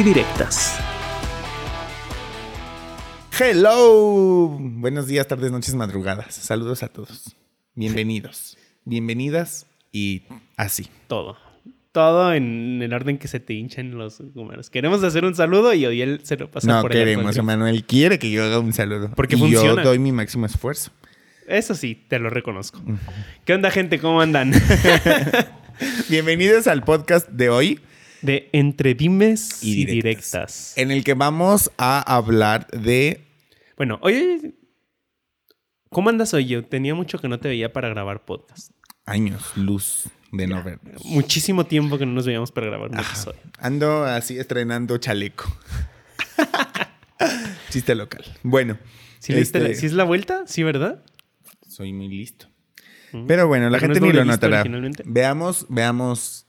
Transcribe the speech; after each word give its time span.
y 0.00 0.02
Directas. 0.02 0.78
Hello. 3.38 4.56
Buenos 4.58 5.06
días, 5.06 5.26
tardes, 5.26 5.52
noches, 5.52 5.74
madrugadas. 5.74 6.34
Saludos 6.34 6.82
a 6.82 6.88
todos. 6.88 7.36
Bienvenidos. 7.74 8.56
Bienvenidas 8.86 9.66
y 9.92 10.22
así. 10.56 10.88
Todo. 11.06 11.36
Todo 11.92 12.32
en 12.32 12.80
el 12.80 12.94
orden 12.94 13.18
que 13.18 13.28
se 13.28 13.40
te 13.40 13.52
hinchen 13.52 13.98
los 13.98 14.20
números. 14.34 14.70
Queremos 14.70 15.02
hacer 15.02 15.26
un 15.26 15.34
saludo 15.34 15.74
y 15.74 15.84
hoy 15.84 16.00
él 16.00 16.20
se 16.22 16.36
lo 16.36 16.50
pasa 16.50 16.66
no 16.66 16.80
por 16.80 16.90
No 16.92 16.98
queremos, 16.98 17.36
Emanuel 17.36 17.84
quiere 17.84 18.18
que 18.18 18.30
yo 18.30 18.42
haga 18.44 18.58
un 18.58 18.72
saludo. 18.72 19.10
Porque 19.14 19.36
y 19.36 19.38
funciona. 19.38 19.82
yo 19.82 19.88
doy 19.88 19.98
mi 19.98 20.12
máximo 20.12 20.46
esfuerzo. 20.46 20.92
Eso 21.46 21.74
sí, 21.74 22.06
te 22.08 22.18
lo 22.18 22.30
reconozco. 22.30 22.80
¿Qué 23.44 23.52
onda, 23.52 23.70
gente? 23.70 23.98
¿Cómo 23.98 24.22
andan? 24.22 24.52
Bienvenidos 26.08 26.68
al 26.68 26.84
podcast 26.84 27.28
de 27.28 27.50
hoy. 27.50 27.80
De 28.22 28.48
Entre 28.52 28.94
Dimes 28.94 29.62
y, 29.62 29.86
directas. 29.86 30.02
directas. 30.02 30.78
En 30.78 30.90
el 30.90 31.04
que 31.04 31.14
vamos 31.14 31.70
a 31.78 32.00
hablar 32.00 32.66
de. 32.68 33.20
Bueno, 33.76 33.98
hoy. 34.02 34.54
¿Cómo 35.88 36.10
andas 36.10 36.34
hoy? 36.34 36.46
Yo 36.46 36.64
tenía 36.64 36.94
mucho 36.94 37.18
que 37.18 37.28
no 37.28 37.40
te 37.40 37.48
veía 37.48 37.72
para 37.72 37.88
grabar 37.88 38.24
podcast. 38.24 38.72
Años, 39.06 39.56
luz 39.56 40.08
de 40.32 40.46
no 40.46 40.62
vernos. 40.62 41.04
Muchísimo 41.04 41.66
tiempo 41.66 41.98
que 41.98 42.06
no 42.06 42.12
nos 42.12 42.26
veíamos 42.26 42.52
para 42.52 42.66
grabar 42.68 42.90
un 42.90 42.98
episodio. 42.98 43.40
Ando 43.58 44.04
así 44.04 44.38
estrenando 44.38 44.98
chaleco. 44.98 45.52
Chiste 47.70 47.94
local. 47.94 48.24
Bueno. 48.42 48.78
¿Sí, 49.18 49.32
este... 49.32 49.74
¿Sí 49.74 49.86
es 49.86 49.92
la 49.92 50.04
vuelta? 50.04 50.44
¿Sí, 50.46 50.62
verdad? 50.62 51.02
Soy 51.66 51.92
muy 51.92 52.08
listo. 52.08 52.46
Pero 53.26 53.48
bueno, 53.48 53.68
la 53.70 53.78
Pero 53.78 53.94
gente 53.94 54.00
no 54.00 54.06
ni 54.06 54.12
lo 54.12 54.24
notará. 54.24 54.64
Veamos, 55.04 55.66
veamos 55.68 56.46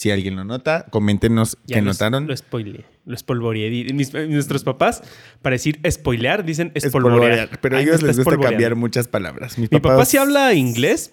si 0.00 0.10
alguien 0.10 0.34
lo 0.34 0.44
nota. 0.44 0.86
Coméntenos 0.88 1.58
ya 1.66 1.76
qué 1.76 1.82
notaron. 1.82 2.26
Lo 2.26 2.34
spoileé. 2.34 2.86
Lo 3.04 3.14
espolvoreé. 3.14 3.92
Nuestros 3.92 4.64
papás, 4.64 5.02
para 5.42 5.52
decir 5.56 5.78
spoilear, 5.90 6.42
dicen 6.42 6.72
espolvorear. 6.74 7.60
Pero 7.60 7.76
a 7.76 7.82
ellos 7.82 8.02
les 8.02 8.16
gusta 8.16 8.38
cambiar 8.38 8.76
muchas 8.76 9.08
palabras. 9.08 9.58
Mis 9.58 9.70
mi 9.70 9.78
papá 9.78 10.02
sí 10.06 10.16
habla 10.16 10.54
inglés, 10.54 11.12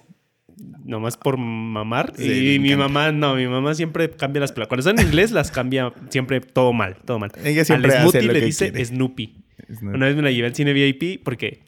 nomás 0.85 1.17
por 1.17 1.35
mamar. 1.37 2.13
Sí, 2.15 2.53
y 2.53 2.59
mi 2.59 2.77
mamá, 2.77 3.11
no, 3.11 3.35
mi 3.35 3.45
mamá 3.45 3.75
siempre 3.75 4.09
cambia 4.09 4.39
las 4.39 4.53
palabras. 4.53 4.69
Cuando 4.69 4.83
son 4.83 4.99
en 4.99 5.07
inglés, 5.07 5.31
las 5.31 5.51
cambia 5.51 5.91
siempre 6.07 6.39
todo 6.39 6.71
mal, 6.71 6.95
todo 7.03 7.19
mal. 7.19 7.29
Ella 7.43 7.65
siempre 7.65 7.93
Al 7.93 8.03
Smoothie 8.03 8.21
le 8.21 8.39
dice 8.39 8.71
quiere. 8.71 8.85
Snoopy. 8.85 9.43
Una 9.81 10.05
vez 10.05 10.15
me 10.15 10.21
la 10.21 10.31
llevé 10.31 10.47
al 10.47 10.55
cine 10.55 10.71
VIP 10.71 11.21
porque, 11.25 11.59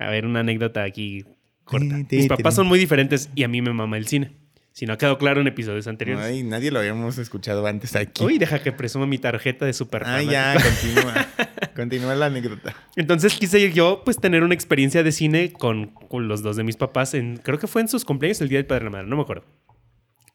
a 0.00 0.08
ver, 0.08 0.24
una 0.24 0.40
anécdota 0.40 0.84
aquí 0.84 1.22
corta. 1.64 1.98
Mis 2.10 2.28
papás 2.28 2.54
son 2.54 2.66
muy 2.66 2.78
diferentes 2.78 3.28
y 3.34 3.42
a 3.42 3.48
mí 3.48 3.60
me 3.60 3.74
mama 3.74 3.98
el 3.98 4.06
cine. 4.06 4.45
Si 4.76 4.84
no 4.84 4.92
ha 4.92 4.98
quedado 4.98 5.16
claro 5.16 5.40
en 5.40 5.46
episodios 5.46 5.86
anteriores. 5.86 6.22
Ay, 6.22 6.42
nadie 6.42 6.70
lo 6.70 6.78
habíamos 6.78 7.16
escuchado 7.16 7.66
antes 7.66 7.96
aquí. 7.96 8.22
Uy, 8.22 8.36
deja 8.36 8.58
que 8.58 8.72
presuma 8.72 9.06
mi 9.06 9.16
tarjeta 9.16 9.64
de 9.64 9.72
super 9.72 10.02
Ah, 10.04 10.22
ya, 10.22 10.54
continúa. 10.62 11.26
continúa 11.74 12.14
la 12.14 12.26
anécdota. 12.26 12.76
Entonces 12.94 13.32
quise 13.38 13.72
yo, 13.72 14.02
pues, 14.04 14.18
tener 14.18 14.42
una 14.42 14.52
experiencia 14.52 15.02
de 15.02 15.12
cine 15.12 15.50
con, 15.50 15.86
con, 15.86 16.28
los 16.28 16.42
dos 16.42 16.56
de 16.56 16.62
mis 16.62 16.76
papás. 16.76 17.14
En, 17.14 17.38
creo 17.38 17.58
que 17.58 17.68
fue 17.68 17.80
en 17.80 17.88
sus 17.88 18.04
cumpleaños 18.04 18.42
el 18.42 18.50
día 18.50 18.58
del 18.58 18.66
padre 18.66 18.80
de 18.80 18.84
la 18.84 18.90
madre, 18.90 19.06
no 19.06 19.16
me 19.16 19.22
acuerdo. 19.22 19.46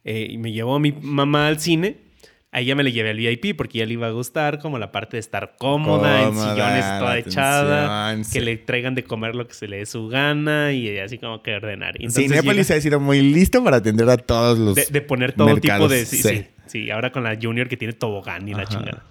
Eh, 0.03 0.29
y 0.31 0.39
me 0.39 0.51
llevó 0.51 0.79
mi 0.79 0.91
mamá 0.91 1.45
al 1.45 1.59
cine. 1.59 2.10
A 2.53 2.59
ella 2.59 2.75
me 2.75 2.83
le 2.83 2.91
llevé 2.91 3.11
al 3.11 3.17
VIP 3.17 3.55
porque 3.55 3.77
ya 3.79 3.85
le 3.85 3.93
iba 3.93 4.07
a 4.07 4.11
gustar 4.11 4.59
como 4.59 4.77
la 4.77 4.91
parte 4.91 5.15
de 5.15 5.21
estar 5.21 5.55
cómoda, 5.57 6.25
cómoda 6.25 6.49
en 6.49 6.55
sillones 6.55 6.99
toda 6.99 7.17
echada, 7.17 8.23
sí. 8.25 8.33
que 8.33 8.41
le 8.41 8.57
traigan 8.57 8.93
de 8.93 9.05
comer 9.05 9.35
lo 9.35 9.47
que 9.47 9.53
se 9.53 9.69
le 9.69 9.77
dé 9.77 9.85
su 9.85 10.09
gana 10.09 10.73
y 10.73 10.97
así 10.99 11.17
como 11.17 11.41
que 11.41 11.55
ordenar. 11.55 11.95
Entonces, 11.95 12.25
Cinépolis 12.25 12.67
llega, 12.67 12.77
ha 12.77 12.81
sido 12.81 12.99
muy 12.99 13.21
listo 13.21 13.63
para 13.63 13.77
atender 13.77 14.09
a 14.09 14.17
todos 14.17 14.59
los 14.59 14.75
De, 14.75 14.85
de 14.89 15.01
poner 15.01 15.31
todo 15.31 15.47
mercados, 15.47 15.89
tipo 15.89 15.93
de... 15.93 16.05
Sí, 16.05 16.17
sí. 16.17 16.29
sí, 16.29 16.45
sí, 16.65 16.91
ahora 16.91 17.13
con 17.13 17.23
la 17.23 17.37
Junior 17.41 17.69
que 17.69 17.77
tiene 17.77 17.93
tobogán 17.93 18.45
y 18.49 18.53
la 18.53 18.65
chingada. 18.65 19.05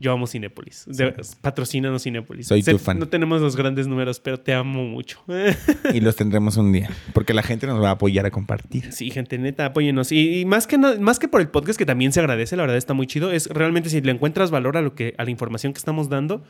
Yo 0.00 0.12
amo 0.12 0.26
Cinépolis. 0.26 0.84
De, 0.86 1.14
patrocínanos 1.40 2.04
Cinépolis. 2.04 2.46
Soy 2.46 2.62
tu 2.62 2.78
fan. 2.78 2.98
No 2.98 3.08
tenemos 3.08 3.40
los 3.40 3.56
grandes 3.56 3.88
números, 3.88 4.20
pero 4.20 4.38
te 4.38 4.54
amo 4.54 4.84
mucho. 4.84 5.22
y 5.94 6.00
los 6.00 6.14
tendremos 6.14 6.56
un 6.56 6.72
día. 6.72 6.90
Porque 7.12 7.34
la 7.34 7.42
gente 7.42 7.66
nos 7.66 7.82
va 7.82 7.88
a 7.88 7.92
apoyar 7.92 8.24
a 8.24 8.30
compartir. 8.30 8.92
Sí, 8.92 9.10
gente, 9.10 9.38
neta, 9.38 9.66
apóyenos. 9.66 10.12
Y, 10.12 10.40
y 10.40 10.44
más, 10.44 10.66
que 10.66 10.78
no, 10.78 10.98
más 11.00 11.18
que 11.18 11.26
por 11.26 11.40
el 11.40 11.48
podcast, 11.48 11.78
que 11.78 11.86
también 11.86 12.12
se 12.12 12.20
agradece, 12.20 12.56
la 12.56 12.62
verdad 12.62 12.76
está 12.76 12.94
muy 12.94 13.06
chido, 13.06 13.32
es 13.32 13.48
realmente 13.48 13.90
si 13.90 14.00
le 14.00 14.12
encuentras 14.12 14.50
valor 14.50 14.76
a, 14.76 14.82
lo 14.82 14.94
que, 14.94 15.14
a 15.18 15.24
la 15.24 15.30
información 15.30 15.72
que 15.72 15.78
estamos 15.78 16.08
dando, 16.08 16.44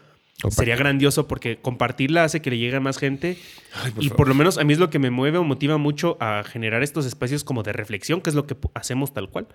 sería 0.50 0.76
grandioso 0.76 1.26
porque 1.26 1.56
compartirla 1.56 2.24
hace 2.24 2.42
que 2.42 2.50
le 2.50 2.58
llegue 2.58 2.76
a 2.76 2.80
más 2.80 2.98
gente. 2.98 3.38
Ay, 3.82 3.92
por 3.92 4.04
y 4.04 4.08
favor. 4.08 4.16
por 4.16 4.28
lo 4.28 4.34
menos 4.34 4.58
a 4.58 4.64
mí 4.64 4.74
es 4.74 4.78
lo 4.78 4.90
que 4.90 4.98
me 4.98 5.10
mueve 5.10 5.38
o 5.38 5.44
motiva 5.44 5.78
mucho 5.78 6.18
a 6.20 6.44
generar 6.44 6.82
estos 6.82 7.06
espacios 7.06 7.44
como 7.44 7.62
de 7.62 7.72
reflexión, 7.72 8.20
que 8.20 8.28
es 8.28 8.36
lo 8.36 8.46
que 8.46 8.56
hacemos 8.74 9.14
tal 9.14 9.30
cual. 9.30 9.48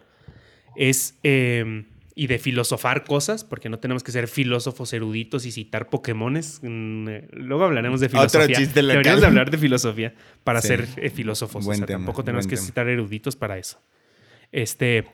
Es... 0.76 1.20
Eh, 1.22 1.86
y 2.16 2.28
de 2.28 2.38
filosofar 2.38 3.04
cosas, 3.06 3.44
porque 3.44 3.70
no 3.70 3.80
tenemos 3.80 4.04
que 4.04 4.12
ser 4.12 4.28
filósofos 4.28 4.94
eruditos 4.94 5.46
y 5.46 5.52
citar 5.52 5.90
Pokémones. 5.90 6.60
Luego 6.64 7.64
hablaremos 7.64 8.00
de 8.02 8.10
filosofía. 8.10 8.44
Otro 8.44 8.56
chiste 8.56 8.82
local. 8.84 8.94
Deberíamos 8.98 9.22
de 9.22 9.28
hablar 9.28 9.50
de 9.50 9.58
filosofía 9.58 10.14
para 10.44 10.62
Sí. 10.62 10.68
ser 10.68 10.88
eh, 10.98 11.10
filósofos. 11.10 11.66
Buen 11.66 11.76
o 11.76 11.78
sea, 11.80 11.88
tema, 11.88 12.00
tampoco 12.00 12.24
tenemos 12.24 12.46
que 12.48 12.56
tema. 12.56 12.66
citar 12.68 12.88
eruditos 12.88 13.36
para 13.36 13.58
eso. 13.58 13.82
Este. 14.52 15.06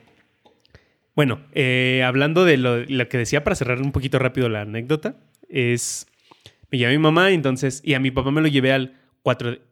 Bueno, 1.16 1.40
eh, 1.54 2.02
hablando 2.04 2.44
de 2.44 2.56
lo, 2.56 2.84
lo 2.84 3.08
que 3.08 3.18
decía 3.18 3.42
para 3.44 3.56
cerrar 3.56 3.80
un 3.80 3.92
poquito 3.92 4.18
rápido 4.18 4.48
la 4.48 4.62
anécdota, 4.62 5.16
es. 5.48 6.06
Me 6.70 6.78
llevé 6.78 6.90
a 6.94 6.96
mi 6.98 7.02
mamá, 7.02 7.30
entonces. 7.30 7.80
Y 7.84 7.94
a 7.94 8.00
mi 8.00 8.10
papá 8.10 8.30
me 8.30 8.40
lo 8.42 8.48
llevé 8.48 8.72
al 8.72 8.94
4 9.22 9.52
de. 9.52 9.62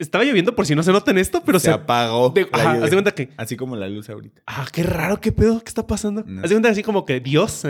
Estaba 0.00 0.24
lloviendo 0.24 0.56
por 0.56 0.66
si 0.66 0.74
no 0.74 0.82
se 0.82 0.90
nota 0.92 1.10
en 1.12 1.18
esto, 1.18 1.42
pero 1.44 1.58
se, 1.60 1.66
se. 1.66 1.70
apagó. 1.72 2.30
de- 2.30 2.48
ajá, 2.50 2.72
haz 2.72 2.82
de 2.84 2.90
cuenta 2.90 3.12
que. 3.12 3.28
Así 3.36 3.54
como 3.56 3.76
la 3.76 3.88
luz 3.88 4.08
ahorita. 4.10 4.42
Ah, 4.46 4.66
qué 4.72 4.82
raro, 4.82 5.20
qué 5.20 5.30
pedo, 5.30 5.60
qué 5.60 5.68
está 5.68 5.86
pasando. 5.86 6.24
No. 6.26 6.40
Haz 6.42 6.48
de 6.48 6.54
cuenta 6.56 6.70
así 6.70 6.82
como 6.82 7.04
que 7.04 7.20
Dios. 7.20 7.64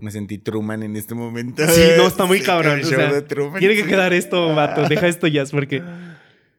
Me 0.00 0.10
sentí 0.12 0.38
Truman 0.38 0.82
en 0.84 0.94
este 0.96 1.14
momento. 1.14 1.66
Sí, 1.68 1.82
no, 1.96 2.06
está 2.06 2.24
muy 2.24 2.40
cabrón. 2.40 2.78
el 2.78 2.84
o 2.84 2.88
show 2.88 2.98
sea, 3.00 3.12
de 3.12 3.22
Truman. 3.22 3.58
tiene 3.58 3.74
que 3.74 3.84
quedar 3.84 4.12
esto, 4.12 4.54
vato. 4.54 4.88
Deja 4.88 5.08
esto 5.08 5.26
ya, 5.26 5.44
porque. 5.46 5.82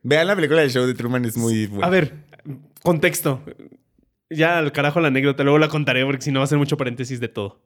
Vean 0.03 0.27
la 0.27 0.35
película 0.35 0.61
del 0.61 0.69
show 0.71 0.85
de 0.85 0.93
Truman, 0.93 1.23
es 1.25 1.37
muy 1.37 1.67
buena. 1.67 1.87
A 1.87 1.89
ver, 1.89 2.13
contexto. 2.83 3.41
Ya 4.29 4.57
al 4.59 4.71
carajo 4.71 4.99
la 4.99 5.07
anécdota, 5.07 5.43
luego 5.43 5.57
la 5.57 5.69
contaré 5.69 6.05
porque 6.05 6.21
si 6.21 6.31
no 6.31 6.39
va 6.39 6.43
a 6.45 6.47
ser 6.47 6.57
mucho 6.57 6.77
paréntesis 6.77 7.19
de 7.19 7.29
todo. 7.29 7.61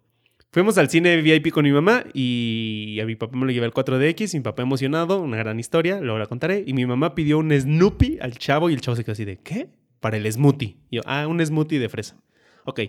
Fuimos 0.54 0.78
al 0.78 0.88
cine 0.88 1.20
VIP 1.20 1.50
con 1.52 1.64
mi 1.66 1.72
mamá 1.72 2.04
y 2.14 3.00
a 3.02 3.08
mi 3.08 3.16
papá 3.16 3.36
me 3.36 3.46
lo 3.48 3.52
llevé 3.52 3.66
al 3.66 3.74
4DX, 3.74 4.36
mi 4.36 4.42
papá 4.42 4.62
emocionado, 4.62 5.20
una 5.20 5.36
gran 5.36 5.60
historia, 5.60 6.00
luego 6.00 6.20
la 6.20 6.28
contaré. 6.28 6.64
Y 6.68 6.74
mi 6.74 6.86
mamá 6.86 7.16
pidió 7.16 7.40
un 7.40 7.52
Snoopy 7.52 8.20
al 8.22 8.38
chavo 8.38 8.70
y 8.70 8.76
el 8.76 8.82
chavo 8.82 8.96
se 8.96 9.04
quedó 9.04 9.14
así 9.14 9.26
de, 9.26 9.38
¿qué? 9.40 9.70
Para 10.00 10.18
el 10.18 10.32
smoothie. 10.32 10.78
Y 10.92 10.98
yo, 10.98 11.02
ah, 11.08 11.26
un 11.28 11.44
smoothie 11.44 11.80
de 11.80 11.90
fresa. 11.90 12.18
Ok. 12.66 12.82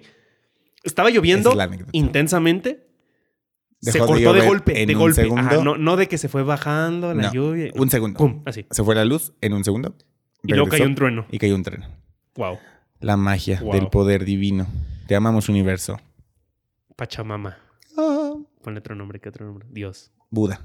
Estaba 0.82 1.08
lloviendo 1.08 1.52
es 1.58 1.68
intensamente. 1.92 2.86
se 3.80 3.92
Dejó 3.92 4.08
cortó 4.08 4.34
de, 4.34 4.46
golpe, 4.46 4.82
en 4.82 4.88
de 4.88 4.94
un 4.94 5.00
golpe. 5.00 5.22
segundo. 5.22 5.40
Ajá, 5.42 5.64
no, 5.64 5.78
no 5.78 5.96
de 5.96 6.06
que 6.06 6.18
se 6.18 6.28
fue 6.28 6.42
bajando 6.42 7.14
la 7.14 7.22
No, 7.28 7.32
lluvia. 7.32 7.72
Un 7.76 7.88
segundo. 7.88 8.18
Pum, 8.18 8.42
así. 8.44 8.66
Se 8.70 8.84
fue 8.84 8.94
la 8.94 9.06
luz 9.06 9.32
en 9.40 9.54
un 9.54 9.64
segundo. 9.64 9.96
Y 10.42 10.52
luego 10.52 10.68
cayó 10.68 10.84
un 10.84 10.94
trueno. 10.96 11.24
Y 11.30 11.38
cayó 11.38 11.54
un 11.54 11.62
tren. 11.62 11.84
Wow. 12.36 12.58
La 13.00 13.16
magia 13.16 13.60
Wow. 13.62 13.72
del 13.72 13.88
poder 13.88 14.26
divino. 14.26 14.66
Te 15.06 15.16
amamos, 15.16 15.48
universo. 15.48 15.98
Pachamama. 16.96 17.58
Ponle 18.62 18.78
otro 18.78 18.94
nombre, 18.94 19.20
¿qué 19.20 19.28
otro 19.28 19.46
nombre? 19.46 19.66
Dios. 19.70 20.10
Buda. 20.30 20.60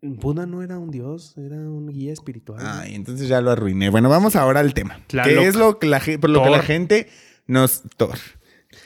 Buda 0.00 0.46
no 0.46 0.62
era 0.62 0.78
un 0.78 0.90
dios, 0.90 1.36
era 1.36 1.56
un 1.56 1.88
guía 1.88 2.12
espiritual. 2.12 2.60
Ay, 2.64 2.94
entonces 2.94 3.28
ya 3.28 3.40
lo 3.40 3.50
arruiné. 3.50 3.90
Bueno, 3.90 4.08
vamos 4.08 4.36
ahora 4.36 4.60
al 4.60 4.74
tema. 4.74 5.00
Tlaloc. 5.08 5.32
¿Qué 5.32 5.46
es 5.46 5.56
lo 5.56 5.78
que 5.78 5.86
la, 5.88 6.00
por 6.20 6.30
lo 6.30 6.42
que 6.44 6.50
la 6.50 6.62
gente 6.62 7.08
nos... 7.46 7.82
Thor. 7.96 8.16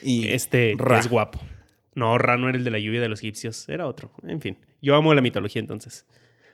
Y 0.03 0.29
este 0.29 0.75
Ra. 0.79 0.99
es 0.99 1.09
guapo. 1.09 1.41
No, 1.95 2.17
Ra 2.17 2.39
no 2.39 2.49
era 2.49 2.57
el 2.57 2.65
de 2.65 2.71
la 2.71 2.79
lluvia 2.79 3.01
de 3.01 3.09
los 3.09 3.21
egipcios, 3.21 3.69
era 3.69 3.87
otro. 3.87 4.13
En 4.23 4.41
fin, 4.41 4.57
yo 4.81 4.95
amo 4.97 5.13
la 5.13 5.21
mitología 5.21 5.61
entonces. 5.61 6.07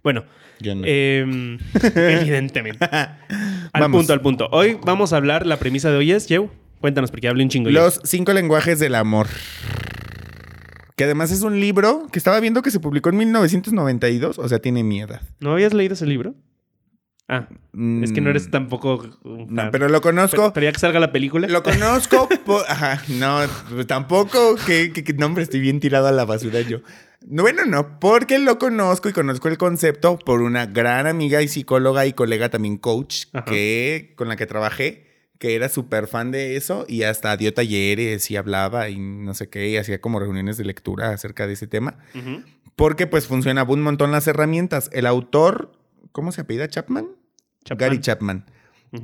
Bueno, 0.02 0.24
yo 0.60 0.74
no. 0.74 0.82
em, 0.84 1.58
evidentemente. 1.94 2.84
Al 3.72 3.82
Vamos. 3.82 3.98
punto, 4.00 4.12
al 4.14 4.20
punto. 4.22 4.48
Hoy 4.50 4.78
vamos 4.82 5.12
a 5.12 5.18
hablar, 5.18 5.46
la 5.46 5.58
premisa 5.58 5.90
de 5.90 5.98
hoy 5.98 6.10
es, 6.10 6.26
Joe, 6.28 6.48
cuéntanos 6.80 7.10
porque 7.10 7.28
hablé 7.28 7.44
un 7.44 7.50
chingo. 7.50 7.70
Los 7.70 8.00
cinco 8.04 8.32
lenguajes 8.32 8.78
del 8.78 8.94
amor. 8.94 9.26
Que 10.96 11.04
además 11.04 11.30
es 11.30 11.42
un 11.42 11.60
libro 11.60 12.08
que 12.12 12.18
estaba 12.18 12.40
viendo 12.40 12.60
que 12.62 12.70
se 12.70 12.80
publicó 12.80 13.08
en 13.10 13.18
1992. 13.18 14.38
O 14.38 14.48
sea, 14.48 14.58
tiene 14.58 14.82
mi 14.82 15.00
edad. 15.00 15.22
¿No 15.40 15.52
habías 15.52 15.72
leído 15.72 15.94
ese 15.94 16.06
libro? 16.06 16.34
Ah, 17.30 17.46
es 18.02 18.12
que 18.12 18.22
no 18.22 18.30
eres 18.30 18.50
tampoco 18.50 19.02
Mm. 19.22 19.54
No, 19.54 19.70
pero 19.70 19.88
lo 19.88 20.00
conozco. 20.00 20.36
Pero, 20.38 20.52
pero 20.54 20.64
ya 20.64 20.72
que 20.72 20.78
salga 20.80 20.98
la 20.98 21.12
película. 21.12 21.46
Lo 21.46 21.62
conozco. 21.62 22.26
Ajá, 22.68 23.02
no, 23.08 23.40
pues 23.70 23.86
tampoco. 23.86 24.56
Que, 24.66 24.92
que, 24.92 25.04
que- 25.04 25.12
no, 25.12 25.26
hombre, 25.26 25.42
estoy 25.44 25.60
bien 25.60 25.78
tirado 25.78 26.06
a 26.08 26.12
la 26.12 26.24
basura 26.24 26.62
yo. 26.62 26.78
No, 27.26 27.42
bueno, 27.42 27.66
no, 27.66 27.98
porque 28.00 28.38
lo 28.38 28.58
conozco 28.58 29.08
y 29.08 29.12
conozco 29.12 29.48
el 29.48 29.58
concepto 29.58 30.18
por 30.18 30.40
una 30.40 30.66
gran 30.66 31.06
amiga 31.06 31.42
y 31.42 31.48
psicóloga 31.48 32.06
y 32.06 32.12
colega 32.14 32.48
también 32.48 32.78
coach 32.78 33.24
Ajá. 33.34 33.44
que 33.44 34.14
con 34.16 34.28
la 34.28 34.36
que 34.36 34.46
trabajé, 34.46 35.07
que 35.38 35.54
era 35.54 35.68
súper 35.68 36.06
fan 36.06 36.30
de 36.30 36.56
eso 36.56 36.84
y 36.88 37.04
hasta 37.04 37.36
dio 37.36 37.54
talleres 37.54 38.30
y 38.30 38.36
hablaba 38.36 38.88
y 38.90 38.98
no 38.98 39.34
sé 39.34 39.48
qué, 39.48 39.68
y 39.68 39.76
hacía 39.76 40.00
como 40.00 40.18
reuniones 40.20 40.56
de 40.56 40.64
lectura 40.64 41.10
acerca 41.10 41.46
de 41.46 41.52
ese 41.54 41.66
tema. 41.66 41.98
Porque 42.76 43.06
pues 43.06 43.26
funcionaba 43.26 43.72
un 43.72 43.82
montón 43.82 44.12
las 44.12 44.26
herramientas. 44.26 44.90
El 44.92 45.06
autor, 45.06 45.72
¿cómo 46.12 46.32
se 46.32 46.42
apellida? 46.42 46.68
¿Chapman? 46.68 47.08
Chapman. 47.64 47.88
Gary 47.88 48.00
Chapman. 48.00 48.46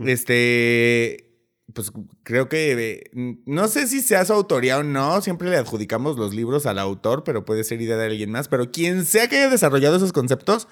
Este, 0.06 1.34
pues 1.72 1.92
creo 2.22 2.48
que 2.48 2.72
eh, 3.12 3.40
no 3.46 3.68
sé 3.68 3.86
si 3.86 4.00
sea 4.00 4.24
su 4.24 4.32
autoría 4.32 4.78
o 4.78 4.82
no, 4.82 5.20
siempre 5.20 5.50
le 5.50 5.56
adjudicamos 5.56 6.16
los 6.16 6.34
libros 6.34 6.66
al 6.66 6.78
autor, 6.78 7.24
pero 7.24 7.44
puede 7.44 7.64
ser 7.64 7.80
idea 7.80 7.96
de 7.96 8.06
alguien 8.06 8.30
más, 8.30 8.48
pero 8.48 8.70
quien 8.70 9.04
sea 9.04 9.28
que 9.28 9.36
haya 9.36 9.50
desarrollado 9.50 9.96
esos 9.96 10.12
conceptos 10.12 10.68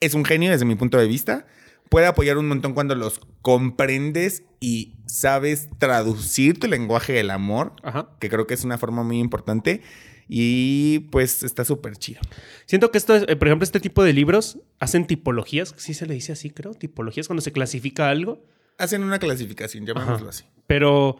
es 0.00 0.14
un 0.14 0.24
genio 0.24 0.50
desde 0.50 0.64
mi 0.64 0.74
punto 0.74 0.98
de 0.98 1.06
vista. 1.06 1.46
Puede 1.88 2.06
apoyar 2.06 2.36
un 2.36 2.48
montón 2.48 2.74
cuando 2.74 2.94
los 2.94 3.20
comprendes 3.42 4.42
y 4.60 4.95
sabes 5.06 5.68
traducir 5.78 6.58
tu 6.60 6.66
lenguaje 6.66 7.12
del 7.12 7.30
amor, 7.30 7.72
Ajá. 7.82 8.08
que 8.18 8.28
creo 8.28 8.46
que 8.46 8.54
es 8.54 8.64
una 8.64 8.78
forma 8.78 9.02
muy 9.02 9.18
importante 9.18 9.82
y 10.28 11.00
pues 11.10 11.42
está 11.44 11.64
súper 11.64 11.96
chido. 11.96 12.20
Siento 12.66 12.90
que 12.90 12.98
esto, 12.98 13.14
es, 13.14 13.24
eh, 13.28 13.36
por 13.36 13.48
ejemplo, 13.48 13.64
este 13.64 13.78
tipo 13.80 14.02
de 14.02 14.12
libros 14.12 14.58
hacen 14.80 15.06
tipologías, 15.06 15.74
sí 15.76 15.94
se 15.94 16.06
le 16.06 16.14
dice 16.14 16.32
así, 16.32 16.50
creo, 16.50 16.74
tipologías 16.74 17.28
cuando 17.28 17.42
se 17.42 17.52
clasifica 17.52 18.10
algo, 18.10 18.44
Hacen 18.78 19.02
una 19.02 19.18
clasificación, 19.18 19.86
llamémoslo 19.86 20.28
así. 20.28 20.44
pero 20.66 21.18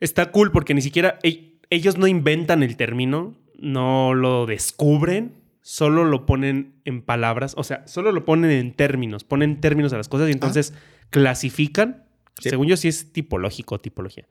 está 0.00 0.30
cool 0.30 0.52
porque 0.52 0.74
ni 0.74 0.82
siquiera 0.82 1.18
e- 1.24 1.58
ellos 1.70 1.96
no 1.98 2.06
inventan 2.06 2.62
el 2.62 2.76
término, 2.76 3.34
no 3.58 4.14
lo 4.14 4.46
descubren, 4.46 5.32
solo 5.62 6.04
lo 6.04 6.26
ponen 6.26 6.74
en 6.84 7.00
palabras, 7.02 7.54
o 7.56 7.64
sea, 7.64 7.84
solo 7.88 8.12
lo 8.12 8.24
ponen 8.26 8.50
en 8.50 8.74
términos, 8.74 9.24
ponen 9.24 9.60
términos 9.60 9.92
a 9.92 9.96
las 9.96 10.08
cosas 10.08 10.28
y 10.28 10.32
entonces 10.32 10.74
clasifican, 11.10 12.03
Sí. 12.40 12.50
según 12.50 12.66
yo 12.66 12.76
sí 12.76 12.88
es 12.88 13.12
tipológico, 13.12 13.78
tipología. 13.80 14.26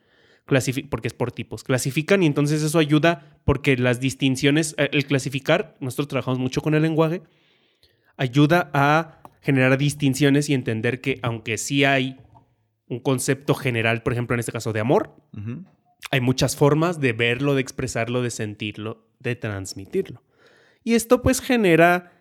Clasifi- 0.45 0.87
porque 0.89 1.07
es 1.07 1.13
por 1.13 1.31
tipos. 1.31 1.63
Clasifican 1.63 2.21
y 2.21 2.25
entonces 2.25 2.61
eso 2.63 2.77
ayuda 2.79 3.37
porque 3.45 3.77
las 3.77 3.99
distinciones, 4.01 4.75
eh, 4.77 4.89
el 4.91 5.05
clasificar, 5.05 5.77
nosotros 5.79 6.09
trabajamos 6.09 6.37
mucho 6.39 6.61
con 6.61 6.73
el 6.75 6.81
lenguaje, 6.81 7.21
ayuda 8.17 8.69
a 8.73 9.21
generar 9.41 9.77
distinciones 9.77 10.49
y 10.49 10.53
entender 10.53 11.01
que 11.01 11.19
aunque 11.21 11.57
sí 11.57 11.83
hay 11.83 12.17
un 12.87 12.99
concepto 12.99 13.55
general, 13.55 14.03
por 14.03 14.13
ejemplo, 14.13 14.33
en 14.35 14.39
este 14.39 14.51
caso 14.51 14.73
de 14.73 14.79
amor, 14.79 15.15
hay 16.11 16.21
muchas 16.21 16.55
formas 16.55 16.99
de 16.99 17.13
verlo, 17.13 17.55
de 17.55 17.61
expresarlo, 17.61 18.21
de 18.21 18.29
sentirlo, 18.29 19.07
de 19.19 19.35
transmitirlo. 19.35 20.21
Y 20.83 20.93
esto 20.95 21.21
pues 21.21 21.39
genera 21.41 22.12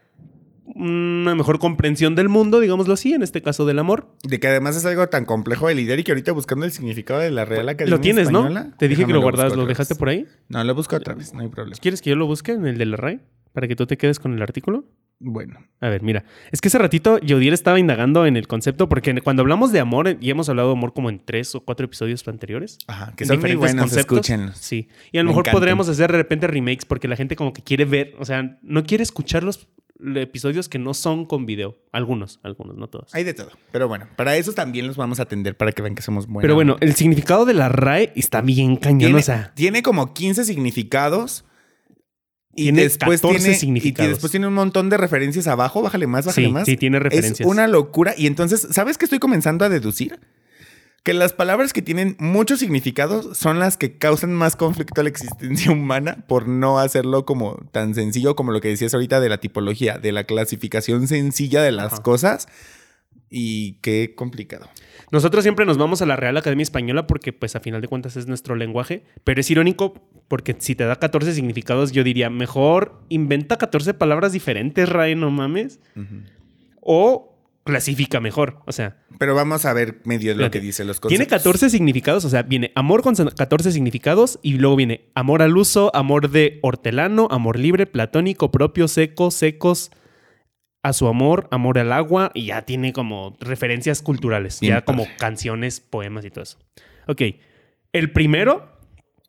una 0.64 1.34
mejor 1.34 1.58
comprensión 1.58 2.14
del 2.14 2.28
mundo, 2.28 2.60
digámoslo 2.60 2.94
así, 2.94 3.12
en 3.12 3.22
este 3.22 3.42
caso 3.42 3.66
del 3.66 3.78
amor. 3.78 4.08
De 4.22 4.38
que 4.40 4.48
además 4.48 4.76
es 4.76 4.84
algo 4.86 5.06
tan 5.08 5.24
complejo 5.24 5.68
de 5.68 5.74
lidiar 5.74 5.98
y 5.98 6.04
que 6.04 6.12
ahorita 6.12 6.32
buscando 6.32 6.64
el 6.64 6.72
significado 6.72 7.20
de 7.20 7.30
la 7.30 7.44
Real 7.44 7.68
Academia 7.68 7.96
Lo 7.96 8.00
tienes, 8.00 8.28
Española, 8.28 8.64
¿no? 8.70 8.76
Te 8.76 8.88
dije 8.88 9.04
que 9.06 9.12
lo 9.12 9.20
guardas, 9.20 9.54
¿lo 9.56 9.66
dejaste 9.66 9.94
por 9.94 10.08
ahí? 10.08 10.26
No, 10.48 10.62
lo 10.64 10.74
busco 10.74 10.96
otra 10.96 11.14
vez, 11.14 11.34
no 11.34 11.40
hay 11.40 11.48
problema. 11.48 11.76
¿Quieres 11.80 12.00
que 12.02 12.10
yo 12.10 12.16
lo 12.16 12.26
busque 12.26 12.52
en 12.52 12.66
el 12.66 12.78
de 12.78 12.86
la 12.86 12.96
RAE? 12.96 13.20
Para 13.52 13.68
que 13.68 13.76
tú 13.76 13.86
te 13.86 13.98
quedes 13.98 14.18
con 14.18 14.32
el 14.34 14.40
artículo. 14.42 14.86
Bueno, 15.24 15.60
A 15.80 15.88
ver, 15.88 16.02
mira. 16.02 16.24
Es 16.50 16.60
que 16.60 16.66
hace 16.66 16.78
ratito 16.78 17.18
Yodiel 17.18 17.54
estaba 17.54 17.78
indagando 17.78 18.26
en 18.26 18.36
el 18.36 18.48
concepto, 18.48 18.88
porque 18.88 19.20
cuando 19.20 19.42
hablamos 19.42 19.70
de 19.70 19.78
amor, 19.78 20.16
y 20.20 20.30
hemos 20.30 20.48
hablado 20.48 20.70
de 20.72 20.76
amor 20.78 20.94
como 20.94 21.10
en 21.10 21.20
tres 21.24 21.54
o 21.54 21.60
cuatro 21.60 21.84
episodios 21.86 22.26
anteriores. 22.26 22.78
ajá, 22.88 23.12
que 23.14 23.24
son 23.24 23.36
muy 23.38 23.50
diferentes 23.50 23.58
buenos, 23.74 23.82
conceptos. 23.90 24.18
escúchenlos. 24.18 24.56
Sí. 24.58 24.88
Y 25.12 25.18
a 25.18 25.22
lo 25.22 25.26
Me 25.26 25.30
mejor 25.30 25.42
encantan. 25.42 25.60
podríamos 25.60 25.88
hacer 25.88 26.10
de 26.10 26.18
repente 26.18 26.48
remakes 26.48 26.84
porque 26.86 27.06
la 27.06 27.14
gente 27.14 27.36
como 27.36 27.52
que 27.52 27.62
quiere 27.62 27.84
ver, 27.84 28.14
o 28.18 28.24
sea, 28.24 28.58
no 28.62 28.82
quiere 28.84 29.04
escuchar 29.04 29.44
los 29.44 29.68
episodios 30.16 30.68
que 30.68 30.78
no 30.78 30.94
son 30.94 31.24
con 31.26 31.46
video. 31.46 31.78
Algunos, 31.92 32.40
algunos, 32.42 32.76
no 32.76 32.88
todos. 32.88 33.14
Hay 33.14 33.24
de 33.24 33.34
todo. 33.34 33.50
Pero 33.70 33.88
bueno, 33.88 34.08
para 34.16 34.36
eso 34.36 34.52
también 34.52 34.86
los 34.86 34.96
vamos 34.96 35.20
a 35.20 35.24
atender 35.24 35.56
para 35.56 35.72
que 35.72 35.82
vean 35.82 35.94
que 35.94 36.02
somos 36.02 36.26
buenos. 36.26 36.42
Pero 36.42 36.54
bueno, 36.54 36.76
el 36.80 36.94
significado 36.94 37.44
de 37.44 37.54
la 37.54 37.68
RAE 37.68 38.12
está 38.16 38.40
bien 38.40 38.76
cañón, 38.76 38.98
tiene, 38.98 39.18
o 39.18 39.22
sea. 39.22 39.52
tiene 39.54 39.82
como 39.82 40.12
15 40.14 40.44
significados. 40.44 41.44
Y 42.54 42.64
Tiene 42.64 42.82
después 42.82 43.22
14 43.22 43.38
tiene, 43.44 43.54
significados. 43.58 44.08
Y 44.08 44.10
después 44.10 44.30
tiene 44.30 44.46
un 44.46 44.52
montón 44.52 44.90
de 44.90 44.98
referencias 44.98 45.46
abajo. 45.46 45.80
Bájale 45.80 46.06
más, 46.06 46.26
bájale 46.26 46.46
Sí, 46.48 46.52
más. 46.52 46.66
sí, 46.66 46.76
tiene 46.76 46.98
referencias. 46.98 47.40
Es 47.40 47.46
una 47.46 47.66
locura. 47.66 48.12
Y 48.14 48.26
entonces, 48.26 48.68
¿sabes 48.72 48.98
qué 48.98 49.06
estoy 49.06 49.20
comenzando 49.20 49.64
a 49.64 49.70
deducir? 49.70 50.20
Que 51.02 51.14
las 51.14 51.32
palabras 51.32 51.72
que 51.72 51.82
tienen 51.82 52.16
muchos 52.20 52.60
significados 52.60 53.36
son 53.36 53.58
las 53.58 53.76
que 53.76 53.98
causan 53.98 54.32
más 54.32 54.54
conflicto 54.54 55.00
a 55.00 55.04
la 55.04 55.10
existencia 55.10 55.70
humana 55.72 56.24
por 56.28 56.46
no 56.46 56.78
hacerlo 56.78 57.24
como 57.24 57.56
tan 57.72 57.94
sencillo 57.94 58.36
como 58.36 58.52
lo 58.52 58.60
que 58.60 58.68
decías 58.68 58.94
ahorita 58.94 59.20
de 59.20 59.28
la 59.28 59.38
tipología, 59.38 59.98
de 59.98 60.12
la 60.12 60.24
clasificación 60.24 61.08
sencilla 61.08 61.62
de 61.62 61.72
las 61.72 61.94
Ajá. 61.94 62.02
cosas. 62.02 62.46
Y 63.34 63.78
qué 63.80 64.14
complicado. 64.14 64.68
Nosotros 65.10 65.42
siempre 65.42 65.64
nos 65.64 65.78
vamos 65.78 66.02
a 66.02 66.06
la 66.06 66.16
Real 66.16 66.36
Academia 66.36 66.62
Española 66.62 67.06
porque, 67.06 67.32
pues, 67.32 67.56
a 67.56 67.60
final 67.60 67.80
de 67.80 67.88
cuentas 67.88 68.16
es 68.16 68.26
nuestro 68.26 68.56
lenguaje. 68.56 69.04
Pero 69.24 69.40
es 69.40 69.50
irónico 69.50 69.94
porque 70.28 70.54
si 70.58 70.74
te 70.74 70.84
da 70.84 70.96
14 70.96 71.32
significados, 71.32 71.92
yo 71.92 72.04
diría, 72.04 72.28
mejor 72.28 73.00
inventa 73.08 73.56
14 73.56 73.94
palabras 73.94 74.32
diferentes, 74.32 74.86
Ray, 74.88 75.14
no 75.14 75.30
mames. 75.30 75.80
O 76.80 77.38
clasifica 77.64 78.20
mejor. 78.20 78.58
O 78.66 78.72
sea, 78.72 79.01
Pero 79.22 79.36
vamos 79.36 79.64
a 79.66 79.72
ver 79.72 80.00
medio 80.02 80.34
lo 80.34 80.50
que 80.50 80.58
dice 80.58 80.84
los 80.84 81.00
tiene 81.00 81.26
conceptos. 81.26 81.44
14 81.44 81.70
significados. 81.70 82.24
O 82.24 82.28
sea, 82.28 82.42
viene 82.42 82.72
amor 82.74 83.02
con 83.02 83.14
14 83.14 83.70
significados 83.70 84.40
y 84.42 84.54
luego 84.54 84.74
viene 84.74 85.12
amor 85.14 85.42
al 85.42 85.56
uso, 85.56 85.94
amor 85.94 86.28
de 86.28 86.58
hortelano, 86.60 87.28
amor 87.30 87.56
libre, 87.56 87.86
platónico, 87.86 88.50
propio, 88.50 88.88
seco, 88.88 89.30
secos, 89.30 89.92
a 90.82 90.92
su 90.92 91.06
amor, 91.06 91.46
amor 91.52 91.78
al 91.78 91.92
agua 91.92 92.32
y 92.34 92.46
ya 92.46 92.62
tiene 92.62 92.92
como 92.92 93.36
referencias 93.38 94.02
culturales, 94.02 94.58
Bien 94.58 94.74
ya 94.74 94.84
como 94.84 95.04
padre. 95.04 95.16
canciones, 95.20 95.78
poemas 95.78 96.24
y 96.24 96.30
todo 96.30 96.42
eso. 96.42 96.58
Ok, 97.06 97.22
el 97.92 98.10
primero, 98.10 98.76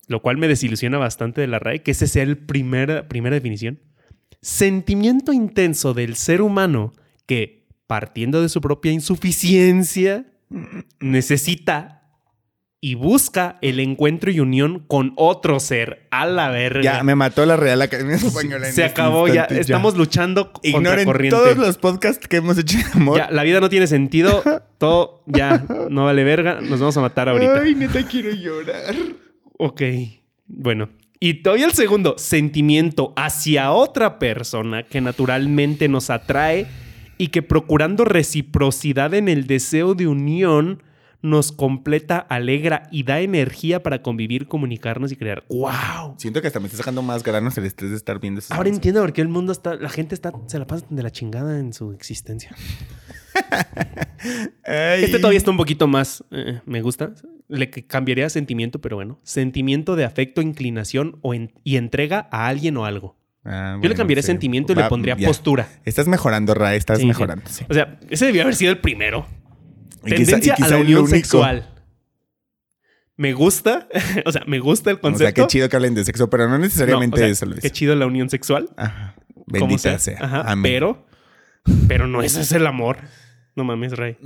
lo 0.07 0.23
cual 0.23 0.37
me 0.37 0.47
desilusiona 0.47 0.97
bastante 0.97 1.39
de 1.39 1.45
la 1.45 1.59
RAE, 1.59 1.83
que 1.83 1.91
ese 1.91 2.07
sea 2.07 2.23
el 2.23 2.39
primer, 2.39 3.07
primera 3.07 3.35
definición. 3.35 3.79
Sentimiento 4.41 5.33
intenso 5.33 5.93
del 5.93 6.15
ser 6.15 6.41
humano 6.41 6.93
que, 7.27 7.62
partiendo 7.93 8.41
de 8.41 8.49
su 8.49 8.59
propia 8.59 8.91
insuficiencia, 8.91 10.25
necesita 10.99 12.09
y 12.81 12.95
busca 12.95 13.59
el 13.61 13.79
encuentro 13.79 14.31
y 14.31 14.39
unión 14.39 14.83
con 14.87 15.13
otro 15.15 15.59
ser. 15.59 16.07
A 16.09 16.25
la 16.25 16.49
verga. 16.49 16.81
Ya 16.81 17.03
me 17.03 17.13
mató 17.13 17.45
la 17.45 17.55
Real 17.55 17.79
Academia 17.83 18.15
Española. 18.15 18.67
en 18.67 18.73
Se 18.73 18.83
este 18.83 18.99
acabó 18.99 19.27
ya. 19.27 19.43
Estamos 19.43 19.95
luchando 19.95 20.51
contra 20.53 20.71
Ignoren 20.71 21.05
corriente. 21.05 21.37
todos 21.37 21.55
los 21.55 21.77
podcasts 21.77 22.27
que 22.27 22.37
hemos 22.37 22.57
hecho 22.57 22.79
de 22.79 22.83
amor. 22.95 23.19
Ya, 23.19 23.29
la 23.29 23.43
vida 23.43 23.59
no 23.59 23.69
tiene 23.69 23.85
sentido. 23.85 24.41
Todo 24.79 25.21
ya 25.27 25.63
no 25.91 26.05
vale 26.05 26.23
verga. 26.23 26.61
Nos 26.61 26.79
vamos 26.79 26.97
a 26.97 27.01
matar 27.01 27.29
ahorita. 27.29 27.61
Ay, 27.61 27.75
neta 27.75 28.03
quiero 28.07 28.31
llorar. 28.31 28.95
Ok. 29.59 29.83
Bueno. 30.47 30.89
Y 31.19 31.43
todavía 31.43 31.67
el 31.67 31.73
segundo, 31.73 32.15
sentimiento 32.17 33.13
hacia 33.15 33.71
otra 33.71 34.17
persona 34.17 34.81
que 34.81 34.99
naturalmente 34.99 35.87
nos 35.87 36.09
atrae 36.09 36.65
y 37.17 37.27
que 37.27 37.41
procurando 37.41 38.05
reciprocidad 38.05 39.13
en 39.13 39.27
el 39.29 39.47
deseo 39.47 39.95
de 39.95 40.07
unión 40.07 40.81
nos 41.21 41.53
completa, 41.53 42.17
alegra 42.17 42.89
y 42.91 43.03
da 43.03 43.21
energía 43.21 43.81
para 43.81 44.01
convivir, 44.01 44.47
comunicarnos 44.47 45.09
y 45.13 45.15
crear. 45.15 45.45
¡Wow! 45.47 46.15
Siento 46.17 46.41
que 46.41 46.47
hasta 46.47 46.59
me 46.59 46.65
está 46.65 46.79
sacando 46.79 47.01
más 47.01 47.23
granos 47.23 47.57
el 47.57 47.65
estrés 47.65 47.91
de 47.91 47.97
estar 47.97 48.19
viendo 48.19 48.39
eso. 48.39 48.53
Ahora 48.53 48.67
entiendo 48.67 48.99
por 48.99 49.13
qué 49.13 49.21
el 49.21 49.29
mundo 49.29 49.53
está, 49.53 49.75
la 49.75 49.87
gente 49.87 50.15
está, 50.15 50.33
se 50.47 50.59
la 50.59 50.67
pasa 50.67 50.85
de 50.89 51.01
la 51.01 51.11
chingada 51.11 51.59
en 51.59 51.71
su 51.71 51.93
existencia. 51.93 52.53
Este 54.65 55.17
todavía 55.17 55.37
está 55.37 55.51
un 55.51 55.57
poquito 55.57 55.87
más, 55.87 56.23
eh, 56.31 56.61
me 56.65 56.81
gusta. 56.81 57.13
Le 57.49 57.69
cambiaría 57.69 58.29
sentimiento, 58.29 58.79
pero 58.79 58.95
bueno. 58.95 59.19
Sentimiento 59.23 59.95
de 59.95 60.05
afecto, 60.05 60.41
inclinación 60.41 61.17
o 61.21 61.33
en- 61.33 61.51
y 61.63 61.75
entrega 61.75 62.27
a 62.31 62.47
alguien 62.47 62.77
o 62.77 62.85
algo. 62.85 63.17
Ah, 63.45 63.77
Yo 63.81 63.89
le 63.89 63.95
cambiaría 63.95 64.21
sí. 64.21 64.27
sentimiento 64.27 64.71
y 64.71 64.75
Va, 64.75 64.83
le 64.83 64.89
pondría 64.89 65.17
ya. 65.17 65.27
postura. 65.27 65.67
Estás 65.85 66.07
mejorando, 66.07 66.53
Ra, 66.53 66.75
estás 66.75 66.99
Sí, 66.99 67.05
mejorando. 67.05 67.43
sí. 67.49 67.65
O 67.69 67.73
sea, 67.73 67.99
ese 68.09 68.25
debió 68.27 68.43
haber 68.43 68.55
sido 68.55 68.71
el 68.71 68.77
primero. 68.79 69.25
Y 70.05 70.11
quizá- 70.11 70.21
y 70.21 70.25
Tendencia 70.25 70.53
a 70.53 70.55
quizá 70.57 70.69
la 70.69 70.77
unión 70.77 71.07
sexual. 71.07 71.69
Me 73.15 73.33
gusta, 73.33 73.87
o 74.25 74.31
sea, 74.31 74.43
me 74.47 74.59
gusta 74.59 74.89
el 74.89 74.95
O 74.97 74.99
sea, 75.01 75.09
concepto. 75.11 75.41
qué 75.43 75.47
chido 75.47 75.69
que 75.69 75.75
hablen 75.75 75.93
de 75.93 76.03
sexo, 76.03 76.29
pero 76.29 76.45
no 76.45 76.51
No, 76.51 76.59
necesariamente 76.59 77.15
o 77.15 77.17
sea, 77.19 77.27
eso 77.27 77.45
lo 77.45 77.55
Qué 77.57 77.69
chido 77.69 77.95
la 77.95 78.05
unión 78.07 78.29
sexual. 78.29 78.69
Ajá. 78.77 79.15
Bendita 79.45 79.99
sea. 79.99 80.17
Ajá, 80.21 80.41
Amén. 80.51 80.63
Pero, 80.71 81.05
pero 81.87 82.07
no 82.07 82.21
ese 82.23 82.41
es 82.41 82.51
el 82.53 82.65
amor. 82.65 82.97
No 83.55 83.63
mames, 83.65 83.91
Rey. 83.93 84.17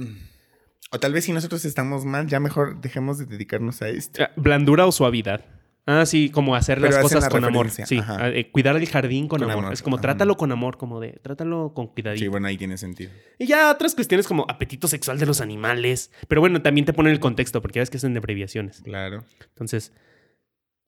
O 0.92 1.00
tal 1.00 1.12
vez 1.12 1.26
si 1.26 1.34
nosotros 1.34 1.66
estamos 1.66 2.06
mal, 2.06 2.28
ya 2.28 2.40
mejor 2.40 2.80
dejemos 2.80 3.18
de 3.18 3.26
dedicarnos 3.26 3.82
a 3.82 3.90
esto. 3.90 4.24
Ah, 4.24 4.32
Blandura 4.38 4.86
o 4.86 4.92
suavidad. 4.94 5.44
Ah, 5.90 6.06
sí, 6.06 6.30
como 6.30 6.54
hacer 6.54 6.82
Pero 6.82 6.92
las 6.92 7.02
cosas 7.02 7.24
la 7.24 7.30
con 7.30 7.46
amor. 7.46 7.70
Sí, 7.70 7.98
eh, 8.22 8.50
cuidar 8.52 8.76
el 8.76 8.86
jardín 8.90 9.30
con, 9.30 9.40
Con 9.40 9.50
amor. 9.50 9.64
amor, 9.64 9.74
Es 9.74 9.82
como 9.82 9.96
ajá. 9.96 10.02
trátalo 10.02 10.36
con 10.36 10.52
amor, 10.52 10.78
como 10.78 11.00
de 11.00 11.14
trátalo 11.14 11.72
con 11.74 11.88
cuidadito. 11.88 12.20
Sí, 12.26 12.28
bueno, 12.28 12.48
ahí 12.48 12.58
tiene 12.58 12.78
sentido. 12.78 13.10
Y 13.40 13.48
ya 13.48 13.72
otras 13.72 13.96
cuestiones 13.96 14.28
como 14.28 14.46
apetito 14.50 14.90
sexual 14.90 15.18
de 15.18 15.26
los 15.26 15.40
animales. 15.40 16.12
Pero 16.28 16.42
bueno, 16.42 16.62
también 16.62 16.84
te 16.84 16.92
ponen 16.92 17.14
el 17.14 17.22
contexto, 17.22 17.62
porque 17.62 17.78
ya 17.78 17.84
ves 17.84 17.90
que 17.90 18.00
son 18.00 18.14
de 18.14 18.18
abreviaciones. 18.18 18.82
Claro. 18.82 19.24
Entonces, 19.48 19.94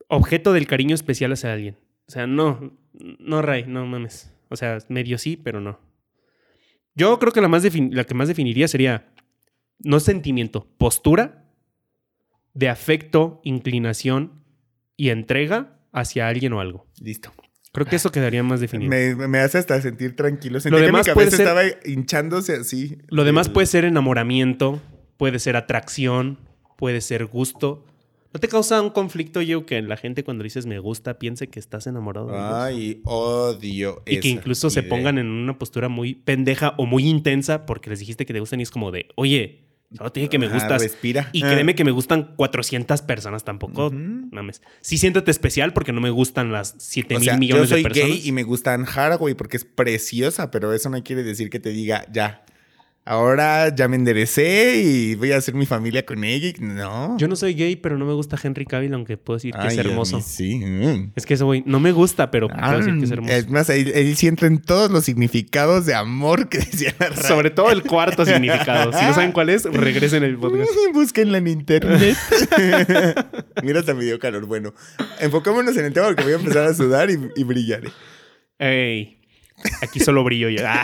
objeto 0.09 0.51
del 0.51 0.67
cariño 0.67 0.95
especial 0.95 1.31
hacia 1.31 1.53
alguien. 1.53 1.77
O 2.09 2.11
sea, 2.11 2.27
no, 2.27 2.77
no, 2.91 3.41
Ray, 3.41 3.63
no 3.67 3.85
mames. 3.85 4.33
O 4.49 4.57
sea, 4.57 4.79
medio 4.89 5.17
sí, 5.17 5.37
pero 5.37 5.61
no. 5.61 5.79
Yo 6.93 7.17
creo 7.19 7.31
que 7.31 7.39
la, 7.39 7.47
más 7.47 7.63
la 7.63 8.03
que 8.03 8.13
más 8.15 8.27
definiría 8.27 8.67
sería, 8.67 9.13
no 9.79 10.01
sentimiento, 10.01 10.67
postura 10.77 11.45
de 12.53 12.67
afecto, 12.67 13.39
inclinación 13.45 14.38
y 14.99 15.09
entrega 15.11 15.79
hacia 15.93 16.27
alguien 16.27 16.51
o 16.53 16.59
algo. 16.59 16.85
Listo. 17.01 17.31
Creo 17.71 17.85
que 17.85 17.95
eso 17.95 18.11
quedaría 18.11 18.43
más 18.43 18.59
definido. 18.59 18.89
Me, 18.89 19.15
me 19.27 19.39
hace 19.39 19.57
hasta 19.59 19.79
sentir 19.81 20.15
tranquilo. 20.15 20.59
Sentí 20.59 20.71
Lo 20.73 20.79
que 20.79 20.85
demás 20.87 21.07
mi 21.07 21.13
puede 21.13 21.31
ser- 21.31 21.41
estaba 21.41 21.61
hinchándose 21.85 22.53
así. 22.57 22.97
Lo 23.07 23.23
demás 23.23 23.47
El- 23.47 23.53
puede 23.53 23.67
ser 23.67 23.85
enamoramiento, 23.85 24.81
puede 25.17 25.39
ser 25.39 25.55
atracción, 25.55 26.37
puede 26.77 26.99
ser 26.99 27.25
gusto. 27.27 27.85
¿No 28.33 28.39
te 28.39 28.47
causa 28.47 28.81
un 28.81 28.89
conflicto, 28.89 29.41
yo, 29.41 29.65
que 29.65 29.81
la 29.81 29.97
gente 29.97 30.23
cuando 30.23 30.43
dices 30.43 30.65
me 30.65 30.79
gusta 30.79 31.17
piense 31.17 31.47
que 31.47 31.59
estás 31.59 31.87
enamorado? 31.87 32.27
de? 32.27 32.37
Ay, 32.37 33.01
odio 33.05 34.03
y 34.05 34.19
que 34.19 34.27
incluso 34.27 34.69
se 34.69 34.83
pongan 34.83 35.17
en 35.17 35.27
una 35.27 35.57
postura 35.57 35.89
muy 35.89 36.13
pendeja 36.15 36.73
o 36.77 36.85
muy 36.85 37.07
intensa 37.07 37.65
porque 37.65 37.89
les 37.89 37.99
dijiste 37.99 38.25
que 38.25 38.33
te 38.33 38.39
gustan 38.39 38.59
y 38.59 38.63
es 38.63 38.71
como 38.71 38.91
de, 38.91 39.07
oye, 39.15 39.68
solo 39.95 40.11
te 40.11 40.19
dije 40.19 40.29
que 40.29 40.39
me 40.39 40.47
gustas. 40.47 40.81
respira. 40.81 41.29
Y 41.33 41.43
Ah. 41.43 41.49
créeme 41.51 41.75
que 41.75 41.83
me 41.83 41.91
gustan 41.91 42.33
400 42.35 43.01
personas 43.01 43.43
tampoco. 43.43 43.87
Ujú. 43.87 43.97
Mames. 44.31 44.61
Sí 44.81 44.97
siéntate 44.97 45.31
especial 45.31 45.73
porque 45.73 45.91
no 45.91 46.01
me 46.01 46.09
gustan 46.09 46.51
las 46.51 46.75
7 46.77 47.15
O 47.15 47.19
mil 47.19 47.25
sea, 47.25 47.33
yo 47.35 47.39
millones 47.39 47.69
soy 47.69 47.83
de 47.83 47.89
personas. 47.89 48.09
gay 48.17 48.21
y 48.27 48.31
me 48.31 48.43
gustan 48.43 48.85
Haraway 48.85 49.33
porque 49.33 49.57
es 49.57 49.65
preciosa, 49.65 50.51
pero 50.51 50.73
eso 50.73 50.89
no 50.89 51.01
quiere 51.03 51.23
decir 51.23 51.49
que 51.49 51.59
te 51.59 51.69
diga, 51.71 52.05
ya, 52.11 52.43
ahora 53.09 53.73
ya 53.75 53.87
me 53.87 53.95
enderecé 53.95 54.81
y 54.83 55.15
voy 55.15 55.31
a 55.31 55.37
hacer 55.37 55.55
mi 55.55 55.65
familia 55.65 56.05
con 56.05 56.23
ella. 56.23 56.53
No. 56.59 57.17
Yo 57.17 57.27
no 57.27 57.35
soy 57.35 57.55
gay, 57.55 57.75
pero 57.75 57.97
no 57.97 58.05
me 58.05 58.13
gusta 58.13 58.37
Henry 58.41 58.65
Cavill, 58.65 58.93
aunque 58.93 59.17
puedo 59.17 59.37
decir 59.37 59.51
que 59.53 59.59
Ay, 59.61 59.67
es 59.73 59.79
a 59.79 59.83
mí 59.83 59.89
hermoso. 59.89 60.21
sí. 60.21 60.55
mm. 60.63 61.13
Es 61.15 61.25
que 61.25 61.33
ese 61.33 61.43
güey 61.43 61.63
no 61.65 61.79
me 61.79 61.91
gusta, 61.91 62.29
pero 62.29 62.47
puedo 62.47 62.77
decir 62.77 62.97
que 62.99 63.05
es 63.05 63.11
Ah, 63.11 63.13
hermoso. 63.15 63.33
Es 63.33 63.49
más, 63.49 63.69
él, 63.71 63.91
él 63.95 64.15
sí 64.15 64.27
entra 64.27 64.47
en 64.47 64.59
todos 64.61 64.91
los 64.91 65.03
significados 65.05 65.85
de 65.87 65.95
amor 65.95 66.47
que 66.49 66.59
decía 66.59 66.93
la. 66.99 67.15
Sobre 67.15 67.49
todo 67.49 67.71
el 67.71 67.81
cuarto 67.83 68.25
significado. 68.25 68.93
Si 68.93 69.03
no 69.03 69.13
saben 69.13 69.31
cuál 69.31 69.49
es, 69.49 69.63
regresen 69.73 70.23
el 70.23 70.37
podcast. 70.37 70.69
Búsquenla 70.93 71.39
en 71.39 71.47
internet. 71.47 72.15
Mira, 73.63 73.79
hasta 73.79 73.93
me 73.93 74.03
dio 74.05 74.19
calor. 74.19 74.45
Bueno, 74.45 74.73
enfocémonos 75.19 75.75
en 75.77 75.85
el 75.85 75.93
tema 75.93 76.07
porque 76.07 76.23
voy 76.23 76.33
a 76.33 76.35
empezar 76.35 76.65
a 76.67 76.73
sudar 76.73 77.09
y, 77.09 77.17
y 77.35 77.43
brillaré. 77.43 77.89
Ey, 78.59 79.17
aquí 79.81 79.99
solo 79.99 80.23
brillo 80.23 80.49
yo. 80.49 80.61
Ah, 80.65 80.83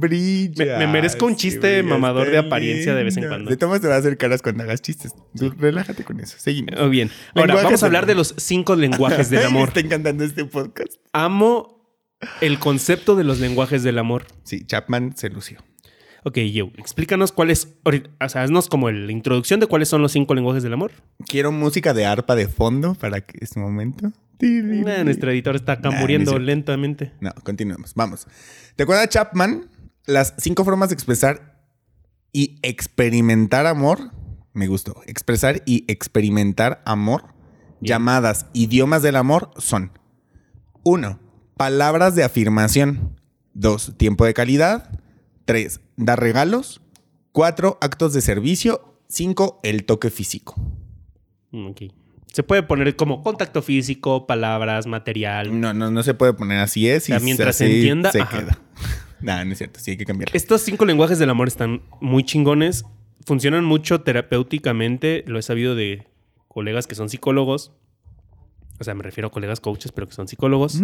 Brilla. 0.00 0.78
Me- 0.78 0.86
me 0.86 0.92
merezco 0.92 1.26
un 1.26 1.36
chiste 1.36 1.82
mamador 1.82 2.30
de 2.30 2.38
apariencia 2.38 2.94
de 2.94 3.04
vez 3.04 3.16
en 3.16 3.28
cuando. 3.28 3.50
De 3.50 3.56
tomas 3.56 3.80
te 3.80 3.88
va 3.88 3.94
a 3.94 3.98
hacer 3.98 4.16
caras 4.16 4.42
cuando 4.42 4.62
hagas 4.62 4.82
chistes. 4.82 5.14
Tú 5.36 5.50
relájate 5.58 6.04
con 6.04 6.20
eso. 6.20 6.36
Seguimos. 6.38 6.74
oh, 6.80 6.88
bien. 6.88 7.10
Ahora, 7.34 7.46
Lenguajes 7.48 7.64
vamos 7.64 7.82
a 7.82 7.86
hablar 7.86 8.06
de 8.06 8.14
los 8.14 8.34
cinco 8.38 8.76
lenguajes 8.76 9.30
del 9.30 9.40
Me 9.40 9.46
amor. 9.46 9.68
está 9.68 9.80
encantando 9.80 10.24
este 10.24 10.44
podcast. 10.44 10.94
Amo 11.12 11.76
el 12.40 12.58
concepto 12.58 13.16
de 13.16 13.24
los 13.24 13.40
lenguajes 13.40 13.82
del 13.82 13.98
amor. 13.98 14.24
Sí, 14.44 14.64
Chapman 14.66 15.16
se 15.16 15.28
lució. 15.30 15.58
Ok, 16.24 16.38
yo, 16.38 16.70
explícanos 16.76 17.30
cuáles, 17.30 17.76
o 17.84 18.28
sea, 18.28 18.42
haznos 18.42 18.68
como 18.68 18.90
la 18.90 19.12
introducción 19.12 19.60
de 19.60 19.68
cuáles 19.68 19.88
son 19.88 20.02
los 20.02 20.10
cinco 20.10 20.34
lenguajes 20.34 20.64
del 20.64 20.72
amor. 20.72 20.90
Quiero 21.28 21.52
música 21.52 21.94
de 21.94 22.04
arpa 22.04 22.34
de 22.34 22.48
fondo 22.48 22.94
para 22.94 23.20
que 23.20 23.38
este 23.40 23.60
momento. 23.60 24.10
Nah, 24.40 25.04
nuestro 25.04 25.30
editor 25.30 25.54
está 25.54 25.72
acá 25.72 25.88
Nah, 25.90 26.00
muriendo 26.00 26.36
lentamente. 26.40 27.12
No, 27.20 27.30
continuemos. 27.44 27.92
Vamos. 27.94 28.26
¿Te 28.74 28.82
acuerdas, 28.82 29.08
Chapman? 29.08 29.68
Las 30.06 30.34
cinco 30.38 30.64
formas 30.64 30.88
de 30.90 30.94
expresar 30.94 31.60
y 32.32 32.58
experimentar 32.62 33.66
amor. 33.66 34.10
Me 34.52 34.66
gustó. 34.68 35.02
Expresar 35.06 35.62
y 35.66 35.84
experimentar 35.90 36.82
amor. 36.86 37.22
Bien. 37.80 37.90
Llamadas 37.94 38.46
idiomas 38.52 39.02
del 39.02 39.16
amor 39.16 39.50
son: 39.58 39.92
uno, 40.82 41.18
Palabras 41.56 42.14
de 42.14 42.24
afirmación. 42.24 43.18
Dos, 43.54 43.94
Tiempo 43.96 44.24
de 44.24 44.34
calidad. 44.34 45.00
Tres, 45.44 45.80
Dar 45.96 46.20
regalos. 46.20 46.80
Cuatro, 47.32 47.78
Actos 47.80 48.12
de 48.12 48.20
servicio. 48.20 48.98
Cinco, 49.08 49.60
El 49.62 49.84
toque 49.84 50.10
físico. 50.10 50.54
Mm, 51.52 51.66
Ok. 51.68 51.82
Se 52.32 52.42
puede 52.42 52.62
poner 52.62 52.96
como 52.96 53.22
contacto 53.22 53.62
físico, 53.62 54.26
palabras, 54.26 54.86
material. 54.86 55.58
No, 55.58 55.72
no, 55.72 55.90
no 55.90 56.02
se 56.02 56.12
puede 56.12 56.34
poner 56.34 56.58
así 56.58 56.86
es. 56.86 57.04
y 57.04 57.12
sea, 57.12 57.20
mientras 57.20 57.56
se 57.56 57.64
entienda, 57.64 58.12
Se 58.12 58.20
ajá. 58.20 58.38
queda. 58.40 58.58
No, 59.20 59.44
no 59.44 59.52
es 59.52 59.58
cierto. 59.58 59.80
Sí 59.80 59.92
hay 59.92 59.96
que 59.96 60.04
cambiarlo. 60.04 60.34
Estos 60.36 60.62
cinco 60.62 60.84
lenguajes 60.84 61.18
del 61.18 61.30
amor 61.30 61.48
están 61.48 61.82
muy 62.00 62.24
chingones. 62.24 62.84
Funcionan 63.24 63.64
mucho 63.64 64.02
terapéuticamente. 64.02 65.24
Lo 65.26 65.38
he 65.38 65.42
sabido 65.42 65.74
de 65.74 66.06
colegas 66.48 66.86
que 66.86 66.94
son 66.94 67.08
psicólogos. 67.08 67.72
O 68.78 68.84
sea, 68.84 68.94
me 68.94 69.02
refiero 69.02 69.28
a 69.28 69.30
colegas 69.30 69.60
coaches, 69.60 69.92
pero 69.92 70.06
que 70.06 70.14
son 70.14 70.28
psicólogos. 70.28 70.80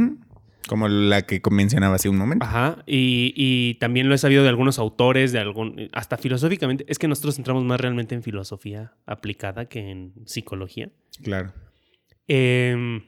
Como 0.69 0.89
la 0.89 1.23
que 1.23 1.41
mencionaba 1.51 1.97
hace 1.97 2.09
un 2.09 2.17
momento. 2.17 2.45
Ajá. 2.45 2.83
Y, 2.87 3.33
y 3.37 3.75
también 3.75 4.09
lo 4.09 4.15
he 4.15 4.19
sabido 4.19 4.43
de 4.43 4.49
algunos 4.49 4.79
autores, 4.79 5.33
de 5.33 5.39
algún. 5.41 5.89
hasta 5.93 6.17
filosóficamente. 6.17 6.85
Es 6.89 6.99
que 6.99 7.09
nosotros 7.09 7.37
entramos 7.39 7.65
más 7.65 7.81
realmente 7.81 8.15
en 8.15 8.23
filosofía 8.23 8.95
aplicada 9.07 9.67
que 9.67 9.91
en 9.91 10.13
psicología. 10.25 10.91
Claro. 11.23 11.53
Em, 12.29 13.03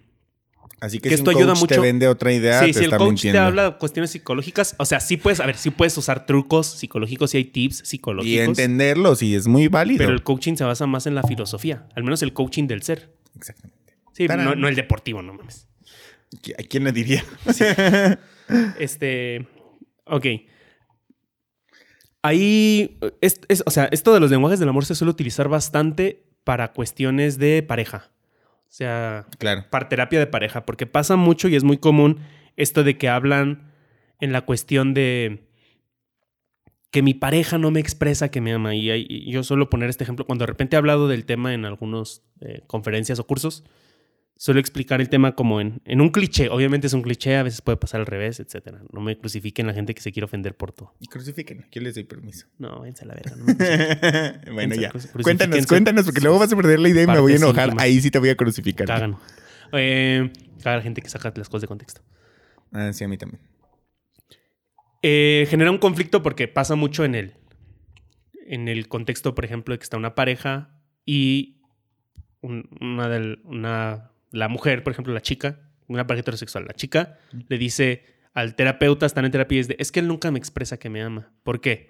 Así 0.81 0.99
que, 0.99 1.09
Que 1.09 1.17
si 1.17 1.23
esto 1.23 1.31
un 1.31 1.37
ayuda 1.37 1.53
coach 1.53 1.61
mucho. 1.61 1.75
te 1.77 1.81
vende 1.81 2.09
otra 2.09 2.33
idea, 2.33 2.61
sí, 2.61 2.67
te 2.67 2.73
si 2.75 2.79
el 2.81 2.85
está 2.87 2.99
coach 2.99 3.09
mintiendo. 3.09 3.39
te 3.39 3.45
habla 3.45 3.71
de 3.71 3.77
cuestiones 3.79 4.11
psicológicas, 4.11 4.75
o 4.79 4.85
sea, 4.85 5.01
sí 5.01 5.17
puedes, 5.17 5.41
a 5.41 5.47
ver, 5.47 5.57
sí 5.57 5.71
puedes 5.71 5.97
usar 5.97 6.27
trucos 6.27 6.67
psicológicos, 6.67 7.31
sí 7.31 7.39
hay 7.39 7.45
tips 7.45 7.81
y 7.83 7.87
psicológicos. 7.87 8.47
entenderlo, 8.49 9.15
sí, 9.17 9.35
es 9.35 9.47
muy 9.47 9.69
válido. 9.69 9.99
Pero 9.99 10.13
el 10.13 10.23
coaching 10.23 10.57
se 10.57 10.65
basa 10.65 10.87
más 10.87 11.07
en 11.07 11.15
la 11.15 11.23
filosofía, 11.23 11.87
al 11.95 12.05
menos 12.05 12.23
el 12.23 12.33
coaching 12.33 12.67
del 12.67 12.83
ser. 12.83 13.15
Exactamente. 13.37 13.95
Sí, 14.13 14.27
no, 14.29 14.55
no 14.55 14.69
el 14.69 14.75
deportivo, 14.75 15.23
no 15.23 15.33
mames. 15.35 15.69
¿A 16.59 16.63
quién 16.65 16.85
le 16.85 16.93
diría? 16.93 17.25
Este. 18.79 19.47
Ok. 20.07 20.27
Ahí. 22.23 22.99
es- 23.21 23.41
es- 23.49 23.63
o 23.67 23.71
sea, 23.71 23.89
esto 23.93 24.13
de 24.15 24.21
los 24.21 24.31
lenguajes 24.31 24.59
del 24.59 24.69
amor 24.69 24.85
se 24.85 24.95
suele 24.95 25.11
utilizar 25.11 25.49
bastante 25.49 26.25
para 26.43 26.73
cuestiones 26.73 27.39
de 27.39 27.63
pareja. 27.63 28.11
O 28.75 28.77
sea, 28.77 29.25
Claro. 29.39 29.67
para 29.71 29.89
terapia 29.89 30.19
de 30.19 30.27
pareja, 30.27 30.67
porque 30.67 30.85
pasa 30.85 31.15
mucho 31.15 31.47
y 31.47 31.55
es 31.55 31.63
muy 31.63 31.77
común 31.77 32.19
esto 32.57 32.83
de 32.83 32.99
que 32.99 33.09
hablan 33.09 33.71
en 34.19 34.33
la 34.33 34.41
cuestión 34.41 34.95
de 34.95 35.47
que 36.91 37.01
mi 37.01 37.15
pareja 37.15 37.57
no 37.57 37.71
me 37.71 37.79
expresa 37.79 38.33
que 38.33 38.41
me 38.41 38.53
ama. 38.53 38.75
Y, 38.75 39.31
yo 39.31 39.45
suelo 39.45 39.71
poner 39.71 39.91
este 39.91 40.03
ejemplo 40.03 40.27
cuando 40.27 40.43
de 40.43 40.49
repente 40.49 40.75
he 40.75 40.79
hablado 40.79 41.07
del 41.07 41.25
tema 41.25 41.55
en 41.55 41.67
algunas 41.67 42.25
conferencias 42.67 43.21
o 43.21 43.27
cursos. 43.29 43.63
Suelo 44.37 44.59
explicar 44.61 45.01
el 45.01 45.09
tema 45.09 45.35
como 45.37 45.61
en, 45.61 45.81
en 45.85 46.01
un 46.01 46.11
cliché. 46.11 46.49
Obviamente 46.51 46.89
es 46.89 46.93
un 46.93 47.03
cliché, 47.03 47.37
a 47.37 47.43
veces 47.45 47.61
puede 47.63 47.77
pasar 47.77 48.01
al 48.01 48.07
revés, 48.07 48.41
etcétera. 48.41 48.83
No 48.93 49.01
me 49.01 49.17
crucifiquen 49.17 49.67
la 49.69 49.73
gente 49.75 49.95
que 49.95 50.03
se 50.03 50.11
quiere 50.13 50.25
ofender 50.25 50.57
por 50.57 50.73
todo. 50.73 50.93
Y 51.01 51.07
crucifíquenlo, 51.07 51.65
yo 51.71 51.81
les 51.81 51.95
doy 51.95 52.03
permiso. 52.05 52.47
No, 52.59 52.81
váyanse 52.81 53.05
a 53.05 53.07
la 53.07 53.15
verga. 53.15 53.37
no 53.37 53.45
crucifiquen. 53.57 54.55
bueno, 54.55 54.75
ya. 54.75 54.93
Cuéntanos, 55.23 55.67
cuéntanos, 55.67 56.05
porque 56.05 56.21
luego 56.21 56.39
vas 56.41 56.53
a 56.53 56.57
perder 56.57 56.81
la 56.81 56.89
idea 56.89 57.05
y 57.05 57.07
me 57.07 57.21
voy 57.21 57.33
a 57.33 57.37
enojar. 57.37 57.71
Ahí 57.79 58.01
sí 58.01 58.11
te 58.11 58.19
voy 58.19 58.29
a 58.31 58.37
crucificar. 58.37 58.87
Cagan. 58.89 59.17
Eh, 59.73 60.31
caga 60.63 60.77
la 60.79 60.83
gente 60.83 61.01
que 61.01 61.09
saca 61.09 61.33
las 61.37 61.49
cosas 61.49 61.63
de 61.63 61.69
contexto. 61.69 62.01
Ah, 62.73 62.93
sí, 62.93 63.05
a 63.05 63.09
mí 63.09 63.17
también. 63.17 63.41
Eh, 65.03 65.47
genera 65.49 65.71
un 65.71 65.79
conflicto 65.79 66.23
porque 66.23 66.49
pasa 66.49 66.75
mucho 66.75 67.05
en 67.05 67.15
el, 67.15 67.35
en 68.47 68.69
el 68.69 68.89
contexto, 68.89 69.35
por 69.35 69.45
ejemplo, 69.45 69.75
de 69.75 69.79
que 69.79 69.85
está 69.85 69.97
una 69.97 70.15
pareja 70.15 70.81
y 71.05 71.61
un- 72.41 72.69
una, 72.81 73.09
del- 73.09 73.41
una 73.45 74.11
la 74.35 74.49
mujer, 74.49 74.83
por 74.83 74.93
ejemplo, 74.93 75.15
la 75.15 75.23
chica, 75.23 75.61
una 75.87 76.07
pareja 76.07 76.23
heterosexual, 76.23 76.65
la 76.67 76.75
chica 76.75 77.19
le 77.49 77.57
dice 77.57 78.05
al 78.33 78.57
terapeuta, 78.57 79.07
están 79.07 79.25
en 79.25 79.31
terapia, 79.31 79.57
y 79.57 79.61
es 79.61 79.69
de, 79.69 79.77
es 79.79 79.93
que 79.93 80.01
él 80.01 80.09
nunca 80.09 80.31
me 80.33 80.39
expresa 80.39 80.77
que 80.77 80.91
me 80.91 81.03
ama. 81.03 81.33
¿Por 81.45 81.61
qué? 81.61 81.89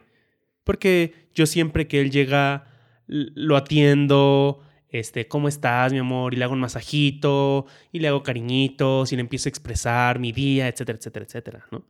Porque 0.62 1.28
yo 1.34 1.46
siempre 1.46 1.88
que 1.88 2.00
él 2.00 2.10
llega, 2.10 2.66
lo 3.06 3.56
atiendo, 3.56 4.62
este, 4.90 5.26
¿cómo 5.26 5.48
estás, 5.48 5.92
mi 5.92 5.98
amor? 5.98 6.34
Y 6.34 6.36
le 6.36 6.44
hago 6.44 6.52
un 6.52 6.60
masajito, 6.60 7.64
y 7.92 8.00
le 8.00 8.08
hago 8.08 8.22
cariñitos, 8.22 9.10
y 9.12 9.16
le 9.16 9.22
empiezo 9.22 9.48
a 9.48 9.50
expresar 9.50 10.18
mi 10.18 10.32
día, 10.32 10.68
etcétera, 10.68 10.98
etcétera, 10.98 11.24
etcétera, 11.24 11.66
¿no? 11.70 11.86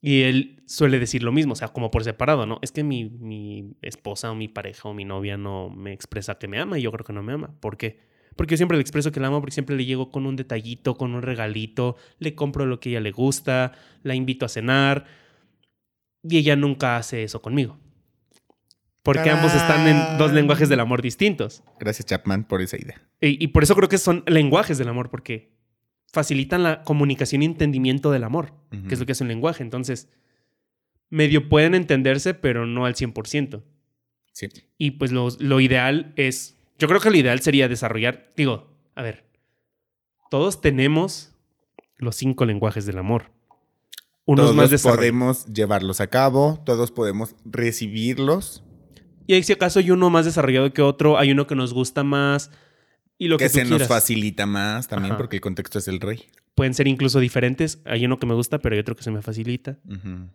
Y 0.00 0.22
él 0.22 0.62
suele 0.66 0.98
decir 0.98 1.22
lo 1.22 1.32
mismo, 1.32 1.52
o 1.52 1.56
sea, 1.56 1.68
como 1.68 1.90
por 1.92 2.02
separado, 2.02 2.44
¿no? 2.44 2.58
Es 2.62 2.72
que 2.72 2.82
mi, 2.82 3.04
mi 3.04 3.76
esposa 3.82 4.30
o 4.32 4.34
mi 4.34 4.48
pareja 4.48 4.88
o 4.88 4.94
mi 4.94 5.04
novia 5.04 5.36
no 5.36 5.70
me 5.70 5.92
expresa 5.92 6.38
que 6.38 6.48
me 6.48 6.58
ama 6.58 6.78
y 6.78 6.82
yo 6.82 6.92
creo 6.92 7.04
que 7.04 7.12
no 7.12 7.22
me 7.22 7.32
ama. 7.32 7.54
¿Por 7.60 7.76
qué? 7.76 8.00
Porque 8.36 8.52
yo 8.52 8.56
siempre 8.58 8.76
le 8.76 8.82
expreso 8.82 9.10
que 9.12 9.18
la 9.18 9.28
amo 9.28 9.40
porque 9.40 9.54
siempre 9.54 9.76
le 9.76 9.84
llego 9.84 10.10
con 10.10 10.26
un 10.26 10.36
detallito, 10.36 10.96
con 10.96 11.14
un 11.14 11.22
regalito, 11.22 11.96
le 12.18 12.34
compro 12.34 12.66
lo 12.66 12.78
que 12.80 12.90
a 12.90 12.92
ella 12.92 13.00
le 13.00 13.12
gusta, 13.12 13.72
la 14.02 14.14
invito 14.14 14.44
a 14.44 14.48
cenar 14.48 15.06
y 16.22 16.36
ella 16.38 16.54
nunca 16.54 16.96
hace 16.96 17.22
eso 17.22 17.40
conmigo. 17.42 17.78
Porque 19.02 19.30
ambos 19.30 19.54
están 19.54 19.86
en 19.86 20.18
dos 20.18 20.32
lenguajes 20.32 20.68
del 20.68 20.80
amor 20.80 21.00
distintos. 21.00 21.62
Gracias, 21.78 22.06
Chapman, 22.06 22.44
por 22.44 22.60
esa 22.60 22.76
idea. 22.76 23.00
Y, 23.20 23.42
y 23.42 23.48
por 23.48 23.62
eso 23.62 23.76
creo 23.76 23.88
que 23.88 23.98
son 23.98 24.24
lenguajes 24.26 24.78
del 24.78 24.88
amor, 24.88 25.10
porque 25.10 25.56
facilitan 26.12 26.62
la 26.62 26.82
comunicación 26.82 27.42
y 27.42 27.46
entendimiento 27.46 28.10
del 28.10 28.24
amor, 28.24 28.54
que 28.88 28.94
es 28.94 29.00
lo 29.00 29.06
que 29.06 29.12
es 29.12 29.20
un 29.20 29.28
lenguaje. 29.28 29.62
Entonces, 29.62 30.08
medio 31.10 31.48
pueden 31.48 31.74
entenderse, 31.74 32.34
pero 32.34 32.66
no 32.66 32.86
al 32.86 32.94
100%. 32.94 33.62
Sí. 34.32 34.48
Y 34.78 34.92
pues 34.92 35.12
lo, 35.12 35.28
lo 35.38 35.60
ideal 35.60 36.12
es, 36.16 36.55
yo 36.78 36.88
creo 36.88 37.00
que 37.00 37.10
lo 37.10 37.16
ideal 37.16 37.40
sería 37.40 37.68
desarrollar, 37.68 38.30
digo, 38.36 38.68
a 38.94 39.02
ver, 39.02 39.24
todos 40.30 40.60
tenemos 40.60 41.32
los 41.96 42.16
cinco 42.16 42.44
lenguajes 42.44 42.86
del 42.86 42.98
amor. 42.98 43.30
Unos 44.24 44.46
todos 44.46 44.56
más 44.56 44.82
podemos 44.82 45.46
llevarlos 45.46 46.00
a 46.00 46.08
cabo, 46.08 46.60
todos 46.66 46.90
podemos 46.90 47.36
recibirlos. 47.44 48.64
Y 49.26 49.34
ahí 49.34 49.42
si 49.42 49.52
acaso 49.52 49.78
hay 49.78 49.90
uno 49.90 50.10
más 50.10 50.24
desarrollado 50.24 50.72
que 50.72 50.82
otro, 50.82 51.18
hay 51.18 51.30
uno 51.30 51.46
que 51.46 51.54
nos 51.54 51.72
gusta 51.72 52.02
más 52.04 52.50
y 53.18 53.28
lo 53.28 53.38
que, 53.38 53.48
se 53.48 53.64
nos 53.64 53.86
facilita 53.86 54.46
más 54.46 54.88
también 54.88 55.12
Ajá. 55.12 55.18
porque 55.18 55.36
el 55.36 55.42
contexto 55.42 55.78
es 55.78 55.88
el 55.88 56.00
rey. 56.00 56.24
Pueden 56.54 56.74
ser 56.74 56.88
incluso 56.88 57.20
diferentes. 57.20 57.80
Hay 57.84 58.04
uno 58.04 58.18
que 58.18 58.26
me 58.26 58.34
gusta, 58.34 58.58
pero 58.58 58.74
hay 58.74 58.80
otro 58.80 58.96
que 58.96 59.02
se 59.02 59.10
me 59.10 59.22
facilita. 59.22 59.78
Ujú. 59.88 60.28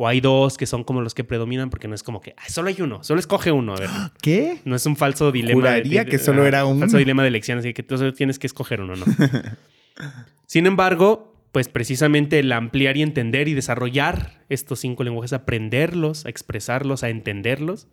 O 0.00 0.06
hay 0.06 0.20
dos 0.20 0.56
que 0.56 0.66
son 0.66 0.84
como 0.84 1.00
los 1.00 1.12
que 1.12 1.24
predominan 1.24 1.70
porque 1.70 1.88
no 1.88 1.94
es 1.96 2.04
como 2.04 2.20
que 2.20 2.32
"Ay, 2.36 2.50
solo 2.50 2.68
hay 2.68 2.80
uno, 2.80 3.02
solo 3.02 3.18
escoge 3.18 3.50
uno. 3.50 3.74
A 3.74 3.80
ver, 3.80 3.90
¿Qué? 4.22 4.60
no 4.64 4.76
es 4.76 4.86
un 4.86 4.94
falso 4.96 5.32
dilema. 5.32 5.54
Juraría 5.54 6.04
de- 6.04 6.10
que 6.10 6.18
solo 6.18 6.46
era 6.46 6.64
uno. 6.66 6.80
Falso 6.80 6.98
dilema 6.98 7.22
de 7.22 7.28
elección, 7.28 7.58
así 7.58 7.74
que 7.74 7.82
tú 7.82 7.98
solo 7.98 8.14
tienes 8.14 8.38
que 8.38 8.46
escoger 8.46 8.80
uno, 8.80 8.94
¿no? 8.94 9.04
Sin 10.46 10.66
embargo, 10.66 11.34
pues 11.52 11.68
precisamente 11.68 12.38
el 12.38 12.52
ampliar 12.52 12.96
y 12.96 13.02
entender 13.02 13.48
y 13.48 13.54
desarrollar 13.54 14.44
estos 14.48 14.78
cinco 14.80 15.02
lenguajes, 15.04 15.32
aprenderlos, 15.32 16.26
a 16.26 16.28
expresarlos, 16.28 17.02
a 17.02 17.08
entenderlos, 17.08 17.88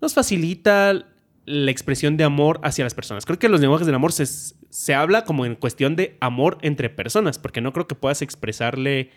nos 0.00 0.14
facilita 0.14 1.06
la 1.44 1.70
expresión 1.70 2.16
de 2.16 2.24
amor 2.24 2.60
hacia 2.62 2.84
las 2.84 2.94
personas. 2.94 3.26
Creo 3.26 3.38
que 3.38 3.48
los 3.48 3.60
lenguajes 3.60 3.86
del 3.86 3.94
amor 3.96 4.12
se, 4.12 4.26
se 4.26 4.94
habla 4.94 5.24
como 5.24 5.44
en 5.44 5.56
cuestión 5.56 5.96
de 5.96 6.16
amor 6.20 6.58
entre 6.62 6.88
personas, 6.88 7.38
porque 7.38 7.60
no 7.60 7.72
creo 7.72 7.86
que 7.88 7.94
puedas 7.96 8.22
expresarle 8.22 9.10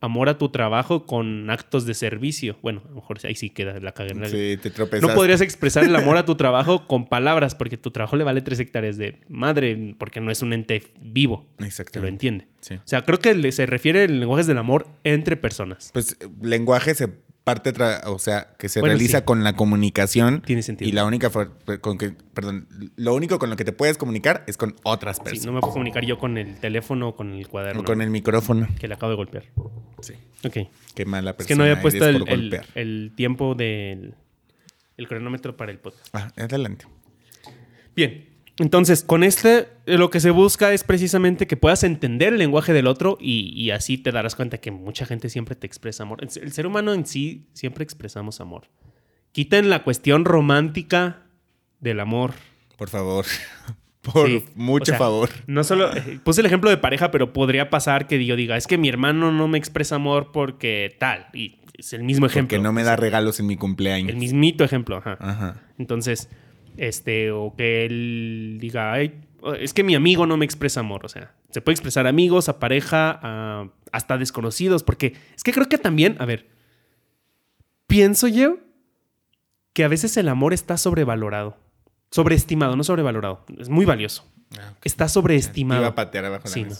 amor 0.00 0.28
a 0.28 0.38
tu 0.38 0.50
trabajo 0.50 1.06
con 1.06 1.50
actos 1.50 1.86
de 1.86 1.94
servicio. 1.94 2.56
Bueno, 2.62 2.82
a 2.84 2.88
lo 2.88 2.94
mejor 2.96 3.18
ahí 3.24 3.34
sí 3.34 3.50
queda 3.50 3.78
la 3.80 3.92
cagada. 3.92 4.26
Sí, 4.28 4.58
te 4.60 4.70
tropezaste. 4.70 5.06
No 5.06 5.14
podrías 5.14 5.40
expresar 5.40 5.84
el 5.84 5.94
amor 5.96 6.16
a 6.16 6.24
tu 6.24 6.34
trabajo 6.36 6.86
con 6.86 7.06
palabras, 7.08 7.54
porque 7.54 7.76
tu 7.76 7.90
trabajo 7.90 8.16
le 8.16 8.24
vale 8.24 8.42
tres 8.42 8.60
hectáreas 8.60 8.96
de 8.96 9.20
madre, 9.28 9.94
porque 9.98 10.20
no 10.20 10.30
es 10.30 10.42
un 10.42 10.52
ente 10.52 10.82
vivo. 11.00 11.46
Se 11.56 11.62
lo 11.62 11.66
Exactamente. 11.66 12.08
entiende. 12.10 12.48
Sí. 12.60 12.74
O 12.74 12.80
sea, 12.84 13.02
creo 13.02 13.18
que 13.18 13.52
se 13.52 13.66
refiere 13.66 14.04
el 14.04 14.20
lenguaje 14.20 14.44
del 14.44 14.58
amor 14.58 14.86
entre 15.04 15.36
personas. 15.36 15.90
Pues 15.92 16.16
lenguaje 16.42 16.94
se 16.94 17.08
parte, 17.46 17.72
o 18.06 18.18
sea, 18.18 18.48
que 18.58 18.68
se 18.68 18.80
Bueno, 18.80 18.94
realiza 18.96 19.18
sí. 19.20 19.24
con 19.24 19.44
la 19.44 19.52
comunicación. 19.54 20.42
Tiene 20.42 20.62
sentido. 20.62 20.88
Y 20.88 20.92
la 20.92 21.04
única 21.04 21.30
con 21.30 21.96
que, 21.96 22.10
perdón, 22.34 22.66
lo 22.96 23.14
único 23.14 23.38
con 23.38 23.50
lo 23.50 23.56
que 23.56 23.64
te 23.64 23.70
puedes 23.70 23.96
comunicar 23.98 24.42
es 24.48 24.56
con 24.56 24.74
otras 24.82 25.18
Sí, 25.18 25.22
personas. 25.22 25.46
no 25.46 25.52
me 25.52 25.60
puedo 25.60 25.72
comunicar 25.74 26.04
yo 26.04 26.18
con 26.18 26.38
el 26.38 26.56
teléfono 26.58 27.10
o 27.10 27.14
con 27.16 27.32
el 27.32 27.46
cuaderno 27.46 27.82
O 27.82 27.84
con 27.84 28.02
el 28.02 28.10
micrófono. 28.10 28.66
que 28.80 28.88
le 28.88 28.94
acabo 28.94 29.10
de 29.10 29.16
golpear. 29.16 29.44
Sí. 30.00 30.14
Ok. 30.44 30.56
Qué 30.96 31.04
mala 31.04 31.36
persona 31.36 31.42
Es 31.44 31.46
que 31.46 31.54
no 31.54 31.62
había 31.62 31.80
puesto 31.80 32.04
el, 32.08 32.60
el 32.74 33.12
tiempo 33.14 33.54
del 33.54 34.14
el 34.96 35.06
cronómetro 35.06 35.56
para 35.56 35.70
el 35.70 35.78
podcast. 35.78 36.08
Ah, 36.14 36.32
adelante. 36.36 36.86
Bien. 37.94 38.26
Entonces, 38.58 39.02
con 39.02 39.22
este, 39.22 39.68
eh, 39.84 39.98
lo 39.98 40.08
que 40.08 40.20
se 40.20 40.30
busca 40.30 40.72
es 40.72 40.82
precisamente 40.82 41.46
que 41.46 41.56
puedas 41.56 41.84
entender 41.84 42.32
el 42.32 42.38
lenguaje 42.38 42.72
del 42.72 42.86
otro 42.86 43.18
y, 43.20 43.52
y 43.54 43.70
así 43.70 43.98
te 43.98 44.12
darás 44.12 44.34
cuenta 44.34 44.58
que 44.58 44.70
mucha 44.70 45.04
gente 45.04 45.28
siempre 45.28 45.54
te 45.56 45.66
expresa 45.66 46.04
amor. 46.04 46.18
El, 46.22 46.52
ser 46.52 46.66
humano 46.66 46.94
en 46.94 47.06
sí 47.06 47.48
siempre 47.52 47.84
expresamos 47.84 48.40
amor. 48.40 48.68
Quiten 49.32 49.68
la 49.68 49.84
cuestión 49.84 50.24
romántica 50.24 51.24
del 51.80 52.00
amor. 52.00 52.32
Por 52.78 52.88
favor. 52.88 53.26
Por 54.00 54.28
Sí, 54.28 54.44
mucho 54.54 54.84
o 54.84 54.86
sea, 54.86 54.98
favor. 54.98 55.30
No 55.48 55.64
solo, 55.64 55.92
eh, 55.94 56.20
puse 56.22 56.40
el 56.40 56.46
ejemplo 56.46 56.70
de 56.70 56.76
pareja, 56.76 57.10
pero 57.10 57.32
podría 57.32 57.70
pasar 57.70 58.06
que 58.06 58.24
yo 58.24 58.36
diga, 58.36 58.56
es 58.56 58.68
que 58.68 58.78
mi 58.78 58.88
hermano 58.88 59.32
no 59.32 59.48
me 59.48 59.58
expresa 59.58 59.96
amor 59.96 60.30
porque 60.32 60.96
tal. 61.00 61.26
Y 61.34 61.58
es 61.76 61.92
el 61.92 62.04
mismo 62.04 62.26
ejemplo. 62.26 62.56
Porque 62.56 62.62
no 62.62 62.72
me 62.72 62.84
da 62.84 62.94
regalos 62.94 63.40
en 63.40 63.46
mi 63.46 63.56
cumpleaños. 63.56 64.10
El 64.10 64.16
mismito 64.16 64.62
ejemplo, 64.62 64.96
ajá. 64.96 65.18
Ajá. 65.20 65.60
Entonces, 65.76 66.30
este, 66.76 67.30
o 67.30 67.54
que 67.56 67.84
él 67.86 68.58
diga, 68.60 68.92
Ay, 68.92 69.20
es 69.60 69.72
que 69.72 69.82
mi 69.84 69.94
amigo 69.94 70.26
no 70.26 70.36
me 70.36 70.44
expresa 70.44 70.80
amor. 70.80 71.04
O 71.04 71.08
sea, 71.08 71.34
se 71.50 71.60
puede 71.60 71.74
expresar 71.74 72.06
a 72.06 72.10
amigos, 72.10 72.48
a 72.48 72.58
pareja, 72.58 73.18
a- 73.22 73.68
hasta 73.92 74.18
desconocidos, 74.18 74.82
porque 74.82 75.14
es 75.36 75.42
que 75.42 75.52
creo 75.52 75.68
que 75.68 75.78
también, 75.78 76.16
a 76.18 76.24
ver, 76.26 76.48
pienso 77.86 78.28
yo 78.28 78.58
que 79.72 79.84
a 79.84 79.88
veces 79.88 80.16
el 80.16 80.28
amor 80.28 80.52
está 80.52 80.76
sobrevalorado. 80.76 81.56
Sobreestimado, 82.10 82.76
no 82.76 82.84
sobrevalorado. 82.84 83.44
Es 83.58 83.68
muy 83.68 83.84
valioso. 83.84 84.24
Ah. 84.58 84.72
Está 84.84 85.08
sobreestimado. 85.08 85.80
iba 85.82 85.88
a 85.88 85.94
patear 85.94 86.24
abajo 86.24 86.48
Sí, 86.48 86.62
la 86.62 86.70
no. 86.70 86.76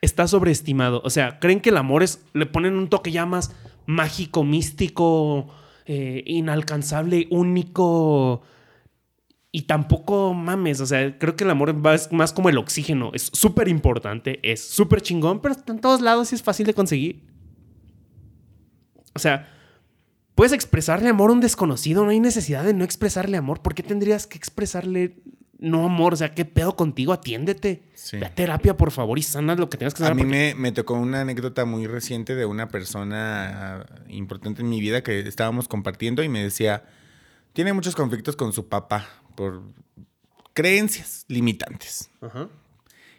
Está 0.00 0.26
sobreestimado. 0.26 1.02
O 1.04 1.10
sea, 1.10 1.38
creen 1.38 1.60
que 1.60 1.68
el 1.70 1.76
amor 1.76 2.02
es. 2.02 2.24
Le 2.32 2.46
ponen 2.46 2.74
un 2.76 2.88
toque 2.88 3.12
ya 3.12 3.26
más 3.26 3.54
mágico, 3.86 4.42
místico, 4.44 5.48
eh, 5.86 6.22
inalcanzable, 6.26 7.28
único. 7.30 8.42
Y 9.52 9.62
tampoco 9.62 10.32
mames. 10.32 10.80
O 10.80 10.86
sea, 10.86 11.18
creo 11.18 11.34
que 11.34 11.44
el 11.44 11.50
amor 11.50 11.84
va- 11.84 11.94
es 11.96 12.12
más 12.12 12.32
como 12.32 12.48
el 12.48 12.58
oxígeno. 12.58 13.10
Es 13.14 13.30
súper 13.32 13.66
importante, 13.68 14.38
es 14.42 14.62
súper 14.64 15.00
chingón, 15.00 15.40
pero 15.40 15.54
está 15.54 15.72
en 15.72 15.80
todos 15.80 16.00
lados 16.00 16.30
y 16.32 16.36
es 16.36 16.42
fácil 16.42 16.66
de 16.66 16.74
conseguir. 16.74 17.24
O 19.14 19.18
sea, 19.18 19.48
puedes 20.34 20.52
expresarle 20.52 21.08
amor 21.08 21.30
a 21.30 21.32
un 21.32 21.40
desconocido. 21.40 22.04
No 22.04 22.10
hay 22.10 22.20
necesidad 22.20 22.64
de 22.64 22.74
no 22.74 22.84
expresarle 22.84 23.36
amor. 23.36 23.60
¿Por 23.60 23.74
qué 23.74 23.82
tendrías 23.82 24.26
que 24.26 24.38
expresarle 24.38 25.16
no 25.58 25.84
amor? 25.84 26.14
O 26.14 26.16
sea, 26.16 26.32
¿qué 26.32 26.44
pedo 26.44 26.76
contigo? 26.76 27.12
Atiéndete. 27.12 27.82
Sí. 27.94 28.18
Ve 28.18 28.26
a 28.26 28.34
terapia, 28.34 28.76
por 28.76 28.92
favor, 28.92 29.18
y 29.18 29.22
sanas 29.22 29.58
lo 29.58 29.68
que 29.68 29.78
tengas 29.78 29.94
que 29.94 30.04
A 30.04 30.06
sanar. 30.06 30.14
mí 30.16 30.22
porque- 30.22 30.54
me, 30.56 30.60
me 30.60 30.72
tocó 30.72 30.94
una 30.94 31.22
anécdota 31.22 31.64
muy 31.64 31.86
reciente 31.88 32.34
de 32.36 32.46
una 32.46 32.68
persona 32.68 33.84
importante 34.08 34.62
en 34.62 34.68
mi 34.68 34.80
vida 34.80 35.02
que 35.02 35.18
estábamos 35.20 35.66
compartiendo 35.66 36.22
y 36.22 36.28
me 36.28 36.40
decía, 36.42 36.84
tiene 37.52 37.72
muchos 37.72 37.96
conflictos 37.96 38.36
con 38.36 38.52
su 38.52 38.68
papá 38.68 39.08
por 39.40 39.62
creencias 40.52 41.24
limitantes. 41.26 42.10
Ajá. 42.20 42.50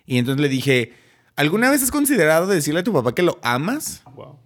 Y 0.05 0.19
entonces 0.19 0.39
le 0.39 0.49
dije, 0.49 0.93
¿alguna 1.35 1.71
vez 1.71 1.81
has 1.81 1.89
considerado 1.89 2.45
decirle 2.45 2.81
a 2.81 2.83
tu 2.83 2.93
papá 2.93 3.15
que 3.15 3.23
lo 3.23 3.39
amas? 3.41 4.03
Wow. 4.13 4.37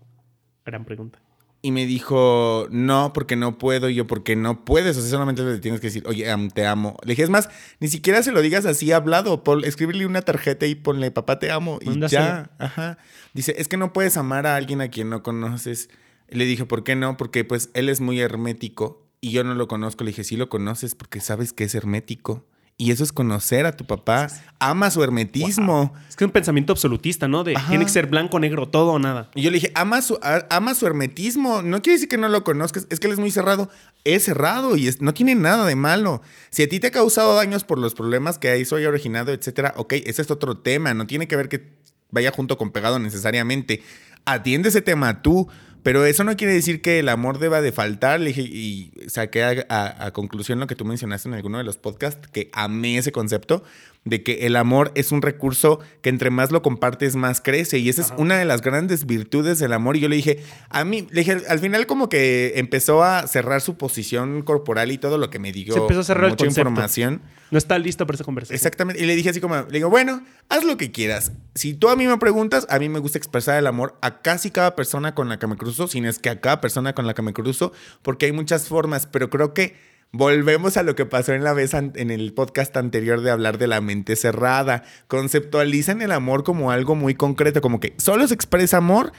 Gran 0.66 0.86
pregunta. 0.86 1.20
Y 1.62 1.72
me 1.72 1.86
dijo, 1.86 2.68
no, 2.72 3.12
porque 3.12 3.36
no 3.36 3.58
puedo. 3.58 3.90
Y 3.90 3.96
yo, 3.96 4.08
porque 4.08 4.38
no 4.38 4.64
puedes. 4.64 4.96
O 4.96 5.02
sea, 5.02 5.10
solamente 5.10 5.44
le 5.44 5.58
tienes 5.60 5.82
que 5.82 5.88
decir, 5.88 6.06
oye, 6.08 6.34
te 6.54 6.66
amo. 6.66 6.96
Le 7.04 7.12
dije, 7.12 7.24
es 7.24 7.30
más, 7.30 7.50
ni 7.82 7.90
siquiera 7.90 8.24
se 8.24 8.32
lo 8.32 8.42
digas 8.42 8.66
así 8.66 8.94
hablado. 8.94 9.44
Pon, 9.44 9.66
escríbele 9.66 10.06
una 10.06 10.22
tarjeta 10.22 10.66
y 10.68 10.76
ponle, 10.76 11.12
papá, 11.12 11.40
te 11.40 11.52
amo. 11.52 11.80
Y 11.82 12.08
ya. 12.08 12.52
Ajá. 12.58 13.00
Dice, 13.34 13.54
es 13.58 13.68
que 13.68 13.76
no 13.76 13.92
puedes 13.92 14.16
amar 14.16 14.48
a 14.48 14.56
alguien 14.56 14.80
a 14.80 14.88
quien 14.88 15.10
no 15.10 15.24
conoces. 15.24 15.90
Le 16.30 16.46
dije, 16.46 16.64
¿por 16.64 16.86
qué 16.86 16.96
no? 16.96 17.18
Porque 17.18 17.44
pues 17.44 17.70
él 17.74 17.90
es 17.90 18.00
muy 18.00 18.22
hermético 18.22 19.05
y 19.28 19.32
yo 19.32 19.44
no 19.44 19.56
lo 19.56 19.68
conozco. 19.68 20.04
Le 20.04 20.12
dije, 20.12 20.24
sí 20.24 20.38
lo 20.38 20.50
conoces 20.50 20.96
porque 20.96 21.20
sabes 21.20 21.54
que 21.54 21.64
es 21.66 21.76
hermético. 21.76 22.46
Y 22.78 22.92
eso 22.92 23.06
es 23.06 23.14
conocer 23.14 23.66
a 23.66 23.72
tu 23.78 23.86
papá. 23.86 24.28
Ama 24.60 24.92
su 24.92 25.02
hermetismo. 25.02 25.94
Es 26.10 26.18
que 26.18 26.26
es 26.26 26.28
un 26.28 26.34
pensamiento 26.34 26.74
absolutista, 26.74 27.26
¿no? 27.30 27.46
De 27.46 27.56
Ajá. 27.56 27.70
tiene 27.70 27.86
que 27.86 27.92
ser 27.92 28.08
blanco, 28.08 28.38
negro, 28.38 28.68
todo 28.68 28.92
o 28.92 29.00
nada. 29.00 29.32
Y 29.34 29.44
yo 29.44 29.50
le 29.50 29.56
dije, 29.62 29.72
ama 29.76 30.02
su, 30.02 30.20
a- 30.22 30.46
ama 30.50 30.76
su 30.76 30.86
hermetismo. 30.86 31.62
No 31.62 31.82
quiere 31.82 31.94
decir 31.96 32.10
que 32.10 32.18
no 32.18 32.28
lo 32.28 32.44
conozcas, 32.44 32.86
es 32.90 33.00
que 33.00 33.08
él 33.08 33.14
es 33.14 33.20
muy 33.20 33.32
cerrado. 33.32 33.70
Es 34.04 34.26
cerrado 34.26 34.76
y 34.76 34.90
es- 34.90 35.00
no 35.02 35.14
tiene 35.14 35.36
nada 35.36 35.66
de 35.66 35.78
malo. 35.78 36.22
Si 36.50 36.64
a 36.64 36.68
ti 36.68 36.82
te 36.82 36.88
ha 36.88 36.92
causado 36.92 37.34
daños 37.36 37.64
por 37.64 37.80
los 37.80 37.96
problemas 37.96 38.40
que 38.40 38.54
eso 38.60 38.76
haya 38.76 38.90
originado, 38.90 39.32
etcétera, 39.32 39.74
ok, 39.78 39.94
ese 40.06 40.22
es 40.22 40.30
otro 40.30 40.58
tema. 40.58 40.94
No 40.94 41.08
tiene 41.08 41.30
que 41.30 41.38
ver 41.38 41.48
que 41.48 41.72
vaya 42.12 42.32
junto 42.32 42.58
con 42.58 42.72
pegado 42.72 43.00
necesariamente. 43.00 43.84
Atiende 44.26 44.68
ese 44.68 44.82
tema 44.82 45.22
tú. 45.22 45.48
Pero 45.86 46.04
eso 46.04 46.24
no 46.24 46.36
quiere 46.36 46.52
decir 46.52 46.82
que 46.82 46.98
el 46.98 47.10
amor 47.10 47.38
deba 47.38 47.62
de 47.62 47.71
faltar. 47.71 48.19
Le 48.19 48.30
dije, 48.30 48.41
y 48.41 48.91
saqué 49.06 49.43
a, 49.43 49.65
a- 49.69 50.12
conclusión 50.13 50.60
lo 50.60 50.65
que 50.65 50.74
tú 50.76 50.84
mencionaste 50.84 51.30
en 51.30 51.36
alguno 51.36 51.60
de 51.60 51.63
los 51.63 51.78
podcasts, 51.78 52.28
que 52.28 52.50
amé 52.54 52.98
ese 52.98 53.12
concepto 53.12 53.63
de 54.06 54.22
que 54.22 54.46
el 54.46 54.56
amor 54.56 54.91
es 54.94 55.12
un 55.12 55.24
recurso 55.24 55.80
que 56.04 56.10
entre 56.10 56.30
más 56.30 56.52
lo 56.52 56.62
compartes, 56.62 57.15
más 57.15 57.41
crece. 57.41 57.80
Y 57.80 57.89
esa 57.89 58.04
es 58.04 58.13
una 58.18 58.38
de 58.38 58.46
las 58.46 58.62
grandes 58.62 59.08
virtudes 59.08 59.58
del 59.58 59.74
amor. 59.74 59.98
Y 59.98 60.00
yo 60.00 60.10
le 60.10 60.15
dije, 60.15 60.44
a 60.70 60.86
mí, 60.86 61.08
le 61.10 61.22
dije, 61.22 61.41
al 61.50 61.58
final 61.58 61.88
como 61.88 62.08
que 62.08 62.54
empezó 62.58 63.04
a 63.04 63.26
cerrar 63.26 63.62
su 63.62 63.78
posición 63.78 64.44
corporal 64.44 64.91
y 64.91 65.00
todo 65.00 65.18
lo 65.18 65.32
que 65.32 65.39
me 65.39 65.52
dio 65.52 65.74
Se 65.74 65.80
empezó 65.80 66.02
a 66.02 66.04
cerrar 66.04 66.26
el 66.26 66.32
mucha 66.32 66.46
concepto. 66.46 66.70
información. 66.70 67.22
No 67.50 67.58
está 67.58 67.80
listo 67.80 68.06
para 68.06 68.15
esa 68.15 68.24
conversación. 68.24 68.56
Exactamente. 68.56 69.02
Y 69.02 69.08
le 69.08 69.15
dije 69.15 69.32
así 69.32 69.41
como, 69.41 69.56
le 69.56 69.72
digo, 69.72 69.89
bueno, 69.89 70.24
haz 70.50 70.63
lo 70.63 70.78
que 70.78 70.91
quieras. 70.91 71.32
Si 71.56 71.74
tú 71.74 71.89
a 71.89 71.96
mí 71.96 72.06
me 72.06 72.18
preguntas, 72.20 72.68
a 72.70 72.78
mí 72.78 72.89
me 72.89 73.00
gusta 73.00 73.18
expresar 73.18 73.58
el 73.58 73.65
amor 73.65 73.98
a 74.04 74.22
casi 74.22 74.52
cada 74.52 74.76
persona 74.76 75.15
con 75.15 75.30
la 75.30 75.39
que 75.39 75.48
me 75.48 75.58
cruzo, 75.58 75.88
sin 75.88 76.06
es 76.06 76.20
que 76.20 76.30
a 76.30 76.41
cada 76.41 76.62
persona 76.62 76.94
con 76.94 77.08
la 77.08 77.15
que 77.15 77.24
me 77.24 77.34
cruzo, 77.34 77.72
porque 78.04 78.28
hay 78.28 78.34
muchas 78.34 78.68
formas, 78.68 79.08
pero 79.08 79.32
creo 79.32 79.56
que 79.56 79.95
volvemos 80.17 80.78
a 80.78 80.84
lo 80.84 80.95
que 80.95 81.06
pasó 81.06 81.34
en 81.34 81.43
la 81.43 81.54
vez 81.54 81.73
en 81.73 82.12
el 82.12 82.34
podcast 82.34 82.75
anterior 82.78 83.21
de 83.21 83.32
hablar 83.32 83.58
de 83.58 83.67
la 83.67 83.82
mente 83.82 84.15
cerrada. 84.15 84.84
Conceptualizan 85.08 86.01
el 86.01 86.12
amor 86.12 86.43
como 86.43 86.71
algo 86.71 86.95
muy 86.95 87.15
concreto, 87.15 87.62
como 87.62 87.80
que 87.80 87.93
solo 87.97 88.28
se 88.28 88.34
expresa 88.34 88.78
amor 88.78 89.12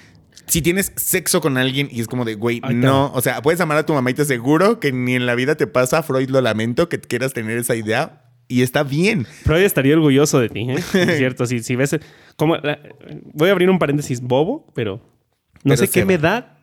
si 0.47 0.63
tienes 0.63 0.93
sexo 0.97 1.41
con 1.41 1.59
alguien 1.59 1.89
y 1.91 2.01
es 2.01 2.07
como 2.07 2.25
de, 2.25 2.35
güey, 2.35 2.61
no. 2.61 3.13
O 3.15 3.21
sea, 3.21 3.43
puedes 3.43 3.61
amar 3.61 3.79
a 3.79 3.87
tu 3.87 3.93
mamá 3.93 4.11
y 4.11 4.15
te 4.15 4.23
aseguro 4.23 4.81
que 4.81 4.93
ni 4.93 5.15
en 5.15 5.27
la 5.27 5.35
vida 5.35 5.57
te 5.57 5.67
pasa, 5.67 6.03
Freud 6.03 6.31
lo 6.31 6.41
lamento, 6.41 6.89
que 6.89 7.01
quieras 7.01 7.33
tener 7.33 7.59
esa 7.59 7.75
idea. 7.75 8.23
Y 8.49 8.63
está 8.63 8.85
bien. 8.85 9.25
Freud 9.25 9.63
estaría 9.65 9.95
orgulloso 9.95 10.39
de 10.39 10.49
ti, 10.49 10.71
¿eh? 10.71 10.77
Es 10.95 11.17
cierto, 11.19 11.47
si, 11.47 11.65
si 11.65 11.75
ves... 11.75 11.99
Como, 12.37 12.57
voy 13.35 13.49
a 13.49 13.53
abrir 13.53 13.69
un 13.71 13.81
paréntesis 13.81 14.21
bobo, 14.21 14.73
pero 14.73 14.99
no 15.65 15.75
Pero 15.75 15.77
sé 15.79 15.89
qué 15.89 16.03
va. 16.03 16.07
me 16.07 16.19
da 16.19 16.56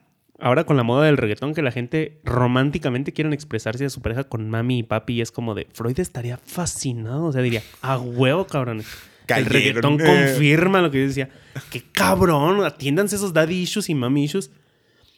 ahora 0.44 0.66
con 0.66 0.78
la 0.78 0.84
moda 0.84 1.06
del 1.06 1.18
reggaetón 1.18 1.54
que 1.54 1.62
la 1.62 1.72
gente 1.72 2.20
románticamente 2.24 3.14
quieren 3.14 3.34
expresarse 3.34 3.86
a 3.86 3.90
su 3.90 4.02
pareja 4.02 4.26
con 4.26 4.50
mami 4.50 4.80
y 4.80 4.84
papi 4.84 5.14
y 5.16 5.22
es 5.22 5.32
como 5.32 5.56
de 5.56 5.68
Freud 5.74 6.00
estaría 6.00 6.38
fascinado, 6.38 7.26
o 7.26 7.32
sea, 7.32 7.42
diría, 7.42 7.64
a 7.82 7.98
huevo, 7.98 8.46
cabrones. 8.46 8.88
El 9.28 9.46
reggaetón 9.46 10.00
Eh. 10.02 10.04
confirma 10.06 10.82
lo 10.82 10.92
que 10.92 11.02
yo 11.02 11.08
decía. 11.08 11.30
Qué 11.72 11.82
cabrón, 11.92 12.64
atiéndanse 12.66 13.16
esos 13.16 13.34
daddy 13.34 13.56
issues 13.62 13.90
y 13.90 13.96
mami 13.96 14.26
issues. 14.26 14.52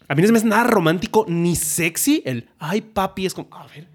A 0.08 0.14
mí 0.16 0.22
no 0.22 0.28
se 0.28 0.32
me 0.32 0.38
hace 0.38 0.48
nada 0.48 0.64
romántico 0.66 1.26
ni 1.28 1.56
sexy 1.56 2.22
el, 2.26 2.48
ay 2.60 2.82
papi, 2.82 3.26
es 3.26 3.34
como, 3.34 3.50
a 3.56 3.66
ver, 3.68 3.88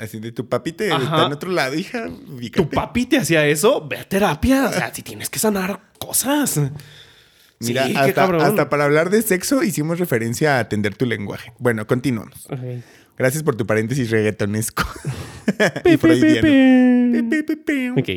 Así 0.00 0.18
de 0.18 0.32
tu 0.32 0.48
papi 0.48 0.72
te 0.72 0.90
Ajá. 0.90 1.04
está 1.04 1.26
en 1.26 1.32
otro 1.34 1.50
lado, 1.52 1.74
hija. 1.76 2.08
tu 2.52 2.68
papi 2.68 3.06
te 3.06 3.18
hacía 3.18 3.46
eso, 3.46 3.86
ve 3.86 3.98
a 3.98 4.04
terapia. 4.08 4.66
O 4.66 4.72
sea, 4.72 4.92
si 4.92 5.02
tienes 5.02 5.30
que 5.30 5.38
sanar 5.38 5.80
cosas. 6.00 6.60
Mira, 7.60 7.86
Sí, 7.86 7.94
hasta, 7.96 8.68
para 8.68 8.84
hablar 8.84 9.10
de 9.10 9.22
sexo 9.22 9.62
hicimos 9.62 9.98
referencia 9.98 10.56
a 10.56 10.60
atender 10.60 10.94
tu 10.94 11.06
lenguaje. 11.06 11.52
Bueno, 11.58 11.86
continuamos. 11.86 12.46
Gracias 13.16 13.42
por 13.42 13.56
tu 13.56 13.66
paréntesis 13.66 14.10
reggaetonesco. 14.10 14.84
Y. 15.84 15.94
Ok. 17.90 18.08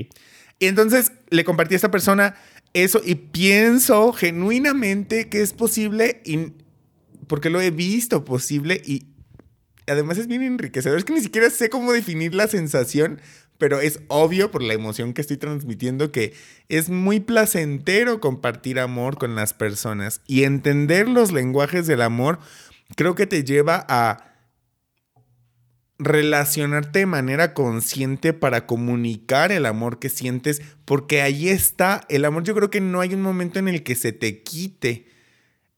Y 0.59 0.67
entonces 0.67 1.11
le 1.29 1.43
compartí 1.43 1.73
a 1.73 1.77
esta 1.77 1.89
persona 1.89 2.35
eso 2.73 3.01
y 3.03 3.15
pienso 3.15 4.13
genuinamente 4.13 5.27
que 5.27 5.41
es 5.41 5.53
posible 5.53 6.21
y 6.23 6.53
porque 7.27 7.49
lo 7.49 7.61
he 7.61 7.71
visto 7.71 8.25
posible 8.25 8.81
y 8.85 9.07
además 9.87 10.17
es 10.17 10.27
bien 10.27 10.43
enriquecedor. 10.43 10.97
Es 10.97 11.05
que 11.05 11.13
ni 11.13 11.21
siquiera 11.21 11.49
sé 11.49 11.69
cómo 11.69 11.91
definir 11.91 12.35
la 12.35 12.47
sensación, 12.47 13.21
pero 13.61 13.79
es 13.79 13.99
obvio 14.07 14.49
por 14.49 14.63
la 14.63 14.73
emoción 14.73 15.13
que 15.13 15.21
estoy 15.21 15.37
transmitiendo 15.37 16.11
que 16.11 16.33
es 16.67 16.89
muy 16.89 17.19
placentero 17.19 18.19
compartir 18.19 18.79
amor 18.79 19.19
con 19.19 19.35
las 19.35 19.53
personas 19.53 20.21
y 20.25 20.45
entender 20.45 21.07
los 21.07 21.31
lenguajes 21.31 21.85
del 21.85 22.01
amor 22.01 22.39
creo 22.95 23.13
que 23.13 23.27
te 23.27 23.43
lleva 23.43 23.85
a 23.87 24.31
relacionarte 25.99 26.99
de 26.99 27.05
manera 27.05 27.53
consciente 27.53 28.33
para 28.33 28.65
comunicar 28.65 29.51
el 29.51 29.67
amor 29.67 29.99
que 29.99 30.09
sientes, 30.09 30.63
porque 30.83 31.21
ahí 31.21 31.49
está, 31.49 32.01
el 32.09 32.25
amor 32.25 32.41
yo 32.41 32.55
creo 32.55 32.71
que 32.71 32.81
no 32.81 32.99
hay 32.99 33.13
un 33.13 33.21
momento 33.21 33.59
en 33.59 33.67
el 33.67 33.83
que 33.83 33.93
se 33.93 34.11
te 34.11 34.41
quite. 34.41 35.05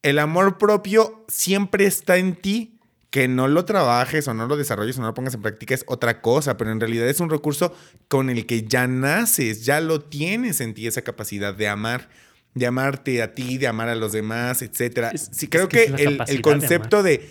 El 0.04 0.20
amor 0.20 0.58
propio 0.58 1.26
siempre 1.28 1.86
está 1.86 2.16
en 2.16 2.38
ti, 2.38 2.73
que 3.14 3.28
no 3.28 3.48
lo 3.48 3.64
trabajes 3.64 4.28
o 4.28 4.34
no 4.34 4.48
lo 4.48 4.58
desarrolles 4.58 4.98
o 4.98 5.02
no 5.02 5.06
lo 5.06 5.14
pongas 5.14 5.36
en 5.36 5.44
práctica 5.44 5.76
es 5.76 5.84
otra 5.86 6.20
cosa, 6.20 6.58
pero 6.58 6.72
en 6.72 6.80
realidad 6.80 7.08
es 7.08 7.20
un 7.20 7.30
recurso 7.30 7.72
con 8.08 8.32
el 8.32 8.48
que 8.48 8.64
ya 8.64 8.88
naces, 8.88 9.66
ya 9.66 9.80
lo 9.82 10.02
tienes 10.02 10.62
en 10.62 10.74
ti 10.74 10.88
esa 10.88 11.04
capacidad 11.04 11.54
de 11.54 11.68
amar, 11.68 12.10
de 12.56 12.66
amarte 12.66 13.22
a 13.22 13.36
ti, 13.36 13.60
de 13.60 13.68
amar 13.68 13.88
a 13.90 13.94
los 13.94 14.14
demás, 14.14 14.64
etcétera. 14.64 15.12
Es- 15.14 15.30
Sí, 15.32 15.48
creo 15.48 15.70
que 15.70 15.84
es 15.84 15.86
que, 15.86 15.92
la 15.92 15.98
el- 15.98 16.08
el, 16.08 16.18
capacidad 16.18 16.36
de 16.38 16.42
concepto 16.42 17.04
de 17.04 17.30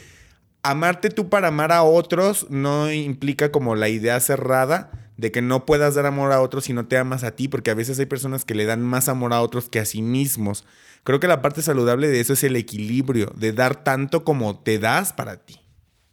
amarte 0.62 1.10
tú 1.10 1.28
para 1.28 1.48
amar 1.48 1.72
a 1.72 1.82
otros 1.82 2.46
no 2.48 2.92
implica 2.92 3.50
como 3.50 3.74
la 3.74 3.88
idea 3.88 4.20
cerrada 4.20 5.10
de 5.16 5.32
que 5.32 5.42
no 5.42 5.66
puedas 5.66 5.96
dar 5.96 6.06
amor 6.06 6.30
a 6.30 6.40
otros 6.42 6.62
si 6.64 6.72
no 6.72 6.86
te 6.86 6.96
amas 6.96 7.24
a 7.24 7.32
ti, 7.32 7.48
porque 7.48 7.72
a 7.72 7.74
veces 7.74 7.98
hay 7.98 8.06
personas 8.06 8.44
que 8.44 8.54
le 8.54 8.66
dan 8.66 8.82
más 8.82 9.08
amor 9.08 9.32
a 9.32 9.42
otros 9.42 9.68
que 9.68 9.80
a 9.80 9.84
sí 9.84 10.00
mismos. 10.00 10.64
Creo 11.02 11.18
que 11.18 11.26
la 11.26 11.42
parte 11.42 11.60
saludable 11.62 12.06
de 12.06 12.20
eso 12.20 12.34
es 12.34 12.44
el 12.44 12.54
equilibrio, 12.54 13.32
de 13.36 13.52
dar 13.52 13.82
tanto 13.82 14.22
como 14.22 14.60
te 14.60 14.78
das 14.78 15.12
para 15.12 15.38
ti, 15.38 15.58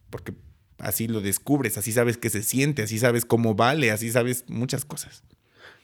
porque 0.10 0.34
así 0.78 1.08
lo 1.08 1.22
descubres, 1.22 1.78
así 1.78 1.92
sabes 1.92 2.18
qué 2.18 2.30
se 2.30 2.44
siente, 2.44 2.84
así 2.84 3.00
sabes 3.00 3.26
cómo 3.26 3.56
vale, 3.56 3.92
así 3.92 4.10
sabes 4.12 4.46
muchas 4.48 4.86
cosas. 4.86 5.24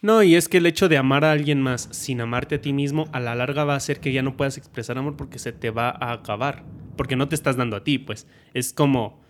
No, 0.01 0.21
y 0.21 0.35
es 0.35 0.47
que 0.47 0.57
el 0.57 0.65
hecho 0.65 0.87
de 0.87 0.97
amar 0.97 1.25
a 1.25 1.31
alguien 1.31 1.61
más 1.61 1.89
sin 1.91 2.21
amarte 2.21 2.55
a 2.55 2.61
ti 2.61 2.73
mismo, 2.73 3.07
a 3.11 3.19
la 3.19 3.33
larga 3.33 3.63
va 3.63 3.73
a 3.73 3.77
hacer 3.77 3.99
que 3.99 4.13
ya 4.13 4.21
no 4.21 4.37
puedas 4.37 4.57
expresar 4.57 4.97
amor 4.97 5.15
porque 5.17 5.39
se 5.39 5.51
te 5.51 5.71
va 5.71 5.89
a 5.89 6.13
acabar. 6.13 6.63
Porque 6.95 7.15
no 7.15 7.27
te 7.27 7.35
estás 7.35 7.57
dando 7.57 7.75
a 7.75 7.83
ti, 7.83 7.97
pues. 7.97 8.27
Es 8.53 8.71
como. 8.71 9.23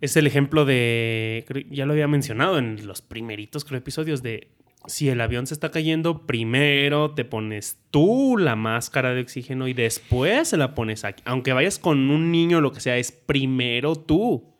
Es 0.00 0.16
el 0.16 0.26
ejemplo 0.26 0.64
de. 0.64 1.44
Ya 1.70 1.86
lo 1.86 1.92
había 1.92 2.08
mencionado 2.08 2.58
en 2.58 2.86
los 2.86 3.02
primeritos 3.02 3.66
episodios 3.70 4.22
de. 4.22 4.48
Si 4.88 5.08
el 5.08 5.20
avión 5.20 5.46
se 5.46 5.54
está 5.54 5.70
cayendo, 5.70 6.26
primero 6.26 7.12
te 7.12 7.24
pones 7.24 7.78
tú 7.90 8.36
la 8.36 8.56
máscara 8.56 9.14
de 9.14 9.20
oxígeno 9.20 9.68
y 9.68 9.74
después 9.74 10.48
se 10.48 10.56
la 10.56 10.74
pones 10.74 11.04
aquí. 11.04 11.22
Aunque 11.26 11.52
vayas 11.52 11.78
con 11.78 12.10
un 12.10 12.32
niño 12.32 12.58
o 12.58 12.60
lo 12.60 12.72
que 12.72 12.80
sea, 12.80 12.96
es 12.96 13.12
primero 13.12 13.94
tú. 13.94 14.54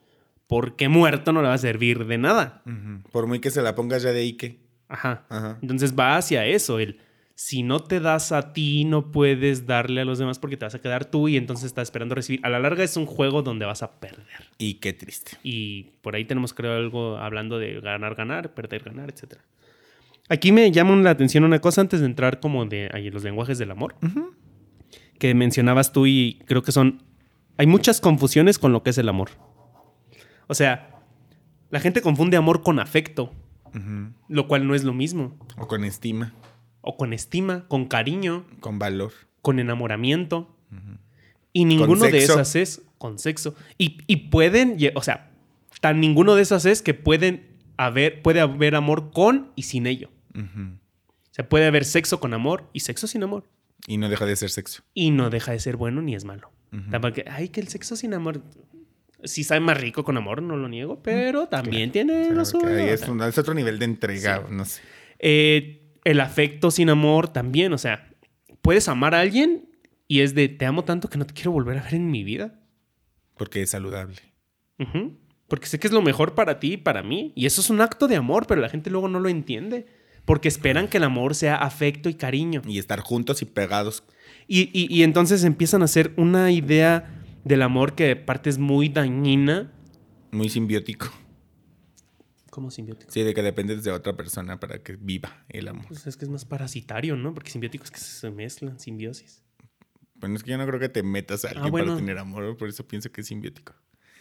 Porque 0.47 0.89
muerto 0.89 1.33
no 1.33 1.43
le 1.43 1.49
va 1.49 1.55
a 1.55 1.59
servir 1.59 2.07
de 2.07 2.19
nada. 2.19 2.63
Por 3.11 3.27
muy 3.27 3.41
que 3.41 3.51
se 3.51 3.63
la 3.63 3.75
pongas 3.75 4.03
ya 4.03 4.13
de 4.13 4.21
Ike. 4.21 4.61
Ajá. 4.89 5.27
Ajá. 5.29 5.59
Entonces 5.61 5.95
va 5.99 6.17
hacia 6.17 6.47
eso, 6.47 6.79
el 6.79 7.01
si 7.39 7.63
no 7.63 7.79
te 7.79 8.01
das 8.01 8.33
a 8.33 8.53
ti, 8.53 8.85
no 8.85 9.13
puedes 9.13 9.65
darle 9.65 10.01
a 10.01 10.05
los 10.05 10.19
demás 10.19 10.41
porque 10.41 10.57
te 10.57 10.65
vas 10.65 10.75
a 10.75 10.81
quedar 10.81 11.05
tú 11.05 11.29
y 11.29 11.37
entonces 11.37 11.67
estás 11.67 11.85
esperando 11.85 12.17
recibir. 12.17 12.41
A 12.43 12.49
la 12.49 12.59
larga 12.59 12.83
es 12.83 12.97
un 12.97 13.07
juego 13.07 13.43
donde 13.43 13.65
vas 13.65 13.85
a 13.85 14.01
perder. 14.01 14.49
Y 14.59 14.75
qué 14.75 14.93
triste. 14.93 15.37
Y 15.45 15.85
por 16.03 16.17
ahí 16.17 16.25
tenemos, 16.25 16.53
creo, 16.53 16.75
algo 16.75 17.17
hablando 17.17 17.61
de 17.61 17.81
ganar, 17.81 18.17
ganar, 18.17 18.55
perder, 18.55 18.83
ganar, 18.83 19.09
etc. 19.11 19.37
Aquí 20.29 20.53
me 20.53 20.71
llama 20.71 20.95
la 20.97 21.11
atención 21.11 21.45
una 21.45 21.61
cosa 21.61 21.81
antes 21.81 22.01
de 22.01 22.07
entrar 22.07 22.41
como 22.41 22.65
de 22.67 22.91
ahí, 22.93 23.11
los 23.11 23.25
lenguajes 23.25 23.59
del 23.59 23.71
amor. 23.71 23.97
Que 25.19 25.35
mencionabas 25.35 25.93
tú 25.93 26.07
y 26.07 26.43
creo 26.47 26.63
que 26.63 26.73
son... 26.73 27.03
Hay 27.57 27.67
muchas 27.67 28.01
confusiones 28.01 28.59
con 28.59 28.73
lo 28.73 28.83
que 28.83 28.91
es 28.91 28.99
el 28.99 29.09
amor. 29.09 29.31
O 30.47 30.55
sea, 30.55 31.03
la 31.71 31.81
gente 31.81 32.03
confunde 32.03 32.37
amor 32.37 32.63
con 32.63 32.79
afecto, 32.79 33.33
lo 34.29 34.49
cual 34.49 34.67
no 34.67 34.75
es 34.75 34.85
lo 34.85 34.95
mismo. 34.95 35.37
O 35.57 35.67
con 35.67 35.85
estima, 35.85 36.35
o 36.81 36.97
con 36.97 37.13
estima, 37.13 37.67
con 37.69 37.87
cariño, 37.87 38.45
con 38.61 38.79
valor. 38.79 39.13
con 39.43 39.59
enamoramiento. 39.59 40.55
Y 41.53 41.65
ninguno 41.65 42.05
de 42.05 42.19
esas 42.19 42.55
es 42.55 42.83
con 42.99 43.19
sexo. 43.19 43.55
Y, 43.77 43.99
y 44.07 44.29
pueden, 44.29 44.77
o 44.95 45.03
sea, 45.03 45.31
tan 45.81 46.01
ninguno 46.01 46.35
de 46.35 46.43
esas 46.43 46.65
es 46.65 46.83
que 46.83 46.95
pueden 46.95 47.47
haber, 47.77 48.23
puede 48.23 48.41
haber 48.41 48.75
amor 48.75 49.11
con 49.11 49.53
y 49.57 49.63
sin 49.63 49.87
ello. 49.87 50.11
O 50.35 51.31
sea, 51.31 51.49
puede 51.49 51.67
haber 51.67 51.85
sexo 51.85 52.21
con 52.21 52.35
amor 52.35 52.69
y 52.73 52.81
sexo 52.81 53.07
sin 53.07 53.23
amor. 53.23 53.45
Y 53.87 53.97
no 53.97 54.09
deja 54.09 54.27
de 54.27 54.37
ser 54.37 54.51
sexo. 54.51 54.83
Y 54.95 55.11
no 55.11 55.31
deja 55.31 55.53
de 55.53 55.61
ser 55.61 55.77
bueno 55.77 56.03
ni 56.03 56.15
es 56.15 56.25
malo. 56.25 56.51
Ujú. 56.73 56.91
Tampoco 56.91 57.15
que, 57.15 57.25
ay, 57.31 57.49
que 57.49 57.61
el 57.61 57.69
sexo 57.69 57.97
sin 57.97 58.13
amor 58.15 58.43
sí 59.25 59.45
sabe 59.45 59.61
más 59.61 59.81
rico 59.81 60.05
con 60.05 60.17
amor, 60.17 60.43
no 60.43 60.57
lo 60.57 60.69
niego, 60.69 61.01
pero 61.03 61.47
también 61.49 61.91
tiene 61.93 62.23
Claro 62.25 62.35
lo 62.35 62.45
suyo. 62.45 62.69
es, 62.69 63.01
sea. 63.01 63.11
un- 63.13 63.23
es 63.23 63.39
otro 63.39 63.55
nivel 63.55 63.79
de 63.79 63.85
entrega, 63.85 64.45
no 64.51 64.65
sé. 64.65 64.81
Eh, 65.19 65.93
el 66.05 66.21
afecto 66.21 66.71
sin 66.71 66.91
amor 66.91 67.29
también, 67.29 67.73
o 67.73 67.79
sea, 67.79 68.11
puedes 68.63 68.89
amar 68.89 69.15
a 69.15 69.21
alguien 69.21 69.69
y 70.07 70.21
es 70.21 70.35
de 70.35 70.49
te 70.49 70.65
amo 70.67 70.85
tanto 70.85 71.09
que 71.09 71.19
no 71.19 71.27
te 71.27 71.35
quiero 71.35 71.53
volver 71.53 71.79
a 71.79 71.83
ver 71.83 71.95
en 71.95 72.11
mi 72.11 72.23
vida. 72.25 72.61
Porque 73.37 73.63
es 73.63 73.71
saludable. 73.71 74.17
Porque 75.49 75.67
sé 75.67 75.79
que 75.81 75.87
es 75.87 75.93
lo 75.93 76.03
mejor 76.03 76.35
para 76.35 76.61
ti 76.61 76.75
y 76.75 76.77
para 76.77 77.03
mí. 77.03 77.33
Y 77.35 77.47
eso 77.47 77.61
es 77.61 77.71
un 77.71 77.81
acto 77.81 78.07
de 78.09 78.17
amor, 78.17 78.47
pero 78.47 78.61
la 78.61 78.69
gente 78.69 78.91
luego 78.91 79.09
no 79.09 79.19
lo 79.21 79.29
entiende. 79.29 79.87
Porque 80.29 80.47
esperan 80.49 80.87
que 80.89 80.99
el 80.99 81.05
amor 81.05 81.35
sea 81.35 81.57
afecto 81.57 82.09
y 82.11 82.15
cariño. 82.15 82.61
Y 82.67 82.79
estar 82.79 83.01
juntos 83.01 83.41
y 83.43 83.47
pegados. 83.47 84.05
Y, 84.47 84.71
y- 84.79 84.87
y 84.95 85.03
entonces 85.03 85.43
empiezan 85.43 85.83
a 85.83 85.87
hacer 85.87 86.13
una 86.17 86.53
idea 86.53 87.25
del 87.45 87.63
amor 87.63 87.95
que 87.95 88.05
de 88.05 88.17
parte 88.17 88.51
es 88.51 88.59
muy 88.59 88.89
dañina. 88.91 89.73
Muy 90.31 90.51
simbiótico. 90.51 91.09
¿Cómo 92.51 92.71
simbiótico? 92.71 93.11
Sí, 93.11 93.23
de 93.23 93.33
que 93.35 93.43
dependes 93.43 93.85
de 93.85 93.91
otra 93.91 94.17
persona 94.17 94.59
para 94.61 94.83
que 94.83 94.97
viva 94.97 95.45
el 95.49 95.69
amor. 95.69 95.87
Pues 95.89 96.07
es 96.07 96.17
que 96.17 96.25
es 96.25 96.31
más 96.31 96.45
parasitario, 96.45 97.17
¿no? 97.17 97.33
Porque 97.35 97.51
simbiótico 97.51 97.85
es 97.85 97.91
que 97.91 97.99
se 98.01 98.31
mezclan, 98.31 98.79
simbiosis. 98.79 99.43
Bueno, 100.17 100.37
es 100.37 100.43
que 100.43 100.51
yo 100.51 100.59
no 100.59 100.67
creo 100.67 100.81
que 100.81 100.89
te 100.89 101.03
metas 101.03 101.45
a 101.45 101.49
alguien 101.49 101.67
Ah, 101.67 101.71
bueno. 101.71 101.87
para 101.89 101.99
tener 101.99 102.19
amor, 102.19 102.57
por 102.57 102.69
eso 102.69 102.87
pienso 102.87 103.11
que 103.13 103.21
es 103.21 103.29
simbiótico. 103.29 103.75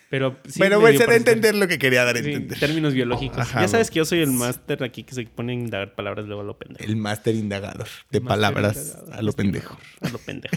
Pero 0.09 0.37
sí, 0.47 0.59
Pero 0.59 0.79
bueno, 0.79 0.97
se 0.97 0.99
da 0.99 1.03
a 1.03 1.07
parasitario. 1.07 1.33
entender 1.33 1.55
lo 1.55 1.67
que 1.67 1.77
quería 1.77 2.03
dar 2.05 2.15
a 2.15 2.19
Sí, 2.21 2.29
entender. 2.31 2.57
términos 2.59 2.93
biológicos. 2.93 3.39
Ajá, 3.39 3.61
ya 3.61 3.67
sabes 3.67 3.91
que 3.91 3.97
yo 3.97 4.05
soy 4.05 4.19
el 4.21 4.31
máster 4.31 4.81
aquí 4.83 5.03
que 5.03 5.13
se 5.13 5.23
pone 5.23 5.51
a 5.51 5.55
indagar 5.55 5.95
palabras 5.95 6.25
luego 6.27 6.41
a 6.41 6.45
lo 6.45 6.57
pendejo. 6.57 6.83
El 6.89 6.95
máster 6.95 7.35
indagador 7.35 7.87
de 8.09 8.21
palabras 8.21 8.77
indagador, 8.77 9.13
a 9.13 9.21
lo 9.21 9.33
pendejo. 9.33 9.77
A 10.01 10.09
lo 10.09 10.17
pendejo. 10.19 10.55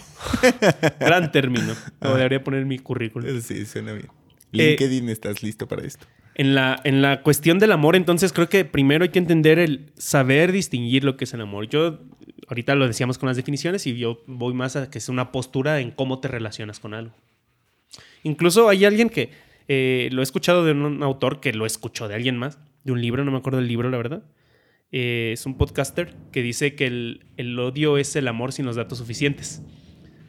Gran 0.99 1.31
término. 1.31 1.75
Lo 2.01 2.15
debería 2.15 2.43
poner 2.43 2.61
en 2.61 2.67
mi 2.69 2.79
currículum. 2.79 3.41
Sí, 3.41 3.65
suena 3.65 3.93
bien. 3.93 4.07
Eh, 4.53 4.69
LinkedIn, 4.77 5.09
¿estás 5.09 5.43
listo 5.43 5.67
para 5.67 5.85
esto? 5.85 6.05
En 6.35 6.55
la, 6.55 6.79
en 6.85 7.01
la 7.01 7.21
cuestión 7.23 7.59
del 7.59 7.73
amor, 7.73 7.95
entonces 7.97 8.31
creo 8.31 8.47
que 8.47 8.63
primero 8.63 9.03
hay 9.03 9.09
que 9.09 9.19
entender 9.19 9.59
el 9.59 9.91
saber 9.97 10.51
distinguir 10.53 11.03
lo 11.03 11.17
que 11.17 11.25
es 11.25 11.33
el 11.33 11.41
amor. 11.41 11.67
Yo, 11.67 11.99
ahorita 12.47 12.75
lo 12.75 12.87
decíamos 12.87 13.17
con 13.17 13.27
las 13.27 13.35
definiciones 13.35 13.85
y 13.85 13.97
yo 13.97 14.23
voy 14.27 14.53
más 14.53 14.75
a 14.77 14.89
que 14.89 14.97
es 14.97 15.09
una 15.09 15.31
postura 15.33 15.79
en 15.81 15.91
cómo 15.91 16.19
te 16.21 16.29
relacionas 16.29 16.79
con 16.79 16.93
algo. 16.93 17.13
Incluso 18.23 18.69
hay 18.69 18.85
alguien 18.85 19.09
que 19.09 19.31
eh, 19.67 20.09
lo 20.11 20.21
he 20.21 20.23
escuchado 20.23 20.65
de 20.65 20.71
un 20.71 21.03
autor 21.03 21.39
que 21.39 21.53
lo 21.53 21.65
escuchó 21.65 22.07
de 22.07 22.15
alguien 22.15 22.37
más, 22.37 22.59
de 22.83 22.91
un 22.91 23.01
libro, 23.01 23.23
no 23.23 23.31
me 23.31 23.37
acuerdo 23.37 23.59
del 23.59 23.67
libro, 23.67 23.89
la 23.89 23.97
verdad. 23.97 24.23
Eh, 24.91 25.31
es 25.33 25.45
un 25.45 25.57
podcaster 25.57 26.15
que 26.31 26.41
dice 26.41 26.75
que 26.75 26.87
el, 26.87 27.25
el 27.37 27.57
odio 27.57 27.97
es 27.97 28.15
el 28.15 28.27
amor 28.27 28.51
sin 28.51 28.65
los 28.65 28.75
datos 28.75 28.97
suficientes. 28.97 29.61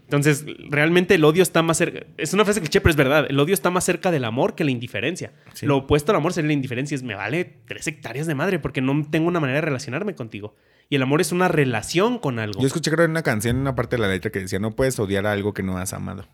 Entonces, 0.05 0.45
realmente 0.69 1.15
el 1.15 1.25
odio 1.25 1.43
está 1.43 1.63
más 1.63 1.79
cerca. 1.79 2.05
Es 2.19 2.35
una 2.35 2.45
frase 2.45 2.61
cliché, 2.61 2.83
pero 2.83 2.91
es 2.91 2.97
verdad. 2.97 3.27
El 3.31 3.41
odio 3.41 3.55
está 3.55 3.71
más 3.71 3.83
cerca 3.83 4.11
del 4.11 4.27
amor 4.27 4.55
que 4.55 4.63
la 4.63 4.71
indiferencia. 4.71 5.33
Sí. 5.55 5.65
Lo 5.65 5.79
opuesto 5.79 6.13
al 6.13 6.17
amor 6.17 6.35
sería 6.35 6.49
la 6.49 6.53
indiferencia. 6.53 6.95
Es 6.95 7.03
me 7.03 7.15
vale 7.15 7.63
tres 7.67 7.87
hectáreas 7.87 8.27
de 8.27 8.35
madre 8.35 8.59
porque 8.59 8.83
no 8.83 9.07
tengo 9.11 9.27
una 9.27 9.41
manera 9.41 9.57
de 9.57 9.63
relacionarme 9.63 10.15
contigo. 10.15 10.55
Y 10.91 10.97
el 10.97 11.03
amor 11.03 11.23
es 11.23 11.33
una 11.33 11.49
relación 11.49 12.19
con 12.19 12.39
algo. 12.39 12.61
Yo 12.61 12.67
escuché 12.67 12.91
creo 12.91 13.07
en 13.07 13.13
una 13.13 13.23
canción, 13.23 13.57
en 13.57 13.63
una 13.63 13.75
parte 13.75 13.97
de 13.97 14.03
la 14.03 14.09
letra 14.09 14.31
que 14.31 14.41
decía, 14.41 14.59
no 14.59 14.77
puedes 14.77 14.99
odiar 14.99 15.27
a 15.27 15.33
algo 15.33 15.55
que 15.55 15.63
no 15.63 15.79
has 15.79 15.95
amado. 15.95 16.27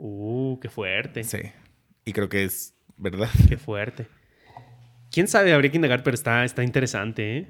Uh, 0.00 0.58
qué 0.60 0.68
fuerte. 0.68 1.24
Sí. 1.24 1.38
Y 2.04 2.12
creo 2.12 2.28
que 2.28 2.44
es 2.44 2.74
verdad. 2.96 3.28
Qué 3.48 3.56
fuerte. 3.56 4.06
Quién 5.10 5.28
sabe, 5.28 5.52
habría 5.52 5.70
que 5.70 5.76
indagar, 5.76 6.02
pero 6.02 6.14
está, 6.14 6.44
está 6.44 6.62
interesante, 6.62 7.38
¿eh? 7.38 7.46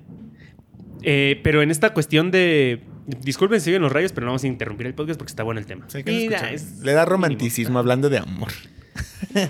Eh, 1.03 1.41
pero 1.43 1.63
en 1.63 1.71
esta 1.71 1.93
cuestión 1.95 2.31
de. 2.31 2.83
Disculpen 3.07 3.61
si 3.61 3.67
siguen 3.67 3.83
los 3.83 3.93
rayos, 3.93 4.13
pero 4.13 4.27
no 4.27 4.33
vamos 4.33 4.45
a 4.45 4.47
interrumpir 4.47 4.87
el 4.87 4.95
podcast 4.95 5.19
porque 5.19 5.31
está 5.31 5.43
bueno 5.43 5.59
el 5.61 5.67
tema. 5.67 5.87
Sí, 5.89 6.05
que 6.05 6.13
Mira, 6.13 6.53
es 6.53 6.79
Le 6.81 6.93
da 6.93 7.01
mínimo. 7.03 7.11
romanticismo 7.11 7.79
hablando 7.79 8.09
de 8.09 8.19
amor. 8.19 8.51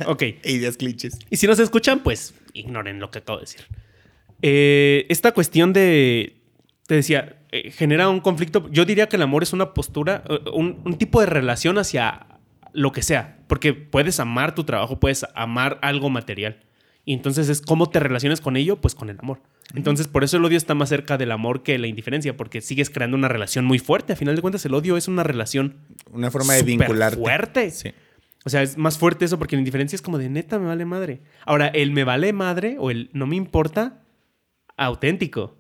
Ok. 0.07 0.23
E 0.23 0.39
ideas 0.45 0.77
clichés. 0.77 1.19
Y 1.31 1.37
si 1.37 1.47
no 1.47 1.55
se 1.55 1.63
escuchan, 1.63 2.01
pues 2.03 2.35
ignoren 2.53 2.99
lo 3.01 3.11
que 3.11 3.19
acabo 3.21 3.39
de 3.39 3.45
decir. 3.45 3.61
Eh, 4.43 5.07
esta 5.09 5.33
cuestión 5.33 5.73
de. 5.73 6.37
Te 6.87 6.97
decía, 6.97 7.41
eh, 7.53 7.71
genera 7.71 8.09
un 8.09 8.21
conflicto. 8.21 8.69
Yo 8.71 8.85
diría 8.85 9.09
que 9.09 9.17
el 9.17 9.23
amor 9.23 9.43
es 9.43 9.53
una 9.53 9.73
postura, 9.73 10.25
un, 10.53 10.83
un 10.85 10.99
tipo 10.99 11.21
de 11.21 11.27
relación 11.27 11.79
hacia 11.79 12.27
lo 12.73 12.93
que 12.93 13.03
sea. 13.03 13.39
Porque 13.47 13.73
puedes 13.75 14.21
amar 14.21 14.55
tu 14.55 14.65
trabajo, 14.65 15.01
puedes 15.01 15.27
amar 15.35 15.79
algo 15.83 16.11
material. 16.11 16.61
Y 17.05 17.15
entonces 17.15 17.49
es 17.49 17.61
cómo 17.63 17.89
te 17.91 17.99
relacionas 18.01 18.41
con 18.41 18.57
ello, 18.57 18.81
pues 18.81 18.95
con 18.95 19.11
el 19.11 19.19
amor. 19.19 19.41
Entonces, 19.75 20.09
por 20.09 20.25
eso 20.25 20.37
el 20.37 20.45
odio 20.45 20.57
está 20.57 20.75
más 20.75 20.89
cerca 20.89 21.17
del 21.17 21.31
amor 21.31 21.63
que 21.63 21.79
la 21.79 21.87
indiferencia, 21.87 22.37
porque 22.37 22.61
sigues 22.61 22.91
creando 22.91 23.17
una 23.17 23.29
relación 23.29 23.65
muy 23.65 23.79
fuerte. 23.79 24.13
A 24.13 24.17
final 24.17 24.35
de 24.37 24.43
cuentas, 24.43 24.65
el 24.67 24.75
odio 24.75 24.97
es 24.97 25.07
una 25.09 25.23
relación 25.23 25.77
Una 26.11 26.31
forma 26.31 26.55
de 26.55 26.61
súper 26.61 26.79
vincularte. 26.79 27.17
fuerte. 27.17 27.71
Sí. 27.71 27.93
O 28.45 28.51
sea, 28.51 28.63
es 28.63 28.77
más 28.79 28.99
fuerte 28.99 29.25
eso 29.27 29.39
porque 29.39 29.55
la 29.57 29.61
indiferencia 29.61 29.95
es 29.97 30.03
como 30.03 30.19
de 30.19 30.29
neta 30.29 30.59
me 30.59 30.67
vale 30.67 30.85
madre. 30.85 31.21
Ahora, 31.45 31.69
el 31.69 31.91
me 31.93 32.05
vale 32.05 32.33
madre 32.33 32.77
o 32.79 32.91
el 32.91 33.11
no 33.13 33.27
me 33.27 33.37
importa, 33.37 34.01
auténtico. 34.77 35.57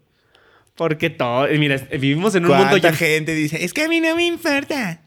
Porque 0.74 1.10
todo, 1.10 1.46
mira, 1.58 1.76
vivimos 2.00 2.34
en 2.34 2.44
un 2.46 2.50
mundo 2.52 2.68
¿Cuánta 2.70 2.88
lleno- 2.90 2.96
gente 2.98 3.34
dice, 3.34 3.64
es 3.64 3.72
que 3.74 3.82
a 3.82 3.88
mí 3.88 4.00
no 4.00 4.16
me 4.16 4.26
importa? 4.26 5.02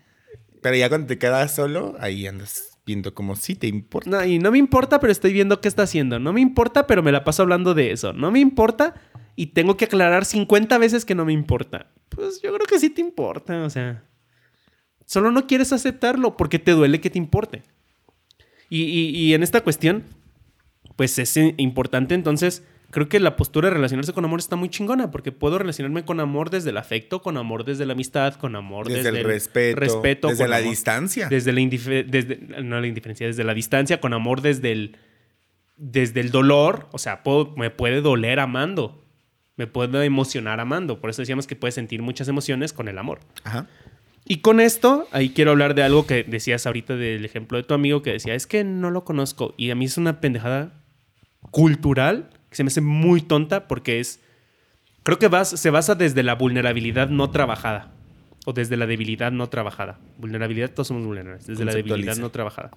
Pero 0.63 0.75
ya 0.75 0.89
cuando 0.89 1.05
te 1.07 1.19
quedas 1.19 1.53
solo, 1.53 1.95
ahí 1.99 2.25
andas 2.25 2.79
viendo 2.85 3.13
como 3.13 3.35
si 3.35 3.53
te 3.55 3.67
importa. 3.67 4.09
No, 4.09 4.25
y 4.25 4.39
no 4.39 4.51
me 4.51 4.57
importa, 4.57 4.99
pero 4.99 5.11
estoy 5.11 5.31
viendo 5.33 5.61
qué 5.61 5.67
está 5.67 5.83
haciendo. 5.83 6.19
No 6.19 6.33
me 6.33 6.41
importa, 6.41 6.87
pero 6.87 7.03
me 7.03 7.11
la 7.11 7.23
paso 7.23 7.43
hablando 7.43 7.73
de 7.75 7.91
eso. 7.91 8.13
No 8.13 8.31
me 8.31 8.39
importa 8.39 8.95
y 9.35 9.47
tengo 9.47 9.77
que 9.77 9.85
aclarar 9.85 10.25
50 10.25 10.77
veces 10.79 11.05
que 11.05 11.15
no 11.15 11.25
me 11.25 11.33
importa. 11.33 11.91
Pues 12.09 12.41
yo 12.41 12.53
creo 12.53 12.65
que 12.65 12.79
sí 12.79 12.89
te 12.89 13.01
importa, 13.01 13.63
o 13.63 13.69
sea. 13.69 14.03
Solo 15.05 15.31
no 15.31 15.47
quieres 15.47 15.71
aceptarlo 15.73 16.35
porque 16.37 16.59
te 16.59 16.71
duele 16.71 16.99
que 17.01 17.09
te 17.09 17.17
importe. 17.19 17.61
Y, 18.69 18.83
y- 18.83 19.33
en 19.33 19.43
esta 19.43 19.61
cuestión, 19.61 20.03
pues 20.95 21.19
es 21.19 21.37
importante 21.57 22.15
entonces. 22.15 22.63
Creo 22.93 23.09
que 23.09 23.19
la 23.19 23.35
postura 23.35 23.69
de 23.69 23.73
relacionarse 23.73 24.13
con 24.13 24.23
amor 24.23 24.39
está 24.39 24.55
muy 24.55 24.69
chingona 24.69 25.09
porque 25.09 25.31
puedo 25.31 25.57
relacionarme 25.57 26.05
con 26.05 26.19
amor 26.19 26.51
desde 26.51 26.69
el 26.69 26.77
afecto, 26.77 27.23
con 27.23 27.37
amor 27.37 27.65
desde 27.65 27.87
la 27.87 27.93
amistad, 27.93 28.35
con 28.35 28.55
amor 28.55 28.87
Desde, 28.87 29.03
desde, 29.03 29.19
el 29.19 29.25
respeto, 29.25 29.79
respeto, 29.79 30.27
desde 30.27 30.47
la 30.47 30.57
amor. 30.57 30.69
distancia. 30.69 31.27
Desde 31.27 31.51
la 31.53 31.59
desde 31.61 32.37
no 32.63 32.79
la 32.79 32.85
indiferencia, 32.85 33.25
desde 33.25 33.43
la 33.43 33.55
distancia, 33.55 33.99
con 33.99 34.13
amor 34.13 34.41
desde 34.41 34.71
el 34.71 34.97
desde 35.75 36.19
el 36.21 36.29
dolor, 36.29 36.87
o 36.91 36.99
sea, 36.99 37.23
puedo- 37.23 37.55
me 37.57 37.71
puede 37.71 38.01
doler 38.01 38.39
amando, 38.39 39.03
me 39.57 39.65
puede 39.65 40.05
emocionar 40.05 40.59
amando, 40.59 41.01
por 41.01 41.09
eso 41.09 41.23
decíamos 41.23 41.47
que 41.47 41.55
puedes 41.55 41.73
sentir 41.73 42.03
muchas 42.03 42.27
emociones 42.27 42.73
con 42.73 42.87
el 42.87 42.99
amor. 42.99 43.19
Ajá. 43.43 43.67
Y 44.25 44.37
con 44.37 44.59
esto, 44.59 45.07
ahí 45.11 45.31
quiero 45.31 45.49
hablar 45.51 45.73
de 45.73 45.81
algo 45.83 46.05
que 46.05 46.23
decías 46.23 46.67
ahorita 46.67 46.95
del 46.95 47.25
ejemplo 47.25 47.57
de 47.57 47.63
tu 47.63 47.73
amigo 47.73 48.03
que 48.03 48.11
decía, 48.11 48.35
es 48.35 48.45
que 48.45 48.63
no 48.63 48.91
lo 48.91 49.03
conozco 49.03 49.55
y 49.57 49.71
a 49.71 49.75
mí 49.75 49.85
es 49.85 49.97
una 49.97 50.21
pendejada 50.21 50.73
cultural 51.51 52.29
que 52.53 52.57
se 52.57 52.63
me 52.63 52.67
hace 52.69 52.81
muy 52.81 53.21
tonta 53.21 53.67
porque 53.67 53.99
es 53.99 54.19
creo 55.03 55.19
que 55.19 55.27
vas, 55.27 55.49
se 55.49 55.69
basa 55.69 55.95
desde 55.95 56.23
la 56.23 56.35
vulnerabilidad 56.35 57.09
no 57.09 57.29
trabajada 57.29 57.91
o 58.45 58.53
desde 58.53 58.77
la 58.77 58.85
debilidad 58.85 59.31
no 59.31 59.49
trabajada. 59.49 59.97
Vulnerabilidad, 60.17 60.71
todos 60.71 60.87
somos 60.87 61.05
vulnerables, 61.05 61.47
desde 61.47 61.65
la 61.65 61.73
debilidad 61.73 62.15
no 62.17 62.29
trabajada. 62.29 62.71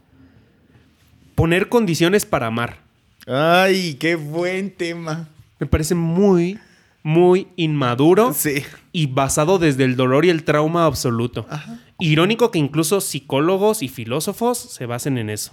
Poner 1.35 1.69
condiciones 1.69 2.25
para 2.25 2.47
amar. 2.47 2.79
Ay, 3.27 3.95
qué 3.95 4.15
buen 4.15 4.71
tema. 4.71 5.29
Me 5.59 5.67
parece 5.67 5.95
muy, 5.95 6.59
muy 7.03 7.49
inmaduro 7.57 8.33
Sí. 8.33 8.63
y 8.93 9.07
basado 9.07 9.59
desde 9.59 9.85
el 9.85 9.97
dolor 9.97 10.25
y 10.25 10.31
el 10.31 10.45
trauma 10.45 10.87
absoluto. 10.87 11.47
Ajá. 11.51 11.79
Irónico 11.99 12.51
que 12.51 12.59
incluso 12.59 13.01
psicólogos 13.01 13.83
y 13.83 13.89
filósofos 13.89 14.59
se 14.59 14.87
basen 14.87 15.19
en 15.19 15.31
eso 15.31 15.53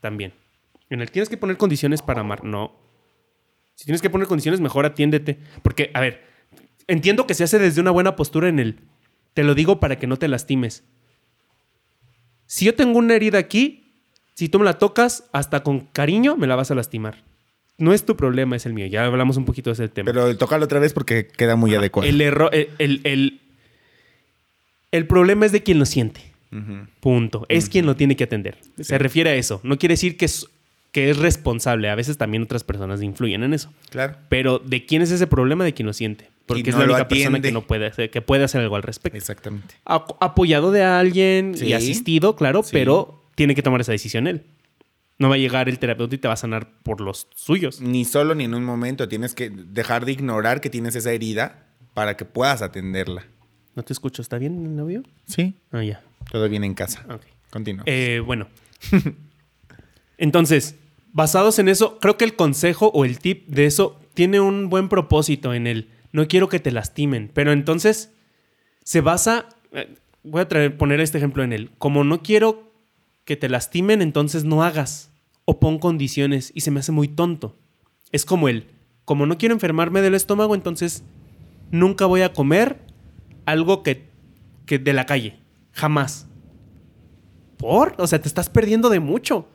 también. 0.00 0.32
En 0.90 1.00
el 1.00 1.10
tienes 1.10 1.28
que 1.28 1.36
poner 1.36 1.56
condiciones 1.56 2.02
para 2.02 2.20
amar. 2.20 2.44
No. 2.44 2.72
Si 3.76 3.84
tienes 3.84 4.02
que 4.02 4.10
poner 4.10 4.26
condiciones, 4.26 4.60
mejor 4.60 4.84
atiéndete. 4.86 5.38
Porque, 5.62 5.90
a 5.94 6.00
ver, 6.00 6.24
entiendo 6.88 7.26
que 7.28 7.34
se 7.34 7.44
hace 7.44 7.58
desde 7.60 7.80
una 7.80 7.92
buena 7.92 8.16
postura 8.16 8.48
en 8.48 8.58
el 8.58 8.80
te 9.34 9.44
lo 9.44 9.54
digo 9.54 9.78
para 9.80 9.98
que 9.98 10.06
no 10.08 10.16
te 10.16 10.26
lastimes. 10.28 10.82
Si 12.46 12.64
yo 12.64 12.74
tengo 12.74 12.98
una 12.98 13.14
herida 13.14 13.38
aquí, 13.38 13.92
si 14.34 14.48
tú 14.48 14.58
me 14.58 14.64
la 14.64 14.78
tocas, 14.78 15.24
hasta 15.32 15.62
con 15.62 15.80
cariño 15.80 16.36
me 16.36 16.46
la 16.46 16.56
vas 16.56 16.70
a 16.70 16.74
lastimar. 16.74 17.22
No 17.78 17.92
es 17.92 18.06
tu 18.06 18.16
problema, 18.16 18.56
es 18.56 18.64
el 18.64 18.72
mío. 18.72 18.86
Ya 18.86 19.04
hablamos 19.04 19.36
un 19.36 19.44
poquito 19.44 19.68
de 19.70 19.74
ese 19.74 19.88
tema. 19.88 20.06
Pero 20.10 20.34
tócalo 20.38 20.64
otra 20.64 20.80
vez 20.80 20.94
porque 20.94 21.26
queda 21.28 21.56
muy 21.56 21.74
adecuado. 21.74 22.08
El 22.08 22.20
error, 22.22 22.48
el, 22.54 22.70
el, 22.78 23.00
el- 23.04 23.40
el 24.92 25.06
problema 25.06 25.44
es 25.44 25.52
de 25.52 25.62
quien 25.62 25.78
lo 25.78 25.84
siente. 25.84 26.32
Punto. 27.00 27.44
Es 27.50 27.68
quien 27.68 27.84
lo 27.84 27.96
tiene 27.96 28.16
que 28.16 28.24
atender. 28.24 28.56
Se 28.80 28.96
refiere 28.96 29.28
a 29.30 29.34
eso. 29.34 29.60
No 29.62 29.76
quiere 29.76 29.92
decir 29.92 30.16
que 30.16 30.24
que 30.96 31.10
es 31.10 31.18
responsable. 31.18 31.90
A 31.90 31.94
veces 31.94 32.16
también 32.16 32.42
otras 32.42 32.64
personas 32.64 33.02
influyen 33.02 33.42
en 33.42 33.52
eso. 33.52 33.70
Claro. 33.90 34.16
Pero 34.30 34.58
¿de 34.60 34.86
quién 34.86 35.02
es 35.02 35.10
ese 35.10 35.26
problema? 35.26 35.62
De 35.62 35.74
quien 35.74 35.84
lo 35.84 35.92
siente. 35.92 36.30
Porque 36.46 36.70
es 36.70 36.74
la 36.76 36.84
única 36.86 37.06
persona 37.06 37.38
que 37.38 37.52
no 37.52 37.66
puede 37.66 37.84
hacer, 37.88 38.10
que 38.10 38.22
puede 38.22 38.44
hacer 38.44 38.62
algo 38.62 38.76
al 38.76 38.82
respecto. 38.82 39.18
Exactamente. 39.18 39.74
A- 39.84 40.06
apoyado 40.20 40.72
de 40.72 40.82
alguien 40.84 41.54
Sí. 41.54 41.66
y 41.66 41.72
asistido, 41.74 42.34
claro, 42.34 42.62
Sí. 42.62 42.70
pero 42.72 43.28
tiene 43.34 43.54
que 43.54 43.60
tomar 43.62 43.82
esa 43.82 43.92
decisión 43.92 44.26
él. 44.26 44.44
No 45.18 45.28
va 45.28 45.34
a 45.34 45.38
llegar 45.38 45.68
el 45.68 45.78
terapeuta 45.78 46.14
y 46.14 46.18
te 46.18 46.28
va 46.28 46.32
a 46.34 46.38
sanar 46.38 46.70
por 46.82 47.02
los 47.02 47.28
suyos. 47.34 47.82
Ni 47.82 48.06
solo 48.06 48.34
ni 48.34 48.44
en 48.44 48.54
un 48.54 48.64
momento. 48.64 49.06
Tienes 49.06 49.34
que 49.34 49.50
dejar 49.50 50.06
de 50.06 50.12
ignorar 50.12 50.62
que 50.62 50.70
tienes 50.70 50.96
esa 50.96 51.12
herida 51.12 51.66
para 51.92 52.16
que 52.16 52.24
puedas 52.24 52.62
atenderla. 52.62 53.26
No 53.74 53.82
te 53.82 53.92
escucho. 53.92 54.22
¿Está 54.22 54.38
bien 54.38 54.64
el 54.64 54.80
audio? 54.80 55.02
Sí. 55.26 55.56
Ah, 55.72 55.82
ya. 55.84 56.00
Todo 56.32 56.48
bien 56.48 56.64
en 56.64 56.72
casa. 56.72 57.04
Ok. 57.10 57.20
Continúa. 57.50 57.82
Eh, 57.86 58.22
bueno. 58.24 58.48
Entonces, 60.18 60.76
basados 61.16 61.58
en 61.58 61.70
eso, 61.70 61.98
creo 61.98 62.18
que 62.18 62.26
el 62.26 62.36
consejo 62.36 62.90
o 62.92 63.06
el 63.06 63.18
tip 63.18 63.48
de 63.48 63.64
eso 63.64 63.98
tiene 64.12 64.38
un 64.38 64.68
buen 64.68 64.90
propósito 64.90 65.54
en 65.54 65.66
el 65.66 65.88
no 66.12 66.28
quiero 66.28 66.50
que 66.50 66.60
te 66.60 66.70
lastimen, 66.70 67.30
pero 67.32 67.52
entonces 67.52 68.12
se 68.84 69.00
basa, 69.00 69.48
eh, 69.72 69.94
voy 70.22 70.42
a 70.42 70.48
traer, 70.48 70.76
poner 70.76 71.00
este 71.00 71.16
ejemplo 71.16 71.42
en 71.42 71.54
el, 71.54 71.70
como 71.78 72.04
no 72.04 72.22
quiero 72.22 72.70
que 73.24 73.34
te 73.34 73.48
lastimen, 73.48 74.02
entonces 74.02 74.44
no 74.44 74.62
hagas 74.62 75.10
o 75.46 75.58
pon 75.58 75.78
condiciones 75.78 76.52
y 76.54 76.60
se 76.60 76.70
me 76.70 76.80
hace 76.80 76.92
muy 76.92 77.08
tonto. 77.08 77.56
Es 78.12 78.26
como 78.26 78.50
el, 78.50 78.66
como 79.06 79.24
no 79.24 79.38
quiero 79.38 79.54
enfermarme 79.54 80.02
del 80.02 80.14
estómago, 80.14 80.54
entonces 80.54 81.02
nunca 81.70 82.04
voy 82.04 82.20
a 82.20 82.34
comer 82.34 82.78
algo 83.46 83.82
que, 83.82 84.06
que 84.66 84.78
de 84.78 84.92
la 84.92 85.06
calle, 85.06 85.38
jamás. 85.72 86.28
¿Por? 87.56 87.94
O 87.96 88.06
sea, 88.06 88.20
te 88.20 88.28
estás 88.28 88.50
perdiendo 88.50 88.90
de 88.90 89.00
mucho. 89.00 89.48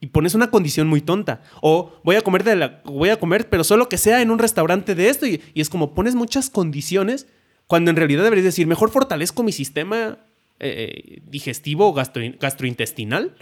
Y 0.00 0.08
pones 0.08 0.34
una 0.34 0.50
condición 0.50 0.86
muy 0.88 1.00
tonta. 1.00 1.42
O 1.60 1.92
voy 2.04 2.16
a 2.16 2.22
comer 2.22 2.44
de 2.44 2.56
la. 2.56 2.80
Voy 2.84 3.08
a 3.08 3.18
comer, 3.18 3.48
pero 3.48 3.64
solo 3.64 3.88
que 3.88 3.98
sea 3.98 4.22
en 4.22 4.30
un 4.30 4.38
restaurante 4.38 4.94
de 4.94 5.08
esto. 5.08 5.26
Y, 5.26 5.40
y 5.54 5.60
es 5.60 5.70
como 5.70 5.94
pones 5.94 6.14
muchas 6.14 6.50
condiciones. 6.50 7.26
Cuando 7.66 7.90
en 7.90 7.96
realidad 7.96 8.22
deberías 8.22 8.44
decir, 8.44 8.66
mejor 8.66 8.90
fortalezco 8.90 9.42
mi 9.42 9.52
sistema 9.52 10.18
eh, 10.60 11.20
digestivo 11.28 11.88
o 11.88 11.94
gastro- 11.94 12.38
gastrointestinal. 12.40 13.34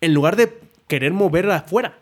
En 0.00 0.14
lugar 0.14 0.36
de 0.36 0.58
querer 0.88 1.12
mover 1.12 1.50
afuera. 1.50 1.98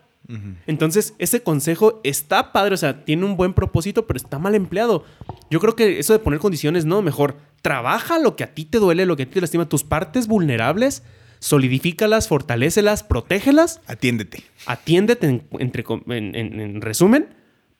Entonces, 0.67 1.15
ese 1.17 1.41
consejo 1.41 2.01
está 2.03 2.51
padre, 2.51 2.75
o 2.75 2.77
sea, 2.77 3.03
tiene 3.03 3.25
un 3.25 3.35
buen 3.35 3.55
propósito, 3.55 4.05
pero 4.05 4.17
está 4.17 4.37
mal 4.37 4.53
empleado. 4.53 5.03
Yo 5.49 5.59
creo 5.59 5.75
que 5.75 5.97
eso 5.97 6.13
de 6.13 6.19
poner 6.19 6.39
condiciones, 6.39 6.85
no, 6.85 7.01
mejor 7.01 7.37
trabaja 7.63 8.19
lo 8.19 8.35
que 8.35 8.43
a 8.43 8.53
ti 8.53 8.65
te 8.65 8.77
duele, 8.77 9.07
lo 9.07 9.15
que 9.17 9.23
a 9.23 9.25
ti 9.25 9.33
te 9.33 9.41
lastima, 9.41 9.67
tus 9.67 9.83
partes 9.83 10.27
vulnerables, 10.27 11.01
solidifícalas, 11.39 12.27
fortalécelas, 12.27 13.03
protégelas, 13.03 13.81
Atiéndete. 13.87 14.43
atiéndete 14.65 15.27
en, 15.27 15.47
entre 15.59 15.83
en- 16.07 16.35
en- 16.35 16.59
en 16.59 16.81
resumen, 16.81 17.27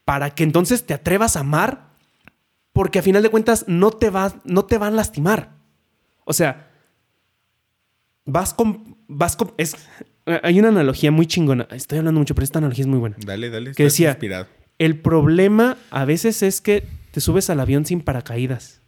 para 0.06 0.32
que 0.32 0.44
entonces 0.44 0.86
te 0.86 0.94
atrevas 0.94 1.36
a 1.36 1.42
amar, 1.42 1.90
porque 2.74 3.00
a 3.00 3.02
final 3.02 3.22
de 3.24 3.30
cuentas 3.30 3.66
no 3.68 3.92
te, 3.92 4.10
no 4.46 4.66
te 4.66 4.78
van 4.78 4.94
a 4.94 4.96
lastimar. 4.96 5.52
O 6.26 6.34
sea, 6.34 6.70
vas 8.26 8.54
con... 8.54 8.98
Vas 9.12 9.36
con 9.36 9.52
es, 9.58 9.76
hay 10.44 10.60
una 10.60 10.68
analogía 10.70 11.10
muy 11.12 11.26
chingona. 11.26 11.68
Estoy 11.72 11.98
hablando 11.98 12.20
mucho, 12.20 12.36
pero 12.36 12.44
esta 12.44 12.60
analogía 12.60 12.84
es 12.84 12.88
muy 12.88 13.00
buena. 13.00 13.16
Dale, 13.26 13.50
dale. 13.50 13.74
Que 13.74 13.84
decía, 13.84 14.10
inspirado. 14.12 14.46
el 14.78 15.00
problema 15.00 15.78
a 15.90 16.06
veces 16.06 16.44
es 16.44 16.62
que 16.62 16.84
te 17.12 17.22
subes 17.22 17.50
al 17.50 17.60
avión 17.60 17.86
sin 17.88 18.02
paracaídas. 18.02 18.79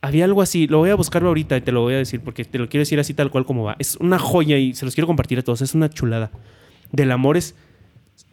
Había 0.00 0.24
algo 0.24 0.42
así, 0.42 0.66
lo 0.66 0.78
voy 0.78 0.90
a 0.90 0.94
buscarlo 0.94 1.28
ahorita 1.28 1.56
y 1.56 1.60
te 1.62 1.72
lo 1.72 1.82
voy 1.82 1.94
a 1.94 1.98
decir 1.98 2.20
porque 2.20 2.44
te 2.44 2.58
lo 2.58 2.68
quiero 2.68 2.82
decir 2.82 3.00
así 3.00 3.14
tal 3.14 3.30
cual 3.30 3.44
como 3.44 3.64
va. 3.64 3.76
Es 3.78 3.96
una 3.96 4.18
joya 4.18 4.58
y 4.58 4.74
se 4.74 4.84
los 4.84 4.94
quiero 4.94 5.06
compartir 5.06 5.38
a 5.38 5.42
todos, 5.42 5.62
es 5.62 5.74
una 5.74 5.90
chulada. 5.90 6.30
Del 6.92 7.10
amor 7.10 7.36
es... 7.36 7.54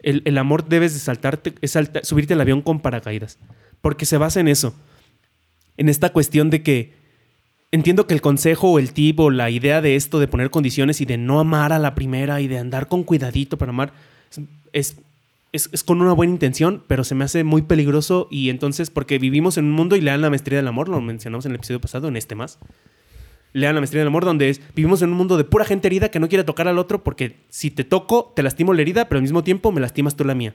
El, 0.00 0.22
el 0.24 0.38
amor 0.38 0.68
debes 0.68 0.92
de 0.92 1.00
saltarte, 1.00 1.54
es 1.60 1.78
subirte 2.02 2.34
al 2.34 2.40
avión 2.40 2.60
con 2.60 2.80
paracaídas. 2.80 3.38
Porque 3.80 4.06
se 4.06 4.18
basa 4.18 4.40
en 4.40 4.48
eso. 4.48 4.74
En 5.76 5.88
esta 5.88 6.10
cuestión 6.10 6.50
de 6.50 6.62
que 6.62 6.92
entiendo 7.74 8.06
que 8.06 8.14
el 8.14 8.20
consejo 8.20 8.70
o 8.70 8.78
el 8.78 8.92
tip 8.92 9.18
o 9.18 9.30
la 9.30 9.50
idea 9.50 9.80
de 9.80 9.96
esto 9.96 10.20
de 10.20 10.28
poner 10.28 10.50
condiciones 10.50 11.00
y 11.00 11.06
de 11.06 11.18
no 11.18 11.40
amar 11.40 11.72
a 11.72 11.78
la 11.78 11.94
primera 11.94 12.40
y 12.40 12.46
de 12.46 12.58
andar 12.58 12.86
con 12.86 13.02
cuidadito 13.02 13.58
para 13.58 13.70
amar 13.70 13.92
es, 14.72 14.96
es- 15.54 15.70
es 15.72 15.84
con 15.84 16.02
una 16.02 16.12
buena 16.12 16.32
intención, 16.32 16.82
pero 16.88 17.04
se 17.04 17.14
me 17.14 17.24
hace 17.24 17.44
muy 17.44 17.62
peligroso 17.62 18.26
y 18.30 18.50
entonces 18.50 18.90
porque 18.90 19.18
vivimos 19.18 19.56
en 19.56 19.66
un 19.66 19.72
mundo 19.72 19.94
y 19.96 20.00
lean 20.00 20.20
la 20.20 20.28
maestría 20.28 20.58
del 20.58 20.68
amor, 20.68 20.88
lo 20.88 21.00
mencionamos 21.00 21.46
en 21.46 21.52
el 21.52 21.56
episodio 21.56 21.80
pasado, 21.80 22.08
en 22.08 22.16
este 22.16 22.34
más. 22.34 22.58
Lean 23.52 23.76
la 23.76 23.80
maestría 23.80 24.00
del 24.00 24.08
amor 24.08 24.24
donde 24.24 24.50
es, 24.50 24.60
vivimos 24.74 25.00
en 25.02 25.10
un 25.10 25.16
mundo 25.16 25.36
de 25.36 25.44
pura 25.44 25.64
gente 25.64 25.86
herida 25.86 26.10
que 26.10 26.18
no 26.18 26.28
quiere 26.28 26.42
tocar 26.42 26.66
al 26.66 26.76
otro 26.78 27.04
porque 27.04 27.36
si 27.50 27.70
te 27.70 27.84
toco 27.84 28.32
te 28.34 28.42
lastimo 28.42 28.74
la 28.74 28.82
herida, 28.82 29.08
pero 29.08 29.18
al 29.18 29.22
mismo 29.22 29.44
tiempo 29.44 29.70
me 29.70 29.80
lastimas 29.80 30.16
tú 30.16 30.24
la 30.24 30.34
mía. 30.34 30.54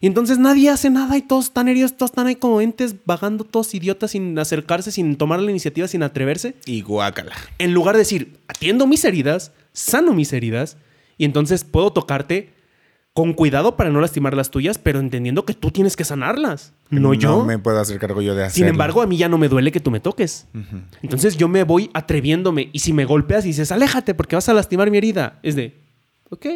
Y 0.00 0.06
entonces 0.06 0.38
nadie 0.38 0.68
hace 0.68 0.90
nada 0.90 1.16
y 1.16 1.22
todos 1.22 1.46
están 1.46 1.66
heridos, 1.66 1.96
todos 1.96 2.10
están 2.10 2.26
ahí 2.26 2.36
como 2.36 2.60
entes 2.60 2.94
vagando, 3.06 3.42
todos 3.44 3.74
idiotas 3.74 4.10
sin 4.10 4.38
acercarse, 4.38 4.92
sin 4.92 5.16
tomar 5.16 5.40
la 5.40 5.50
iniciativa, 5.50 5.88
sin 5.88 6.02
atreverse. 6.02 6.56
Y 6.66 6.82
guácala. 6.82 7.32
En 7.56 7.72
lugar 7.72 7.94
de 7.94 8.00
decir, 8.00 8.36
atiendo 8.48 8.86
mis 8.86 9.02
heridas, 9.06 9.52
sano 9.72 10.12
mis 10.12 10.34
heridas 10.34 10.76
y 11.16 11.24
entonces 11.24 11.64
puedo 11.64 11.90
tocarte 11.90 12.52
con 13.14 13.32
cuidado 13.32 13.76
para 13.76 13.90
no 13.90 14.00
lastimar 14.00 14.34
las 14.34 14.50
tuyas, 14.50 14.76
pero 14.76 14.98
entendiendo 14.98 15.44
que 15.44 15.54
tú 15.54 15.70
tienes 15.70 15.94
que 15.94 16.04
sanarlas, 16.04 16.72
no, 16.90 17.14
yo. 17.14 17.38
No 17.38 17.44
me 17.44 17.60
puedo 17.60 17.78
hacer 17.78 18.00
cargo 18.00 18.20
yo 18.20 18.34
de 18.34 18.44
hacerlo. 18.44 18.66
Sin 18.66 18.66
embargo, 18.66 19.02
a 19.02 19.06
mí 19.06 19.16
ya 19.16 19.28
no 19.28 19.38
me 19.38 19.48
duele 19.48 19.70
que 19.70 19.78
tú 19.78 19.92
me 19.92 20.00
toques. 20.00 20.48
Entonces 21.00 21.36
yo 21.36 21.46
me 21.46 21.62
voy 21.62 21.90
atreviéndome 21.94 22.70
y 22.72 22.80
si 22.80 22.92
me 22.92 23.04
golpeas 23.04 23.44
y 23.44 23.48
dices, 23.48 23.70
aléjate 23.70 24.14
porque 24.14 24.34
vas 24.34 24.48
a 24.48 24.52
lastimar 24.52 24.90
mi 24.90 24.98
herida, 24.98 25.38
es 25.44 25.54
de, 25.54 25.76
ok, 26.30 26.46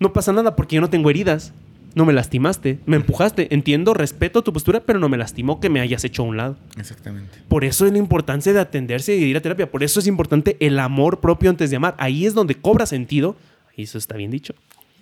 no 0.00 0.14
pasa 0.14 0.32
nada 0.32 0.56
porque 0.56 0.76
yo 0.76 0.80
no 0.80 0.90
tengo 0.90 1.10
heridas. 1.10 1.52
No 1.94 2.06
me 2.06 2.14
lastimaste, 2.14 2.78
me 2.86 2.96
empujaste. 2.96 3.54
Entiendo, 3.54 3.92
respeto 3.92 4.42
tu 4.42 4.54
postura, 4.54 4.80
pero 4.80 4.98
no 4.98 5.10
me 5.10 5.18
lastimó 5.18 5.60
que 5.60 5.68
me 5.68 5.78
hayas 5.78 6.02
hecho 6.04 6.22
a 6.22 6.24
un 6.24 6.38
lado. 6.38 6.56
Exactamente. 6.78 7.40
Por 7.48 7.66
eso 7.66 7.84
es 7.84 7.92
la 7.92 7.98
importancia 7.98 8.54
de 8.54 8.60
atenderse 8.60 9.14
y 9.14 9.20
de 9.20 9.26
ir 9.26 9.36
a 9.36 9.42
terapia. 9.42 9.70
Por 9.70 9.82
eso 9.82 10.00
es 10.00 10.06
importante 10.06 10.56
el 10.60 10.78
amor 10.78 11.20
propio 11.20 11.50
antes 11.50 11.68
de 11.68 11.76
amar. 11.76 11.94
Ahí 11.98 12.24
es 12.24 12.32
donde 12.32 12.54
cobra 12.54 12.86
sentido. 12.86 13.36
Y 13.76 13.82
eso 13.82 13.98
está 13.98 14.16
bien 14.16 14.30
dicho. 14.30 14.54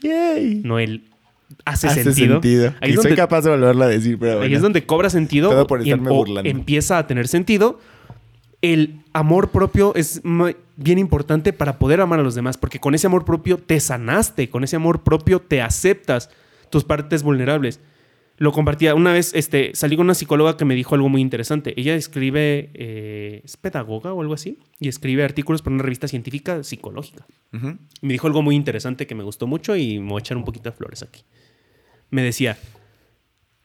Yay. 0.03 0.63
No 0.65 0.79
el 0.79 1.05
hace, 1.65 1.89
Hace 1.89 2.05
sentido. 2.05 2.35
sentido. 2.35 2.75
Ahí, 2.81 2.91
y 2.91 2.95
es 2.95 2.97
soy 2.97 3.11
donde, 3.11 3.17
capaz 3.17 3.43
de 3.43 3.51
volverlo 3.51 3.85
a 3.85 3.89
decir, 3.89 4.19
pero 4.19 4.41
ahí 4.43 4.55
es 4.55 4.63
donde 4.63 4.85
cobra 4.87 5.11
sentido. 5.11 5.51
Todo 5.51 5.67
por 5.67 5.81
y 5.81 5.91
estarme 5.91 6.11
o 6.11 6.15
burlando. 6.15 6.49
empieza 6.49 6.99
a 6.99 7.07
tener 7.07 7.29
sentido. 7.29 7.81
El 8.63 9.01
amor 9.15 9.51
propio 9.51 9.95
es 9.95 10.21
bien 10.77 10.99
importante 10.99 11.53
para 11.53 11.79
poder 11.79 12.01
amar 12.01 12.21
a 12.21 12.23
los 12.23 12.35
demás. 12.35 12.59
Porque 12.59 12.79
con 12.79 12.95
ese 12.95 13.07
amor 13.07 13.25
propio 13.25 13.57
te 13.59 13.81
sanaste. 13.81 14.51
Con 14.51 14.65
ese 14.65 14.77
amor 14.77 15.03
propio 15.03 15.41
te 15.41 15.63
aceptas 15.63 16.31
tus 16.69 16.85
partes 16.85 17.23
vulnerables. 17.23 17.81
Lo 18.41 18.53
compartía. 18.53 18.95
Una 18.95 19.13
vez 19.13 19.33
este, 19.35 19.73
salí 19.75 19.99
con 19.99 20.07
una 20.07 20.15
psicóloga 20.15 20.57
que 20.57 20.65
me 20.65 20.75
dijo 20.75 20.95
algo 20.95 21.11
muy 21.11 21.21
interesante. 21.21 21.79
Ella 21.79 21.95
escribe, 21.95 22.71
eh, 22.73 23.43
es 23.45 23.59
pedagoga 23.59 24.15
o 24.15 24.23
algo 24.23 24.33
así, 24.33 24.59
y 24.79 24.89
escribe 24.89 25.23
artículos 25.23 25.61
para 25.61 25.75
una 25.75 25.83
revista 25.83 26.09
científica 26.09 26.65
psicológica. 26.65 27.27
Me 27.53 28.13
dijo 28.15 28.27
algo 28.27 28.41
muy 28.41 28.57
interesante 28.57 29.07
que 29.07 29.15
me 29.15 29.25
gustó 29.25 29.47
mucho 29.47 29.77
y 29.77 29.99
me 29.99 30.09
voy 30.09 30.21
a 30.21 30.21
echar 30.21 30.39
un 30.39 30.47
poquito 30.47 30.71
de 30.71 30.73
flores 30.75 31.03
aquí. 31.03 31.21
Me 32.09 32.23
decía, 32.23 32.57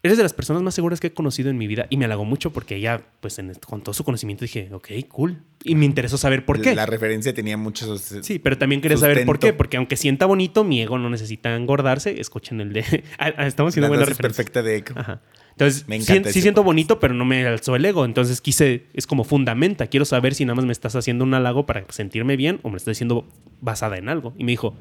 eres 0.06 0.18
de 0.18 0.24
las 0.24 0.34
personas 0.34 0.62
más 0.62 0.74
seguras 0.76 1.00
que 1.00 1.08
he 1.08 1.14
conocido 1.14 1.50
en 1.50 1.58
mi 1.58 1.68
vida 1.68 1.88
y 1.90 1.98
me 1.98 2.06
halagó 2.06 2.26
mucho 2.26 2.52
porque 2.52 2.76
ella, 2.76 3.02
pues 3.22 3.40
en- 3.40 3.54
con 3.56 3.82
todo 3.82 3.94
su 3.94 4.04
conocimiento 4.04 4.44
dije, 4.46 4.70
ok, 4.72 4.88
cool. 5.10 5.42
Y 5.64 5.76
me 5.76 5.86
interesó 5.86 6.18
saber 6.18 6.46
por 6.46 6.62
qué. 6.62 6.76
La 6.76 6.86
referencia 6.86 7.34
tenía 7.34 7.58
muchos. 7.58 8.02
Sí, 8.22 8.40
pero 8.40 8.58
también 8.58 8.82
quería 8.82 8.98
saber 8.98 9.26
por 9.26 9.36
Sustento. 9.38 9.54
qué. 9.54 9.58
Porque 9.58 9.78
aunque 9.78 9.98
sienta 9.98 10.26
bonito, 10.28 10.64
mi 10.64 10.82
ego 10.82 10.98
no 11.00 11.10
necesita 11.10 11.56
engordarse. 11.56 12.20
Escuchen 12.22 12.62
el 12.62 12.72
de... 12.74 12.82
Ah, 13.20 13.34
ah, 13.38 13.48
Estamos 13.48 13.72
haciendo 13.74 13.88
buena 13.88 14.06
referencia. 14.06 14.44
perfecta 14.44 14.62
de 14.62 14.76
eco. 14.78 14.94
Ajá. 14.96 15.22
Entonces, 15.52 15.88
Me 15.88 15.96
encanta 15.96 16.32
sí 16.32 16.42
siento 16.42 16.64
bonito, 16.64 17.00
pero 17.00 17.14
no 17.14 17.24
me 17.26 17.46
alzó 17.48 17.76
el 17.76 17.86
ego. 17.86 18.06
Entonces 18.06 18.42
quise, 18.42 18.86
es 18.94 19.08
como 19.08 19.24
fundamenta. 19.24 19.88
Quiero 19.88 20.06
saber 20.06 20.36
si 20.36 20.46
nada 20.46 20.56
más 20.56 20.66
me 20.66 20.72
estás 20.74 20.96
haciendo 20.96 21.24
un 21.24 21.34
halago 21.34 21.66
para 21.66 21.86
sentirme 21.90 22.36
bien 22.36 22.60
o 22.62 22.70
me 22.70 22.78
estás 22.78 22.92
diciendo 22.94 23.26
basada 23.62 23.98
en 23.98 24.10
algo. 24.10 24.34
Y 24.38 24.44
me 24.44 24.52
dijo, 24.52 24.76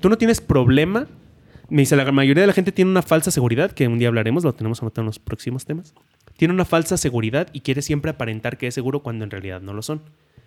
tú 0.00 0.08
no 0.08 0.16
tienes 0.16 0.40
problema. 0.40 1.08
Me 1.70 1.82
dice, 1.82 1.94
la 1.96 2.10
mayoría 2.10 2.42
de 2.42 2.46
la 2.48 2.52
gente 2.52 2.72
tiene 2.72 2.90
una 2.90 3.02
falsa 3.02 3.30
seguridad, 3.30 3.70
que 3.70 3.86
un 3.86 3.98
día 3.98 4.08
hablaremos, 4.08 4.42
lo 4.44 4.52
tenemos 4.54 4.82
anotado 4.82 5.02
en 5.02 5.06
los 5.06 5.18
próximos 5.20 5.64
temas. 5.64 5.94
Tiene 6.36 6.52
una 6.52 6.64
falsa 6.64 6.96
seguridad 6.96 7.48
y 7.52 7.60
quiere 7.60 7.80
siempre 7.80 8.10
aparentar 8.10 8.58
que 8.58 8.66
es 8.66 8.74
seguro 8.74 9.00
cuando 9.00 9.24
en 9.24 9.30
realidad 9.30 9.60
no 9.60 9.72
lo 9.72 9.82
son. 9.82 10.02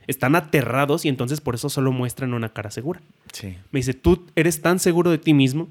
Están 0.06 0.36
aterrados 0.36 1.06
y 1.06 1.10
entonces 1.10 1.40
por 1.40 1.56
eso 1.56 1.70
solo 1.70 1.94
muestran 1.94 2.34
una 2.34 2.50
cara 2.50 2.72
segura. 2.72 3.02
Sí. 3.32 3.56
Me 3.72 3.80
dice, 3.80 3.94
tú 3.94 4.26
eres 4.36 4.62
tan 4.62 4.80
seguro 4.80 5.12
de 5.12 5.18
ti 5.18 5.34
mismo 5.34 5.70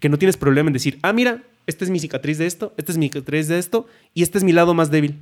que 0.00 0.08
no 0.08 0.18
tienes 0.18 0.36
problema 0.36 0.68
en 0.68 0.72
decir, 0.72 0.98
ah, 1.02 1.12
mira, 1.12 1.44
esta 1.68 1.84
es 1.84 1.90
mi 1.90 2.00
cicatriz 2.00 2.38
de 2.38 2.46
esto, 2.46 2.74
esta 2.76 2.90
es 2.90 2.98
mi 2.98 3.06
cicatriz 3.06 3.46
de 3.46 3.58
esto, 3.60 3.86
y 4.14 4.24
este 4.24 4.38
es 4.38 4.42
mi 4.44 4.50
lado 4.52 4.74
más 4.74 4.90
débil. 4.90 5.20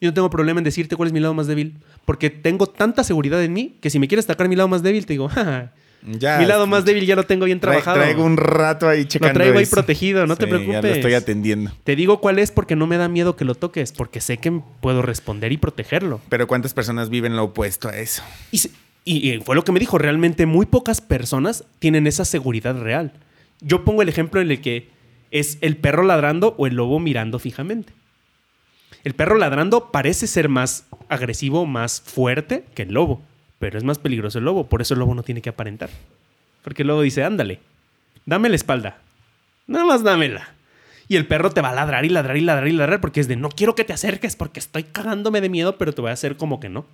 Y 0.00 0.06
no 0.06 0.14
tengo 0.14 0.30
problema 0.30 0.58
en 0.58 0.64
decirte 0.64 0.96
cuál 0.96 1.06
es 1.06 1.12
mi 1.12 1.20
lado 1.20 1.32
más 1.34 1.46
débil, 1.46 1.76
porque 2.04 2.28
tengo 2.28 2.66
tanta 2.66 3.04
seguridad 3.04 3.40
en 3.44 3.52
mí 3.52 3.76
que 3.80 3.88
si 3.90 4.00
me 4.00 4.08
quieres 4.08 4.24
atacar 4.24 4.48
mi 4.48 4.56
lado 4.56 4.66
más 4.68 4.82
débil, 4.82 5.06
te 5.06 5.12
digo, 5.12 5.28
"Ja, 5.34 5.72
Ya. 6.02 6.38
mi 6.38 6.46
lado 6.46 6.66
más 6.66 6.84
débil 6.84 7.04
ya 7.06 7.14
lo 7.16 7.24
tengo 7.24 7.44
bien 7.44 7.58
Tra- 7.58 7.62
trabajado. 7.62 7.98
Traigo 7.98 8.24
un 8.24 8.36
rato 8.36 8.88
ahí 8.88 9.04
checando. 9.04 9.32
lo 9.32 9.34
traigo 9.34 9.58
ahí 9.58 9.64
eso. 9.64 9.76
protegido, 9.76 10.26
no 10.26 10.36
te 10.36 10.46
preocupes. 10.46 10.82
Ya 10.82 10.88
lo 10.88 10.94
estoy 10.94 11.14
atendiendo. 11.14 11.72
Te 11.84 11.94
digo 11.96 12.20
cuál 12.20 12.38
es 12.38 12.50
porque 12.50 12.74
no 12.76 12.86
me 12.86 12.96
da 12.96 13.08
miedo 13.08 13.36
que 13.36 13.44
lo 13.44 13.54
toques, 13.54 13.92
porque 13.92 14.20
sé 14.20 14.38
que 14.38 14.50
puedo 14.80 15.02
responder 15.02 15.52
y 15.52 15.58
protegerlo. 15.58 16.20
Pero 16.28 16.46
¿cuántas 16.46 16.72
personas 16.74 17.10
viven 17.10 17.36
lo 17.36 17.44
opuesto 17.44 17.88
a 17.88 17.96
eso? 17.98 18.22
Y, 18.50 18.58
se- 18.58 18.70
y- 19.04 19.30
y 19.30 19.40
fue 19.40 19.54
lo 19.54 19.62
que 19.64 19.72
me 19.72 19.80
dijo, 19.80 19.98
realmente 19.98 20.46
muy 20.46 20.66
pocas 20.66 21.00
personas 21.00 21.64
tienen 21.78 22.06
esa 22.06 22.24
seguridad 22.24 22.80
real. 22.80 23.12
Yo 23.60 23.84
pongo 23.84 24.00
el 24.02 24.08
ejemplo 24.08 24.40
en 24.40 24.50
el 24.50 24.60
que 24.62 24.88
es 25.30 25.58
el 25.60 25.76
perro 25.76 26.02
ladrando 26.02 26.54
o 26.56 26.66
el 26.66 26.74
lobo 26.76 26.98
mirando 26.98 27.38
fijamente. 27.38 27.92
El 29.04 29.14
perro 29.14 29.36
ladrando 29.36 29.90
parece 29.92 30.26
ser 30.26 30.48
más 30.48 30.86
agresivo, 31.08 31.64
más 31.66 32.00
fuerte 32.00 32.64
que 32.74 32.82
el 32.82 32.92
lobo, 32.94 33.22
pero 33.60 33.78
es 33.78 33.84
más 33.84 33.98
peligroso 33.98 34.38
el 34.38 34.46
lobo, 34.46 34.66
por 34.66 34.80
eso 34.80 34.94
el 34.94 35.00
lobo 35.00 35.14
no 35.14 35.22
tiene 35.22 35.42
que 35.42 35.50
aparentar. 35.50 35.90
Porque 36.64 36.82
el 36.82 36.88
lobo 36.88 37.02
dice, 37.02 37.22
ándale, 37.22 37.60
dame 38.24 38.48
la 38.48 38.56
espalda, 38.56 38.98
nada 39.66 39.84
más 39.84 40.02
dámela. 40.02 40.48
Y 41.08 41.16
el 41.16 41.26
perro 41.26 41.50
te 41.50 41.60
va 41.60 41.70
a 41.70 41.74
ladrar 41.74 42.04
y 42.04 42.08
ladrar 42.08 42.36
y 42.38 42.40
ladrar 42.40 42.68
y 42.68 42.72
ladrar 42.72 43.00
porque 43.00 43.20
es 43.20 43.28
de, 43.28 43.36
no 43.36 43.50
quiero 43.50 43.74
que 43.74 43.84
te 43.84 43.92
acerques 43.92 44.34
porque 44.34 44.60
estoy 44.60 44.84
cagándome 44.84 45.42
de 45.42 45.50
miedo, 45.50 45.76
pero 45.76 45.92
te 45.92 46.00
voy 46.00 46.10
a 46.10 46.14
hacer 46.14 46.36
como 46.36 46.58
que 46.58 46.70
no. 46.70 46.86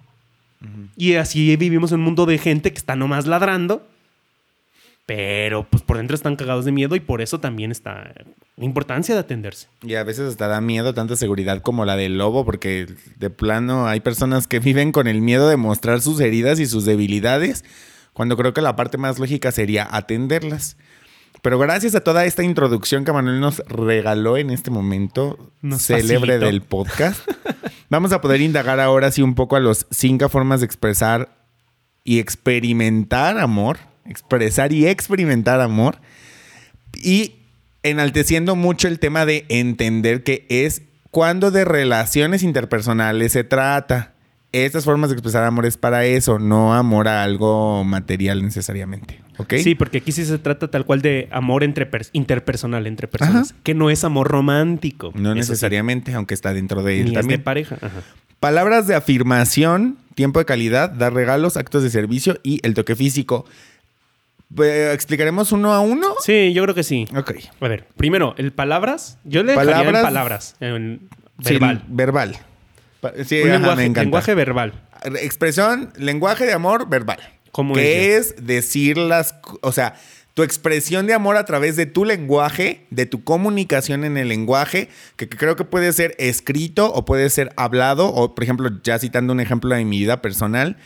Y 0.97 1.15
así 1.15 1.55
vivimos 1.57 1.93
en 1.93 2.01
un 2.01 2.05
mundo 2.05 2.27
de 2.27 2.39
gente 2.39 2.73
que 2.73 2.79
está 2.79 2.97
nomás 2.97 3.27
ladrando, 3.27 3.87
pero 5.07 5.65
pues 5.71 5.85
por 5.85 5.99
dentro 5.99 6.17
están 6.17 6.35
cagados 6.35 6.65
de 6.65 6.73
miedo 6.73 6.97
y 6.97 7.01
por 7.01 7.23
eso 7.23 7.39
también 7.39 7.71
está 7.71 8.13
la 8.57 8.65
importancia 8.65 9.15
de 9.15 9.21
atenderse. 9.21 9.69
Y 9.83 9.95
a 9.95 10.03
veces 10.03 10.29
hasta 10.29 10.49
da 10.49 10.61
miedo 10.61 10.95
tanta 10.95 11.15
seguridad 11.15 11.63
como 11.63 11.85
la 11.85 11.97
del 11.97 12.19
lobo, 12.19 12.45
porque 12.45 12.89
de 13.17 13.31
plano 13.31 13.87
hay 13.87 14.01
personas 14.01 14.49
que 14.49 14.59
viven 14.59 14.91
con 14.91 15.07
el 15.07 15.23
miedo 15.23 15.49
de 15.49 15.57
mostrar 15.57 16.01
sus 16.01 16.21
heridas 16.21 16.59
y 16.59 16.67
sus 16.67 16.85
debilidades, 16.85 17.65
cuando 18.13 18.37
creo 18.37 18.53
que 18.53 18.63
la 18.63 18.75
parte 18.75 18.99
más 18.99 19.21
lógica 19.21 19.53
sería 19.53 19.87
atenderlas. 19.89 20.77
Pero 21.41 21.59
gracias 21.61 21.95
a 21.95 22.01
toda 22.01 22.25
esta 22.25 22.43
introducción 22.43 23.05
que 23.05 23.13
Manuel 23.13 23.39
nos 23.39 23.59
regaló 23.69 24.37
en 24.37 24.51
este 24.51 24.73
momento 24.73 25.53
Nos 25.63 25.83
célebre 25.87 26.33
facilitó. 26.39 26.47
del 26.47 26.63
podcast, 26.63 27.21
vamos 27.91 28.13
a 28.13 28.21
poder 28.21 28.41
indagar 28.41 28.81
ahora 28.81 29.13
sí 29.13 29.23
un 29.23 29.37
poco 29.37 29.55
a 29.55 29.61
los 29.61 29.87
cinco 29.91 30.29
formas 30.29 30.61
de 30.61 30.67
expresar 30.67 31.47
y 32.03 32.19
experimentar 32.19 33.39
amor, 33.39 33.79
expresar 34.09 34.73
y 34.73 34.87
experimentar 34.87 35.61
amor, 35.61 35.99
y 36.95 37.35
enalteciendo 37.83 38.57
mucho 38.57 38.89
el 38.89 38.99
tema 38.99 39.27
de 39.27 39.45
entender 39.49 40.23
que 40.23 40.47
es 40.49 40.83
cuando 41.11 41.51
de 41.51 41.65
relaciones 41.65 42.43
interpersonales 42.43 43.33
se 43.33 43.45
trata. 43.45 44.13
Estas 44.53 44.85
formas 44.85 45.11
de 45.11 45.15
expresar 45.15 45.45
amor 45.45 45.67
es 45.67 45.77
para 45.77 46.05
eso, 46.07 46.39
no 46.39 46.73
amor 46.75 47.09
a 47.09 47.25
algo 47.25 47.85
material 47.85 48.43
necesariamente. 48.43 49.21
¿Ok? 49.39 49.55
Sí, 49.63 49.75
porque 49.75 49.99
aquí 49.99 50.13
sí 50.13 50.25
se 50.25 50.39
trata 50.39 50.69
tal 50.71 50.87
cual 50.87 51.03
de 51.03 51.29
amor 51.31 51.63
entre 51.63 51.91
pers- 51.91 52.09
interpersonal, 52.15 52.87
entre 52.87 53.07
personas, 53.07 53.55
que 53.63 53.75
no 53.75 53.91
es 53.91 54.03
amor 54.05 54.29
romántico. 54.29 55.13
No 55.15 55.33
sí, 55.33 55.39
necesariamente, 55.41 56.15
aunque 56.15 56.33
está 56.33 56.55
dentro 56.55 56.83
de 56.83 57.01
él 57.01 57.05
Ni 57.05 57.11
es 57.11 57.15
de 57.17 57.21
también. 57.21 57.43
pareja. 57.43 57.77
Ajá. 57.83 58.03
Palabras 58.41 58.87
de 58.87 58.95
afirmación, 58.95 59.99
tiempo 60.15 60.39
de 60.39 60.47
calidad, 60.47 60.91
dar 60.91 61.13
regalos, 61.13 61.57
actos 61.59 61.83
de 61.83 61.91
servicio 61.91 62.39
y 62.43 62.61
el 62.63 62.73
toque 62.73 62.97
físico. 62.97 63.45
Eh, 64.63 64.91
¿Explicaremos 64.95 65.53
uno 65.53 65.73
a 65.73 65.81
uno? 65.81 66.15
Sí, 66.25 66.53
yo 66.53 66.63
creo 66.63 66.75
que 66.75 66.83
sí. 66.85 67.07
Ok. 67.17 67.33
A 67.61 67.69
ver, 67.69 67.87
primero, 67.97 68.35
el 68.39 68.53
palabras. 68.53 69.19
Yo 69.25 69.43
le 69.43 69.53
dejaría 69.53 69.75
Palabras- 69.75 70.01
en 70.01 70.05
palabras. 70.07 70.57
En 70.61 71.09
Sí, 71.45 71.53
verbal. 71.55 71.85
verbal. 71.89 72.37
Sí, 73.27 73.43
Un 73.43 73.51
ajá, 73.51 73.59
lenguaje, 73.59 73.89
me 73.91 73.95
lenguaje 74.03 74.35
verbal. 74.35 74.73
Expresión, 75.21 75.93
lenguaje 75.97 76.47
de 76.47 76.53
amor 76.53 76.89
verbal. 76.89 77.19
¿Cómo 77.53 77.75
que 77.75 78.17
es 78.17 78.35
es 78.39 78.47
decir 78.47 78.97
las, 78.99 79.35
o 79.63 79.73
sea, 79.73 79.95
tu 80.35 80.43
expresión 80.43 81.07
de 81.07 81.15
amor 81.15 81.37
a 81.37 81.45
través 81.45 81.77
de 81.77 81.87
tu 81.87 82.05
lenguaje, 82.05 82.87
de 82.91 83.07
tu 83.07 83.23
comunicación 83.25 84.05
en 84.05 84.17
el 84.17 84.29
lenguaje, 84.29 84.89
que, 85.17 85.29
que 85.29 85.37
creo 85.37 85.57
que 85.57 85.65
puede 85.65 85.93
ser 85.93 86.15
escrito 86.19 86.93
o 86.93 87.05
puede 87.05 87.31
ser 87.31 87.53
hablado, 87.57 88.09
o 88.13 88.35
por 88.35 88.45
ejemplo, 88.45 88.69
ya 88.83 88.99
citando 88.99 89.33
un 89.33 89.41
ejemplo 89.41 89.75
de 89.75 89.85
mi 89.85 89.99
vida 89.99 90.21
personal, 90.21 90.77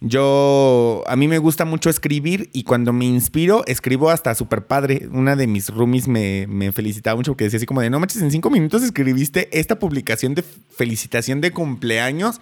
yo, 0.00 1.04
a 1.06 1.14
mí 1.14 1.28
me 1.28 1.36
gusta 1.36 1.66
mucho 1.66 1.90
escribir 1.90 2.48
y 2.54 2.62
cuando 2.62 2.92
me 2.94 3.04
inspiro, 3.04 3.64
escribo 3.66 4.08
hasta 4.08 4.34
súper 4.34 4.66
padre. 4.66 5.08
Una 5.12 5.36
de 5.36 5.46
mis 5.46 5.68
roomies 5.68 6.08
me, 6.08 6.46
me, 6.48 6.72
felicitaba 6.72 7.16
mucho 7.16 7.32
porque 7.32 7.44
decía 7.44 7.58
así 7.58 7.66
como 7.66 7.82
de, 7.82 7.90
no 7.90 8.00
manches, 8.00 8.22
en 8.22 8.30
cinco 8.30 8.48
minutos 8.48 8.82
escribiste 8.82 9.48
esta 9.58 9.78
publicación 9.78 10.34
de 10.34 10.42
felicitación 10.42 11.42
de 11.42 11.50
cumpleaños. 11.50 12.40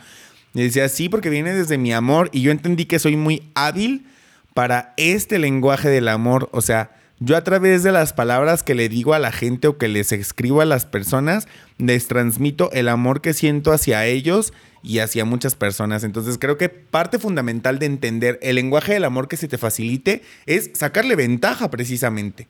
Y 0.55 0.63
decía, 0.63 0.89
sí, 0.89 1.09
porque 1.09 1.31
viene 1.31 1.53
desde 1.53 1.79
mi 1.79 1.93
amor 1.93 2.31
y 2.33 2.43
yo 2.43 2.53
entendí 2.53 2.85
que 2.85 3.01
soy 3.01 3.17
muy 3.17 3.43
hábil 3.55 4.07
para 4.55 4.95
este 4.97 5.41
lenguaje 5.41 5.89
del 5.89 6.07
amor. 6.07 6.49
O 6.53 6.61
sea, 6.61 6.93
yo 7.21 7.37
a 7.37 7.45
través 7.45 7.83
de 7.83 7.93
las 7.93 8.13
palabras 8.13 8.63
que 8.63 8.75
le 8.75 8.89
digo 8.89 9.15
a 9.15 9.19
la 9.19 9.33
gente 9.33 9.69
o 9.69 9.77
que 9.77 9.89
les 9.89 10.13
escribo 10.13 10.61
a 10.61 10.65
las 10.65 10.87
personas, 10.87 11.49
les 11.79 12.07
transmito 12.07 12.71
el 12.73 12.89
amor 12.89 13.21
que 13.21 13.35
siento 13.35 13.73
hacia 13.73 14.07
ellos 14.07 14.53
y 14.83 15.01
hacia 15.01 15.25
muchas 15.25 15.57
personas. 15.57 16.05
Entonces 16.05 16.39
creo 16.39 16.57
que 16.57 16.69
parte 16.69 17.19
fundamental 17.19 17.79
de 17.79 17.87
entender 17.87 18.39
el 18.41 18.57
lenguaje 18.57 18.93
del 18.93 19.05
amor 19.05 19.27
que 19.27 19.37
se 19.37 19.49
te 19.49 19.59
facilite 19.59 20.23
es 20.47 20.71
sacarle 20.75 21.17
ventaja 21.17 21.71
precisamente. 21.71 22.47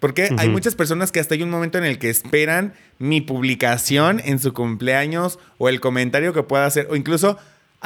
Porque 0.00 0.28
hay 0.36 0.50
muchas 0.50 0.74
personas 0.74 1.10
que 1.10 1.20
hasta 1.20 1.34
hay 1.34 1.42
un 1.42 1.48
momento 1.48 1.78
en 1.78 1.84
el 1.84 1.98
que 1.98 2.10
esperan 2.10 2.74
mi 2.98 3.22
publicación 3.22 4.20
en 4.24 4.38
su 4.38 4.52
cumpleaños 4.52 5.38
o 5.56 5.70
el 5.70 5.80
comentario 5.80 6.34
que 6.34 6.42
pueda 6.42 6.66
hacer 6.66 6.86
o 6.90 6.96
incluso 6.96 7.38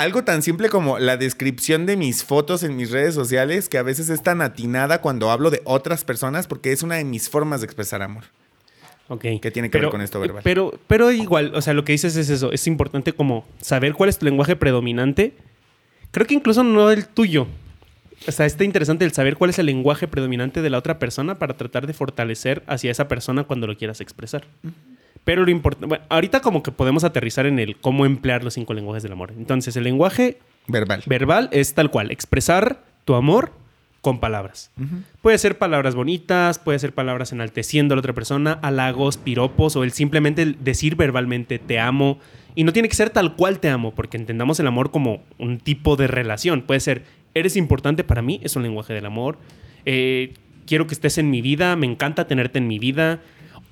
algo 0.03 0.24
tan 0.24 0.42
simple 0.42 0.68
como 0.68 0.98
la 0.98 1.16
descripción 1.16 1.86
de 1.86 1.96
mis 1.96 2.24
fotos 2.24 2.62
en 2.62 2.76
mis 2.76 2.90
redes 2.90 3.14
sociales, 3.14 3.68
que 3.68 3.78
a 3.78 3.82
veces 3.82 4.09
es 4.09 4.22
tan 4.22 4.42
atinada 4.42 5.01
cuando 5.01 5.30
hablo 5.30 5.51
de 5.51 5.62
otras 5.64 6.05
personas, 6.05 6.46
porque 6.46 6.72
es 6.72 6.82
una 6.82 6.96
de 6.96 7.05
mis 7.05 7.28
formas 7.28 7.61
de 7.61 7.66
expresar 7.66 8.03
amor. 8.03 8.24
Ok. 9.09 9.22
¿Qué 9.42 9.51
tiene 9.51 9.70
que 9.70 9.78
ver 9.78 9.90
con 9.90 10.01
esto 10.01 10.20
verbal? 10.20 10.42
Pero, 10.44 10.78
pero 10.86 11.11
igual, 11.11 11.53
o 11.55 11.61
sea, 11.61 11.74
lo 11.74 11.84
que 11.84 11.92
dices 11.92 12.16
es 12.16 12.30
eso. 12.30 12.53
Es 12.53 12.66
importante 12.66 13.12
como 13.12 13.44
saber 13.61 13.94
cuál 13.94 14.09
es 14.09 14.18
tu 14.18 14.24
lenguaje 14.24 14.55
predominante. 14.57 15.34
Creo 16.12 16.26
que 16.26 16.34
incluso 16.34 16.62
no 16.62 16.90
el 16.90 17.07
tuyo. 17.07 17.46
O 18.28 18.32
sea, 18.32 18.46
está 18.46 18.64
interesante 18.64 19.05
el 19.05 19.12
saber 19.12 19.36
cuál 19.36 19.51
es 19.51 19.59
el 19.59 19.66
lenguaje 19.66 20.07
predominante 20.07 20.62
de 20.62 20.70
la 20.70 20.78
otra 20.78 20.98
persona 20.98 21.38
para 21.38 21.57
tratar 21.57 21.86
de 21.86 21.92
fortalecer 21.92 22.62
hacia 22.66 22.90
esa 22.90 23.09
persona 23.09 23.44
cuando 23.44 23.66
lo 23.66 23.76
quieras 23.76 24.01
expresar. 24.01 24.44
Pero 25.25 25.45
lo 25.45 25.51
importante, 25.51 25.87
bueno, 25.87 26.05
ahorita 26.09 26.41
como 26.41 26.63
que 26.63 26.73
podemos 26.73 27.05
aterrizar 27.05 27.47
en 27.47 27.59
el 27.59 27.77
cómo 27.77 28.07
emplear 28.07 28.43
los 28.43 28.55
cinco 28.55 28.75
lenguajes 28.75 29.03
del 29.03 29.13
amor. 29.13 29.33
Entonces, 29.37 29.77
el 29.77 29.85
lenguaje 29.85 30.39
verbal. 30.67 31.03
Verbal 31.07 31.49
es 31.53 31.75
tal 31.75 31.91
cual, 31.91 32.11
expresar 32.11 32.83
tu 33.05 33.15
amor 33.15 33.53
con 34.01 34.19
palabras. 34.19 34.71
Puede 35.21 35.37
ser 35.39 35.59
palabras 35.59 35.95
bonitas, 35.95 36.59
puede 36.59 36.79
ser 36.79 36.95
palabras 36.95 37.33
enalteciendo 37.33 37.93
a 37.93 37.97
la 37.97 38.01
otra 38.01 38.15
persona, 38.15 38.59
halagos, 38.63 39.19
piropos 39.19 39.77
o 39.77 39.85
el 39.85 39.93
simplemente 39.93 40.57
decir 40.59 40.97
verbalmente 40.97 41.59
te 41.59 41.79
amo. 41.79 42.19
Y 42.55 42.65
no 42.65 42.73
tiene 42.73 42.89
que 42.89 42.95
ser 42.95 43.11
tal 43.11 43.37
cual 43.37 43.61
te 43.61 43.69
amo, 43.69 43.95
porque 43.95 44.17
entendamos 44.17 44.59
el 44.59 44.67
amor 44.67 44.91
como 44.91 45.23
un 45.39 45.59
tipo 45.59 45.97
de 45.97 46.07
relación. 46.07 46.63
Puede 46.63 46.81
ser, 46.81 47.05
eres 47.35 47.57
importante 47.57 48.03
para 48.03 48.23
mí, 48.23 48.41
es 48.43 48.57
un 48.57 48.63
lenguaje 48.63 48.95
del 48.95 49.07
amor. 49.07 49.39
Eh, 49.85 50.33
quiero 50.67 50.87
que 50.87 50.95
estés 50.95 51.19
en 51.19 51.31
mi 51.31 51.43
vida, 51.43 51.77
me 51.77 51.87
encanta 51.87 52.27
tenerte 52.27 52.59
en 52.59 52.69
mi 52.69 52.79
vida. 52.79 53.21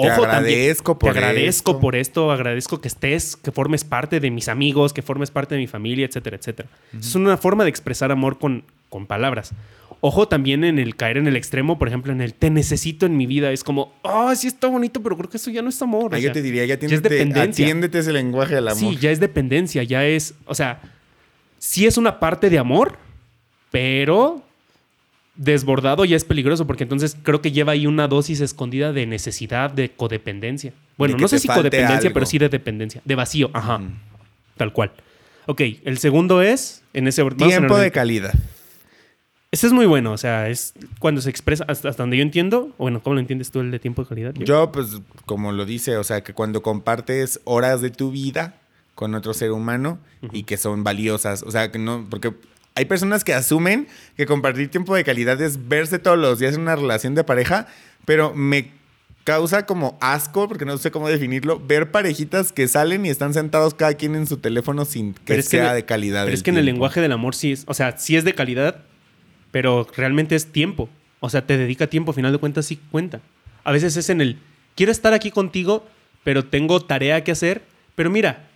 Ojo, 0.01 0.23
te 0.23 0.27
agradezco 0.29 0.99
por 0.99 1.13
te 1.13 1.19
agradezco 1.19 1.81
por 1.81 1.97
esto, 1.97 2.31
agradezco 2.31 2.81
que 2.81 2.87
estés, 2.87 3.37
que 3.37 3.51
formes 3.51 3.83
parte 3.83 4.21
de 4.21 4.31
mis 4.31 4.49
amigos, 4.49 4.93
que 4.93 5.03
formes 5.03 5.33
parte 5.33 5.57
de 5.57 5.61
mi 5.61 5.67
familia, 5.67 6.07
etcétera, 6.07 6.37
etcétera. 6.37 6.69
Es 6.99 7.17
una 7.17 7.37
forma 7.37 7.65
de 7.65 7.71
expresar 7.71 8.13
amor 8.13 8.39
con, 8.39 8.65
con 8.89 9.07
palabras. 9.07 9.53
Ojo 10.01 10.29
también 10.29 10.63
en 10.63 10.79
el 10.79 10.95
caer 10.95 11.17
en 11.17 11.27
el 11.27 11.35
extremo, 11.35 11.77
por 11.77 11.89
ejemplo, 11.89 12.13
en 12.13 12.21
el 12.21 12.33
te 12.33 12.51
necesito 12.51 13.07
en 13.07 13.17
mi 13.17 13.27
vida. 13.27 13.51
Es 13.51 13.65
como, 13.65 13.93
ah, 14.05 14.33
sí 14.37 14.47
está 14.47 14.69
bonito, 14.69 15.03
pero 15.03 15.17
creo 15.17 15.29
que 15.29 15.39
eso 15.39 15.51
ya 15.51 15.61
no 15.61 15.69
es 15.69 15.83
amor. 15.83 16.17
yo 16.17 16.31
te 16.31 16.43
diría, 16.43 16.65
ya, 16.65 16.79
tienes, 16.79 16.93
ya 16.93 16.97
es 16.97 17.03
dependencia. 17.03 17.65
Atiéndete 17.65 17.99
ese 17.99 18.13
lenguaje 18.13 18.55
del 18.55 18.69
amor. 18.69 18.79
Sí, 18.79 18.97
ya 19.01 19.11
es 19.11 19.19
dependencia, 19.19 19.83
ya 19.83 20.07
es, 20.07 20.35
o 20.47 20.55
sea, 20.55 20.81
sí 21.59 21.87
es 21.87 21.99
una 21.99 22.21
parte 22.21 22.49
de 22.49 22.59
amor, 22.59 22.97
pero 23.73 24.45
desbordado 25.39 26.05
ya 26.05 26.17
es 26.17 26.25
peligroso 26.25 26.67
porque 26.67 26.83
entonces 26.83 27.17
creo 27.23 27.41
que 27.41 27.53
lleva 27.53 27.73
ahí 27.73 27.87
una 27.87 28.09
dosis 28.09 28.41
escondida 28.41 28.93
de 28.93 29.07
necesidad, 29.07 29.71
de 29.71 29.91
codependencia. 29.91 30.75
Bueno, 30.99 31.17
no 31.17 31.29
sé 31.29 31.39
si 31.39 31.49
codependencia, 31.49 32.13
pero 32.13 32.27
sí 32.27 32.39
de 32.39 32.51
dependencia, 32.51 33.01
de 33.05 33.15
vacío, 33.15 33.51
ajá. 33.55 33.81
Tal 34.57 34.73
cual. 34.73 34.93
Ok, 35.47 35.63
el 35.85 35.99
segundo 35.99 36.43
es 36.43 36.83
en 36.93 37.09
ese 37.09 37.25
tiempo 37.31 37.79
de 37.79 37.91
calidad. 37.91 38.35
Ese 39.51 39.67
es 39.67 39.73
muy 39.73 39.87
bueno, 39.87 40.13
o 40.13 40.19
sea, 40.19 40.51
es 40.51 40.75
cuando 40.99 41.23
se 41.23 41.31
expresa, 41.31 41.65
hasta, 41.69 41.91
donde 41.93 42.19
yo 42.19 42.23
entiendo, 42.23 42.75
bueno, 42.77 43.03
¿cómo 43.03 43.15
lo 43.15 43.21
entiendes 43.21 43.51
tú 43.51 43.61
el 43.61 43.71
de 43.71 43.79
tiempo 43.79 44.03
de 44.03 44.09
calidad? 44.09 44.35
Yo, 44.35 44.71
pues, 44.73 45.01
como 45.25 45.53
lo 45.53 45.65
dice, 45.65 45.97
o 45.97 46.05
sea, 46.05 46.23
que 46.23 46.35
cuando 46.35 46.61
compartes 46.61 47.41
horas 47.45 47.81
de 47.81 47.89
tu 47.89 48.11
vida 48.11 48.61
con 48.95 49.15
otro 49.15 49.33
ser 49.33 49.53
humano 49.53 50.01
y 50.33 50.43
que 50.43 50.59
son 50.59 50.85
valiosas, 50.85 51.43
o 51.45 51.51
sea, 51.51 51.73
que 51.73 51.79
no, 51.79 52.07
porque 52.11 52.35
hay 52.79 52.85
personas 52.85 53.25
que 53.25 53.35
asumen 53.35 53.89
que 54.17 54.25
compartir 54.25 54.71
tiempo 54.71 54.95
de 54.95 55.03
calidad 55.03 55.43
es 55.43 55.67
verse 55.67 55.99
todos 55.99 56.17
los 56.17 56.39
días 56.39 56.55
en 56.55 56.61
una 56.61 56.77
relación 56.77 57.17
de 57.17 57.25
pareja, 57.25 57.67
pero 58.05 58.33
me 58.35 58.71
causa 59.25 59.67
como 59.67 59.99
asco, 60.01 60.47
porque 60.47 60.65
no 60.65 60.79
sé 60.79 60.93
cómo 60.93 61.09
definirlo, 61.09 61.59
ver 61.59 61.91
parejitas 61.91 62.53
que 62.53 62.69
salen 62.69 63.05
y 63.05 63.09
están 63.09 63.35
sentados 63.35 63.75
cada 63.75 63.95
quien 63.95 64.15
en 64.15 64.29
su 64.29 64.37
teléfono 64.37 64.85
sin 64.85 65.15
que 65.15 65.43
sea 65.43 65.75
de 65.75 65.85
calidad. 65.85 66.23
Pero 66.25 66.35
es 66.37 66.45
que 66.45 66.51
en 66.51 66.59
el 66.59 66.67
lenguaje 66.67 67.01
del 67.01 67.11
amor 67.11 67.35
sí 67.35 67.51
es, 67.51 67.65
o 67.67 67.75
sea, 67.75 67.99
sí 67.99 68.17
es 68.17 68.23
de 68.23 68.37
calidad, 68.37 68.85
pero 69.51 69.85
realmente 69.97 70.37
es 70.37 70.47
tiempo. 70.53 70.89
O 71.19 71.31
sea, 71.31 71.45
te 71.45 71.59
dedica 71.59 71.89
tiempo, 71.89 72.13
a 72.13 72.15
final 72.15 72.31
de 72.31 72.39
cuentas 72.39 72.65
sí 72.67 72.79
cuenta. 72.93 73.21
A 73.65 73.73
veces 73.73 73.97
es 73.97 74.09
en 74.09 74.21
el, 74.21 74.39
quiero 74.77 74.93
estar 74.93 75.15
aquí 75.15 75.33
contigo, 75.33 75.85
pero 76.23 76.45
tengo 76.45 76.79
tarea 76.79 77.25
que 77.25 77.33
hacer, 77.33 77.63
pero 77.97 78.09
mira, 78.09 78.49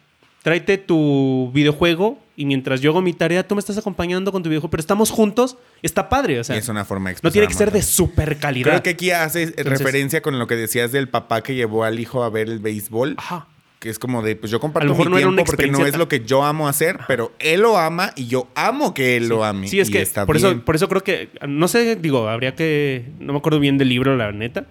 tráete 0.44 0.78
tu 0.78 1.50
videojuego 1.52 2.21
y 2.36 2.46
mientras 2.46 2.80
yo 2.80 2.90
hago 2.90 3.02
mi 3.02 3.12
tarea, 3.12 3.46
tú 3.46 3.54
me 3.54 3.58
estás 3.58 3.76
acompañando 3.78 4.32
con 4.32 4.42
tu 4.42 4.48
videojuego, 4.48 4.70
pero 4.70 4.80
estamos 4.80 5.10
juntos, 5.10 5.58
está 5.82 6.08
padre. 6.08 6.40
O 6.40 6.44
sea, 6.44 6.56
es 6.56 6.68
una 6.68 6.84
forma 6.84 7.10
de 7.10 7.16
No 7.22 7.30
tiene 7.30 7.46
que 7.46 7.54
ser 7.54 7.70
de 7.70 7.82
super 7.82 8.38
calidad. 8.38 8.70
Creo 8.70 8.82
que 8.82 8.90
aquí 8.90 9.10
hace 9.10 9.52
referencia 9.58 10.22
con 10.22 10.38
lo 10.38 10.46
que 10.46 10.56
decías 10.56 10.92
del 10.92 11.08
papá 11.08 11.42
que 11.42 11.54
llevó 11.54 11.84
al 11.84 12.00
hijo 12.00 12.22
a 12.22 12.30
ver 12.30 12.48
el 12.48 12.58
béisbol. 12.58 13.14
Ajá. 13.18 13.46
Que 13.78 13.90
es 13.90 13.98
como 13.98 14.22
de, 14.22 14.36
pues 14.36 14.52
yo 14.52 14.60
comparto 14.60 14.94
mi 14.94 15.16
tiempo 15.16 15.44
porque 15.44 15.66
no 15.66 15.84
es 15.84 15.96
lo 15.96 16.06
que 16.08 16.24
yo 16.24 16.44
amo 16.44 16.68
hacer, 16.68 17.00
pero 17.08 17.32
él 17.40 17.62
lo 17.62 17.76
ama 17.76 18.12
y 18.14 18.28
yo 18.28 18.46
amo 18.54 18.94
que 18.94 19.16
él 19.16 19.28
lo 19.28 19.44
ame. 19.44 19.66
Sí, 19.66 19.80
es 19.80 19.90
que 19.90 20.06
por, 20.24 20.36
Eso, 20.36 20.60
por 20.64 20.76
eso 20.76 20.88
creo 20.88 21.02
que, 21.02 21.30
no 21.48 21.66
sé, 21.66 21.96
digo, 21.96 22.28
habría 22.28 22.54
que, 22.54 23.10
no 23.18 23.32
me 23.32 23.40
acuerdo 23.40 23.58
bien 23.58 23.78
del 23.78 23.88
libro, 23.88 24.16
la 24.16 24.30
neta, 24.30 24.66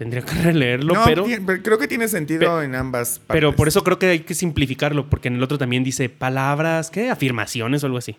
Tendría 0.00 0.22
que 0.22 0.32
releerlo, 0.42 0.94
pero, 1.04 1.26
Creo 1.62 1.76
que 1.76 1.86
tiene 1.86 2.08
sentido 2.08 2.62
en 2.62 2.74
ambas 2.74 3.18
partes. 3.18 3.34
Pero 3.34 3.54
por 3.54 3.68
eso 3.68 3.84
creo 3.84 3.98
que 3.98 4.06
hay 4.06 4.20
que 4.20 4.32
simplificarlo, 4.32 5.10
porque 5.10 5.28
en 5.28 5.34
el 5.34 5.42
otro 5.42 5.58
también 5.58 5.84
dice 5.84 6.08
palabras, 6.08 6.90
¿qué? 6.90 7.10
Afirmaciones 7.10 7.82
o 7.82 7.86
algo 7.86 7.98
así. 7.98 8.16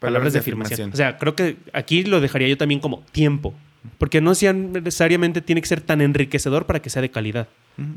Palabras, 0.00 0.32
de, 0.32 0.40
afirmación. 0.40 0.92
O 0.92 0.96
sea, 0.96 1.18
creo 1.18 1.36
que 1.36 1.56
aquí 1.72 2.02
lo 2.02 2.20
dejaría 2.20 2.48
yo 2.48 2.56
también 2.56 2.80
como 2.80 3.04
tiempo. 3.12 3.54
Porque 3.96 4.20
no 4.20 4.32
necesariamente 4.32 5.40
tiene 5.40 5.60
que 5.60 5.68
ser 5.68 5.82
tan 5.82 6.00
enriquecedor 6.00 6.66
para 6.66 6.82
que 6.82 6.90
sea 6.90 7.00
de 7.00 7.12
calidad. 7.12 7.46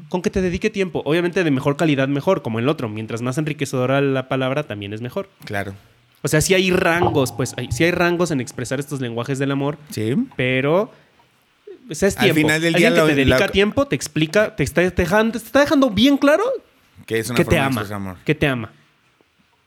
Con 0.08 0.22
que 0.22 0.30
te 0.30 0.42
dedique 0.42 0.70
tiempo. 0.70 1.02
Obviamente 1.06 1.44
de 1.44 1.50
mejor 1.50 1.78
calidad, 1.78 2.08
mejor, 2.08 2.44
como 2.44 2.60
el 2.60 2.70
otro. 2.70 2.88
Mientras 2.88 3.24
más 3.24 3.40
enriquecedora 3.40 4.00
la 4.00 4.28
palabra, 4.28 4.62
también 4.62 4.94
es 4.94 5.02
mejor. 5.02 5.28
Claro. 5.44 5.74
O 6.22 6.28
sea, 6.28 6.40
sí 6.42 6.54
hay 6.54 6.70
rangos, 6.70 7.32
pues, 7.32 7.56
sí 7.72 7.84
hay 7.84 7.92
rangos 7.92 8.30
en 8.30 8.42
expresar 8.42 8.80
estos 8.80 9.02
lenguajes 9.02 9.40
del 9.40 9.52
amor. 9.52 9.80
Sí. 9.90 10.16
Pero 10.36 10.92
pues 11.88 12.04
es 12.04 12.16
tiempo. 12.16 12.32
Al 12.32 12.36
final 12.36 12.62
del 12.62 12.74
día 12.74 12.88
Alguien 12.88 13.06
que 13.06 13.14
te 13.14 13.26
dedica 13.26 13.48
tiempo, 13.50 13.88
te 13.88 13.96
explica, 13.96 14.56
te 14.56 14.64
está, 14.64 14.82
dejando, 14.82 15.40
te 15.40 15.46
está 15.46 15.62
dejando 15.62 15.90
bien 15.90 16.18
claro 16.18 16.44
que, 17.06 17.20
es 17.20 17.30
una 17.30 17.38
que 17.38 17.46
te 17.46 17.60
ama. 17.60 18.18
Que 18.26 18.36
te 18.36 18.48
ama. 18.48 18.72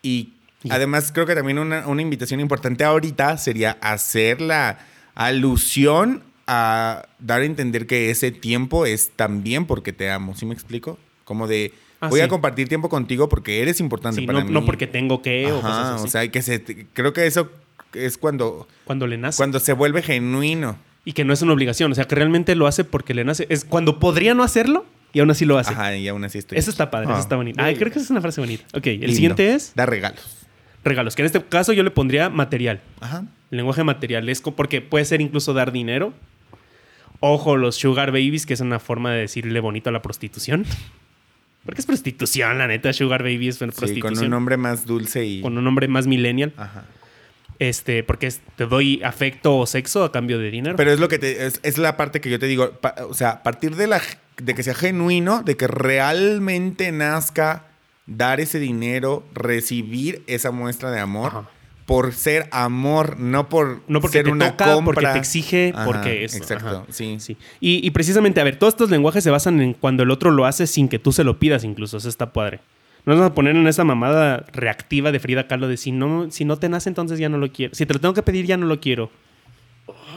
Y, 0.03 0.33
además 0.71 1.13
creo 1.13 1.27
que 1.27 1.35
también 1.35 1.59
una, 1.59 1.87
una, 1.87 2.03
invitación 2.03 2.41
importante 2.41 2.85
ahorita 2.85 3.39
sería 3.39 3.79
hacer 3.81 4.41
la 4.41 4.79
alusión 5.15 6.23
a 6.47 7.07
dar 7.19 7.43
a 7.43 7.45
entender 7.45 7.87
que 7.87 8.11
ese 8.11 8.31
tiempo 8.31 8.87
es 8.87 9.11
también 9.15 9.67
porque 9.67 9.93
te 9.93 10.11
amo. 10.11 10.35
¿Sí 10.35 10.47
me 10.47 10.55
explico? 10.55 10.99
Como 11.25 11.47
de... 11.47 11.75
Ah, 12.01 12.09
voy 12.09 12.21
a 12.21 12.29
compartir 12.29 12.69
tiempo 12.69 12.89
contigo 12.89 13.29
porque 13.29 13.61
eres 13.61 13.81
importante 13.81 14.23
para 14.23 14.39
no, 14.39 14.45
mí. 14.45 14.53
No 14.53 14.65
porque 14.65 14.87
tengo 14.87 15.21
que 15.21 15.51
o 15.51 15.61
cosas 15.61 15.97
así. 15.97 16.05
O 16.05 16.09
sea, 16.09 16.29
que 16.29 16.43
se, 16.43 16.87
creo 16.93 17.13
que 17.13 17.27
eso 17.27 17.51
es 17.93 18.17
cuando... 18.17 18.69
Cuando 18.85 19.07
le 19.07 19.19
nace. 19.19 19.37
Cuando 19.37 19.59
se 19.61 19.73
vuelve 19.73 20.03
genuino 20.03 20.79
y 21.09 21.15
que 21.15 21.25
no 21.25 21.33
es 21.33 21.41
una 21.41 21.55
obligación. 21.55 21.91
O 21.91 21.95
sea, 21.95 22.05
que 22.05 22.15
realmente 22.15 22.55
lo 22.55 22.67
hace 22.67 22.85
porque 22.85 23.15
le 23.15 23.25
nace. 23.25 23.47
Es 23.49 23.65
cuando 23.65 23.99
podría 23.99 24.35
no 24.35 24.43
hacerlo 24.43 24.85
y 25.15 25.21
aún 25.21 25.31
así 25.31 25.47
lo 25.47 25.57
hace. 25.57 25.73
Ajá, 25.73 25.97
y 25.97 26.07
aún 26.07 26.23
así 26.23 26.37
estoy. 26.37 26.59
Eso 26.59 26.71
está 26.71 26.91
padre, 26.91 27.07
eso 27.07 27.17
ah. 27.17 27.21
está 27.21 27.35
bonito. 27.35 27.63
Ah, 27.63 27.73
creo 27.75 27.91
que 27.91 27.99
esa 27.99 28.01
es 28.01 28.11
una 28.11 28.21
frase 28.21 28.43
bonita. 28.43 28.67
Ok, 28.75 28.89
el 28.89 29.15
siguiente 29.15 29.55
es. 29.55 29.73
Da 29.75 29.87
regalos. 29.87 30.47
Regalos, 30.85 31.17
que 31.17 31.23
en 31.23 31.27
este 31.27 31.43
caso 31.43 31.73
yo 31.73 31.83
le 31.83 31.91
pondría 31.91 32.29
material. 32.29 32.83
Ajá. 33.01 33.25
El 33.51 33.57
lenguaje 33.57 33.85
material 33.85 34.29
es 34.29 34.43
porque 34.43 34.83
puede 34.83 35.07
ser 35.07 35.23
incluso 35.23 35.55
dar 35.55 35.73
dinero. 35.73 36.13
Ojo, 37.21 37.57
los 37.57 37.77
sugar 37.77 38.13
babies, 38.13 38.45
que 38.45 38.53
es 38.53 38.61
una 38.61 38.79
forma 38.79 39.11
de 39.11 39.21
decirle 39.21 39.61
bonito 39.61 39.89
a 39.89 39.95
la 39.95 40.03
prostitución. 40.03 40.67
Porque 41.65 41.83
es 41.83 41.87
prostitución, 41.87 42.57
la 42.57 42.67
neta. 42.67 42.93
Sugar 42.95 43.23
baby 43.23 43.49
es 43.49 43.61
una 43.61 43.73
sí, 43.73 43.79
prostitución. 43.79 44.15
Con 44.15 44.25
un 44.25 44.31
nombre 44.31 44.57
más 44.57 44.87
dulce 44.87 45.27
y. 45.27 45.43
Con 45.43 45.59
un 45.59 45.65
nombre 45.65 45.87
más 45.87 46.07
millennial. 46.07 46.55
Ajá. 46.57 46.85
Este, 47.59 48.05
porque 48.05 48.29
es- 48.29 48.41
te 48.57 48.67
doy 48.67 49.03
afecto 49.03 49.57
o 49.57 49.67
sexo 49.67 50.05
a 50.05 50.13
cambio 50.13 50.39
de 50.39 50.51
dinero. 50.51 50.77
Pero 50.77 50.93
es 50.93 51.01
lo 51.01 51.09
que 51.09 51.19
te, 51.19 51.47
es, 51.47 51.61
es 51.65 51.77
la 51.79 51.97
parte 51.97 52.21
que 52.21 52.31
yo 52.31 52.39
te 52.39 52.47
digo. 52.47 52.71
pa- 52.73 52.95
o 53.09 53.15
sea, 53.15 53.31
a 53.31 53.43
partir 53.43 53.75
de 53.77 53.87
la 53.89 54.01
de 54.37 54.55
que 54.55 54.63
sea 54.63 54.75
genuino, 54.75 55.43
de 55.43 55.57
que 55.57 55.67
realmente 55.67 56.93
nazca 56.93 57.65
dar 58.07 58.41
ese 58.41 58.59
dinero, 58.61 59.25
recibir 59.35 60.23
esa 60.29 60.51
muestra 60.51 60.91
de 60.91 61.01
amor. 61.01 61.29
Ajá. 61.29 61.51
Por 61.87 62.13
ser 62.13 62.49
amor, 62.53 63.19
no 63.19 63.49
por 63.49 63.81
no 63.89 64.03
porque 64.03 64.19
ser 64.19 64.27
te 64.27 64.31
una 64.31 64.51
toca, 64.51 64.75
compra. 64.75 64.93
porque 64.95 65.07
te 65.15 65.19
exige, 65.19 65.73
Ajá, 65.75 65.87
porque 65.87 66.25
es. 66.25 66.37
Exacto, 66.37 66.69
ajá. 66.69 66.85
sí. 66.91 67.17
Sí. 67.19 67.39
Y, 67.61 67.85
y 67.85 67.91
precisamente, 67.93 68.43
a 68.43 68.45
ver, 68.45 68.57
todos 68.59 68.75
estos 68.75 68.91
lenguajes 68.91 69.25
se 69.25 69.31
basan 69.31 69.61
en 69.63 69.73
cuando 69.73 70.03
el 70.03 70.11
otro 70.11 70.31
lo 70.31 70.45
hace 70.45 70.67
sin 70.67 70.89
que 70.91 70.99
tú 70.99 71.13
se 71.13 71.25
lo 71.25 71.39
pidas, 71.39 71.65
incluso. 71.65 71.97
Eso 71.97 72.11
está 72.11 72.31
padre. 72.35 72.61
No 73.09 73.15
nos 73.15 73.21
vamos 73.21 73.33
a 73.33 73.35
poner 73.35 73.57
en 73.57 73.67
esa 73.67 73.85
mamada 73.85 74.45
reactiva 74.53 75.11
de 75.13 75.19
Frida 75.19 75.47
Kahlo 75.49 75.67
de 75.67 75.79
si 75.79 75.93
no, 75.93 76.31
si 76.31 76.45
no 76.45 76.59
te 76.59 76.69
nace, 76.69 76.91
entonces 76.91 77.19
ya 77.19 77.31
no 77.31 77.39
lo 77.39 77.51
quiero. 77.51 77.75
Si 77.75 77.87
te 77.87 77.95
lo 77.95 78.01
tengo 78.01 78.13
que 78.13 78.23
pedir, 78.23 78.45
ya 78.45 78.59
no 78.59 78.67
lo 78.67 78.81
quiero. 78.81 79.11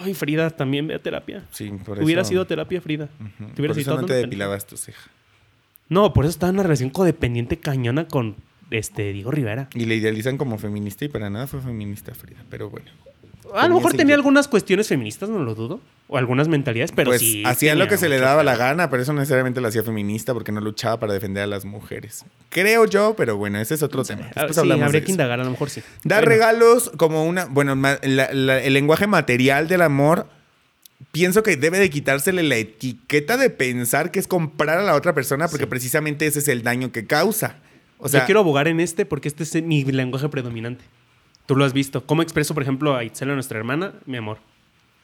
Ay, 0.04 0.14
Frida, 0.14 0.50
también 0.50 0.88
ve 0.88 0.96
a 0.96 1.00
terapia. 1.00 1.46
Sí, 1.52 1.72
por 1.86 2.04
Hubiera 2.04 2.24
eso- 2.24 2.32
sido 2.32 2.46
terapia, 2.46 2.82
Frida. 2.82 3.08
Ujú. 3.18 3.50
Te 3.54 3.66
Por 3.66 3.80
eso 3.80 3.96
no 4.02 4.06
te 4.06 4.16
depilabas 4.16 4.68
tu 4.68 4.76
ceja. 4.76 5.10
No, 5.88 6.12
por 6.12 6.26
eso 6.26 6.32
estaba 6.32 6.50
en 6.50 6.56
una 6.58 6.64
relación 6.64 6.90
codependiente 6.90 7.56
cañona 7.60 8.10
con 8.10 8.36
este 8.72 9.14
Diego 9.14 9.32
Rivera. 9.32 9.70
Y 9.74 9.86
le 9.86 9.96
idealizan 9.96 10.38
como 10.38 10.58
feminista 10.58 11.06
y 11.06 11.08
para 11.08 11.30
nada 11.30 11.48
fue 11.48 11.62
feminista 11.62 12.14
Frida, 12.14 12.44
pero 12.50 12.70
bueno. 12.70 12.92
A 13.56 13.68
lo 13.68 13.76
mejor 13.76 13.94
tenía 13.94 14.16
algunas 14.16 14.48
cuestiones 14.48 14.88
feministas, 14.88 15.30
no 15.30 15.40
lo 15.44 15.56
dudo. 15.56 15.80
O 16.08 16.18
algunas 16.18 16.50
mentalidades, 16.50 16.92
pero 16.92 17.12
pues 17.12 17.22
sí. 17.22 17.42
hacía 17.46 17.74
lo 17.74 17.88
que 17.88 17.96
se 17.98 18.10
le 18.10 18.20
daba 18.20 18.44
la 18.44 18.58
gana, 18.58 18.90
pero 18.90 19.02
eso 19.02 19.14
necesariamente 19.14 19.62
lo 19.62 19.70
hacía 19.70 19.82
feminista 19.82 20.34
porque 20.34 20.52
no 20.52 20.60
luchaba 20.60 21.00
para 21.00 21.14
defender 21.14 21.44
a 21.44 21.48
las 21.48 21.64
mujeres. 21.64 22.26
Creo 22.50 22.86
yo, 22.86 23.14
pero 23.16 23.38
bueno, 23.38 23.60
ese 23.62 23.76
es 23.76 23.82
otro 23.84 24.04
tema. 24.04 24.24
Ah, 24.36 24.42
Después 24.42 24.56
sí, 24.56 24.60
hablamos 24.60 24.84
habría 24.88 25.00
de 25.00 25.06
que 25.06 25.12
eso. 25.12 25.14
indagar, 25.14 25.40
a 25.40 25.46
lo 25.46 25.52
mejor 25.52 25.70
sí. 25.70 25.82
Dar 26.04 26.26
Bueno, 26.26 26.30
regalos 26.36 26.92
como 26.98 27.24
una, 27.26 27.46
bueno, 27.46 27.78
ma- 27.78 27.98
la- 28.04 28.30
la- 28.34 28.62
el 28.62 28.74
lenguaje 28.74 29.08
material 29.08 29.70
del 29.70 29.82
amor, 29.84 30.28
pienso 31.14 31.44
que 31.44 31.56
debe 31.56 31.80
de 31.80 31.90
quitársele 31.90 32.44
la 32.44 32.58
etiqueta 32.58 33.38
de 33.38 33.50
pensar 33.50 34.12
que 34.12 34.20
es 34.20 34.28
comprar 34.28 34.80
a 34.80 34.84
la 34.84 34.96
otra 34.96 35.14
persona 35.14 35.48
porque 35.48 35.64
Sí. 35.64 35.70
precisamente 35.70 36.26
ese 36.28 36.40
es 36.40 36.48
el 36.50 36.62
daño 36.62 36.92
que 36.92 37.06
causa. 37.06 37.56
O 38.00 38.10
sea, 38.10 38.22
yo 38.22 38.26
quiero 38.26 38.40
abogar 38.42 38.68
en 38.68 38.82
este 38.82 39.06
porque 39.06 39.30
este 39.30 39.44
es 39.44 39.64
mi 39.64 39.84
lenguaje 39.86 40.28
predominante. 40.28 40.84
Tú 41.46 41.56
lo 41.56 41.66
has 41.66 41.74
visto. 41.74 42.06
¿Cómo 42.06 42.22
expreso, 42.22 42.54
por 42.54 42.64
ejemplo, 42.64 42.96
a 42.96 43.04
Itzel, 43.04 43.30
a 43.32 43.34
nuestra 43.34 43.58
hermana, 43.58 43.94
mi 44.06 44.18
amor? 44.18 44.38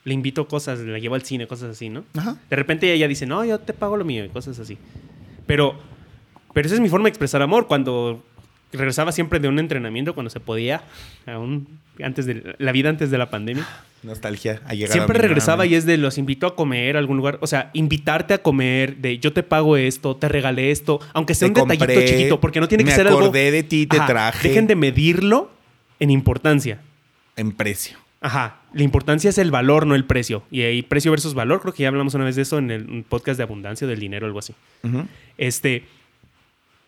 Le 0.04 0.14
invito 0.14 0.48
cosas, 0.48 0.80
la 0.80 1.00
llevo 1.00 1.16
al 1.16 1.24
cine, 1.24 1.48
cosas 1.48 1.72
así, 1.72 1.90
¿no? 1.90 2.06
Ajá. 2.16 2.38
De 2.50 2.56
repente 2.56 2.92
ella 2.94 3.08
dice, 3.08 3.26
no, 3.26 3.44
yo 3.44 3.60
te 3.60 3.74
pago 3.74 3.98
lo 3.98 4.06
mío 4.06 4.24
y 4.24 4.30
cosas 4.30 4.58
así. 4.60 4.78
Pero, 5.46 5.78
pero 6.54 6.66
esa 6.66 6.76
es 6.76 6.82
mi 6.82 6.90
forma 6.90 7.06
de 7.06 7.10
expresar 7.10 7.42
amor. 7.42 7.68
Cuando 7.68 8.24
regresaba 8.72 9.12
siempre 9.12 9.40
de 9.40 9.48
un 9.48 9.60
entrenamiento, 9.60 10.14
cuando 10.14 10.30
se 10.30 10.40
podía, 10.40 10.84
aún 11.26 11.68
antes 12.04 12.26
de 12.26 12.56
la 12.58 12.72
vida 12.72 12.90
antes 12.90 13.10
de 13.10 13.18
la 13.18 13.30
pandemia. 13.30 13.68
nostalgia 14.04 14.62
a 14.66 14.74
llegar 14.74 14.92
Siempre 14.92 15.18
a 15.18 15.22
regresaba 15.22 15.66
y 15.66 15.76
es 15.76 15.86
de 15.86 15.98
los 15.98 16.18
invito 16.18 16.48
a 16.48 16.56
comer 16.56 16.96
a 16.96 17.00
algún 17.00 17.18
lugar. 17.18 17.40
O 17.42 17.48
sea, 17.48 17.72
invitarte 17.74 18.34
a 18.34 18.38
comer, 18.40 18.98
de 18.98 19.20
yo 19.20 19.34
te 19.34 19.44
pago 19.44 19.78
esto, 19.78 20.16
te 20.16 20.30
regalé 20.30 20.72
esto, 20.72 21.00
aunque 21.14 21.34
sea 21.34 21.48
Te 21.52 21.62
un 21.62 21.68
detallito 21.68 21.94
compré, 21.94 22.06
chiquito, 22.06 22.40
porque 22.40 22.60
no 22.60 22.68
tiene 22.68 22.84
que 22.84 22.92
me 22.92 22.96
ser 22.96 23.08
algo. 23.08 23.20
acordé 23.20 23.52
de 23.52 23.64
ti, 23.64 23.88
te 23.88 23.98
Ajá, 23.98 24.08
traje. 24.08 24.48
Dejen 24.48 24.68
de 24.68 24.76
medirlo 24.76 25.52
en 26.00 26.10
importancia. 26.10 26.82
en 27.36 27.52
precio. 27.52 27.98
Ajá. 28.20 28.62
La 28.74 28.84
importancia 28.84 29.30
es 29.30 29.38
el 29.38 29.52
valor, 29.52 29.86
no 29.86 29.96
el 29.96 30.06
precio. 30.06 30.44
Y 30.50 30.62
ahí 30.64 30.82
precio 30.82 31.12
versus 31.12 31.34
valor, 31.34 31.62
creo 31.62 31.74
que 31.74 31.84
ya 31.84 31.90
hablamos 31.90 32.16
una 32.16 32.26
vez 32.26 32.36
de 32.36 32.42
eso 32.42 32.58
en 32.58 32.72
el 32.72 33.06
podcast 33.08 33.38
de 33.38 33.44
abundancia 33.44 33.88
del 33.88 34.00
dinero 34.00 34.26
o 34.26 34.28
algo 34.28 34.40
así. 34.40 34.54
Este. 35.38 35.86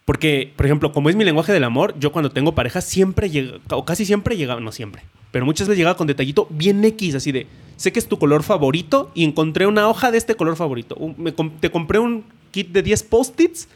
Porque, 0.05 0.51
por 0.55 0.66
ejemplo, 0.66 0.91
como 0.91 1.10
es 1.10 1.16
mi 1.16 1.24
lenguaje 1.24 1.53
del 1.53 1.64
amor, 1.64 1.93
yo 1.99 2.12
cuando 2.12 2.32
tengo 2.32 2.55
pareja 2.55 2.82
siempre 2.82 3.30
llega, 3.30 3.60
o 3.70 3.86
casi 3.86 4.05
siempre 4.05 4.38
llegaba, 4.38 4.60
no 4.60 4.72
siempre, 4.72 5.03
pero 5.32 5.45
muchas 5.45 5.68
veces 5.68 5.78
llegaba 5.78 5.97
con 5.97 6.07
detallito 6.07 6.47
bien 6.49 6.84
X, 6.84 7.14
así 7.14 7.32
de, 7.32 7.45
sé 7.76 7.91
que 7.91 7.99
es 7.99 8.07
tu 8.07 8.18
color 8.18 8.41
favorito 8.41 9.12
y 9.14 9.24
encontré 9.24 9.68
una 9.68 9.88
hoja 9.88 10.10
de 10.10 10.18
este 10.18 10.34
color 10.34 10.55
favorito. 10.55 10.97
Me 11.16 11.32
te 11.32 11.70
compré 11.70 11.99
un 11.99 12.24
kit 12.49 12.70
de 12.70 12.82
10 12.82 13.03
post-its 13.03 13.68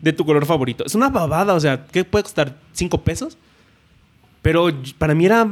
de 0.00 0.14
tu 0.14 0.24
color 0.24 0.46
favorito. 0.46 0.82
Es 0.86 0.94
una 0.94 1.10
babada, 1.10 1.52
o 1.52 1.60
sea, 1.60 1.84
¿qué 1.84 2.04
puede 2.04 2.22
costar? 2.22 2.56
¿5 2.74 3.02
pesos? 3.02 3.36
Pero 4.42 4.70
para 4.98 5.14
mí 5.14 5.24
era 5.26 5.46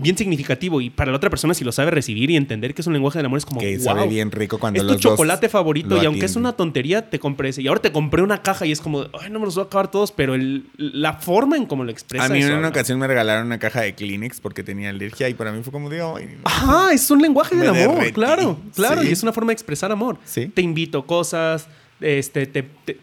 bien 0.00 0.16
significativo 0.16 0.80
y 0.80 0.90
para 0.90 1.10
la 1.10 1.16
otra 1.16 1.28
persona 1.28 1.54
si 1.54 1.64
lo 1.64 1.72
sabe 1.72 1.90
recibir 1.90 2.30
y 2.30 2.36
entender 2.36 2.72
que 2.72 2.82
es 2.82 2.86
un 2.86 2.92
lenguaje 2.92 3.18
del 3.18 3.26
amor 3.26 3.38
es 3.38 3.44
como 3.44 3.58
que 3.60 3.74
wow. 3.78 3.84
sabe 3.84 4.06
bien 4.06 4.30
rico 4.30 4.58
cuando 4.58 4.78
Es 4.80 4.86
tu 4.86 4.92
los 4.92 5.02
chocolate 5.02 5.48
favorito 5.48 6.00
y 6.00 6.06
aunque 6.06 6.24
es 6.26 6.36
una 6.36 6.52
tontería, 6.52 7.10
te 7.10 7.18
compré 7.18 7.48
ese. 7.48 7.62
Y 7.62 7.66
ahora 7.66 7.80
te 7.82 7.90
compré 7.90 8.22
una 8.22 8.40
caja 8.40 8.64
y 8.64 8.70
es 8.70 8.80
como, 8.80 9.06
ay, 9.20 9.28
no 9.30 9.40
me 9.40 9.46
los 9.46 9.56
voy 9.56 9.64
a 9.64 9.66
acabar 9.66 9.90
todos, 9.90 10.12
pero 10.12 10.36
el- 10.36 10.66
la 10.76 11.14
forma 11.14 11.56
en 11.56 11.66
cómo 11.66 11.82
lo 11.82 11.90
expresa. 11.90 12.26
A 12.26 12.28
mí 12.28 12.40
en 12.40 12.52
una 12.52 12.68
ocasión 12.68 12.96
me 13.00 13.08
regalaron 13.08 13.46
una 13.46 13.58
caja 13.58 13.80
de 13.80 13.96
Kleenex 13.96 14.38
porque 14.40 14.62
tenía 14.62 14.90
alergia 14.90 15.28
y 15.28 15.34
para 15.34 15.50
mí 15.50 15.64
fue 15.64 15.72
como 15.72 15.90
de, 15.90 16.00
ay, 16.00 16.26
no". 16.36 16.42
Ajá, 16.44 16.92
es 16.92 17.10
un 17.10 17.20
lenguaje 17.20 17.56
del 17.56 17.68
amor, 17.70 17.96
derretí. 17.96 18.12
claro, 18.12 18.56
claro, 18.76 19.02
Sí. 19.02 19.08
y 19.08 19.12
es 19.12 19.22
una 19.24 19.32
forma 19.32 19.48
de 19.50 19.54
expresar 19.54 19.90
amor. 19.90 20.16
Sí. 20.24 20.46
Te 20.46 20.62
invito 20.62 21.04
cosas, 21.06 21.66
este, 22.00 22.46
te, 22.46 22.62
te- 22.84 22.98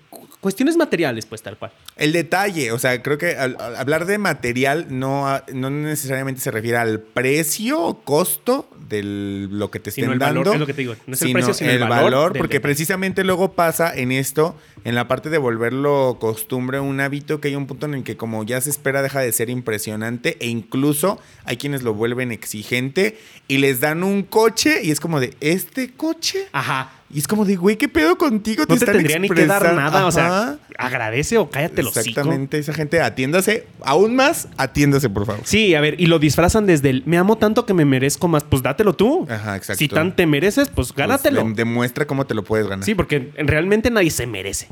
cuestiones 0.45 0.77
materiales, 0.77 1.25
pues 1.25 1.41
tal 1.41 1.57
cual. 1.57 1.71
El 1.97 2.11
detalle, 2.13 2.71
o 2.71 2.77
sea, 2.77 3.01
creo 3.01 3.17
que 3.17 3.35
al- 3.35 3.57
al 3.59 3.75
hablar 3.77 4.05
de 4.05 4.19
material 4.19 4.85
no, 4.89 5.41
no 5.51 5.71
necesariamente 5.71 6.39
se 6.39 6.51
refiere 6.51 6.77
al 6.77 6.99
precio 6.99 7.81
o 7.81 8.01
costo 8.01 8.69
de 8.87 9.01
lo 9.01 9.71
que 9.71 9.79
te 9.79 9.89
estén 9.89 10.03
Sino 10.03 10.13
el 10.13 10.19
dando. 10.19 10.41
valor, 10.41 10.53
es 10.53 10.59
lo 10.59 10.67
que 10.67 10.73
te 10.75 10.81
digo. 10.81 10.95
No 11.07 11.15
es 11.15 11.21
el 11.23 11.31
precio, 11.33 11.55
sino 11.55 11.71
el 11.71 11.79
valor 11.79 12.33
del 12.33 12.39
porque 12.39 12.57
detalle. 12.57 12.61
precisamente 12.61 13.23
luego 13.23 13.53
pasa 13.53 13.91
en 13.95 14.11
esto, 14.11 14.55
en 14.83 14.93
la 14.93 15.07
parte 15.07 15.31
de 15.31 15.39
volverlo 15.39 16.17
costumbre, 16.19 16.79
un 16.79 16.99
hábito, 17.01 17.41
que 17.41 17.47
hay 17.47 17.55
un 17.55 17.65
punto 17.65 17.87
en 17.87 17.95
el 17.95 18.03
que 18.03 18.15
como 18.15 18.43
ya 18.43 18.61
se 18.61 18.69
espera 18.69 19.01
deja 19.01 19.21
de 19.21 19.31
ser 19.31 19.49
impresionante 19.49 20.37
e 20.39 20.47
incluso 20.47 21.19
hay 21.45 21.57
quienes 21.57 21.81
lo 21.81 21.95
vuelven 21.95 22.31
exigente 22.31 23.17
y 23.47 23.57
les 23.57 23.79
dan 23.79 24.03
un 24.03 24.21
coche 24.21 24.81
y 24.83 24.91
es 24.91 24.99
como 24.99 25.19
de, 25.19 25.33
¿este 25.41 25.91
coche? 25.93 26.45
Ajá. 26.51 26.91
Y 27.13 27.19
es 27.19 27.27
como 27.27 27.45
de, 27.45 27.55
güey, 27.55 27.75
¿qué 27.77 27.87
pedo 27.87 28.17
contigo? 28.17 28.63
No 28.63 28.67
te 28.67 28.73
están 28.75 28.95
tendría 28.95 29.19
ni 29.19 29.29
que 29.29 29.45
dar 29.45 29.75
nada, 29.75 30.07
o 30.07 30.11
sea, 30.11 30.57
agradece 30.77 31.37
o 31.37 31.49
cállate 31.49 31.83
los 31.83 31.95
Exactamente, 31.95 32.57
esa 32.57 32.73
gente 32.73 32.99
atiéndase, 32.99 33.67
aún 33.83 34.15
más, 34.15 34.47
atiéndase, 34.57 35.09
por 35.09 35.25
favor. 35.27 35.41
Sí, 35.45 35.75
a 35.75 35.81
ver, 35.81 36.01
y 36.01 36.07
lo 36.07 36.17
disfrazan 36.17 36.65
desde 36.65 36.89
el 36.89 37.03
me 37.05 37.17
amo 37.17 37.37
tanto 37.37 37.65
que 37.65 37.75
me 37.75 37.85
merezco 37.85 38.27
más, 38.27 38.43
pues 38.43 38.63
dátelo 38.63 38.93
tú. 38.93 39.27
Ajá, 39.29 39.55
exacto. 39.55 39.77
Si 39.77 39.87
tan 39.87 40.15
te 40.15 40.25
mereces, 40.25 40.67
pues 40.69 40.87
Pues, 40.91 40.97
gánatelo. 40.97 41.43
demuestra 41.55 42.05
cómo 42.07 42.25
te 42.25 42.33
lo 42.33 42.43
puedes 42.43 42.67
ganar. 42.67 42.83
Sí, 42.83 42.95
porque 42.95 43.31
realmente 43.37 43.91
nadie 43.91 44.09
se 44.09 44.25
merece. 44.25 44.67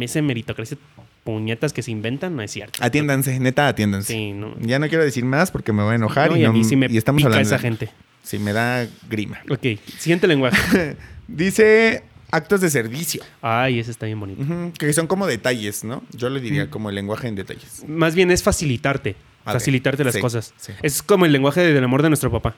Ese 0.00 0.20
meritocracia 0.20 0.76
puñetas 1.22 1.72
que 1.72 1.82
se 1.82 1.90
inventan 1.92 2.34
no 2.34 2.42
es 2.42 2.50
cierto. 2.50 2.78
Atiéndanse, 2.82 3.38
neta, 3.38 3.68
atiéndanse. 3.68 4.12
Sí, 4.12 4.32
no. 4.32 4.54
Ya 4.60 4.78
no 4.80 4.88
quiero 4.88 5.04
decir 5.04 5.24
más 5.24 5.50
porque 5.52 5.72
me 5.72 5.82
voy 5.84 5.92
a 5.92 5.96
enojar 5.96 6.30
No, 6.30 6.36
y, 6.36 6.40
y 6.40 6.44
a 6.44 6.52
mí 6.52 6.64
sí 6.64 6.74
me 6.74 6.86
y 6.90 6.96
estamos 6.96 7.18
pica 7.20 7.28
hablando. 7.28 7.46
esa 7.48 7.58
gente. 7.58 7.90
Sí, 8.24 8.38
me 8.38 8.52
da 8.52 8.86
grima. 9.08 9.38
Ok, 9.48 9.78
siguiente 9.98 10.26
lenguaje. 10.26 10.96
Dice 11.28 12.02
actos 12.30 12.60
de 12.60 12.68
servicio, 12.70 13.22
Ay, 13.40 13.78
ese 13.78 13.90
está 13.90 14.06
bien 14.06 14.18
bonito. 14.20 14.42
Que 14.78 14.92
son 14.92 15.06
como 15.06 15.26
detalles, 15.26 15.84
¿no? 15.84 16.02
Yo 16.12 16.28
le 16.30 16.40
Mm. 16.40 16.42
diría 16.42 16.70
como 16.70 16.88
el 16.88 16.94
lenguaje 16.96 17.28
en 17.28 17.34
detalles. 17.36 17.84
Más 17.86 18.14
bien 18.14 18.30
es 18.30 18.42
facilitarte. 18.42 19.14
Facilitarte 19.44 20.04
las 20.04 20.14
sí, 20.14 20.20
cosas. 20.20 20.52
sí. 20.58 20.72
Es 20.82 21.02
como 21.02 21.24
el 21.24 21.32
lenguaje 21.32 21.60
del 21.62 21.82
amor 21.84 22.02
de 22.02 22.08
nuestro 22.10 22.30
papá. 22.30 22.54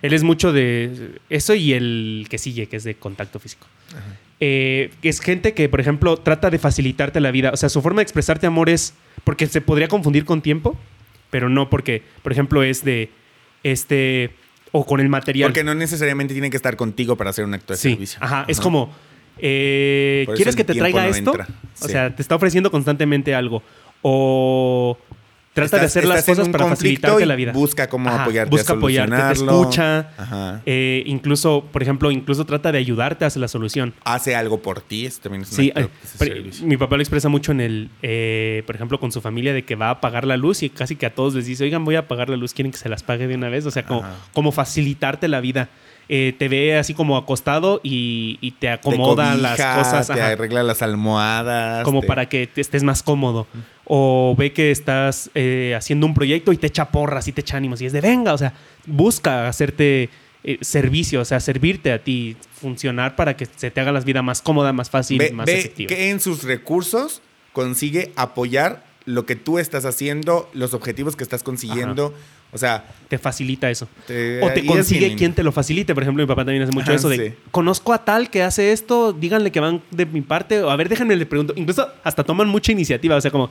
Él 0.00 0.14
es 0.14 0.22
mucho 0.22 0.54
de 0.54 1.18
eso 1.28 1.54
y 1.54 1.74
el 1.74 2.26
que 2.30 2.38
sigue, 2.38 2.66
que 2.66 2.76
es 2.76 2.84
de 2.84 2.94
contacto 2.94 3.38
físico. 3.38 3.66
Eh, 4.40 4.90
es 5.02 5.20
gente 5.20 5.52
que, 5.52 5.68
por 5.68 5.80
ejemplo, 5.82 6.16
trata 6.16 6.48
de 6.48 6.58
facilitarte 6.58 7.20
la 7.20 7.30
vida. 7.30 7.50
O 7.52 7.56
sea, 7.58 7.68
su 7.68 7.82
forma 7.82 7.98
de 7.98 8.04
expresarte 8.04 8.46
amor 8.46 8.70
es 8.70 8.94
porque 9.24 9.46
se 9.46 9.60
podría 9.60 9.88
confundir 9.88 10.24
con 10.24 10.40
tiempo, 10.40 10.78
pero 11.28 11.50
no 11.50 11.68
porque, 11.68 12.02
por 12.22 12.32
ejemplo, 12.32 12.62
es 12.62 12.82
de 12.84 13.10
este 13.62 14.30
o 14.72 14.84
con 14.86 15.00
el 15.00 15.08
material. 15.08 15.48
Porque 15.48 15.64
no 15.64 15.74
necesariamente 15.74 16.32
tiene 16.34 16.50
que 16.50 16.56
estar 16.56 16.76
contigo 16.76 17.16
para 17.16 17.30
hacer 17.30 17.44
un 17.44 17.54
acto 17.54 17.72
de 17.72 17.78
sí, 17.78 17.90
servicio. 17.90 18.18
ajá, 18.22 18.44
es 18.48 18.60
como 18.60 18.92
eh, 19.38 20.26
¿quieres 20.36 20.54
que 20.54 20.64
te 20.64 20.74
traiga 20.74 21.02
no 21.04 21.08
esto? 21.10 21.30
entra. 21.32 21.48
O 21.80 21.86
Sí. 21.86 21.92
sea, 21.92 22.14
te 22.14 22.20
está 22.22 22.34
ofreciendo 22.34 22.70
constantemente 22.70 23.34
algo 23.34 23.62
o 24.02 24.98
trata 25.52 25.78
de 25.78 25.86
hacer 25.86 26.04
las 26.06 26.24
cosas 26.24 26.48
para 26.48 26.66
facilitarte 26.66 27.26
la 27.26 27.36
vida. 27.36 27.52
Busca 27.52 27.88
cómo 27.88 28.08
Ajá, 28.08 28.22
apoyarte 28.22 28.50
busca 28.50 28.72
a 28.72 28.76
apoyarte, 28.76 29.16
te 29.16 29.32
escucha. 29.32 30.10
Ajá. 30.16 30.62
Eh, 30.66 31.02
incluso, 31.06 31.64
por 31.72 31.82
ejemplo, 31.82 32.10
incluso 32.10 32.44
trata 32.44 32.72
de 32.72 32.78
ayudarte 32.78 33.24
hacia 33.24 33.40
la 33.40 33.48
solución. 33.48 33.94
Hace 34.04 34.34
algo 34.36 34.62
por 34.62 34.80
ti, 34.80 35.06
eso 35.06 35.20
también 35.22 35.42
es 35.42 35.50
un 35.50 35.56
Sí, 35.56 35.72
acto 35.74 35.90
eh, 36.24 36.50
mi 36.62 36.76
papá 36.76 36.96
lo 36.96 37.02
expresa 37.02 37.28
mucho 37.28 37.52
en 37.52 37.60
el, 37.60 37.90
eh, 38.02 38.62
por 38.66 38.74
ejemplo, 38.76 39.00
con 39.00 39.12
su 39.12 39.20
familia 39.20 39.52
de 39.52 39.64
que 39.64 39.74
va 39.74 39.88
a 39.88 39.90
apagar 39.90 40.26
la 40.26 40.36
luz 40.36 40.62
y 40.62 40.70
casi 40.70 40.96
que 40.96 41.06
a 41.06 41.14
todos 41.14 41.34
les 41.34 41.46
dice, 41.46 41.64
oigan, 41.64 41.84
voy 41.84 41.96
a 41.96 42.00
apagar 42.00 42.28
la 42.28 42.36
luz, 42.36 42.54
quieren 42.54 42.72
que 42.72 42.78
se 42.78 42.88
las 42.88 43.02
pague 43.02 43.26
de 43.26 43.34
una 43.34 43.48
vez. 43.48 43.66
O 43.66 43.70
sea, 43.70 43.84
como, 43.84 44.00
Ajá. 44.00 44.14
como 44.32 44.52
facilitarte 44.52 45.28
la 45.28 45.40
vida. 45.40 45.68
Eh, 46.12 46.34
te 46.36 46.48
ve 46.48 46.76
así 46.76 46.92
como 46.92 47.16
acostado 47.16 47.80
y, 47.84 48.36
y 48.40 48.50
te 48.50 48.68
acomoda 48.68 49.32
te 49.36 49.38
las 49.42 49.52
cosas. 49.56 50.08
Te 50.08 50.14
ajá, 50.14 50.30
arregla 50.32 50.64
las 50.64 50.82
almohadas. 50.82 51.84
como 51.84 52.00
te- 52.00 52.08
para 52.08 52.28
que 52.28 52.48
estés 52.56 52.82
más 52.82 53.04
cómodo. 53.04 53.46
O 53.84 54.34
ve 54.36 54.52
que 54.52 54.72
estás 54.72 55.30
eh, 55.36 55.72
haciendo 55.76 56.06
un 56.06 56.14
proyecto 56.14 56.52
y 56.52 56.56
te 56.56 56.66
echa 56.66 56.90
porras 56.90 57.28
y 57.28 57.32
te 57.32 57.42
echa 57.42 57.56
ánimos. 57.56 57.80
Y 57.80 57.86
es 57.86 57.92
de 57.92 58.00
venga, 58.00 58.34
o 58.34 58.38
sea, 58.38 58.54
busca 58.86 59.46
hacerte 59.48 60.08
eh, 60.42 60.58
servicio, 60.62 61.20
o 61.20 61.24
sea, 61.24 61.38
servirte 61.38 61.92
a 61.92 62.02
ti, 62.02 62.36
funcionar 62.60 63.14
para 63.14 63.36
que 63.36 63.46
se 63.46 63.70
te 63.70 63.80
haga 63.80 63.92
la 63.92 64.00
vida 64.00 64.22
más 64.22 64.42
cómoda, 64.42 64.72
más 64.72 64.90
fácil, 64.90 65.18
ve, 65.18 65.30
más 65.32 65.46
ve 65.46 65.58
efectiva. 65.60 65.88
que 65.88 66.10
en 66.10 66.18
sus 66.18 66.42
recursos 66.42 67.22
consigue 67.52 68.12
apoyar 68.16 68.84
lo 69.06 69.26
que 69.26 69.34
tú 69.36 69.58
estás 69.60 69.84
haciendo, 69.84 70.48
los 70.54 70.74
objetivos 70.74 71.14
que 71.16 71.24
estás 71.24 71.42
consiguiendo. 71.42 72.14
O 72.52 72.58
sea, 72.58 72.84
Te 73.08 73.18
facilita 73.18 73.68
eso. 73.70 73.88
te- 74.06 74.40
O 74.42 74.50
te 74.52 74.64
consigue 74.64 75.14
quien 75.16 75.32
te 75.34 75.42
lo 75.42 75.50
facilite. 75.52 75.94
Por 75.94 76.02
ejemplo, 76.04 76.22
mi 76.22 76.28
papá 76.28 76.44
también 76.44 76.62
hace 76.62 76.72
mucho 76.72 76.86
Ajá, 76.90 76.94
eso 76.94 77.08
de 77.08 77.16
sí. 77.30 77.34
conozco 77.50 77.92
a 77.92 78.04
tal 78.04 78.30
que 78.30 78.42
hace 78.42 78.72
esto, 78.72 79.12
díganle 79.12 79.50
que 79.50 79.58
van 79.60 79.82
de 79.90 80.06
mi 80.06 80.20
parte, 80.20 80.62
o 80.62 80.70
a 80.70 80.76
ver, 80.76 80.88
déjenme 80.88 81.16
le 81.16 81.26
pregunto. 81.26 81.52
Incluso 81.56 81.88
hasta 82.04 82.22
toman 82.24 82.48
mucha 82.48 82.70
iniciativa. 82.72 83.16
O 83.16 83.20
sea, 83.20 83.30
como, 83.30 83.50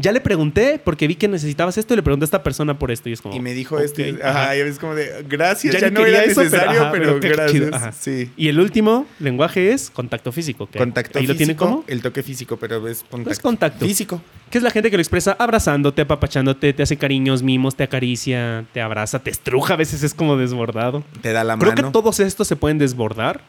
ya 0.00 0.12
le 0.12 0.20
pregunté 0.20 0.80
porque 0.82 1.06
vi 1.06 1.14
que 1.14 1.28
necesitabas 1.28 1.76
esto 1.78 1.94
y 1.94 1.96
le 1.96 2.02
pregunté 2.02 2.24
a 2.24 2.26
esta 2.26 2.42
persona 2.42 2.78
por 2.78 2.90
esto. 2.90 3.08
Y 3.08 3.12
es 3.12 3.20
como. 3.20 3.34
Y 3.34 3.40
me 3.40 3.52
dijo 3.54 3.76
ok, 3.76 3.82
este. 3.82 4.18
ajá. 4.22 4.42
Ajá, 4.44 4.56
y 4.56 4.60
es 4.60 4.78
como 4.78 4.94
de. 4.94 5.24
Gracias, 5.28 5.78
Ya 5.80 5.90
no 5.90 6.04
era 6.04 6.24
eso, 6.24 6.40
pero- 6.42 6.50
necesario, 6.50 6.80
ajá, 6.82 6.90
pero, 6.92 7.20
gracias. 7.20 7.96
Sí. 8.00 8.30
Y 8.36 8.48
el 8.48 8.58
último 8.60 9.06
lenguaje 9.18 9.72
es 9.72 9.90
contacto 9.90 10.32
físico. 10.32 10.68
Contacto 10.76 11.18
ahí 11.18 11.26
físico. 11.26 11.32
lo 11.32 11.36
tiene 11.38 11.56
como. 11.56 11.84
El 11.86 12.02
toque 12.02 12.22
físico, 12.22 12.56
pero 12.56 12.86
es 12.88 13.00
contacto. 13.02 13.24
Pues 13.24 13.38
contacto. 13.38 13.86
Físico. 13.86 14.22
Que 14.50 14.58
es 14.58 14.64
la 14.64 14.70
gente 14.70 14.90
que 14.90 14.96
lo 14.96 15.00
expresa 15.02 15.36
abrazándote, 15.38 16.02
apapachándote, 16.02 16.72
te 16.72 16.82
hace 16.82 16.96
cariños, 16.96 17.42
mimos, 17.42 17.76
te 17.76 17.84
acaricia, 17.84 18.64
te 18.72 18.80
abraza, 18.80 19.20
te 19.20 19.30
estruja. 19.30 19.74
A 19.74 19.76
veces 19.76 20.02
es 20.02 20.12
como 20.14 20.36
desbordado. 20.36 21.04
Te 21.22 21.32
da 21.32 21.44
la 21.44 21.56
Creo 21.56 21.72
mano. 21.72 21.88
que 21.88 21.92
todos 21.92 22.18
estos 22.20 22.48
se 22.48 22.56
pueden 22.56 22.78
desbordar. 22.78 23.40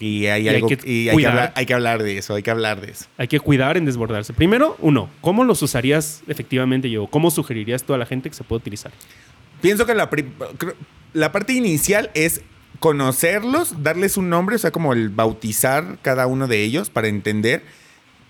Y 0.00 0.26
hay 0.26 0.44
Y 0.44 0.48
hay 0.48 0.56
algo. 0.56 0.68
que 0.68 0.78
y 0.84 1.08
hay 1.08 1.16
que, 1.16 1.26
hablar, 1.26 1.52
hay 1.56 1.66
que 1.66 1.74
hablar 1.74 2.02
de 2.02 2.18
eso, 2.18 2.34
hay 2.34 2.42
que 2.42 2.50
hablar 2.50 2.80
de 2.80 2.92
eso. 2.92 3.06
Hay 3.16 3.28
que 3.28 3.40
cuidar 3.40 3.76
en 3.76 3.84
desbordarse. 3.84 4.32
Primero, 4.32 4.76
uno, 4.80 5.10
¿cómo 5.20 5.44
los 5.44 5.62
usarías 5.62 6.22
efectivamente 6.28 6.88
yo? 6.90 7.06
¿Cómo 7.06 7.30
sugerirías 7.30 7.82
tú 7.82 7.94
a 7.94 7.98
la 7.98 8.06
gente 8.06 8.28
que 8.28 8.36
se 8.36 8.44
puede 8.44 8.58
utilizar? 8.58 8.92
Pienso 9.60 9.86
que 9.86 9.94
la, 9.94 10.08
la 11.12 11.32
parte 11.32 11.52
inicial 11.52 12.10
es 12.14 12.42
conocerlos, 12.78 13.82
darles 13.82 14.16
un 14.16 14.28
nombre, 14.28 14.56
o 14.56 14.58
sea, 14.58 14.70
como 14.70 14.92
el 14.92 15.08
bautizar 15.08 15.98
cada 16.02 16.26
uno 16.26 16.46
de 16.46 16.62
ellos 16.62 16.90
para 16.90 17.08
entender. 17.08 17.62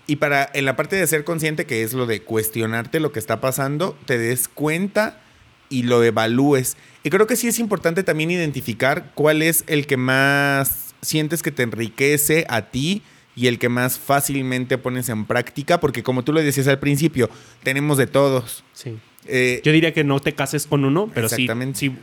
Y 0.07 0.15
para 0.15 0.49
en 0.53 0.65
la 0.65 0.75
parte 0.75 0.95
de 0.95 1.05
ser 1.05 1.23
consciente, 1.23 1.65
que 1.65 1.83
es 1.83 1.93
lo 1.93 2.07
de 2.07 2.23
cuestionarte 2.23 2.99
lo 2.99 3.11
que 3.11 3.19
está 3.19 3.41
pasando, 3.41 3.95
te 4.05 4.17
des 4.17 4.47
cuenta 4.47 5.21
y 5.69 5.83
lo 5.83 6.03
evalúes. 6.03 6.77
Y 7.03 7.11
creo 7.11 7.27
que 7.27 7.35
sí 7.35 7.47
es 7.47 7.59
importante 7.59 8.01
también 8.01 8.31
identificar 8.31 9.11
cuál 9.13 9.43
es 9.43 9.63
el 9.67 9.85
que 9.85 9.97
más 9.97 10.88
sientes 11.01 11.41
que 11.43 11.51
te 11.51 11.63
enriquece 11.63 12.45
a 12.49 12.63
ti 12.63 13.01
y 13.35 13.47
el 13.47 13.57
que 13.59 13.69
más 13.69 13.97
fácilmente 13.97 14.77
pones 14.77 15.07
en 15.09 15.25
práctica, 15.25 15.79
porque 15.79 16.03
como 16.03 16.23
tú 16.23 16.33
lo 16.33 16.41
decías 16.41 16.67
al 16.67 16.79
principio, 16.79 17.29
tenemos 17.63 17.97
de 17.97 18.07
todos. 18.07 18.63
Sí. 18.73 18.97
Eh, 19.25 19.61
Yo 19.63 19.71
diría 19.71 19.93
que 19.93 20.03
no 20.03 20.19
te 20.19 20.33
cases 20.33 20.67
con 20.67 20.83
uno, 20.85 21.09
pero 21.13 21.29
sí, 21.29 21.35
Exactamente. 21.35 21.79
sí 21.79 21.95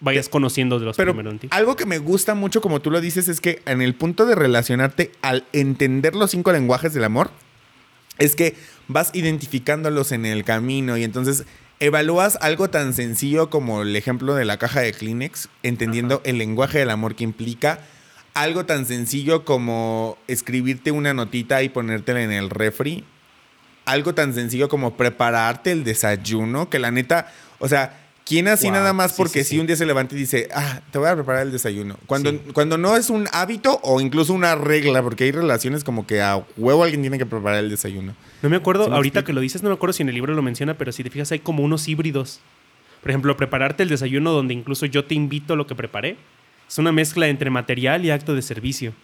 vayas 0.00 0.28
conociendo 0.28 0.80
de 0.80 0.86
los 0.86 0.96
Pero 0.96 1.12
primero 1.12 1.30
en 1.30 1.38
ti. 1.38 1.48
algo 1.52 1.76
que 1.76 1.86
me 1.86 1.98
gusta 1.98 2.34
mucho, 2.34 2.60
como 2.60 2.80
tú 2.80 2.90
lo 2.90 3.00
dices, 3.00 3.28
es 3.28 3.40
que 3.40 3.62
en 3.66 3.80
el 3.82 3.94
punto 3.94 4.26
de 4.26 4.34
relacionarte, 4.34 5.12
al 5.22 5.44
entender 5.52 6.16
los 6.16 6.32
cinco 6.32 6.50
lenguajes 6.52 6.92
del 6.94 7.04
amor, 7.04 7.30
es 8.18 8.34
que 8.34 8.56
vas 8.88 9.10
identificándolos 9.14 10.10
en 10.12 10.26
el 10.26 10.42
camino 10.44 10.96
y 10.96 11.04
entonces 11.04 11.44
evalúas 11.78 12.36
algo 12.40 12.68
tan 12.70 12.94
sencillo 12.94 13.48
como 13.50 13.82
el 13.82 13.94
ejemplo 13.94 14.34
de 14.34 14.44
la 14.44 14.56
caja 14.58 14.80
de 14.80 14.92
Kleenex, 14.92 15.48
entendiendo 15.62 16.20
el 16.24 16.38
lenguaje 16.38 16.78
del 16.78 16.90
amor 16.90 17.14
que 17.14 17.24
implica. 17.24 17.80
Algo 18.34 18.64
tan 18.64 18.86
sencillo 18.86 19.44
como 19.44 20.16
escribirte 20.26 20.90
una 20.90 21.12
notita 21.12 21.62
y 21.62 21.68
ponértela 21.68 22.22
en 22.22 22.32
el 22.32 22.48
refri. 22.50 23.04
Algo 23.84 24.14
tan 24.14 24.32
sencillo 24.32 24.68
como 24.68 24.96
prepararte 24.96 25.72
el 25.72 25.84
desayuno, 25.84 26.70
que 26.70 26.78
la 26.78 26.90
neta, 26.90 27.30
o 27.58 27.68
sea, 27.68 27.98
¿quién 28.24 28.46
así 28.48 28.66
Wow, 28.68 28.74
nada 28.74 28.92
más 28.92 29.14
porque 29.14 29.42
sí, 29.42 29.44
si 29.44 29.50
sí. 29.56 29.58
un 29.58 29.66
día 29.66 29.74
se 29.76 29.84
levanta 29.84 30.14
y 30.14 30.18
dice, 30.18 30.48
ah, 30.54 30.80
te 30.90 30.98
voy 30.98 31.08
a 31.08 31.14
preparar 31.14 31.42
el 31.42 31.52
desayuno? 31.52 31.96
Cuando, 32.06 32.32
cuando 32.54 32.78
no 32.78 32.96
es 32.96 33.10
un 33.10 33.26
hábito 33.32 33.80
o 33.82 34.00
incluso 34.00 34.32
una 34.32 34.54
regla, 34.54 35.02
porque 35.02 35.24
hay 35.24 35.32
relaciones 35.32 35.82
como 35.84 36.06
que 36.06 36.22
a 36.22 36.42
huevo 36.56 36.84
alguien 36.84 37.00
tiene 37.02 37.18
que 37.18 37.26
preparar 37.26 37.58
el 37.58 37.70
desayuno. 37.70 38.14
No 38.40 38.48
me 38.48 38.56
acuerdo, 38.56 38.84
¿Sí 38.84 38.90
me 38.90 38.96
ahorita 38.96 39.18
explico? 39.18 39.26
que 39.26 39.32
lo 39.34 39.40
dices, 39.40 39.62
no 39.62 39.68
me 39.68 39.74
acuerdo 39.74 39.92
si 39.94 40.02
en 40.04 40.08
el 40.08 40.14
libro 40.14 40.32
lo 40.32 40.42
menciona, 40.42 40.74
pero 40.78 40.92
si 40.92 41.02
te 41.02 41.10
fijas, 41.10 41.32
hay 41.32 41.40
como 41.40 41.64
unos 41.64 41.88
híbridos. 41.88 42.40
Por 43.02 43.10
ejemplo, 43.10 43.36
prepararte 43.36 43.82
el 43.82 43.88
desayuno 43.88 44.30
donde 44.30 44.54
incluso 44.54 44.86
yo 44.86 45.04
te 45.04 45.14
invito 45.16 45.54
a 45.54 45.56
lo 45.56 45.66
que 45.66 45.74
preparé. 45.74 46.16
Es 46.72 46.78
una 46.78 46.90
mezcla 46.90 47.28
entre 47.28 47.50
material 47.50 48.02
y 48.06 48.10
acto 48.10 48.34
de 48.34 48.40
servicio. 48.40 48.94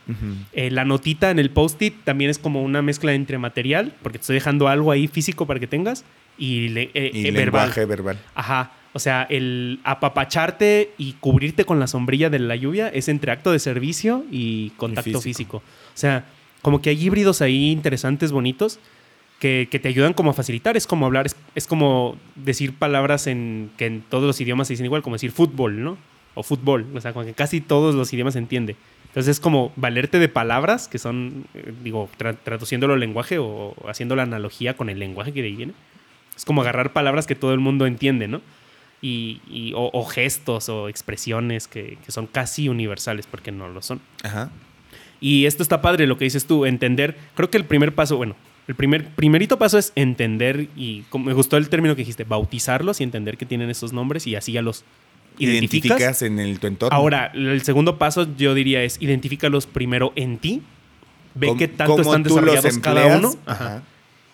Eh, 0.55 0.71
la 0.71 0.87
notita 0.87 1.31
en 1.31 1.39
el 1.39 1.51
post-it 1.51 1.95
también 2.03 2.31
es 2.31 2.39
como 2.39 2.62
una 2.62 2.81
mezcla 2.81 3.12
entre 3.12 3.37
material, 3.37 3.93
porque 4.03 4.16
te 4.16 4.23
estoy 4.23 4.35
dejando 4.35 4.69
algo 4.69 4.91
ahí 4.91 5.07
físico 5.07 5.47
para 5.47 5.61
que 5.61 5.66
tengas, 5.66 6.03
y, 6.39 6.69
le- 6.69 6.91
eh, 6.95 7.11
Y 7.12 7.27
eh, 7.27 7.31
verbal. 7.31 7.64
lenguaje 7.66 7.85
verbal. 7.85 8.19
Ajá. 8.35 8.73
O 8.95 8.99
sea, 8.99 9.27
el 9.29 9.81
apapacharte 9.85 10.93
y 10.97 11.12
cubrirte 11.21 11.66
con 11.66 11.79
la 11.79 11.87
sombrilla 11.87 12.31
de 12.31 12.39
la 12.39 12.57
lluvia 12.57 12.89
es 12.89 13.09
entre 13.09 13.33
acto 13.33 13.53
de 13.53 13.59
servicio 13.59 14.25
y 14.31 14.71
contacto 14.79 15.21
físico. 15.21 15.21
físico. 15.21 15.57
O 15.59 15.62
sea, 15.99 16.25
como 16.62 16.81
que 16.81 16.89
hay 16.89 17.05
híbridos 17.05 17.43
ahí 17.43 17.71
interesantes, 17.71 18.33
bonitos, 18.33 18.79
que, 19.41 19.69
que 19.71 19.79
te 19.79 19.89
ayudan 19.89 20.14
como 20.14 20.31
a 20.31 20.35
facilitar. 20.35 20.77
Es 20.79 20.87
como 20.87 21.05
hablar, 21.05 21.27
es, 21.27 21.37
es 21.55 21.66
como 21.66 22.16
decir 22.35 22.73
palabras 22.73 23.27
en 23.27 23.71
que 23.77 23.85
en 23.87 24.01
todos 24.09 24.25
los 24.25 24.41
idiomas 24.41 24.69
se 24.69 24.73
dicen 24.73 24.87
igual, 24.87 25.03
como 25.03 25.16
decir 25.16 25.33
fútbol, 25.33 25.85
¿no? 25.85 25.99
O 26.39 26.43
fútbol. 26.43 26.86
O 26.95 27.01
sea, 27.01 27.12
como 27.12 27.24
que 27.26 27.34
casi 27.34 27.61
todos 27.61 27.95
los 27.95 28.12
idiomas 28.12 28.34
se 28.34 28.39
entiende. 28.41 28.76
Entonces 29.09 29.32
es 29.36 29.41
como 29.41 29.72
valerte 29.76 30.18
de 30.18 30.28
palabras 30.28 30.86
que 30.86 30.99
son, 30.99 31.47
eh, 31.55 31.72
digo, 31.82 32.09
tra- 32.18 32.36
traduciéndolo 32.45 32.95
al 32.95 33.01
lenguaje 33.01 33.39
o 33.39 33.74
haciendo 33.89 34.14
la 34.16 34.22
analogía 34.24 34.76
con 34.76 34.91
el 34.91 34.99
lenguaje 34.99 35.32
que 35.32 35.41
de 35.43 35.49
ahí 35.49 35.57
viene. 35.57 35.72
Es 36.36 36.45
como 36.45 36.61
agarrar 36.62 36.93
palabras 36.93 37.26
que 37.26 37.34
todo 37.34 37.53
el 37.53 37.59
mundo 37.61 37.86
entiende, 37.86 38.28
¿no? 38.28 38.41
Y, 39.01 39.41
y- 39.51 39.72
o, 39.74 39.91
o 39.93 40.05
gestos 40.05 40.68
o 40.68 40.89
expresiones 40.89 41.68
que, 41.68 41.99
que 42.05 42.12
son 42.12 42.26
casi 42.26 42.68
universales 42.68 43.26
porque 43.26 43.51
no 43.51 43.68
lo 43.68 43.80
son. 43.82 44.01
Ajá. 44.22 44.51
Y 45.20 45.47
esto 45.47 45.62
está 45.62 45.80
padre, 45.82 46.07
lo 46.07 46.16
que 46.18 46.24
dices 46.24 46.47
tú, 46.47 46.64
entender. 46.66 47.16
Creo 47.34 47.51
que 47.51 47.59
el 47.59 47.64
primer 47.64 47.95
paso, 47.95 48.16
bueno, 48.18 48.36
el 48.68 48.74
primer, 48.76 49.09
primerito 49.09 49.59
paso 49.59 49.78
es 49.78 49.93
entender 49.97 50.68
y 50.76 51.03
como 51.11 51.24
me 51.24 51.32
gustó 51.32 51.57
el 51.57 51.68
término 51.70 51.97
que 51.97 52.03
dijiste, 52.03 52.22
bautizarlos 52.24 53.01
y 53.01 53.05
entender 53.05 53.36
que 53.39 53.47
tienen 53.47 53.70
esos 53.70 53.93
nombres 53.93 54.26
y 54.26 54.36
así 54.36 54.53
ya 54.53 54.62
los 54.62 54.84
identificas. 55.39 55.99
Identificas 55.99 56.22
en 56.22 56.39
el, 56.39 56.59
tu 56.59 56.66
entorno. 56.66 56.97
Ahora, 56.97 57.30
el 57.34 57.62
segundo 57.62 57.99
paso 57.99 58.26
yo 58.36 58.55
diría 58.55 58.82
es 58.82 59.01
identifícalos 59.01 59.66
primero 59.66 60.12
en 60.16 60.39
ti. 60.39 60.62
Ve 61.34 61.55
qué 61.57 61.68
tanto 61.68 62.01
están 62.01 62.22
desarrollados 62.22 62.78
cada 62.78 63.18
uno. 63.18 63.34
Ajá. 63.47 63.82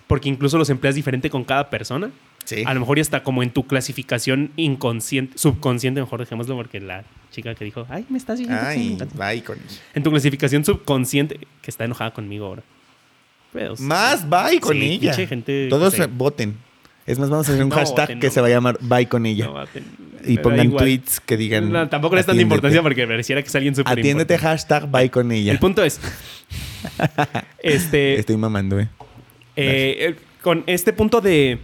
Porque 0.07 0.29
incluso 0.29 0.59
los 0.59 0.71
empleas 0.71 0.95
diferente 0.95 1.31
con 1.31 1.45
cada 1.45 1.71
persona. 1.71 2.11
Sí. 2.45 2.63
A 2.67 2.75
lo 2.75 2.81
mejor 2.81 2.99
ya 2.99 3.03
está 3.03 3.23
como 3.23 3.43
en 3.43 3.51
tu 3.51 3.67
clasificación 3.67 4.51
inconsciente, 4.57 5.39
subconsciente, 5.39 6.01
mejor 6.01 6.21
dejémoslo 6.21 6.57
porque 6.57 6.79
la 6.79 7.05
chica 7.31 7.55
que 7.55 7.65
dijo, 7.65 7.87
ay, 7.89 8.05
me 8.11 8.19
estás 8.19 8.39
diciendo. 8.39 8.63
Ay, 8.67 8.93
inconsciente". 8.93 9.17
bye 9.17 9.43
con. 9.43 9.59
En 9.95 10.03
tu 10.03 10.11
clasificación 10.11 10.65
subconsciente, 10.65 11.41
que 11.63 11.71
está 11.71 11.85
enojada 11.85 12.13
conmigo 12.13 12.47
ahora. 12.47 12.63
Pues, 13.53 13.81
Más 13.81 14.29
bye 14.29 14.61
con 14.61 14.75
sí, 14.77 14.99
ella. 15.01 15.15
gente 15.27 15.69
Todos 15.71 15.95
voten. 16.11 16.57
Es 17.07 17.19
más, 17.19 17.29
vamos 17.31 17.49
a 17.49 17.53
hacer 17.53 17.63
un 17.63 17.69
No 17.71 17.77
hashtag 17.77 18.19
que 18.19 18.31
se 18.31 18.41
va 18.41 18.47
a 18.47 18.51
llamar 18.51 18.79
bye 18.81 19.07
con 19.07 19.27
ella. 19.27 19.47
no 19.47 19.67
ten- 19.67 19.85
y 20.27 20.39
pongan 20.39 20.71
tweets 20.75 21.21
que 21.21 21.37
digan. 21.37 21.71
No, 21.71 21.87
tampoco 21.89 22.15
le 22.15 22.23
es 22.23 22.27
tanta 22.27 22.41
importancia 22.41 22.81
porque 22.83 23.07
pareciera 23.07 23.43
que 23.43 23.49
es 23.49 23.55
alguien 23.55 23.75
súper 23.75 23.99
Atiéndete, 23.99 24.39
hashtag 24.39 24.91
bye 24.91 25.11
con 25.11 25.31
ella. 25.31 25.53
El 25.53 25.59
punto 25.59 25.85
es, 25.85 26.01
este, 27.63 28.19
Estoy 28.19 28.37
mamando, 28.37 28.81
eh. 28.81 28.89
Eh, 29.57 30.17
con 30.43 30.65
este 30.67 30.93
punto 30.93 31.21
de, 31.21 31.59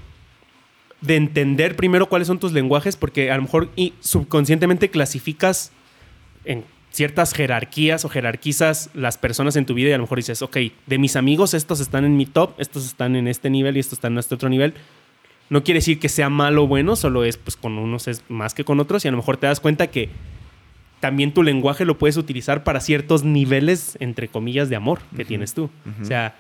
de 1.01 1.17
entender 1.17 1.77
primero 1.77 2.09
cuáles 2.09 2.29
son 2.29 2.39
tus 2.39 2.53
lenguajes, 2.53 2.97
porque 2.97 3.31
a 3.31 3.37
lo 3.37 3.43
mejor 3.43 3.71
y 3.77 3.95
subconscientemente 4.01 4.91
clasificas 4.91 5.73
en 6.45 6.65
ciertas 6.91 7.33
jerarquías 7.35 8.05
o 8.05 8.09
jerarquizas 8.09 8.91
las 8.95 9.17
personas 9.17 9.57
en 9.57 9.65
tu 9.65 9.75
vida 9.75 9.91
y 9.91 9.93
a 9.93 9.97
lo 9.97 10.03
mejor 10.05 10.19
dices, 10.19 10.43
ok, 10.43 10.57
de 10.87 10.99
mis 10.99 11.17
amigos 11.17 11.55
estos 11.55 11.81
están 11.81 12.05
en 12.05 12.17
mi 12.17 12.27
top, 12.27 12.55
estos 12.59 12.85
están 12.87 13.17
en 13.17 13.29
este 13.29 13.49
nivel 13.51 13.77
y 13.77 13.81
estos 13.81 13.95
están 13.95 14.13
en 14.13 14.19
este 14.19 14.35
otro 14.35 14.49
nivel. 14.49 14.75
No 15.51 15.63
quiere 15.65 15.79
decir 15.79 15.99
que 15.99 16.09
sea 16.09 16.31
malo 16.31 16.65
o 16.65 16.67
bueno, 16.67 16.97
solo 16.97 17.25
es 17.25 17.37
pues 17.37 17.57
con 17.57 17.77
unos 17.77 18.09
es 18.09 18.23
más 18.29 18.55
que 18.55 18.65
con 18.65 18.81
otros 18.81 19.05
y 19.05 19.09
a 19.09 19.11
lo 19.11 19.17
mejor 19.19 19.37
te 19.37 19.47
das 19.47 19.61
cuenta 19.61 19.89
que 19.89 20.09
también 21.01 21.33
tu 21.33 21.43
lenguaje 21.43 21.85
lo 21.85 21.99
puedes 21.99 22.17
utilizar 22.17 22.63
para 22.63 22.81
ciertos 22.81 23.25
niveles, 23.25 23.97
entre 24.01 24.29
comillas, 24.29 24.69
de 24.69 24.77
amor 24.77 25.01
que 25.17 25.25
tienes 25.25 25.55
tú. 25.55 25.71
O 26.01 26.05
sea, 26.05 26.35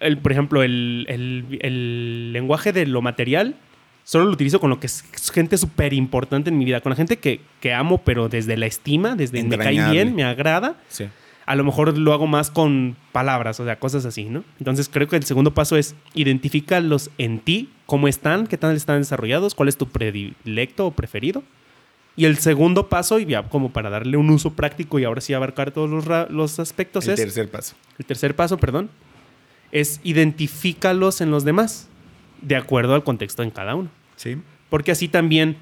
el, 0.00 0.18
por 0.18 0.32
ejemplo, 0.32 0.62
el, 0.62 1.04
el- 1.08 1.58
el 1.60 2.32
lenguaje 2.32 2.72
de 2.72 2.86
lo 2.86 3.02
material 3.02 3.54
solo 4.02 4.24
lo 4.24 4.30
utilizo 4.32 4.58
con 4.58 4.70
lo 4.70 4.80
que 4.80 4.86
es 4.86 5.04
gente 5.32 5.56
súper 5.58 5.92
importante 5.92 6.48
en 6.50 6.58
mi 6.58 6.64
vida, 6.64 6.80
con 6.80 6.90
la 6.90 6.96
gente 6.96 7.18
que, 7.18 7.40
que 7.60 7.72
amo, 7.74 7.98
pero 8.02 8.28
desde 8.28 8.56
la 8.56 8.66
estima, 8.66 9.14
desde 9.14 9.42
me 9.44 9.56
cae 9.58 9.68
Entrañable. 9.68 9.92
bien, 10.04 10.16
me 10.16 10.24
agrada. 10.24 10.74
Sí. 10.88 11.04
A 11.50 11.56
lo 11.56 11.64
mejor 11.64 11.98
lo 11.98 12.12
hago 12.12 12.28
más 12.28 12.48
con 12.48 12.96
palabras, 13.10 13.58
o 13.58 13.64
sea, 13.64 13.80
cosas 13.80 14.04
así, 14.06 14.26
¿no? 14.26 14.44
Entonces 14.60 14.88
creo 14.88 15.08
que 15.08 15.16
el 15.16 15.24
segundo 15.24 15.52
paso 15.52 15.76
es 15.76 15.96
identifícalos 16.14 17.10
en 17.18 17.40
ti, 17.40 17.70
cómo 17.86 18.06
están, 18.06 18.46
qué 18.46 18.56
tal 18.56 18.76
están 18.76 19.00
desarrollados, 19.00 19.56
cuál 19.56 19.68
es 19.68 19.76
tu 19.76 19.88
predilecto 19.88 20.86
o 20.86 20.92
preferido. 20.92 21.42
Y 22.14 22.26
el 22.26 22.38
segundo 22.38 22.88
paso, 22.88 23.18
y 23.18 23.26
ya 23.26 23.42
como 23.48 23.72
para 23.72 23.90
darle 23.90 24.16
un 24.16 24.30
uso 24.30 24.52
práctico 24.52 25.00
y 25.00 25.04
ahora 25.04 25.20
sí 25.20 25.34
abarcar 25.34 25.72
todos 25.72 25.90
los, 25.90 26.30
los 26.30 26.60
aspectos, 26.60 27.06
El 27.08 27.14
es 27.14 27.20
tercer 27.20 27.50
paso. 27.50 27.74
el 27.98 28.04
tercer 28.04 28.36
paso, 28.36 28.56
perdón, 28.56 28.88
es 29.72 30.00
identifícalos 30.04 31.20
en 31.20 31.32
los 31.32 31.44
demás, 31.44 31.88
de 32.42 32.54
acuerdo 32.54 32.94
al 32.94 33.02
contexto 33.02 33.42
en 33.42 33.50
cada 33.50 33.74
uno. 33.74 33.90
Sí. 34.14 34.36
Porque 34.68 34.92
así 34.92 35.08
también, 35.08 35.56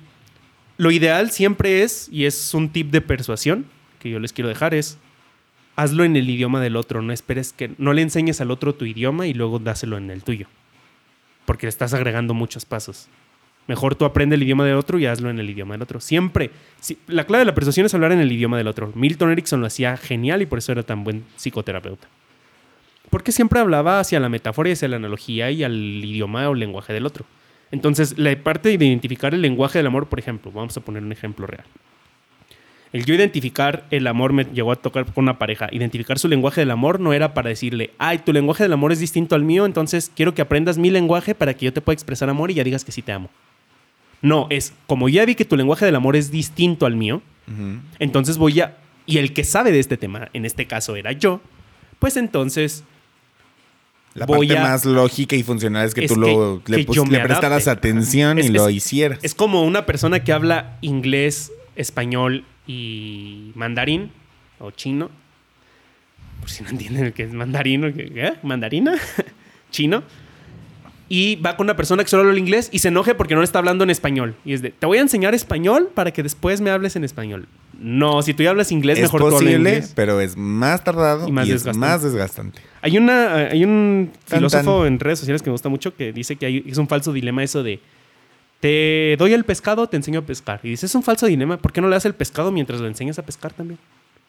lo 0.77 0.91
ideal 0.91 1.31
siempre 1.31 1.83
es, 1.83 2.11
y 2.13 2.27
es 2.27 2.53
un 2.53 2.69
tip 2.69 2.91
de 2.91 3.01
persuasión 3.01 3.65
que 4.01 4.11
yo 4.11 4.21
les 4.21 4.35
quiero 4.35 4.51
dejar, 4.51 4.75
es 4.75 4.99
hazlo 5.79 6.03
en 6.03 6.17
el 6.17 6.29
idioma 6.29 6.61
del 6.61 6.75
otro, 6.75 7.03
no 7.03 7.13
esperes 7.13 7.53
que, 7.53 7.71
no 7.79 7.93
le 7.93 8.03
enseñes 8.03 8.41
al 8.41 8.51
otro 8.51 8.75
tu 8.75 8.85
idioma 8.85 9.29
y 9.29 9.33
luego 9.33 9.61
dáselo 9.61 9.97
en 9.97 10.11
el 10.11 10.25
tuyo. 10.25 10.49
Porque 11.47 11.67
le 11.67 11.71
estás 11.71 11.95
agregando 11.95 12.35
muchos 12.35 12.65
pasos. 12.65 13.09
Mejor 13.69 13.95
tú 13.95 14.05
aprende 14.05 14.35
el 14.35 14.43
idioma 14.43 14.65
del 14.65 14.75
otro 14.75 14.99
y 14.99 15.07
hazlo 15.07 15.31
en 15.31 15.39
el 15.39 15.49
idioma 15.49 15.75
del 15.75 15.83
otro. 15.83 16.01
Siempre. 16.01 16.51
Si- 16.81 16.99
la 17.07 17.25
clave 17.25 17.43
de 17.43 17.45
la 17.47 17.55
persuasión 17.55 17.87
es 17.87 17.95
hablar 17.95 18.11
en 18.11 18.19
el 18.19 18.33
idioma 18.33 18.59
del 18.59 18.67
otro. 18.67 18.91
Milton 18.97 19.31
Erickson 19.31 19.61
lo 19.61 19.67
hacía 19.69 19.97
genial 19.97 20.43
y 20.43 20.47
por 20.47 20.59
eso 20.59 20.73
era 20.73 20.83
tan 20.83 21.05
buen 21.05 21.25
psicoterapeuta. 21.37 22.09
Porque 23.09 23.31
siempre 23.31 23.61
hablaba 23.61 24.01
hacia 24.01 24.19
la 24.19 24.29
metáfora 24.29 24.69
y 24.69 24.73
hacia 24.73 24.89
la 24.89 24.97
analogía 24.97 25.51
y 25.53 25.63
al 25.63 25.75
idioma 25.77 26.49
o 26.49 26.55
lenguaje 26.55 26.93
del 26.93 27.07
otro. 27.07 27.25
Entonces, 27.71 28.19
la 28.19 28.35
parte 28.43 28.77
de 28.77 28.85
identificar 28.85 29.33
el 29.33 29.43
lenguaje 29.43 29.79
del 29.79 29.87
amor, 29.87 30.09
por 30.09 30.19
ejemplo, 30.19 30.51
vamos 30.51 30.77
a 30.77 30.81
poner 30.81 31.03
un 31.05 31.13
ejemplo 31.13 31.47
real. 31.47 31.65
El 32.93 33.05
yo 33.05 33.15
identificar 33.15 33.85
el 33.91 34.07
amor 34.07 34.33
me 34.33 34.45
llegó 34.45 34.73
a 34.73 34.77
tocar 34.77 35.05
con 35.13 35.25
una 35.25 35.39
pareja. 35.39 35.69
Identificar 35.73 36.19
su 36.19 36.27
lenguaje 36.29 36.63
del 36.63 36.71
amor 36.71 37.01
no 37.01 37.13
era 37.13 37.35
para 37.35 37.51
decirle, 37.51 37.91
ay, 37.99 38.19
tu 38.19 38.33
lenguaje 38.33 38.63
del 38.63 38.73
amor 38.73 38.93
es 38.93 38.99
distinto 39.01 39.35
al 39.35 39.45
mío, 39.45 39.67
entonces 39.67 40.11
quiero 40.15 40.35
que 40.35 40.41
aprendas 40.43 40.79
mi 40.79 40.91
lenguaje 40.91 41.35
para 41.35 41.53
que 41.55 41.67
yo 41.67 41.73
te 41.73 41.81
pueda 41.83 41.95
expresar 41.95 42.31
amor 42.31 42.51
y 42.51 42.55
ya 42.55 42.65
digas 42.65 42.85
que 42.85 42.93
sí 42.93 43.03
te 43.03 43.13
amo. 43.13 43.29
No, 44.23 44.47
es 44.51 44.73
como 44.87 45.09
ya 45.09 45.25
vi 45.27 45.35
que 45.35 45.45
tu 45.45 45.57
lenguaje 45.57 45.85
del 45.85 45.95
amor 45.97 46.17
es 46.17 46.31
distinto 46.31 46.87
al 46.87 46.97
mío, 46.97 47.23
entonces 47.99 48.37
voy 48.39 48.61
a... 48.61 48.77
Y 49.07 49.19
el 49.19 49.33
que 49.33 49.45
sabe 49.45 49.71
de 49.73 49.81
este 49.81 49.97
tema, 49.97 50.29
en 50.35 50.45
este 50.45 50.67
caso 50.67 50.97
era 50.97 51.13
yo, 51.13 51.41
pues 51.99 52.17
entonces 52.17 52.85
La 54.15 54.27
Voy 54.27 54.49
parte 54.49 54.59
a- 54.59 54.63
más 54.63 54.85
lógica 54.85 55.37
y 55.37 55.43
funcional 55.43 55.87
es 55.87 55.95
que 55.95 56.05
Es 56.05 56.13
tú 56.13 56.19
lo, 56.21 56.63
le, 56.67 56.85
que 56.85 56.93
le 57.11 57.21
prestaras 57.21 57.69
atención 57.69 58.39
Es- 58.39 58.47
y 58.47 58.49
lo 58.51 58.69
hicieras. 58.71 59.19
Es 59.23 59.35
como 59.35 59.63
una 59.63 59.87
persona 59.87 60.25
que 60.25 60.33
habla 60.33 60.77
inglés, 60.81 61.53
español 61.77 62.45
y 62.69 63.51
mandarín 63.57 64.13
o 64.61 64.71
chino. 64.71 65.11
Por 66.41 66.51
si 66.51 66.63
no 66.63 66.69
entienden 66.71 67.13
qué 67.13 67.25
es 67.25 67.33
mandarín 67.33 67.85
o 67.85 67.93
qué- 67.93 68.11
¿qué? 68.13 68.33
mandarina, 68.45 68.95
chino. 69.73 70.05
Y 71.11 71.37
va 71.37 71.57
con 71.57 71.65
una 71.67 71.75
persona 71.75 72.05
que 72.05 72.11
solo 72.11 72.25
habla 72.29 72.39
inglés 72.39 72.69
y 72.71 72.81
se 72.81 72.89
enoje 72.89 73.15
porque 73.15 73.35
no 73.35 73.41
le 73.41 73.45
está 73.47 73.59
hablando 73.59 73.83
en 73.83 73.89
español. 73.89 74.35
Y 74.45 74.53
es 74.53 74.61
de, 74.61 74.71
te 74.71 74.85
voy 74.87 74.99
a 74.99 75.01
enseñar 75.01 75.35
español 75.35 75.91
para 75.95 76.11
que 76.13 76.23
después 76.23 76.61
me 76.61 76.69
hables 76.71 76.97
en 76.97 77.05
español. 77.05 77.47
No, 77.81 78.21
si 78.21 78.35
tú 78.35 78.43
ya 78.43 78.51
hablas 78.51 78.71
inglés, 78.73 78.99
es 78.99 79.05
mejor 79.05 79.23
posible, 79.31 79.55
inglés. 79.57 79.93
pero 79.97 80.21
es 80.21 80.37
más 80.37 80.85
tardado 80.85 81.27
Y 81.27 81.31
y, 81.31 81.33
más 81.33 81.45
es 81.49 81.53
desgastante. 81.65 81.79
más 81.79 82.03
desgastante. 82.03 82.61
Hay, 82.83 82.99
una, 82.99 83.37
hay 83.37 83.65
un 83.65 84.11
Tan, 84.27 84.39
filósofo 84.41 84.81
tan. 84.85 84.89
en 84.93 85.01
redes 85.01 85.21
sociales 85.21 85.41
que 85.43 85.49
me 85.49 85.53
gusta 85.53 85.71
mucho 85.71 85.97
que 85.97 86.13
dice 86.13 86.37
que 86.37 86.45
hay- 86.45 86.65
es 86.67 86.77
un 86.77 86.89
falso 86.89 87.13
dilema 87.15 87.43
eso 87.43 87.63
de 87.63 87.81
te 88.61 89.17
doy 89.19 89.33
el 89.33 89.45
pescado, 89.45 89.89
te 89.89 89.97
enseño 89.97 90.21
a 90.21 90.23
pescar. 90.23 90.61
Y 90.63 90.71
dice, 90.71 90.87
es 90.87 90.95
un 90.95 91.03
falso 91.03 91.27
dilema, 91.27 91.57
¿por 91.57 91.73
qué 91.73 91.81
no 91.81 91.89
le 91.89 91.95
das 91.95 92.05
el 92.05 92.15
pescado 92.15 92.51
mientras 92.51 92.81
lo 92.81 92.87
enseñas 92.87 93.19
a 93.19 93.23
pescar 93.25 93.53
también? 93.53 93.79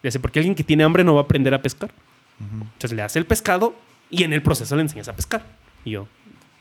Dice, 0.03 0.19
porque 0.19 0.39
alguien 0.39 0.55
que 0.55 0.63
tiene 0.63 0.83
hambre 0.83 1.03
no 1.03 1.15
va 1.15 1.21
a 1.21 1.23
aprender 1.23 1.53
a 1.53 1.61
pescar. 1.61 1.91
Entonces 2.39 2.93
le 2.93 3.01
das 3.01 3.15
el 3.15 3.25
pescado 3.25 3.75
y 4.09 4.23
en 4.23 4.31
el 4.31 4.41
proceso 4.41 4.75
le 4.75 4.83
enseñas 4.83 5.09
a 5.09 5.13
pescar. 5.13 5.43
Y 5.83 5.91
yo, 5.91 6.07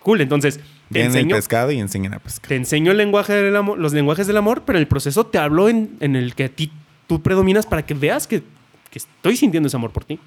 cool, 0.01 0.21
entonces 0.21 0.59
te 0.91 1.01
el 1.01 1.07
enseño, 1.07 1.37
pescado 1.37 1.71
y 1.71 1.79
enseñan 1.79 2.15
a 2.15 2.19
pescar. 2.19 2.49
te 2.49 2.57
enseño 2.57 2.91
el 2.91 2.97
lenguaje 2.97 3.35
del 3.35 3.55
amor, 3.55 3.79
los 3.79 3.93
lenguajes 3.93 4.27
del 4.27 4.37
amor, 4.37 4.63
pero 4.65 4.79
en 4.79 4.83
el 4.83 4.89
proceso 4.89 5.27
te 5.27 5.39
hablo 5.39 5.69
en, 5.69 5.97
en 6.01 6.17
el 6.17 6.35
que 6.35 6.45
a 6.45 6.49
ti 6.49 6.73
tú 7.07 7.23
predominas 7.23 7.65
para 7.67 7.85
que 7.85 7.95
veas 7.95 8.27
que, 8.27 8.43
que 8.91 8.99
estoy 8.99 9.37
sintiendo 9.37 9.69
ese 9.69 9.77
amor 9.77 9.93
por 9.93 10.05
ti. 10.05 10.19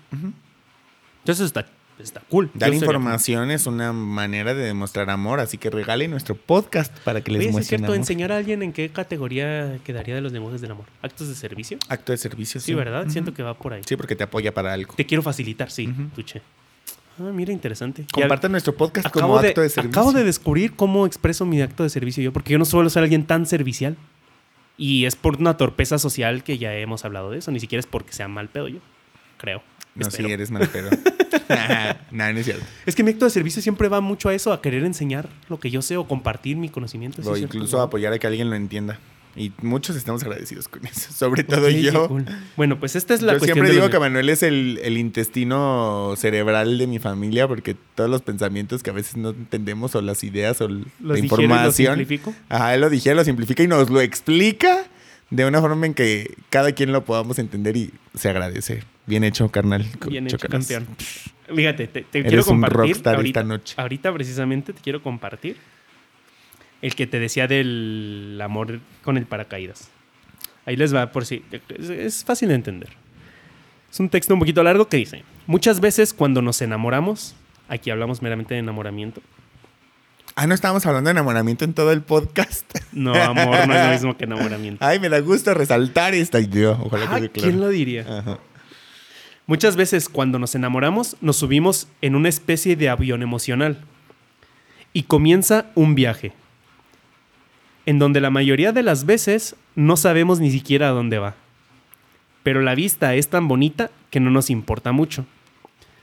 Entonces 1.19 1.45
está, 1.45 1.67
está 2.03 2.21
cool. 2.29 2.49
Dar 2.53 2.69
sería- 2.69 2.79
información 2.79 3.51
es 3.51 3.65
una 3.67 3.93
manera 3.93 4.53
de 4.53 4.63
demostrar 4.63 5.09
amor, 5.09 5.39
así 5.39 5.57
que 5.57 5.69
regale 5.69 6.07
nuestro 6.07 6.35
podcast 6.35 6.97
para 6.99 7.21
que 7.21 7.31
les 7.31 7.43
sí 7.53 7.57
es 7.57 7.67
cierto, 7.67 7.85
amor. 7.87 7.97
enseñar 7.97 8.31
a 8.31 8.37
alguien 8.37 8.63
en 8.63 8.73
qué 8.73 8.89
categoría 8.89 9.77
quedaría 9.83 10.15
de 10.15 10.21
los 10.21 10.31
lenguajes 10.31 10.61
del 10.61 10.71
amor. 10.71 10.85
¿Actos 11.01 11.27
de 11.29 11.35
servicio? 11.35 11.77
Acto 11.89 12.11
de 12.11 12.17
servicio, 12.17 12.59
Sí, 12.61 12.73
¿verdad? 12.73 13.07
Siento 13.09 13.33
que 13.33 13.43
va 13.43 13.53
por 13.53 13.73
ahí. 13.73 13.81
Sí, 13.85 13.95
porque 13.95 14.15
te 14.15 14.23
apoya 14.23 14.53
para 14.53 14.73
algo. 14.73 14.93
Te 14.95 15.05
quiero 15.05 15.21
facilitar, 15.23 15.69
sí, 15.71 15.87
Ujú. 15.87 16.09
tuche. 16.15 16.41
Ah, 17.19 17.23
mira, 17.33 17.51
interesante. 17.51 18.05
Compartan 18.11 18.51
nuestro 18.51 18.73
podcast 18.75 19.05
acabo 19.07 19.27
como 19.27 19.41
de, 19.41 19.49
acto 19.49 19.61
de 19.61 19.69
servicio. 19.69 19.91
acabo 19.91 20.13
de 20.13 20.23
descubrir 20.23 20.73
cómo 20.75 21.05
expreso 21.05 21.45
mi 21.45 21.61
acto 21.61 21.83
de 21.83 21.89
servicio 21.89 22.23
yo, 22.23 22.33
porque 22.33 22.53
yo 22.53 22.57
no 22.57 22.65
suelo 22.65 22.89
ser 22.89 23.03
alguien 23.03 23.25
tan 23.27 23.45
servicial. 23.45 23.95
Y 24.77 25.05
es 25.05 25.15
por 25.15 25.35
una 25.37 25.57
torpeza 25.57 25.99
social 25.99 26.43
que 26.43 26.57
ya 26.57 26.73
hemos 26.73 27.05
hablado 27.05 27.29
de 27.29 27.37
eso. 27.39 27.51
Ni 27.51 27.59
siquiera 27.59 27.81
es 27.81 27.85
porque 27.85 28.13
sea 28.13 28.27
mal 28.27 28.47
pedo 28.47 28.67
yo, 28.69 28.79
creo. 29.37 29.61
No, 29.95 30.07
Espero. 30.07 30.27
sí, 30.27 30.33
eres 30.33 30.51
mal 30.51 30.67
pedo. 30.69 30.89
no, 32.11 32.31
no 32.33 32.39
es 32.39 32.45
cierto. 32.45 32.63
Es 32.85 32.95
que 32.95 33.03
mi 33.03 33.11
acto 33.11 33.25
de 33.25 33.31
servicio 33.31 33.61
siempre 33.61 33.89
va 33.89 34.01
mucho 34.01 34.29
a 34.29 34.33
eso, 34.33 34.53
a 34.53 34.61
querer 34.61 34.83
enseñar 34.85 35.29
lo 35.49 35.59
que 35.59 35.69
yo 35.69 35.81
sé 35.81 35.97
o 35.97 36.07
compartir 36.07 36.57
mi 36.57 36.69
conocimiento. 36.69 37.21
O 37.29 37.35
incluso 37.37 37.81
apoyar 37.81 38.13
a 38.13 38.19
que 38.19 38.27
alguien 38.27 38.49
lo 38.49 38.55
entienda. 38.55 38.99
Y 39.33 39.53
muchos 39.61 39.95
estamos 39.95 40.21
agradecidos 40.23 40.67
con 40.67 40.85
eso. 40.85 41.11
Sobre 41.13 41.43
todo 41.45 41.61
Ok, 41.61 41.71
qué 41.71 41.81
yo. 41.83 42.07
cool. 42.09 42.25
Bueno, 42.57 42.79
pues 42.79 42.97
esta 42.97 43.13
es 43.13 43.21
la 43.21 43.33
Yo 43.33 43.39
cuestión 43.39 43.55
siempre 43.55 43.73
digo 43.73 43.89
que 43.89 43.97
Manuel 43.99 44.27
es 44.29 44.43
el, 44.43 44.79
el 44.83 44.97
intestino 44.97 46.13
cerebral 46.17 46.77
de 46.77 46.87
mi 46.87 46.99
familia 46.99 47.47
porque 47.47 47.75
todos 47.95 48.09
los 48.09 48.21
pensamientos 48.21 48.83
que 48.83 48.89
a 48.89 48.93
veces 48.93 49.15
no 49.17 49.29
entendemos 49.29 49.95
o 49.95 50.01
las 50.01 50.23
ideas 50.25 50.59
o 50.61 50.67
los 50.67 50.85
la 51.01 51.17
información. 51.19 51.95
simplifico. 51.97 52.33
Ajá, 52.49 52.75
él 52.75 52.81
lo 52.81 52.89
digiere, 52.89 53.15
lo 53.15 53.23
simplifica 53.23 53.63
y 53.63 53.67
nos 53.67 53.89
lo 53.89 54.01
explica 54.01 54.83
de 55.31 55.45
una 55.45 55.59
forma 55.61 55.85
en 55.87 55.93
que 55.95 56.35
cada 56.49 56.73
quien 56.73 56.91
lo 56.91 57.03
podamos 57.05 57.39
entender 57.39 57.75
y 57.77 57.91
se 58.15 58.29
agradece. 58.29 58.83
Bien 59.07 59.23
hecho, 59.23 59.49
carnal. 59.49 59.85
Bien 60.07 60.27
hecho, 60.27 60.37
Chócalas. 60.37 60.67
campeón. 60.67 60.95
Fíjate, 61.55 61.87
te, 61.87 62.01
te 62.03 62.19
Eres 62.19 62.29
quiero 62.29 62.43
un 62.43 62.49
compartir 62.61 62.77
rockstar 62.77 63.15
ahorita, 63.15 63.39
esta 63.39 63.47
noche. 63.47 63.73
ahorita 63.77 64.13
precisamente 64.13 64.73
te 64.73 64.81
quiero 64.81 65.01
compartir 65.01 65.57
el 66.81 66.95
que 66.95 67.07
te 67.07 67.19
decía 67.19 67.47
del 67.47 68.39
amor 68.43 68.79
con 69.03 69.17
el 69.17 69.25
paracaídas. 69.25 69.89
Ahí 70.65 70.75
les 70.75 70.93
va 70.93 71.11
por 71.11 71.25
si 71.25 71.43
es, 71.77 71.89
es 71.89 72.23
fácil 72.23 72.49
de 72.49 72.55
entender. 72.55 72.89
Es 73.91 73.99
un 73.99 74.09
texto 74.09 74.33
un 74.33 74.39
poquito 74.39 74.63
largo 74.63 74.87
que 74.87 74.97
dice, 74.97 75.23
muchas 75.47 75.79
veces 75.81 76.13
cuando 76.13 76.41
nos 76.41 76.61
enamoramos, 76.61 77.35
aquí 77.67 77.89
hablamos 77.89 78.21
meramente 78.21 78.53
de 78.53 78.59
enamoramiento. 78.61 79.21
Ah, 80.35 80.47
no 80.47 80.53
estábamos 80.55 80.85
hablando 80.85 81.09
de 81.09 81.11
enamoramiento 81.11 81.65
en 81.65 81.73
todo 81.73 81.91
el 81.91 82.01
podcast. 82.01 82.65
No, 82.93 83.13
amor 83.13 83.67
no 83.67 83.73
es 83.75 83.85
lo 83.85 83.91
mismo 83.91 84.17
que 84.17 84.23
enamoramiento. 84.25 84.83
Ay, 84.85 84.99
me 84.99 85.09
da 85.09 85.19
gusto 85.19 85.53
resaltar 85.53 86.13
esta 86.13 86.39
idea. 86.39 86.71
Ojalá 86.71 87.05
Ah, 87.09 87.15
quede 87.17 87.29
claro. 87.29 87.49
¿Quién 87.49 87.59
lo 87.61 87.69
diría? 87.69 88.01
Ajá. 88.19 88.39
Muchas 89.47 89.75
veces 89.75 90.07
cuando 90.09 90.39
nos 90.39 90.55
enamoramos 90.55 91.17
nos 91.21 91.37
subimos 91.37 91.87
en 92.01 92.15
una 92.15 92.29
especie 92.29 92.75
de 92.75 92.89
avión 92.89 93.21
emocional 93.23 93.79
y 94.93 95.03
comienza 95.03 95.65
un 95.75 95.95
viaje 95.95 96.31
en 97.85 97.99
donde 97.99 98.21
la 98.21 98.29
mayoría 98.29 98.71
de 98.71 98.83
las 98.83 99.05
veces 99.05 99.55
no 99.75 99.97
sabemos 99.97 100.39
ni 100.39 100.51
siquiera 100.51 100.89
a 100.89 100.91
dónde 100.91 101.17
va. 101.19 101.35
Pero 102.43 102.61
la 102.61 102.75
vista 102.75 103.15
es 103.15 103.27
tan 103.29 103.47
bonita 103.47 103.89
que 104.09 104.19
no 104.19 104.31
nos 104.31 104.49
importa 104.49 104.91
mucho. 104.91 105.25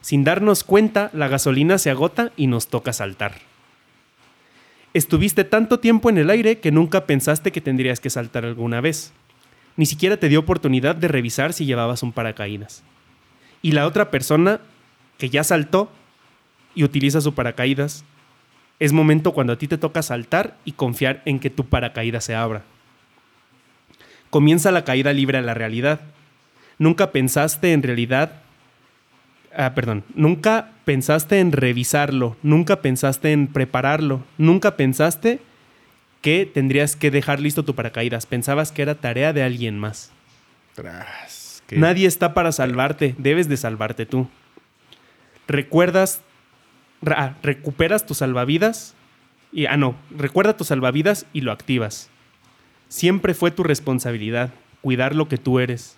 Sin 0.00 0.24
darnos 0.24 0.64
cuenta, 0.64 1.10
la 1.12 1.28
gasolina 1.28 1.78
se 1.78 1.90
agota 1.90 2.32
y 2.36 2.46
nos 2.46 2.68
toca 2.68 2.92
saltar. 2.92 3.34
Estuviste 4.94 5.44
tanto 5.44 5.80
tiempo 5.80 6.10
en 6.10 6.18
el 6.18 6.30
aire 6.30 6.58
que 6.58 6.72
nunca 6.72 7.06
pensaste 7.06 7.52
que 7.52 7.60
tendrías 7.60 8.00
que 8.00 8.10
saltar 8.10 8.44
alguna 8.44 8.80
vez. 8.80 9.12
Ni 9.76 9.86
siquiera 9.86 10.16
te 10.16 10.28
dio 10.28 10.40
oportunidad 10.40 10.96
de 10.96 11.08
revisar 11.08 11.52
si 11.52 11.66
llevabas 11.66 12.02
un 12.02 12.12
paracaídas 12.12 12.82
y 13.62 13.72
la 13.72 13.86
otra 13.86 14.10
persona 14.10 14.60
que 15.18 15.30
ya 15.30 15.44
saltó 15.44 15.90
y 16.74 16.84
utiliza 16.84 17.20
su 17.20 17.34
paracaídas, 17.34 18.04
es 18.78 18.92
momento 18.92 19.32
cuando 19.32 19.54
a 19.54 19.58
ti 19.58 19.66
te 19.66 19.78
toca 19.78 20.02
saltar 20.02 20.56
y 20.64 20.72
confiar 20.72 21.22
en 21.24 21.40
que 21.40 21.50
tu 21.50 21.64
paracaídas 21.64 22.24
se 22.24 22.36
abra. 22.36 22.62
Comienza 24.30 24.70
la 24.70 24.84
caída 24.84 25.12
libre 25.12 25.38
a 25.38 25.42
la 25.42 25.54
realidad. 25.54 26.00
Nunca 26.78 27.10
pensaste 27.10 27.72
en 27.72 27.82
realidad, 27.82 28.42
ah, 29.58 29.74
perdón, 29.74 30.04
nunca 30.14 30.70
pensaste 30.86 31.40
en 31.40 31.52
revisarlo, 31.52 32.36
nunca 32.42 32.80
pensaste 32.80 33.32
en 33.32 33.46
prepararlo, 33.48 34.24
nunca 34.38 34.76
pensaste 34.76 35.40
que 36.22 36.46
tendrías 36.46 36.96
que 36.96 37.10
dejar 37.10 37.40
listo 37.40 37.62
tu 37.64 37.74
paracaídas, 37.74 38.24
pensabas 38.24 38.72
que 38.72 38.80
era 38.82 38.94
tarea 38.94 39.34
de 39.34 39.42
alguien 39.42 39.78
más. 39.78 40.10
Tras. 40.74 41.62
que- 41.66 41.76
Nadie 41.76 42.06
está 42.08 42.32
para 42.32 42.52
salvarte, 42.52 43.14
debes 43.18 43.48
de 43.50 43.58
salvarte 43.58 44.06
tú. 44.06 44.28
Recuerdas, 45.46 46.22
re- 47.02 47.14
ah, 47.18 47.34
recuperas 47.42 48.06
tus 48.06 48.18
salvavidas 48.18 48.94
y, 49.52 49.66
ah, 49.66 49.76
no, 49.76 49.96
recuerda 50.10 50.56
tus 50.56 50.68
salvavidas 50.68 51.26
y 51.34 51.42
lo 51.42 51.52
activas. 51.52 52.08
Siempre 52.88 53.34
fue 53.34 53.50
tu 53.50 53.62
responsabilidad 53.64 54.50
cuidar 54.80 55.14
lo 55.14 55.28
que 55.28 55.36
tú 55.36 55.58
eres. 55.58 55.97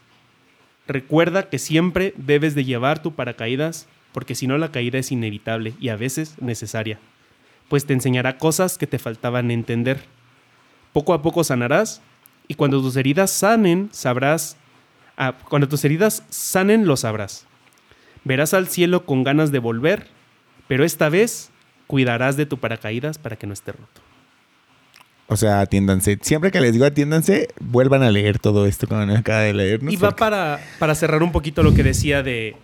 Recuerda 0.91 1.49
que 1.49 1.59
siempre 1.59 2.13
debes 2.17 2.55
de 2.55 2.65
llevar 2.65 3.01
tu 3.01 3.15
paracaídas 3.15 3.87
porque 4.13 4.35
si 4.35 4.47
no 4.47 4.59
la 4.59 4.73
caída 4.73 4.99
es 4.99 5.13
inevitable 5.13 5.75
y 5.81 5.89
a 5.89 5.97
veces 5.97 6.35
necesaria, 6.41 6.99
pues 7.69 7.87
te 7.87 7.93
enseñará 7.93 8.39
cosas 8.39 8.77
que 8.77 8.89
te 8.89 8.99
faltaban 8.99 9.51
entender. 9.51 10.01
Poco 10.93 11.15
a 11.15 11.23
poco 11.23 11.45
sanarás 11.45 12.03
y 12.49 12.55
cuando 12.55 12.83
tus 12.83 12.97
heridas 12.97 13.31
sanen, 13.31 13.89
sabrás 13.93 14.57
Ah, 15.23 15.35
cuando 15.51 15.69
tus 15.69 15.85
heridas 15.85 16.25
sanen, 16.31 16.87
lo 16.87 16.97
sabrás. 16.97 17.45
Verás 18.25 18.55
al 18.55 18.69
cielo 18.69 19.05
con 19.05 19.23
ganas 19.23 19.53
de 19.53 19.59
volver, 19.59 20.07
pero 20.67 20.83
esta 20.83 21.11
vez 21.11 21.51
cuidarás 21.87 22.39
de 22.39 22.47
tu 22.47 22.57
paracaídas 22.57 23.19
para 23.19 23.37
que 23.37 23.47
no 23.47 23.53
esté 23.53 23.73
roto. 23.73 24.01
O 25.33 25.37
sea, 25.37 25.61
atiéndanse. 25.61 26.19
Siempre 26.23 26.51
que 26.51 26.61
les 26.61 26.73
digo 26.73 26.85
atiéndanse, 26.85 27.49
vuelvan 27.61 28.03
a 28.03 28.11
leer 28.11 28.41
todo 28.41 28.67
esto 28.67 28.89
que 28.89 28.95
acaba 28.97 29.41
de 29.41 29.55
leer. 29.55 29.81
y 29.89 29.95
va 29.95 30.17
para, 30.17 30.59
para 30.81 30.97
cerrar 30.97 31.23
un 31.23 31.31
poquito 31.31 31.63
lo 31.63 31.73
que 31.73 31.85
decía 31.85 32.25
de, 32.25 32.57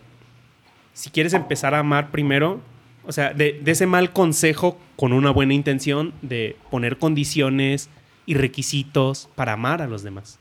si 0.92 1.10
quieres 1.10 1.32
empezar 1.32 1.74
a 1.74 1.78
amar 1.78 2.10
primero, 2.10 2.60
O 3.06 3.12
sea, 3.12 3.32
de, 3.32 3.60
de 3.62 3.70
ese 3.70 3.86
mal 3.86 4.12
consejo 4.12 4.80
con 4.96 5.12
una 5.12 5.30
buena 5.30 5.54
intención 5.54 6.12
de 6.22 6.56
poner 6.72 6.98
condiciones 6.98 7.88
y 8.26 8.34
requisitos 8.34 9.28
para 9.36 9.52
amar 9.52 9.80
a 9.80 9.86
los 9.86 10.02
demás. 10.02 10.40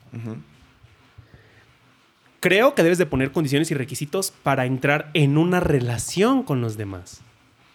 Creo 2.40 2.74
que 2.74 2.82
debes 2.82 2.98
de 2.98 3.06
poner 3.06 3.30
condiciones 3.30 3.70
y 3.70 3.74
requisitos 3.74 4.32
para 4.42 4.66
entrar 4.66 5.10
en 5.14 5.38
una 5.38 5.60
relación 5.60 6.42
con 6.42 6.60
los 6.60 6.76
demás. 6.76 7.20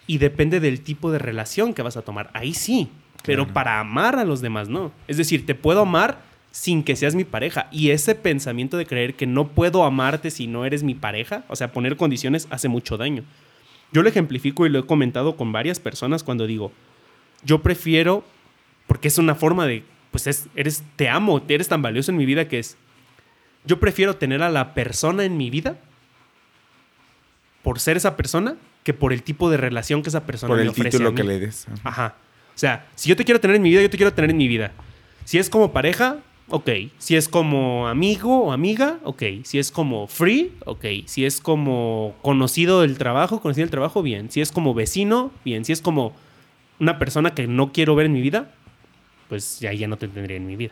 Y 0.07 0.17
depende 0.17 0.59
del 0.59 0.81
tipo 0.81 1.09
de 1.09 1.19
relación 1.19 1.73
que 1.73 1.83
vas 1.83 1.95
a 1.95 2.01
tomar. 2.01 2.29
Ahí 2.33 2.53
sí. 2.53 2.89
Pero 3.23 3.43
Claro. 3.43 3.53
para 3.53 3.79
amar 3.79 4.17
a 4.17 4.25
los 4.25 4.41
demás 4.41 4.67
no. 4.69 4.91
Es 5.07 5.17
decir, 5.17 5.45
te 5.45 5.55
puedo 5.55 5.81
amar 5.81 6.19
sin 6.51 6.83
que 6.83 6.95
seas 6.95 7.15
mi 7.15 7.23
pareja. 7.23 7.67
Y 7.71 7.91
ese 7.91 8.15
pensamiento 8.15 8.77
de 8.77 8.85
creer 8.85 9.13
que 9.15 9.25
no 9.27 9.47
puedo 9.49 9.83
amarte 9.83 10.31
si 10.31 10.47
no 10.47 10.65
eres 10.65 10.83
mi 10.83 10.95
pareja, 10.95 11.43
o 11.47 11.55
sea, 11.55 11.71
poner 11.71 11.95
condiciones 11.97 12.47
hace 12.49 12.67
mucho 12.67 12.97
daño. 12.97 13.23
Yo 13.93 14.01
lo 14.03 14.09
ejemplifico 14.09 14.65
y 14.65 14.69
lo 14.69 14.79
he 14.79 14.85
comentado 14.85 15.35
con 15.37 15.51
varias 15.51 15.79
personas 15.79 16.23
cuando 16.23 16.47
digo, 16.47 16.71
yo 17.43 17.61
prefiero, 17.61 18.23
porque 18.87 19.07
es 19.09 19.17
una 19.17 19.35
forma 19.35 19.65
de, 19.65 19.83
pues 20.11 20.27
es, 20.27 20.47
eres, 20.55 20.83
te 20.95 21.07
amo, 21.09 21.41
eres 21.47 21.67
tan 21.67 21.81
valioso 21.81 22.11
en 22.11 22.17
mi 22.17 22.25
vida 22.25 22.47
que 22.47 22.59
es, 22.59 22.77
yo 23.65 23.79
prefiero 23.79 24.15
tener 24.15 24.41
a 24.43 24.49
la 24.49 24.73
persona 24.73 25.23
en 25.23 25.37
mi 25.37 25.49
vida 25.49 25.77
por 27.63 27.79
ser 27.79 27.97
esa 27.97 28.17
persona 28.17 28.55
que 28.83 28.93
por 28.93 29.13
el 29.13 29.23
tipo 29.23 29.49
de 29.49 29.57
relación 29.57 30.01
que 30.01 30.09
esa 30.09 30.25
persona 30.25 30.49
Por 30.49 30.57
me 30.57 30.63
el 30.63 30.69
ofrece 30.69 30.87
a 30.87 30.91
título 30.91 31.11
mí. 31.11 31.15
que 31.17 31.23
le 31.23 31.39
des. 31.39 31.67
Ajá. 31.83 32.15
O 32.55 32.57
sea, 32.61 32.87
si 32.95 33.09
yo 33.09 33.15
te 33.15 33.25
quiero 33.25 33.39
tener 33.39 33.55
en 33.55 33.61
mi 33.61 33.69
vida, 33.69 33.81
yo 33.81 33.89
te 33.89 33.97
quiero 33.97 34.13
tener 34.13 34.29
en 34.29 34.37
mi 34.37 34.47
vida. 34.47 34.71
Si 35.25 35.37
es 35.37 35.49
como 35.49 35.71
pareja, 35.71 36.17
ok. 36.49 36.69
Si 36.97 37.15
es 37.15 37.27
como 37.29 37.87
amigo 37.87 38.43
o 38.45 38.51
amiga, 38.51 38.99
ok. 39.03 39.23
Si 39.43 39.57
es 39.59 39.71
como 39.71 40.07
free, 40.07 40.51
ok. 40.65 40.85
Si 41.05 41.25
es 41.25 41.39
como 41.41 42.15
conocido 42.21 42.81
del 42.81 42.97
trabajo, 42.97 43.41
conocido 43.41 43.65
del 43.65 43.71
trabajo, 43.71 44.01
bien. 44.03 44.29
Si 44.31 44.41
es 44.41 44.51
como 44.51 44.73
vecino, 44.73 45.31
bien. 45.45 45.65
Si 45.65 45.71
es 45.71 45.81
como 45.81 46.13
una 46.79 46.99
persona 46.99 47.33
que 47.33 47.47
no 47.47 47.71
quiero 47.71 47.95
ver 47.95 48.07
en 48.07 48.13
mi 48.13 48.21
vida, 48.21 48.51
pues 49.29 49.59
ya, 49.59 49.71
ya 49.73 49.87
no 49.87 49.97
te 49.97 50.07
tendría 50.07 50.37
en 50.37 50.45
mi 50.47 50.55
vida. 50.55 50.71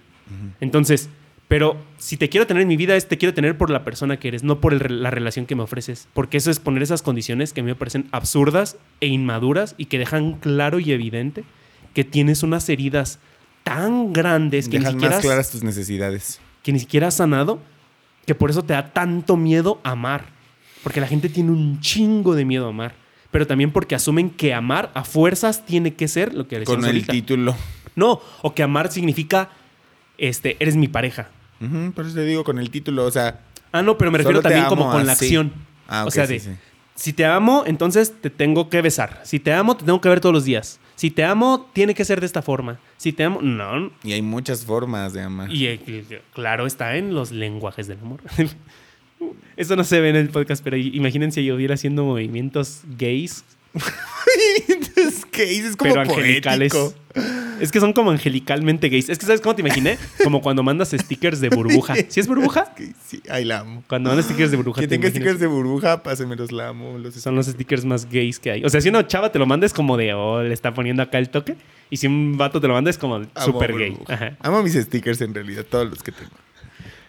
Entonces, 0.60 1.10
pero 1.48 1.78
si 1.98 2.18
te 2.18 2.30
quiero 2.30 2.46
tener 2.46 2.62
en 2.62 2.68
mi 2.68 2.78
vida, 2.78 2.96
es 2.96 3.08
te 3.08 3.18
quiero 3.18 3.34
tener 3.34 3.58
por 3.58 3.70
la 3.72 3.84
persona 3.84 4.18
que 4.18 4.28
eres, 4.28 4.44
no 4.44 4.60
por 4.60 4.74
el- 4.74 5.02
la 5.02 5.10
relación 5.12 5.46
que 5.48 5.56
me 5.56 5.64
ofreces. 5.64 6.08
Porque 6.14 6.38
eso 6.38 6.52
es 6.52 6.60
poner 6.60 6.84
esas 6.84 7.02
condiciones 7.02 7.54
que 7.54 7.62
a 7.62 7.64
mí 7.64 7.68
me 7.70 7.76
parecen 7.76 8.08
absurdas 8.12 8.78
e 9.02 9.08
inmaduras 9.08 9.74
y 9.78 9.86
que 9.86 9.98
dejan 9.98 10.34
claro 10.34 10.80
y 10.80 10.92
evidente 10.92 11.44
que 11.94 12.04
tienes 12.04 12.44
unas 12.44 12.68
heridas 12.70 13.20
tan 13.64 14.14
grandes 14.14 14.68
que 14.70 14.78
ni, 14.80 14.86
Dejas 14.86 14.94
siquiera, 14.94 15.16
más 15.16 15.26
claras 15.26 15.52
tus 15.52 15.64
necesidades. 15.64 16.40
que 16.64 16.72
ni 16.74 16.80
siquiera 16.80 17.08
has 17.08 17.16
sanado, 17.16 17.60
que 18.26 18.36
por 18.36 18.50
eso 18.50 18.64
te 18.64 18.74
da 18.74 18.92
tanto 18.94 19.38
miedo 19.38 19.80
amar. 19.84 20.26
Porque 20.84 21.02
la 21.02 21.08
gente 21.08 21.28
tiene 21.30 21.52
un 21.52 21.80
chingo 21.82 22.36
de 22.36 22.46
miedo 22.46 22.66
a 22.66 22.70
amar. 22.70 22.94
Pero 23.32 23.46
también 23.46 23.72
porque 23.72 23.96
asumen 23.96 24.30
que 24.30 24.54
amar 24.54 24.92
a 24.96 25.04
fuerzas 25.04 25.66
tiene 25.66 25.94
que 25.94 26.08
ser 26.08 26.34
lo 26.34 26.48
que 26.48 26.64
Con 26.64 26.80
el 26.80 26.86
ahorita. 26.86 27.12
título. 27.12 27.56
No, 27.96 28.22
o 28.42 28.54
que 28.56 28.64
amar 28.64 28.92
significa, 28.92 29.50
este, 30.18 30.56
eres 30.60 30.76
mi 30.76 30.88
pareja. 30.88 31.30
Por 31.94 32.06
eso 32.06 32.16
te 32.16 32.24
digo, 32.24 32.44
con 32.46 32.58
el 32.60 32.70
título. 32.72 33.06
O 33.06 33.12
sea, 33.12 33.42
Ah, 33.72 33.82
no, 33.84 33.98
pero 33.98 34.10
me 34.10 34.18
refiero 34.18 34.42
también 34.42 34.66
como 34.66 34.90
con 34.90 35.06
la 35.06 35.12
acción. 35.14 35.52
ah, 35.88 36.06
o 36.08 36.12
sea, 36.12 36.26
sí, 36.26 36.34
de, 36.34 36.40
sí. 36.40 36.50
si 36.96 37.14
te 37.14 37.26
amo, 37.26 37.64
entonces 37.68 38.14
te 38.22 38.30
tengo 38.32 38.70
que 38.70 38.82
besar. 38.82 39.22
Si 39.26 39.40
te 39.40 39.54
amo, 39.54 39.76
te 39.78 39.84
tengo 39.86 40.00
que 40.02 40.10
ver 40.10 40.22
todos 40.22 40.34
los 40.34 40.46
días. 40.46 40.80
Si 41.00 41.12
te 41.12 41.24
amo, 41.24 41.70
tiene 41.72 41.94
que 41.94 42.04
ser 42.04 42.20
de 42.20 42.26
esta 42.26 42.42
forma. 42.42 42.78
Si 42.98 43.14
te 43.14 43.24
amo, 43.24 43.42
no. 43.42 43.90
Y 44.04 44.12
hay 44.12 44.22
muchas 44.22 44.66
formas 44.66 45.14
de 45.14 45.22
amar. 45.22 45.50
Y 45.50 45.66
eh, 45.68 46.22
claro, 46.34 46.66
está 46.66 46.98
en 46.98 47.14
los 47.14 47.32
lenguajes 47.32 47.88
del 47.88 48.00
amor. 48.00 48.20
Eso 49.56 49.78
no 49.78 49.86
se 49.86 50.02
ve 50.02 50.10
en 50.10 50.18
el 50.18 50.28
podcast, 50.28 50.62
pero 50.62 50.76
imagínense 50.76 51.42
yo 51.42 51.56
hubiera 51.56 51.76
haciendo 51.76 52.04
movimientos 52.04 52.82
gays, 52.98 53.46
es 54.96 55.26
que 55.26 55.58
es 55.58 55.76
como 55.76 55.94
pero 55.94 56.02
angelicales. 56.02 56.74
poético. 56.74 57.00
Es 57.60 57.72
que 57.72 57.80
son 57.80 57.92
como 57.92 58.12
angelicalmente 58.12 58.88
gays. 58.88 59.10
Es 59.10 59.18
que, 59.20 59.26
¿sabes 59.26 59.42
cómo 59.42 59.54
te 59.56 59.62
imaginé? 59.62 59.98
Como 60.24 60.42
cuando 60.42 60.64
mandas 60.64 60.92
stickers 60.92 61.42
de 61.42 61.50
burbuja. 61.50 61.96
¿Sí 62.08 62.20
es 62.20 62.28
burbuja? 62.28 62.74
Que 62.74 62.94
Sí, 63.06 63.22
ay, 63.30 63.44
la 63.46 63.60
amo. 63.60 63.84
Cuando 63.88 64.10
mandas 64.10 64.26
stickers 64.26 64.52
de 64.52 64.58
burbuja. 64.58 64.80
Quien 64.80 64.90
¿te 64.90 64.96
tenga 64.96 65.08
imaginas? 65.08 65.34
stickers 65.34 65.40
de 65.40 65.48
burbuja, 65.48 66.02
pásenmelos, 66.04 66.52
la 66.52 66.70
amo. 66.70 66.98
Los 66.98 67.16
Son 67.16 67.36
los 67.36 67.48
stickers 67.48 67.84
más 67.86 68.10
gays 68.10 68.40
que 68.40 68.52
hay. 68.52 68.64
O 68.64 68.70
sea, 68.70 68.80
si 68.80 68.90
una 68.90 69.06
chava 69.06 69.32
te 69.32 69.40
lo 69.40 69.46
manda 69.46 69.66
es 69.66 69.74
como 69.74 69.98
de, 69.98 70.14
oh, 70.14 70.42
le 70.42 70.54
está 70.54 70.74
poniendo 70.74 71.04
acá 71.04 71.18
el 71.18 71.30
toque. 71.30 71.58
Y 71.90 71.98
si 71.98 72.08
un 72.08 72.38
vato 72.38 72.62
te 72.62 72.68
lo 72.68 72.74
manda 72.76 72.90
es 72.90 72.98
como 72.98 73.22
súper 73.44 73.76
gay. 73.78 73.98
Ajá. 74.08 74.38
Amo 74.42 74.64
mis 74.64 74.74
stickers 74.76 75.20
en 75.22 75.34
realidad, 75.34 75.66
todos 75.70 75.90
los 75.90 76.02
que 76.04 76.12
tengo. 76.12 76.32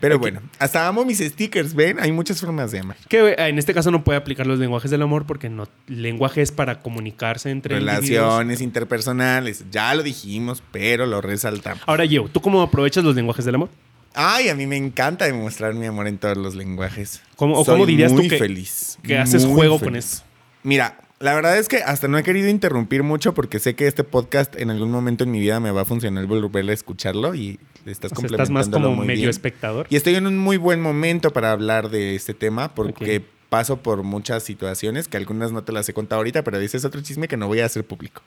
Pero 0.00 0.18
bueno, 0.18 0.40
hasta 0.58 0.88
amo 0.88 1.04
mis 1.04 1.18
stickers, 1.18 1.74
¿ven? 1.74 2.00
Hay 2.00 2.10
muchas 2.10 2.40
formas 2.40 2.70
de 2.72 2.78
amar. 2.80 2.96
Que 3.08 3.28
eh, 3.30 3.34
en 3.48 3.58
este 3.58 3.74
caso 3.74 3.90
no 3.90 4.02
puede 4.02 4.18
aplicar 4.18 4.46
los 4.46 4.58
lenguajes 4.58 4.90
del 4.90 5.02
amor 5.02 5.26
porque 5.26 5.50
no, 5.50 5.68
lenguaje 5.88 6.40
es 6.42 6.52
para 6.52 6.80
comunicarse 6.80 7.50
entre. 7.50 7.74
Relaciones 7.76 8.60
interpersonales, 8.60 9.64
ya 9.70 9.94
lo 9.94 10.02
dijimos, 10.02 10.62
pero 10.72 11.06
lo 11.06 11.20
resaltamos. 11.20 11.82
Ahora, 11.86 12.04
yo, 12.06 12.28
¿tú 12.28 12.40
cómo 12.40 12.62
aprovechas 12.62 13.04
los 13.04 13.14
lenguajes 13.14 13.44
del 13.44 13.56
amor? 13.56 13.68
Ay, 14.14 14.48
a 14.48 14.54
mí 14.56 14.66
me 14.66 14.76
encanta 14.76 15.26
demostrar 15.26 15.74
mi 15.74 15.86
amor 15.86 16.08
en 16.08 16.18
todos 16.18 16.36
los 16.36 16.54
lenguajes. 16.56 17.22
¿Cómo- 17.36 17.58
o 17.58 17.64
Soy 17.64 17.74
cómo 17.74 17.86
dirías 17.86 18.10
tú 18.10 18.18
muy 18.18 18.28
que- 18.28 18.38
feliz. 18.38 18.98
que 19.02 19.18
haces 19.18 19.44
juego 19.46 19.78
con 19.78 19.94
eso? 19.96 20.22
Mira, 20.64 20.98
la 21.20 21.34
verdad 21.34 21.58
es 21.58 21.68
que 21.68 21.78
hasta 21.78 22.08
no 22.08 22.16
he 22.18 22.22
querido 22.22 22.48
interrumpir 22.48 23.02
mucho 23.02 23.34
porque 23.34 23.58
sé 23.58 23.74
que 23.74 23.86
este 23.86 24.04
podcast 24.04 24.56
en 24.58 24.70
algún 24.70 24.90
momento 24.90 25.24
en 25.24 25.30
mi 25.30 25.38
vida 25.40 25.60
me 25.60 25.70
va 25.70 25.82
a 25.82 25.84
funcionar 25.84 26.26
volver 26.26 26.68
a 26.68 26.72
escucharlo 26.72 27.34
y 27.34 27.58
estás 27.86 28.12
O 28.12 28.16
sea, 28.16 28.26
estás 28.26 28.48
más 28.50 28.68
como 28.70 28.96
medio 28.96 29.14
bien. 29.16 29.28
espectador. 29.28 29.86
Y 29.90 29.96
estoy 29.96 30.14
en 30.14 30.26
un 30.26 30.38
muy 30.38 30.56
buen 30.56 30.80
momento 30.80 31.30
para 31.32 31.52
hablar 31.52 31.90
de 31.90 32.14
este 32.16 32.32
tema 32.34 32.74
porque 32.74 33.22
paso 33.50 33.78
por 33.82 34.02
muchas 34.02 34.44
situaciones 34.44 35.08
que 35.08 35.16
algunas 35.18 35.52
no 35.52 35.62
te 35.64 35.72
las 35.72 35.88
he 35.88 35.92
contado 35.92 36.20
ahorita, 36.20 36.42
pero 36.44 36.58
ese 36.58 36.76
es 36.78 36.84
otro 36.84 37.00
chisme 37.02 37.28
que 37.28 37.36
no 37.36 37.48
voy 37.48 37.60
a 37.60 37.66
hacer 37.66 37.84
público. 37.84 38.22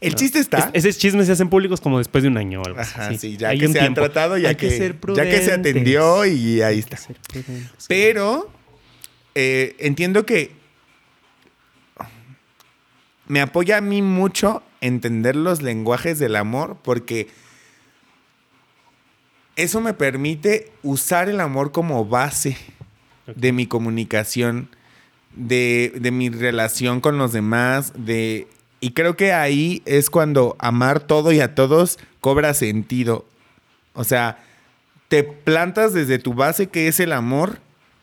El 0.00 0.14
chiste 0.14 0.38
está... 0.38 0.70
Es- 0.72 0.84
esos 0.86 0.98
chismes 0.98 1.26
se 1.26 1.32
hacen 1.32 1.50
públicos 1.50 1.80
como 1.82 1.98
después 1.98 2.22
de 2.22 2.28
un 2.28 2.38
año 2.38 2.62
o 2.62 2.64
algo 2.64 2.80
así. 2.80 2.94
Ajá, 2.98 3.12
sí, 3.18 3.36
ya 3.36 3.48
Hay 3.50 3.58
que 3.58 3.68
se 3.68 3.78
han 3.80 3.84
tiempo. 3.86 4.00
tratado, 4.00 4.38
ya 4.38 4.48
Hay 4.50 4.54
que, 4.54 4.70
ser 4.70 4.96
ya 5.14 5.24
que 5.24 5.42
se 5.42 5.52
atendió 5.52 6.24
y 6.24 6.62
ahí 6.62 6.78
está. 6.78 6.96
que. 7.30 7.42
Pero 7.88 8.48
eh, 9.34 9.76
entiendo 9.80 10.24
que 10.24 10.52
me 13.30 13.40
apoya 13.40 13.76
a 13.76 13.80
mí 13.80 14.02
mucho 14.02 14.60
entender 14.80 15.36
los 15.36 15.62
lenguajes 15.62 16.18
del 16.18 16.34
amor 16.34 16.78
porque 16.82 17.28
eso 19.54 19.80
me 19.80 19.94
permite 19.94 20.72
usar 20.82 21.28
el 21.28 21.38
amor 21.38 21.70
como 21.70 22.04
base 22.04 22.56
de 23.36 23.52
mi 23.52 23.68
comunicación, 23.68 24.68
de, 25.36 25.92
de 26.00 26.10
mi 26.10 26.28
relación 26.28 27.00
con 27.00 27.18
los 27.18 27.32
demás, 27.32 27.92
de... 27.94 28.48
Y 28.80 28.94
creo 28.94 29.16
que 29.16 29.32
ahí 29.32 29.80
es 29.84 30.10
cuando 30.10 30.56
amar 30.58 30.98
todo 30.98 31.30
y 31.30 31.38
a 31.38 31.54
todos 31.54 32.00
cobra 32.20 32.52
sentido. 32.52 33.26
O 33.92 34.02
sea, 34.02 34.42
te 35.06 35.22
plantas 35.22 35.92
desde 35.92 36.18
tu 36.18 36.34
base 36.34 36.66
que 36.66 36.88
es 36.88 36.98
el 36.98 37.12
amor 37.12 37.60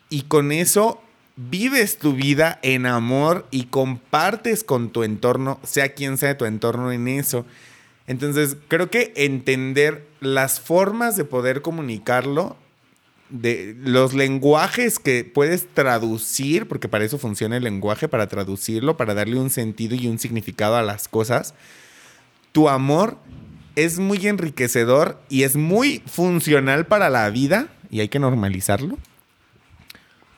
y 0.08 0.22
con 0.22 0.52
eso 0.52 1.02
vives 1.38 1.98
tu 1.98 2.14
vida 2.14 2.58
en 2.62 2.84
amor 2.84 3.46
y 3.52 3.64
compartes 3.66 4.64
con 4.64 4.90
tu 4.90 5.04
entorno, 5.04 5.60
sea 5.62 5.94
quien 5.94 6.18
sea 6.18 6.36
tu 6.36 6.44
entorno 6.44 6.90
en 6.90 7.06
eso. 7.06 7.46
Entonces, 8.08 8.56
creo 8.66 8.90
que 8.90 9.12
entender 9.14 10.04
las 10.18 10.60
formas 10.60 11.16
de 11.16 11.24
poder 11.24 11.62
comunicarlo, 11.62 12.56
de 13.30 13.76
los 13.78 14.14
lenguajes 14.14 14.98
que 14.98 15.22
puedes 15.22 15.68
traducir, 15.72 16.66
porque 16.66 16.88
para 16.88 17.04
eso 17.04 17.18
funciona 17.18 17.58
el 17.58 17.64
lenguaje, 17.64 18.08
para 18.08 18.26
traducirlo, 18.26 18.96
para 18.96 19.14
darle 19.14 19.38
un 19.38 19.50
sentido 19.50 19.94
y 19.94 20.08
un 20.08 20.18
significado 20.18 20.74
a 20.74 20.82
las 20.82 21.06
cosas. 21.06 21.54
Tu 22.50 22.68
amor 22.68 23.16
es 23.76 24.00
muy 24.00 24.26
enriquecedor 24.26 25.20
y 25.28 25.44
es 25.44 25.54
muy 25.54 26.02
funcional 26.06 26.86
para 26.86 27.10
la 27.10 27.30
vida 27.30 27.68
y 27.90 28.00
hay 28.00 28.08
que 28.08 28.18
normalizarlo. 28.18 28.98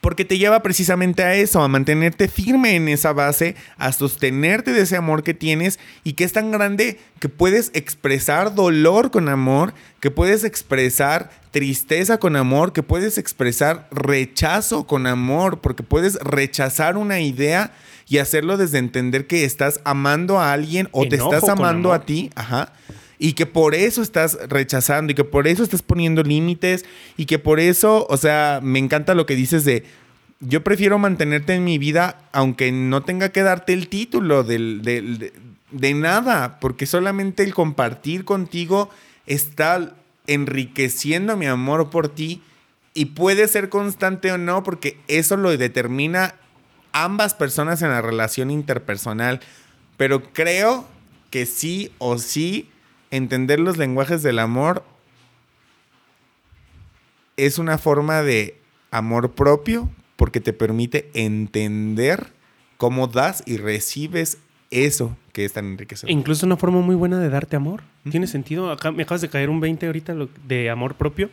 Porque 0.00 0.24
te 0.24 0.38
lleva 0.38 0.62
precisamente 0.62 1.22
a 1.22 1.34
eso, 1.34 1.62
a 1.62 1.68
mantenerte 1.68 2.28
firme 2.28 2.74
en 2.74 2.88
esa 2.88 3.12
base, 3.12 3.54
a 3.76 3.92
sostenerte 3.92 4.72
de 4.72 4.82
ese 4.82 4.96
amor 4.96 5.22
que 5.22 5.34
tienes 5.34 5.78
y 6.04 6.14
que 6.14 6.24
es 6.24 6.32
tan 6.32 6.50
grande 6.50 6.98
que 7.18 7.28
puedes 7.28 7.70
expresar 7.74 8.54
dolor 8.54 9.10
con 9.10 9.28
amor, 9.28 9.74
que 10.00 10.10
puedes 10.10 10.44
expresar 10.44 11.30
tristeza 11.50 12.18
con 12.18 12.36
amor, 12.36 12.72
que 12.72 12.82
puedes 12.82 13.18
expresar 13.18 13.88
rechazo 13.90 14.86
con 14.86 15.06
amor, 15.06 15.60
porque 15.60 15.82
puedes 15.82 16.14
rechazar 16.14 16.96
una 16.96 17.20
idea 17.20 17.72
y 18.08 18.18
hacerlo 18.18 18.56
desde 18.56 18.78
entender 18.78 19.26
que 19.26 19.44
estás 19.44 19.80
amando 19.84 20.40
a 20.40 20.52
alguien 20.52 20.88
o 20.92 21.06
te 21.06 21.16
estás 21.16 21.48
amando 21.48 21.92
a 21.92 22.04
ti, 22.04 22.30
ajá. 22.34 22.72
Y 23.22 23.34
que 23.34 23.44
por 23.44 23.74
eso 23.74 24.00
estás 24.00 24.38
rechazando 24.48 25.12
y 25.12 25.14
que 25.14 25.24
por 25.24 25.46
eso 25.46 25.62
estás 25.62 25.82
poniendo 25.82 26.22
límites 26.22 26.86
y 27.18 27.26
que 27.26 27.38
por 27.38 27.60
eso, 27.60 28.06
o 28.08 28.16
sea, 28.16 28.60
me 28.62 28.78
encanta 28.78 29.14
lo 29.14 29.26
que 29.26 29.36
dices 29.36 29.64
de, 29.66 29.84
yo 30.40 30.64
prefiero 30.64 30.98
mantenerte 30.98 31.52
en 31.54 31.62
mi 31.64 31.76
vida 31.76 32.22
aunque 32.32 32.72
no 32.72 33.02
tenga 33.02 33.28
que 33.28 33.42
darte 33.42 33.74
el 33.74 33.88
título 33.88 34.42
del, 34.42 34.80
del- 34.82 35.18
de, 35.18 35.32
de 35.70 35.92
nada, 35.94 36.58
porque 36.60 36.86
solamente 36.86 37.42
el 37.42 37.52
compartir 37.52 38.24
contigo 38.24 38.88
está 39.26 39.94
enriqueciendo 40.26 41.36
mi 41.36 41.44
amor 41.46 41.90
por 41.90 42.08
ti 42.08 42.42
y 42.94 43.04
puede 43.06 43.46
ser 43.48 43.68
constante 43.68 44.32
o 44.32 44.38
no, 44.38 44.62
porque 44.62 44.96
eso 45.08 45.36
lo 45.36 45.54
determina 45.56 46.36
ambas 46.92 47.34
personas 47.34 47.82
en 47.82 47.90
la 47.90 48.00
relación 48.02 48.50
interpersonal. 48.50 49.40
Pero 49.98 50.22
creo 50.32 50.88
que 51.30 51.44
sí 51.46 51.92
o 51.98 52.18
sí 52.18 52.68
entender 53.10 53.60
los 53.60 53.76
lenguajes 53.76 54.22
del 54.22 54.38
amor 54.38 54.84
es 57.36 57.58
una 57.58 57.78
forma 57.78 58.22
de 58.22 58.56
amor 58.90 59.32
propio 59.32 59.90
porque 60.16 60.40
te 60.40 60.52
permite 60.52 61.10
entender 61.14 62.26
cómo 62.76 63.06
das 63.06 63.42
y 63.46 63.56
recibes 63.56 64.38
eso 64.70 65.16
que 65.32 65.44
es 65.44 65.52
tan 65.52 65.66
enriquecedor. 65.66 66.10
Incluso 66.10 66.46
una 66.46 66.56
forma 66.56 66.80
muy 66.80 66.94
buena 66.94 67.18
de 67.18 67.28
darte 67.28 67.56
amor. 67.56 67.82
¿Tiene 68.10 68.26
sentido? 68.26 68.70
Acá 68.70 68.92
me 68.92 69.02
acabas 69.02 69.20
de 69.20 69.28
caer 69.28 69.50
un 69.50 69.60
20 69.60 69.86
ahorita 69.86 70.14
de 70.46 70.70
amor 70.70 70.94
propio. 70.94 71.30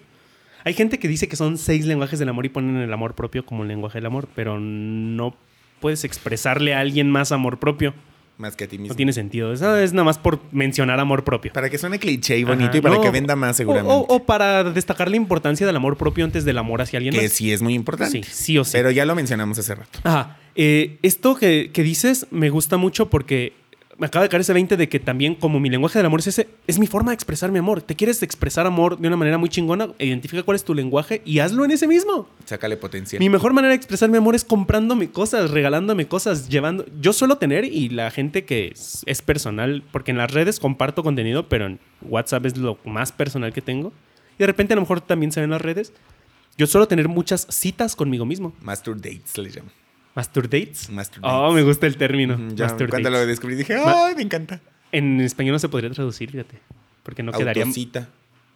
Hay 0.64 0.74
gente 0.74 1.00
que 1.00 1.08
dice 1.08 1.28
que 1.28 1.36
son 1.36 1.58
seis 1.58 1.86
lenguajes 1.86 2.20
del 2.20 2.30
amor 2.30 2.46
y 2.46 2.50
ponen 2.50 2.78
el 2.78 2.92
amor 2.92 3.14
propio 3.14 3.46
como 3.46 3.64
el 3.64 3.70
lenguaje 3.70 4.00
del 4.00 4.08
amor, 4.08 4.28
pero 4.36 4.60
no 4.60 5.36
puedes 5.80 6.04
expresarle 6.04 6.74
a 6.74 6.80
alguien 6.80 7.10
más 7.10 7.32
amor 7.32 7.60
propio. 7.60 7.94
Más 8.38 8.56
que 8.56 8.66
a 8.66 8.68
ti 8.68 8.78
mismo. 8.78 8.94
No 8.94 8.96
tiene 8.96 9.14
sentido. 9.14 9.52
Eso 9.52 9.76
es 9.78 9.94
nada 9.94 10.04
más 10.06 10.20
por 10.20 10.40
mencionar 10.52 11.00
amor 11.00 11.24
propio. 11.24 11.52
Para 11.54 11.70
que 11.72 11.78
suene 11.80 11.98
cliché 11.98 12.38
y 12.38 12.44
bonito 12.44 12.70
Ajá. 12.70 12.78
y 12.78 12.82
para 12.82 12.96
No, 12.96 13.02
que 13.02 13.10
venda 13.10 13.36
más 13.36 13.58
seguramente. 13.58 13.92
O, 13.92 14.06
o 14.08 14.24
para 14.26 14.64
destacar 14.64 15.10
la 15.10 15.16
importancia 15.18 15.66
del 15.66 15.76
amor 15.76 15.98
propio 15.98 16.24
antes 16.24 16.46
del 16.46 16.58
amor 16.60 16.82
hacia 16.82 16.98
alguien 16.98 17.16
que 17.16 17.24
más. 17.24 17.32
sí 17.32 17.52
es 17.52 17.62
muy 17.64 17.74
importante. 17.74 18.22
Sí, 18.24 18.30
sí 18.32 18.58
o 18.60 18.64
sí. 18.64 18.74
Pero 18.74 18.92
ya 18.92 19.06
lo 19.06 19.16
mencionamos 19.16 19.58
hace 19.58 19.74
rato. 19.76 20.00
Ajá. 20.04 20.38
Eh, 20.56 20.98
esto 21.02 21.36
que, 21.36 21.72
que 21.74 21.82
dices 21.84 22.28
me 22.32 22.50
gusta 22.50 22.78
mucho 22.78 23.10
porque 23.10 23.54
me 23.98 24.06
acaba 24.06 24.24
de 24.24 24.30
caer 24.30 24.42
ese 24.42 24.54
20 24.54 24.78
de 24.78 24.90
que 24.90 25.00
también 25.00 25.34
como 25.36 25.60
mi 25.60 25.70
lenguaje 25.70 25.98
del 25.98 26.06
amor 26.06 26.20
es 26.20 26.28
ese, 26.28 26.48
es 26.68 26.78
mi 26.78 26.86
forma 26.86 27.12
de 27.12 27.16
expresar 27.16 27.52
mi 27.52 27.60
amor. 27.60 27.82
¿Te 27.82 27.96
quieres 27.96 28.22
expresar 28.22 28.68
amor 28.68 29.00
de 29.00 29.08
una 29.08 29.18
manera 29.18 29.38
muy 29.38 29.50
chingona? 29.50 29.90
Identifica 29.98 30.44
cuál 30.44 30.56
es 30.56 30.64
tu 30.64 30.76
lenguaje 30.76 31.22
y 31.26 31.40
hazlo 31.40 31.66
en 31.66 31.72
ese 31.72 31.88
mismo. 31.88 32.30
Sácale 32.46 32.78
potencial. 32.78 33.20
Mi 33.20 33.30
mejor 33.30 33.54
manera 33.54 33.72
de 33.72 33.76
expresar 33.76 34.10
mi 34.10 34.18
amor 34.18 34.36
es 34.36 34.44
comprándome 34.44 35.10
cosas, 35.10 35.50
regalándome 35.50 36.08
cosas, 36.08 36.48
llevando... 36.48 36.86
Yo 37.02 37.12
suelo 37.12 37.38
tener 37.38 37.66
y 37.66 37.90
la 37.90 38.12
gente 38.12 38.46
que 38.46 38.68
es, 38.68 39.04
es 39.08 39.22
personal, 39.22 39.84
porque 39.92 40.12
en 40.12 40.18
las 40.18 40.32
redes 40.32 40.60
comparto 40.60 41.02
contenido, 41.02 41.50
pero 41.50 41.66
en 41.66 41.80
WhatsApp 42.02 42.46
es 42.46 42.58
lo 42.58 42.78
más 42.86 43.12
personal 43.12 43.52
que 43.52 43.62
tengo. 43.62 43.92
Y 44.36 44.40
de 44.40 44.48
repente 44.48 44.74
a 44.74 44.76
lo 44.76 44.82
mejor 44.82 45.02
también 45.02 45.32
se 45.32 45.40
ven 45.40 45.46
en 45.46 45.52
las 45.52 45.62
redes. 45.62 45.92
Yo 46.56 46.68
suelo 46.68 46.88
tener 46.88 47.08
muchas 47.08 47.48
citas 47.50 47.96
conmigo 47.96 48.26
mismo. 48.26 48.54
Master 48.62 48.96
dates 48.96 49.38
le 49.38 49.50
llamo. 49.50 49.70
Master 50.18 50.50
dates. 50.50 50.90
Master 50.90 51.20
Oh, 51.22 51.54
me 51.54 51.62
gusta 51.62 51.86
el 51.86 51.96
término. 51.96 52.38
Ya, 52.56 52.76
cuando 52.90 53.12
lo 53.12 53.24
descubrí 53.28 53.56
dije, 53.56 53.76
¡ay, 53.76 54.16
me 54.16 54.24
encanta! 54.24 54.60
En 54.92 55.22
español 55.22 55.54
no 55.54 55.60
se 55.60 55.70
podría 55.70 55.92
traducir, 55.92 56.32
fíjate. 56.32 56.58
Porque 57.04 57.22
no 57.22 57.32
quedaría. 57.32 57.62
Autocita. 57.64 58.10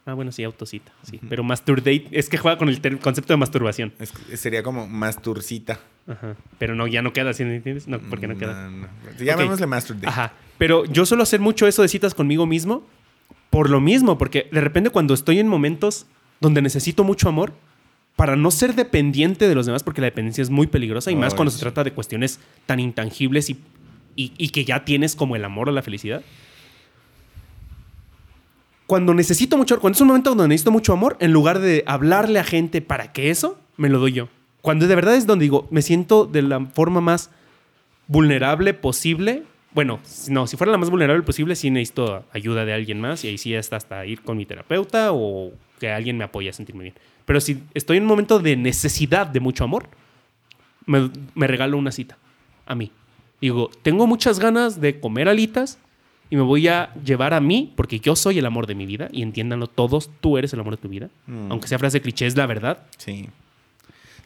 Ah, 0.04 0.14
bueno, 0.14 0.32
sí, 0.32 0.42
autocita. 0.42 0.90
Sí. 1.08 1.20
Pero 1.28 1.44
masturbate 1.44 2.08
es 2.10 2.28
que 2.28 2.36
juega 2.36 2.58
con 2.58 2.68
el 2.68 2.80
concepto 2.98 3.32
de 3.32 3.36
masturbación. 3.36 3.92
Es- 4.00 4.12
sería 4.40 4.64
como 4.64 4.88
masturcita. 4.88 5.78
Ajá. 6.08 6.34
Pero 6.58 6.74
no, 6.74 6.88
ya 6.88 7.00
no 7.00 7.12
queda 7.12 7.30
así, 7.30 7.44
¿entiendes? 7.44 7.86
No, 7.86 8.00
porque 8.00 8.26
no 8.26 8.36
queda. 8.36 8.68
No, 8.68 8.78
no. 8.78 8.88
Llamémosle 9.24 9.68
master 9.68 9.94
date. 9.94 10.08
Ajá. 10.08 10.32
Pero 10.58 10.84
yo 10.86 11.06
suelo 11.06 11.22
hacer 11.22 11.38
mucho 11.38 11.68
eso 11.68 11.82
de 11.82 11.88
citas 11.88 12.12
conmigo 12.12 12.44
mismo 12.44 12.84
por 13.50 13.70
lo 13.70 13.80
mismo, 13.80 14.18
porque 14.18 14.48
de 14.50 14.60
repente 14.60 14.90
cuando 14.90 15.14
estoy 15.14 15.38
en 15.38 15.46
momentos 15.46 16.06
donde 16.40 16.60
necesito 16.60 17.04
mucho 17.04 17.28
amor, 17.28 17.52
para 18.16 18.36
no 18.36 18.50
ser 18.50 18.74
dependiente 18.74 19.48
de 19.48 19.54
los 19.54 19.66
demás, 19.66 19.82
porque 19.82 20.00
la 20.00 20.06
dependencia 20.06 20.42
es 20.42 20.50
muy 20.50 20.66
peligrosa 20.66 21.10
y 21.10 21.16
más 21.16 21.32
Ay, 21.32 21.36
cuando 21.36 21.50
sí. 21.50 21.58
se 21.58 21.62
trata 21.64 21.82
de 21.84 21.92
cuestiones 21.92 22.40
tan 22.66 22.78
intangibles 22.80 23.50
y, 23.50 23.56
y- 24.16 24.32
y 24.36 24.48
que 24.50 24.64
ya 24.64 24.84
tienes 24.84 25.16
como 25.16 25.34
el 25.36 25.44
amor 25.44 25.68
o 25.68 25.72
la 25.72 25.82
felicidad. 25.82 26.22
Cuando 28.86 29.14
necesito 29.14 29.56
mucho, 29.56 29.80
cuando 29.80 29.96
es 29.96 30.00
un 30.02 30.08
momento 30.08 30.30
donde 30.30 30.48
necesito 30.48 30.70
mucho 30.70 30.92
amor, 30.92 31.16
en 31.20 31.32
lugar 31.32 31.60
de 31.60 31.82
hablarle 31.86 32.38
a 32.38 32.44
gente 32.44 32.82
para 32.82 33.12
que 33.12 33.30
eso, 33.30 33.58
me 33.76 33.88
lo 33.88 33.98
doy 33.98 34.12
yo. 34.12 34.28
Cuando 34.60 34.86
de 34.86 34.94
verdad 34.94 35.14
es 35.16 35.26
donde 35.26 35.44
digo, 35.44 35.66
me 35.70 35.82
siento 35.82 36.26
de 36.26 36.42
la 36.42 36.60
forma 36.66 37.00
más 37.00 37.30
vulnerable 38.06 38.74
posible. 38.74 39.44
Bueno, 39.72 40.00
no, 40.28 40.46
si 40.46 40.56
fuera 40.58 40.70
la 40.70 40.78
más 40.78 40.90
vulnerable 40.90 41.22
posible, 41.22 41.56
sí 41.56 41.70
necesito 41.70 42.26
ayuda 42.32 42.64
de 42.66 42.74
alguien 42.74 43.00
más 43.00 43.24
y 43.24 43.28
ahí 43.28 43.38
sí 43.38 43.54
hasta, 43.56 43.76
hasta 43.76 44.04
ir 44.04 44.20
con 44.20 44.36
mi 44.36 44.44
terapeuta 44.44 45.12
o 45.12 45.52
que 45.80 45.90
alguien 45.90 46.18
me 46.18 46.24
apoye 46.24 46.50
a 46.50 46.52
sentirme 46.52 46.82
bien. 46.82 46.94
Pero 47.24 47.40
si 47.40 47.62
estoy 47.74 47.98
en 47.98 48.04
un 48.04 48.08
momento 48.08 48.38
de 48.38 48.56
necesidad 48.56 49.26
de 49.26 49.40
mucho 49.40 49.64
amor, 49.64 49.88
me, 50.86 51.10
me 51.34 51.46
regalo 51.46 51.78
una 51.78 51.92
cita 51.92 52.18
a 52.66 52.74
mí. 52.74 52.90
Digo, 53.40 53.70
tengo 53.82 54.06
muchas 54.06 54.38
ganas 54.38 54.80
de 54.80 55.00
comer 55.00 55.28
alitas 55.28 55.78
y 56.30 56.36
me 56.36 56.42
voy 56.42 56.66
a 56.68 56.94
llevar 57.04 57.34
a 57.34 57.40
mí, 57.40 57.72
porque 57.76 58.00
yo 58.00 58.16
soy 58.16 58.38
el 58.38 58.46
amor 58.46 58.66
de 58.66 58.74
mi 58.74 58.86
vida 58.86 59.08
y 59.12 59.22
entiéndanlo 59.22 59.66
todos, 59.66 60.10
tú 60.20 60.38
eres 60.38 60.52
el 60.54 60.60
amor 60.60 60.76
de 60.76 60.82
tu 60.82 60.88
vida. 60.88 61.10
Mm. 61.26 61.50
Aunque 61.50 61.68
sea 61.68 61.78
frase 61.78 62.00
cliché, 62.00 62.26
es 62.26 62.36
la 62.36 62.46
verdad. 62.46 62.84
Sí. 62.96 63.28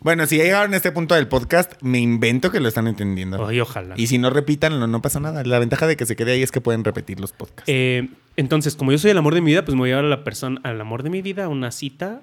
Bueno, 0.01 0.27
si 0.27 0.37
ya 0.37 0.45
llegaron 0.45 0.73
a 0.75 0.77
este 0.77 0.93
punto 0.93 1.15
del 1.15 1.27
podcast, 1.27 1.73
me 1.83 1.99
invento 1.99 2.53
que 2.53 2.61
lo 2.61 2.69
están 2.69 2.87
entendiendo. 2.87 3.45
Ay, 3.45 3.61
ojalá. 3.61 3.95
Y 3.97 4.07
si 4.07 4.19
no 4.19 4.31
repitan, 4.31 4.79
no, 4.79 4.87
no 4.87 5.03
pasa 5.03 5.19
nada. 5.19 5.43
La 5.43 5.59
ventaja 5.59 5.87
de 5.87 5.97
que 5.97 6.07
se 6.07 6.15
quede 6.15 6.33
ahí 6.33 6.43
es 6.43 6.53
que 6.53 6.61
pueden 6.61 6.85
repetir 6.85 7.19
los 7.19 7.33
podcasts. 7.33 7.65
Eh, 7.67 8.09
entonces, 8.37 8.77
como 8.77 8.93
yo 8.93 8.99
soy 8.99 9.11
el 9.11 9.19
amor 9.19 9.35
de 9.35 9.41
mi 9.41 9.51
vida, 9.51 9.65
pues 9.65 9.75
me 9.75 9.81
voy 9.81 9.91
a 9.91 9.93
llevar 9.95 10.05
a 10.05 10.09
la 10.09 10.23
persona, 10.23 10.61
al 10.63 10.81
amor 10.81 11.03
de 11.03 11.11
mi 11.11 11.23
vida, 11.23 11.47
a 11.47 11.49
una 11.49 11.73
cita 11.73 12.21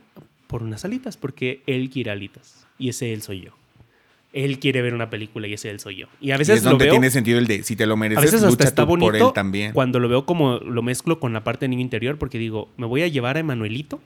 por 0.53 0.61
unas 0.61 0.85
alitas, 0.85 1.17
porque 1.17 1.63
él 1.65 1.89
quiere 1.89 2.11
alitas. 2.11 2.67
Y 2.77 2.89
ese 2.89 3.11
él 3.11 3.23
soy 3.23 3.41
yo. 3.41 3.53
Él 4.33 4.59
quiere 4.59 4.83
ver 4.83 4.93
una 4.93 5.09
película 5.09 5.47
y 5.47 5.53
ese 5.53 5.71
él 5.71 5.79
soy 5.79 5.95
yo. 5.95 6.07
Y 6.21 6.29
a 6.29 6.35
Y 6.35 6.37
veces 6.37 6.59
es 6.59 6.63
lo 6.63 6.69
donde 6.69 6.85
veo. 6.85 6.93
tiene 6.93 7.09
sentido 7.09 7.39
el 7.39 7.47
de 7.47 7.63
si 7.63 7.75
te 7.75 7.87
lo 7.87 7.95
A 7.95 7.97
mereces, 7.97 8.23
veces 8.23 8.43
hasta 8.43 8.49
lucha 8.51 8.63
está 8.65 8.83
tú 8.83 8.89
por 8.89 8.99
bonito 8.99 9.27
él 9.29 9.33
también. 9.33 9.73
cuando 9.73 9.99
lo 9.99 10.07
veo 10.09 10.27
como 10.27 10.59
lo 10.59 10.83
mezclo 10.83 11.19
con 11.19 11.33
la 11.33 11.43
parte 11.43 11.65
de 11.65 11.69
niño 11.69 11.81
interior, 11.81 12.19
porque 12.19 12.37
digo, 12.37 12.69
me 12.77 12.85
voy 12.85 13.01
a 13.01 13.07
llevar 13.07 13.35
a 13.37 13.39
Emanuelito. 13.39 13.99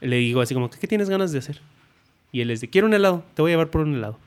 Le 0.00 0.16
digo 0.16 0.40
así 0.40 0.54
como, 0.54 0.70
¿qué 0.70 0.86
tienes 0.86 1.10
ganas 1.10 1.32
de 1.32 1.38
hacer? 1.40 1.60
Y 2.32 2.40
él 2.40 2.50
es 2.50 2.62
de, 2.62 2.70
quiero 2.70 2.86
un 2.86 2.94
helado, 2.94 3.24
te 3.34 3.42
voy 3.42 3.50
a 3.50 3.52
llevar 3.52 3.68
por 3.70 3.82
un 3.82 3.94
helado. 3.96 4.18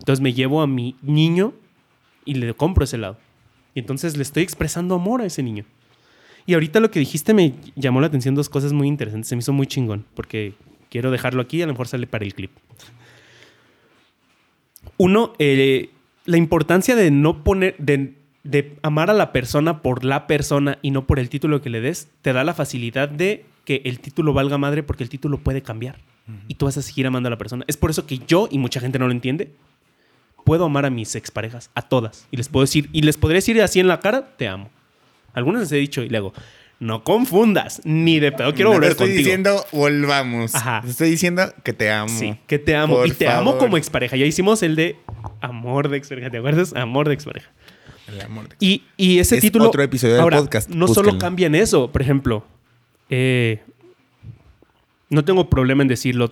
Entonces 0.00 0.20
me 0.20 0.32
llevo 0.32 0.60
a 0.60 0.66
mi 0.66 0.96
niño 1.02 1.52
y 2.24 2.34
le 2.34 2.52
compro 2.54 2.82
ese 2.82 2.96
helado. 2.96 3.16
Y 3.76 3.78
entonces 3.78 4.16
le 4.16 4.24
estoy 4.24 4.42
expresando 4.42 4.96
amor 4.96 5.22
a 5.22 5.26
ese 5.26 5.44
niño. 5.44 5.64
Y 6.48 6.54
ahorita 6.54 6.80
lo 6.80 6.90
que 6.90 6.98
dijiste 6.98 7.34
me 7.34 7.52
llamó 7.76 8.00
la 8.00 8.06
atención 8.06 8.34
dos 8.34 8.48
cosas 8.48 8.72
muy 8.72 8.88
interesantes. 8.88 9.28
Se 9.28 9.36
me 9.36 9.40
hizo 9.40 9.52
muy 9.52 9.66
chingón, 9.66 10.06
porque 10.14 10.54
quiero 10.88 11.10
dejarlo 11.10 11.42
aquí, 11.42 11.60
a 11.60 11.66
lo 11.66 11.74
mejor 11.74 11.88
sale 11.88 12.06
para 12.06 12.24
el 12.24 12.32
clip. 12.32 12.50
Uno, 14.96 15.34
eh, 15.38 15.90
la 16.24 16.38
importancia 16.38 16.96
de 16.96 17.10
no 17.10 17.44
poner, 17.44 17.76
de, 17.76 18.14
de 18.44 18.78
amar 18.80 19.10
a 19.10 19.12
la 19.12 19.30
persona 19.30 19.82
por 19.82 20.06
la 20.06 20.26
persona 20.26 20.78
y 20.80 20.90
no 20.90 21.06
por 21.06 21.18
el 21.18 21.28
título 21.28 21.60
que 21.60 21.68
le 21.68 21.82
des, 21.82 22.08
te 22.22 22.32
da 22.32 22.44
la 22.44 22.54
facilidad 22.54 23.10
de 23.10 23.44
que 23.66 23.82
el 23.84 24.00
título 24.00 24.32
valga 24.32 24.56
madre 24.56 24.82
porque 24.82 25.04
el 25.04 25.10
título 25.10 25.36
puede 25.36 25.60
cambiar. 25.60 25.98
Y 26.46 26.54
tú 26.54 26.64
vas 26.64 26.78
a 26.78 26.82
seguir 26.82 27.06
amando 27.06 27.26
a 27.26 27.30
la 27.30 27.36
persona. 27.36 27.66
Es 27.68 27.76
por 27.76 27.90
eso 27.90 28.06
que 28.06 28.20
yo, 28.26 28.48
y 28.50 28.56
mucha 28.56 28.80
gente 28.80 28.98
no 28.98 29.04
lo 29.04 29.12
entiende, 29.12 29.52
puedo 30.46 30.64
amar 30.64 30.86
a 30.86 30.90
mis 30.90 31.14
exparejas, 31.14 31.70
a 31.74 31.82
todas. 31.82 32.26
Y 32.30 32.38
les 32.38 32.48
puedo 32.48 32.64
decir, 32.64 32.88
y 32.94 33.02
les 33.02 33.18
podré 33.18 33.34
decir 33.34 33.60
así 33.60 33.80
en 33.80 33.88
la 33.88 34.00
cara, 34.00 34.34
te 34.38 34.48
amo. 34.48 34.70
Algunas 35.38 35.62
les 35.62 35.72
he 35.72 35.76
dicho 35.76 36.02
y 36.02 36.08
le 36.08 36.18
hago, 36.18 36.32
no 36.80 37.02
confundas, 37.02 37.80
ni 37.84 38.20
de 38.20 38.30
pedo 38.32 38.54
quiero 38.54 38.70
No 38.70 38.74
volver 38.76 38.90
te 38.90 38.92
estoy 38.92 39.06
contigo. 39.08 39.18
diciendo, 39.24 39.66
volvamos. 39.72 40.54
Ajá. 40.54 40.80
Te 40.84 40.90
estoy 40.90 41.10
diciendo 41.10 41.52
que 41.64 41.72
te 41.72 41.90
amo. 41.90 42.08
Sí, 42.16 42.36
que 42.46 42.58
te 42.58 42.76
amo. 42.76 42.96
Por 42.96 43.08
y 43.08 43.10
te 43.12 43.26
amo 43.28 43.58
como 43.58 43.76
expareja. 43.76 44.16
Ya 44.16 44.26
hicimos 44.26 44.62
el 44.62 44.76
de 44.76 44.96
amor 45.40 45.88
de 45.88 45.96
expareja. 45.96 46.30
¿Te 46.30 46.38
acuerdas? 46.38 46.74
Amor 46.76 47.08
de 47.08 47.14
expareja. 47.14 47.50
El 48.06 48.20
amor 48.22 48.48
de- 48.48 48.56
Y, 48.60 48.82
y 48.96 49.18
ese 49.18 49.36
Es 49.36 49.40
título. 49.42 49.66
otro 49.68 49.82
episodio 49.82 50.14
del 50.14 50.24
podcast, 50.30 50.68
No 50.70 50.86
solo 50.86 50.96
búsquenlo. 51.08 51.18
cambia 51.18 51.46
en 51.48 51.54
eso. 51.56 51.90
Por 51.92 52.00
ejemplo, 52.00 52.44
eh, 53.10 53.60
no 55.10 55.24
tengo 55.24 55.48
problema 55.50 55.82
en 55.82 55.88
decirlo. 55.88 56.30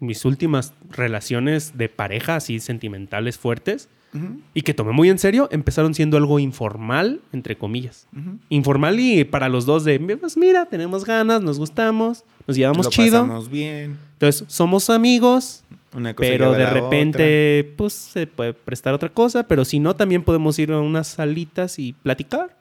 Mis 0.00 0.24
últimas 0.24 0.74
relaciones 0.90 1.76
de 1.76 1.88
pareja, 1.88 2.36
así 2.36 2.60
sentimentales 2.60 3.36
fuertes, 3.38 3.88
Ujú, 4.14 4.40
y 4.54 4.62
que 4.62 4.72
tomé 4.72 4.92
muy 4.92 5.10
en 5.10 5.18
serio, 5.18 5.48
empezaron 5.52 5.94
siendo 5.94 6.16
algo 6.16 6.38
informal, 6.38 7.20
entre 7.32 7.56
comillas. 7.56 8.06
Informal 8.48 8.98
y 9.00 9.24
para 9.24 9.48
los 9.48 9.66
dos 9.66 9.84
de, 9.84 9.98
pues 10.00 10.36
mira, 10.36 10.66
tenemos 10.66 11.04
ganas, 11.04 11.42
nos 11.42 11.58
gustamos, 11.58 12.24
nos 12.46 12.56
llevamos 12.56 12.86
Lo 12.86 12.90
chido. 12.90 13.20
pasamos 13.20 13.50
bien. 13.50 13.98
Entonces, 14.14 14.44
somos 14.48 14.88
amigos, 14.90 15.62
Una 15.94 16.14
cosa 16.14 16.28
pero 16.28 16.52
de 16.52 16.66
repente, 16.66 17.74
pues 17.76 17.92
se 17.92 18.26
puede 18.26 18.54
prestar 18.54 18.94
otra 18.94 19.10
cosa, 19.10 19.46
pero 19.46 19.64
si 19.64 19.78
no, 19.78 19.94
también 19.94 20.22
podemos 20.22 20.58
ir 20.58 20.72
a 20.72 20.80
unas 20.80 21.08
salitas 21.08 21.78
y 21.78 21.92
platicar. 21.92 22.56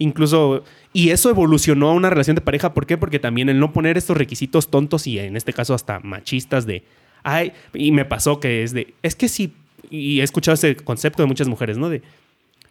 Incluso, 0.00 0.62
y 0.92 1.10
eso 1.10 1.28
evolucionó 1.28 1.88
a 1.90 1.92
una 1.92 2.08
relación 2.08 2.36
de 2.36 2.40
pareja. 2.40 2.72
¿Por 2.72 2.86
qué? 2.86 2.96
Porque 2.96 3.18
también 3.18 3.48
el 3.48 3.58
no 3.58 3.72
poner 3.72 3.98
estos 3.98 4.16
requisitos 4.16 4.70
tontos 4.70 5.06
y 5.08 5.18
en 5.18 5.36
este 5.36 5.52
caso 5.52 5.74
hasta 5.74 5.98
machistas 6.00 6.66
de, 6.66 6.84
ay, 7.24 7.52
y 7.74 7.90
me 7.90 8.04
pasó 8.04 8.38
que 8.38 8.62
es 8.62 8.72
de, 8.72 8.94
es 9.02 9.16
que 9.16 9.28
si, 9.28 9.52
y 9.90 10.20
he 10.20 10.22
escuchado 10.22 10.54
ese 10.54 10.76
concepto 10.76 11.22
de 11.22 11.26
muchas 11.26 11.48
mujeres, 11.48 11.78
¿no? 11.78 11.88
De, 11.88 12.02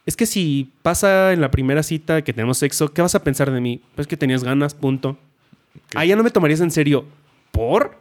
es 0.06 0.16
que 0.16 0.26
si 0.26 0.72
pasa 0.84 1.34
en 1.34 1.42
la 1.42 1.52
primera 1.52 1.84
cita 1.84 2.22
que 2.22 2.32
tenemos 2.32 2.58
sexo, 2.58 2.94
¿qué 2.94 3.02
vas 3.02 3.14
a 3.16 3.24
pensar 3.24 3.52
de 3.52 3.60
mí? 3.60 3.82
Pues 3.96 4.08
que 4.08 4.16
tenías 4.16 4.44
ganas, 4.44 4.74
punto. 4.74 5.18
¿Qué? 5.90 5.98
Ah, 5.98 6.06
ya 6.06 6.16
no 6.16 6.24
me 6.24 6.32
tomarías 6.32 6.62
en 6.62 6.72
serio. 6.72 7.06
¿Por? 7.52 7.98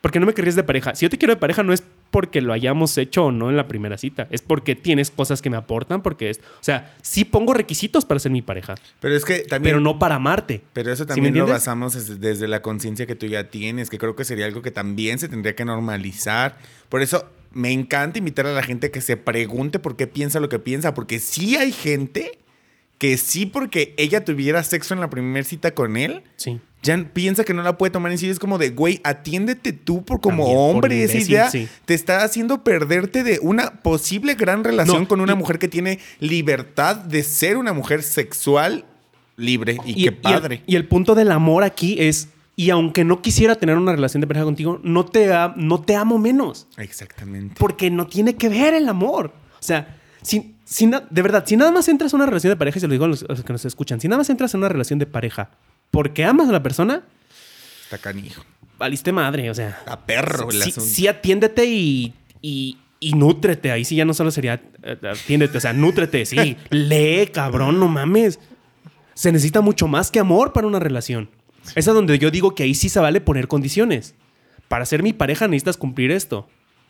Porque 0.00 0.20
no 0.20 0.26
me 0.26 0.32
querrías 0.34 0.54
de 0.54 0.62
pareja. 0.62 0.94
Si 0.94 1.04
yo 1.04 1.10
te 1.10 1.18
quiero 1.18 1.34
de 1.34 1.40
pareja 1.40 1.62
no 1.64 1.72
es 1.72 1.82
porque 2.12 2.40
lo 2.40 2.52
hayamos 2.52 2.96
hecho 2.98 3.24
o 3.26 3.32
no 3.32 3.50
en 3.50 3.56
la 3.56 3.66
primera 3.66 3.96
cita. 3.98 4.28
Es 4.30 4.42
porque 4.42 4.76
tienes 4.76 5.10
cosas 5.10 5.40
que 5.42 5.48
me 5.50 5.56
aportan, 5.56 6.02
porque 6.02 6.28
es... 6.30 6.38
O 6.38 6.62
sea, 6.62 6.94
sí 7.02 7.24
pongo 7.24 7.54
requisitos 7.54 8.04
para 8.04 8.20
ser 8.20 8.30
mi 8.30 8.42
pareja, 8.42 8.74
Pero 9.00 9.16
es 9.16 9.24
que 9.24 9.40
también. 9.40 9.74
pero 9.74 9.80
no 9.80 9.98
para 9.98 10.16
amarte. 10.16 10.62
Pero 10.72 10.92
eso 10.92 11.04
¿Sí 11.04 11.20
me 11.20 11.28
también 11.28 11.46
lo 11.46 11.46
basamos 11.46 11.94
desde, 11.94 12.16
desde 12.16 12.46
la 12.48 12.62
conciencia 12.62 13.06
que 13.06 13.14
tú 13.14 13.26
ya 13.26 13.48
tienes, 13.48 13.90
que 13.90 13.98
creo 13.98 14.14
que 14.14 14.24
sería 14.24 14.44
algo 14.46 14.60
que 14.60 14.70
también 14.70 15.18
se 15.18 15.28
tendría 15.28 15.56
que 15.56 15.64
normalizar. 15.64 16.58
Por 16.90 17.00
eso 17.00 17.26
me 17.54 17.72
encanta 17.72 18.18
invitar 18.18 18.46
a 18.46 18.52
la 18.52 18.62
gente 18.62 18.90
que 18.90 19.00
se 19.00 19.16
pregunte 19.16 19.78
por 19.78 19.96
qué 19.96 20.06
piensa 20.06 20.40
lo 20.40 20.48
que 20.48 20.58
piensa, 20.58 20.94
porque 20.94 21.18
sí 21.20 21.56
hay 21.56 21.72
gente 21.72 22.38
que 22.98 23.16
sí 23.18 23.46
porque 23.46 23.94
ella 23.96 24.24
tuviera 24.24 24.62
sexo 24.62 24.94
en 24.94 25.00
la 25.00 25.10
primera 25.10 25.44
cita 25.44 25.72
con 25.74 25.96
él, 25.96 26.22
Sí. 26.36 26.60
ya 26.84 26.96
piensa 27.12 27.42
que 27.44 27.52
no 27.52 27.62
la 27.64 27.76
puede 27.76 27.90
tomar 27.90 28.12
en 28.12 28.18
serio. 28.18 28.32
Es 28.32 28.38
como 28.38 28.58
de, 28.58 28.70
güey, 28.70 29.00
atiéndete 29.02 29.72
tú 29.72 30.04
por 30.04 30.20
como 30.20 30.44
También, 30.44 30.56
por 30.66 30.70
hombre. 30.76 31.02
Esa 31.04 31.18
idea 31.18 31.50
sí. 31.50 31.68
te 31.84 31.94
está 31.94 32.22
haciendo 32.22 32.62
perderte 32.62 33.24
de 33.24 33.40
una 33.42 33.82
posible 33.82 34.34
gran 34.36 34.62
relación 34.62 35.02
No, 35.02 35.08
con 35.08 35.20
una 35.20 35.32
y- 35.32 35.36
mujer 35.36 35.58
que 35.58 35.66
tiene 35.68 35.98
libertad 36.20 36.94
de 36.96 37.24
ser 37.24 37.56
una 37.56 37.72
mujer 37.72 38.04
sexual 38.04 38.84
libre. 39.36 39.78
Y, 39.84 39.90
Y, 39.90 39.94
qué 39.94 40.00
y 40.00 40.06
el- 40.06 40.16
padre. 40.16 40.62
Y 40.66 40.76
el, 40.76 40.86
punto 40.86 41.14
del 41.16 41.32
amor 41.32 41.64
aquí 41.64 41.96
es, 41.98 42.28
y 42.56 42.70
aunque 42.70 43.04
no 43.04 43.22
quisiera 43.22 43.54
tener 43.56 43.76
una 43.78 43.92
relación 43.92 44.20
de 44.20 44.26
pareja 44.26 44.44
contigo, 44.44 44.80
no 44.82 45.04
te, 45.06 45.32
a- 45.32 45.54
no 45.56 45.80
te 45.80 45.96
amo 45.96 46.18
menos. 46.18 46.66
Exactamente. 46.76 47.54
Porque 47.58 47.90
no 47.90 48.06
tiene 48.06 48.34
que 48.36 48.48
ver 48.48 48.74
el 48.74 48.88
amor. 48.88 49.32
O 49.54 49.62
sea, 49.62 49.96
si, 50.22 50.54
si 50.64 50.86
de 50.88 51.22
verdad, 51.22 51.44
si 51.46 51.56
nada 51.56 51.70
más 51.72 51.88
entras 51.88 52.12
a 52.12 52.16
una 52.16 52.26
relación 52.26 52.50
de 52.52 52.56
pareja, 52.56 52.78
y 52.78 52.80
se 52.80 52.86
lo 52.88 52.92
digo 52.92 53.04
a 53.06 53.08
los, 53.08 53.22
a 53.22 53.26
los 53.28 53.42
que 53.44 53.52
nos 53.52 53.64
escuchan, 53.64 54.00
si 54.00 54.08
nada 54.08 54.18
más 54.18 54.28
entras 54.30 54.54
a 54.54 54.58
una 54.58 54.68
relación 54.68 54.98
de 54.98 55.06
pareja 55.06 55.50
porque 55.90 56.24
amas 56.24 56.48
a 56.48 56.52
la 56.52 56.62
persona, 56.62 57.02
Está 57.84 57.98
canijo. 57.98 58.42
valiste 58.78 59.12
madre. 59.12 59.50
O 59.50 59.54
sea, 59.54 59.80
A 59.86 60.00
perro 60.00 60.50
sí, 60.50 60.58
asunto. 60.60 60.80
sí 60.80 61.06
atiéndete 61.08 61.64
y, 61.66 62.14
y, 62.40 62.78
y 63.00 63.12
nútrete. 63.14 63.70
Ahí 63.72 63.84
sí 63.84 63.96
ya 63.96 64.04
no 64.04 64.14
solo 64.14 64.30
sería 64.30 64.60
eh, 64.82 64.96
atiéndete, 65.10 65.58
o 65.58 65.60
sea, 65.60 65.72
nútrete, 65.72 66.24
sí. 66.26 66.56
Lee, 66.70 67.28
cabrón, 67.32 67.78
no 67.80 67.88
mames. 67.88 68.38
Se 69.14 69.30
necesita 69.32 69.60
mucho 69.60 69.88
más 69.88 70.10
que 70.10 70.20
amor 70.20 70.52
para 70.54 70.66
una 70.66 70.78
relación. 70.78 71.28
Esa 71.74 71.90
es 71.90 71.94
donde 71.94 72.18
yo 72.18 72.30
digo 72.30 72.54
que 72.54 72.62
ahí 72.64 72.74
sí 72.74 72.88
se 72.88 73.00
vale 73.00 73.20
poner 73.20 73.48
condiciones. 73.48 74.14
Para 74.68 74.84
ser 74.86 75.02
mi 75.02 75.12
pareja 75.12 75.46
necesitas 75.48 75.76
cumplir 75.76 76.10
esto. 76.10 76.48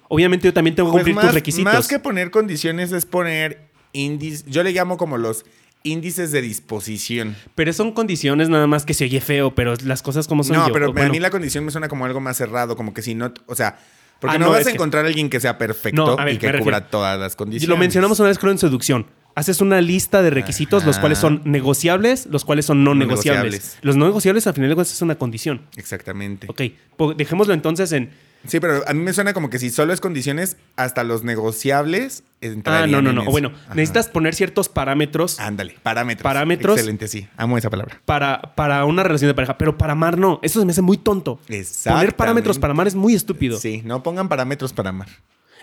Obviamente 0.08 0.46
yo 0.46 0.52
también 0.52 0.74
tengo 0.76 0.90
que 0.90 0.92
Pues 0.92 1.00
cumplir 1.02 1.14
más, 1.16 1.24
tus 1.26 1.34
requisitos. 1.34 1.72
más 1.72 1.88
que 1.88 1.98
poner 1.98 2.30
condiciones 2.30 2.92
es 2.92 3.06
poner 3.06 3.68
índices. 3.92 4.44
Yo 4.46 4.62
le 4.62 4.72
llamo 4.72 4.96
como 4.96 5.16
los 5.18 5.44
índices 5.84 6.30
de 6.32 6.42
disposición. 6.42 7.34
Pero 7.54 7.72
son 7.72 7.92
condiciones 7.92 8.48
nada 8.48 8.66
más 8.66 8.84
que 8.84 8.94
se 8.94 9.04
oye 9.04 9.20
feo, 9.20 9.54
pero 9.54 9.74
las 9.84 10.02
cosas 10.02 10.28
como 10.28 10.44
son 10.44 10.56
No, 10.56 10.66
yo. 10.68 10.72
pero 10.72 10.90
O 10.90 10.92
bueno, 10.92 11.08
a 11.08 11.12
mí 11.12 11.18
la 11.18 11.30
condición 11.30 11.64
me 11.64 11.70
suena 11.70 11.88
como 11.88 12.04
algo 12.04 12.20
más 12.20 12.36
cerrado, 12.36 12.76
como 12.76 12.94
que 12.94 13.02
si 13.02 13.14
no, 13.14 13.32
o 13.46 13.54
sea, 13.54 13.78
porque 14.20 14.36
Ah, 14.36 14.38
no, 14.38 14.46
no, 14.46 14.52
vas 14.52 14.66
a 14.66 14.70
encontrar 14.70 15.04
a 15.04 15.08
alguien 15.08 15.28
que 15.28 15.40
sea 15.40 15.58
perfecto 15.58 16.06
No, 16.06 16.12
a 16.18 16.24
ver, 16.24 16.34
y 16.34 16.38
que 16.38 16.56
cubra 16.60 16.88
todas 16.88 17.18
las 17.18 17.32
Y 17.32 17.36
condiciones. 17.36 17.68
lo 17.68 17.76
mencionamos 17.76 18.20
una 18.20 18.28
vez 18.28 18.38
creo 18.38 18.52
en 18.52 18.58
seducción. 18.58 19.06
Haces 19.34 19.60
una 19.60 19.80
lista 19.80 20.20
de 20.22 20.30
requisitos, 20.30 20.84
los 20.84 20.98
cuales 20.98 21.18
son 21.18 21.40
negociables, 21.44 22.26
los 22.26 22.44
cuales 22.44 22.66
son 22.66 22.84
no 22.84 22.94
No 22.94 23.00
negociables. 23.06 23.44
negociables. 23.52 23.78
Los 23.82 23.96
no 23.96 24.04
negociables, 24.06 24.46
al 24.46 24.54
final 24.54 24.68
de 24.68 24.74
cuentas, 24.74 24.92
es 24.94 25.02
una 25.02 25.14
condición. 25.16 25.62
Exactamente. 25.76 26.46
Ok, 26.50 27.14
dejémoslo 27.16 27.54
entonces 27.54 27.92
en. 27.92 28.10
Sí, 28.44 28.58
pero 28.58 28.82
a 28.88 28.92
mí 28.92 29.00
me 29.00 29.12
suena 29.12 29.32
como 29.34 29.50
que 29.50 29.60
si 29.60 29.70
solo 29.70 29.92
es 29.92 30.00
condiciones, 30.00 30.56
hasta 30.74 31.04
los 31.04 31.22
negociables 31.22 32.24
Ah, 32.26 32.46
entrarían 32.46 32.90
no, 32.90 33.00
no, 33.00 33.10
en 33.10 33.14
no. 33.16 33.22
eso. 33.22 33.30
Bueno, 33.30 33.52
Ajá. 33.66 33.74
necesitas 33.76 34.08
poner 34.08 34.34
ciertos 34.34 34.68
parámetros 34.68 35.38
Ándale, 35.38 35.76
parámetros. 35.80 36.24
Parámetros. 36.24 36.74
Excelente, 36.76 37.06
sí. 37.06 37.28
Amo 37.36 37.56
esa 37.56 37.70
palabra. 37.70 38.00
para, 38.04 38.42
para 38.56 38.84
una 38.84 39.04
relación 39.04 39.28
de 39.28 39.34
pareja, 39.34 39.56
pero 39.58 39.78
para 39.78 39.92
amar 39.92 40.18
no. 40.18 40.40
Eso 40.42 40.58
se 40.58 40.66
me 40.66 40.72
hace 40.72 40.82
muy 40.82 40.96
tonto. 40.98 41.38
Poner 41.84 42.16
parámetros 42.16 42.58
para 42.58 42.72
amar 42.72 42.88
es 42.88 42.96
muy 42.96 43.14
estúpido. 43.14 43.58
Sí, 43.58 43.80
no 43.84 44.02
pongan 44.02 44.28
parámetros 44.28 44.72
para 44.72 44.90
amar. 44.90 45.08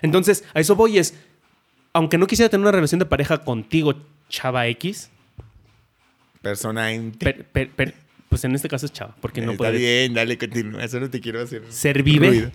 Entonces, 0.02 0.44
a 0.54 0.60
eso 0.60 0.74
voy 0.74 0.96
es, 0.98 1.12
aunque 1.92 2.18
no 2.18 2.26
quisiera 2.26 2.48
tener 2.48 2.62
una 2.62 2.72
relación 2.72 2.98
de 2.98 3.06
pareja 3.06 3.38
contigo, 3.38 3.94
chava 4.28 4.66
X, 4.68 5.10
Persona 6.42 6.92
en 6.92 7.12
per- 7.12 7.44
per- 7.44 7.70
per- 7.70 7.94
pues 8.28 8.44
en 8.44 8.54
este 8.54 8.68
caso 8.68 8.86
es 8.86 8.92
chava, 8.92 9.14
porque 9.20 9.40
no 9.42 9.52
Está 9.52 9.58
puede 9.58 9.78
bien, 9.78 10.14
dale, 10.14 10.38
continúa. 10.38 10.86
Solo 10.88 11.10
te 11.10 11.20
quiero 11.20 11.42
hacer 11.42 11.62
ser 11.68 12.02
vive. 12.02 12.28
ruido. 12.28 12.50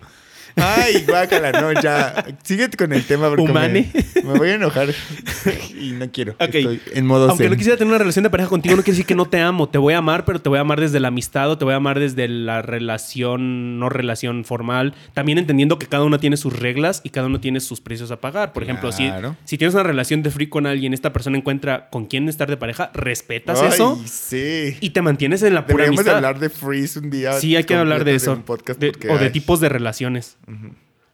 Ay, 0.56 1.04
guácala, 1.06 1.52
no, 1.52 1.72
ya. 1.80 2.24
Síguete 2.42 2.76
con 2.76 2.92
el 2.92 3.04
tema 3.04 3.28
porque 3.28 3.42
Humane. 3.42 3.90
Me, 4.14 4.22
me 4.22 4.38
voy 4.38 4.48
a 4.50 4.54
enojar 4.54 4.88
y 5.78 5.90
no 5.92 6.10
quiero. 6.10 6.32
Ok. 6.32 6.54
Estoy 6.54 6.80
en 6.94 7.06
modo 7.06 7.28
Aunque 7.28 7.44
zen. 7.44 7.50
no 7.52 7.56
quisiera 7.58 7.76
tener 7.76 7.90
una 7.90 7.98
relación 7.98 8.22
de 8.22 8.30
pareja 8.30 8.48
contigo, 8.48 8.74
no 8.74 8.82
quiere 8.82 8.92
decir 8.94 9.06
que 9.06 9.14
no 9.14 9.26
te 9.26 9.38
amo. 9.40 9.68
Te 9.68 9.76
voy 9.78 9.92
a 9.94 9.98
amar, 9.98 10.24
pero 10.24 10.40
te 10.40 10.48
voy 10.48 10.58
a 10.58 10.62
amar 10.62 10.80
desde 10.80 10.98
la 10.98 11.08
amistad 11.08 11.50
o 11.50 11.58
te 11.58 11.64
voy 11.66 11.74
a 11.74 11.76
amar 11.76 12.00
desde 12.00 12.26
la 12.28 12.62
relación, 12.62 13.78
no 13.78 13.88
relación 13.88 14.44
formal. 14.44 14.94
También 15.14 15.38
entendiendo 15.38 15.78
que 15.78 15.86
cada 15.86 16.04
uno 16.04 16.18
tiene 16.18 16.36
sus 16.36 16.58
reglas 16.58 17.00
y 17.04 17.10
cada 17.10 17.26
uno 17.26 17.40
tiene 17.40 17.60
sus 17.60 17.80
precios 17.80 18.10
a 18.10 18.20
pagar. 18.20 18.52
Por 18.52 18.62
ejemplo, 18.62 18.92
si, 18.92 19.06
Claro. 19.06 19.36
si 19.44 19.58
tienes 19.58 19.74
una 19.74 19.82
relación 19.82 20.22
de 20.22 20.30
free 20.30 20.48
con 20.48 20.66
alguien, 20.66 20.94
esta 20.94 21.12
persona 21.12 21.36
encuentra 21.36 21.88
con 21.90 22.06
quién 22.06 22.28
estar 22.28 22.48
de 22.48 22.56
pareja, 22.56 22.90
respetas 22.94 23.60
Ay, 23.60 23.68
eso 23.68 24.00
sí. 24.06 24.76
y 24.80 24.90
te 24.90 25.02
mantienes 25.02 25.42
en 25.42 25.54
la 25.54 25.66
pura 25.66 25.84
Deberíamos 25.84 26.04
de 26.04 26.10
amistad. 26.12 26.16
hablar 26.16 26.40
de 26.40 26.48
freeze 26.50 26.98
un 26.98 27.10
día. 27.10 27.32
Sí, 27.34 27.56
hay 27.56 27.64
que 27.64 27.74
hablar 27.74 28.04
de 28.04 28.14
eso. 28.14 28.42
De- 28.78 28.92
o 29.10 29.18
de 29.18 29.30
tipos 29.30 29.60
de 29.60 29.68
relaciones. 29.68 30.36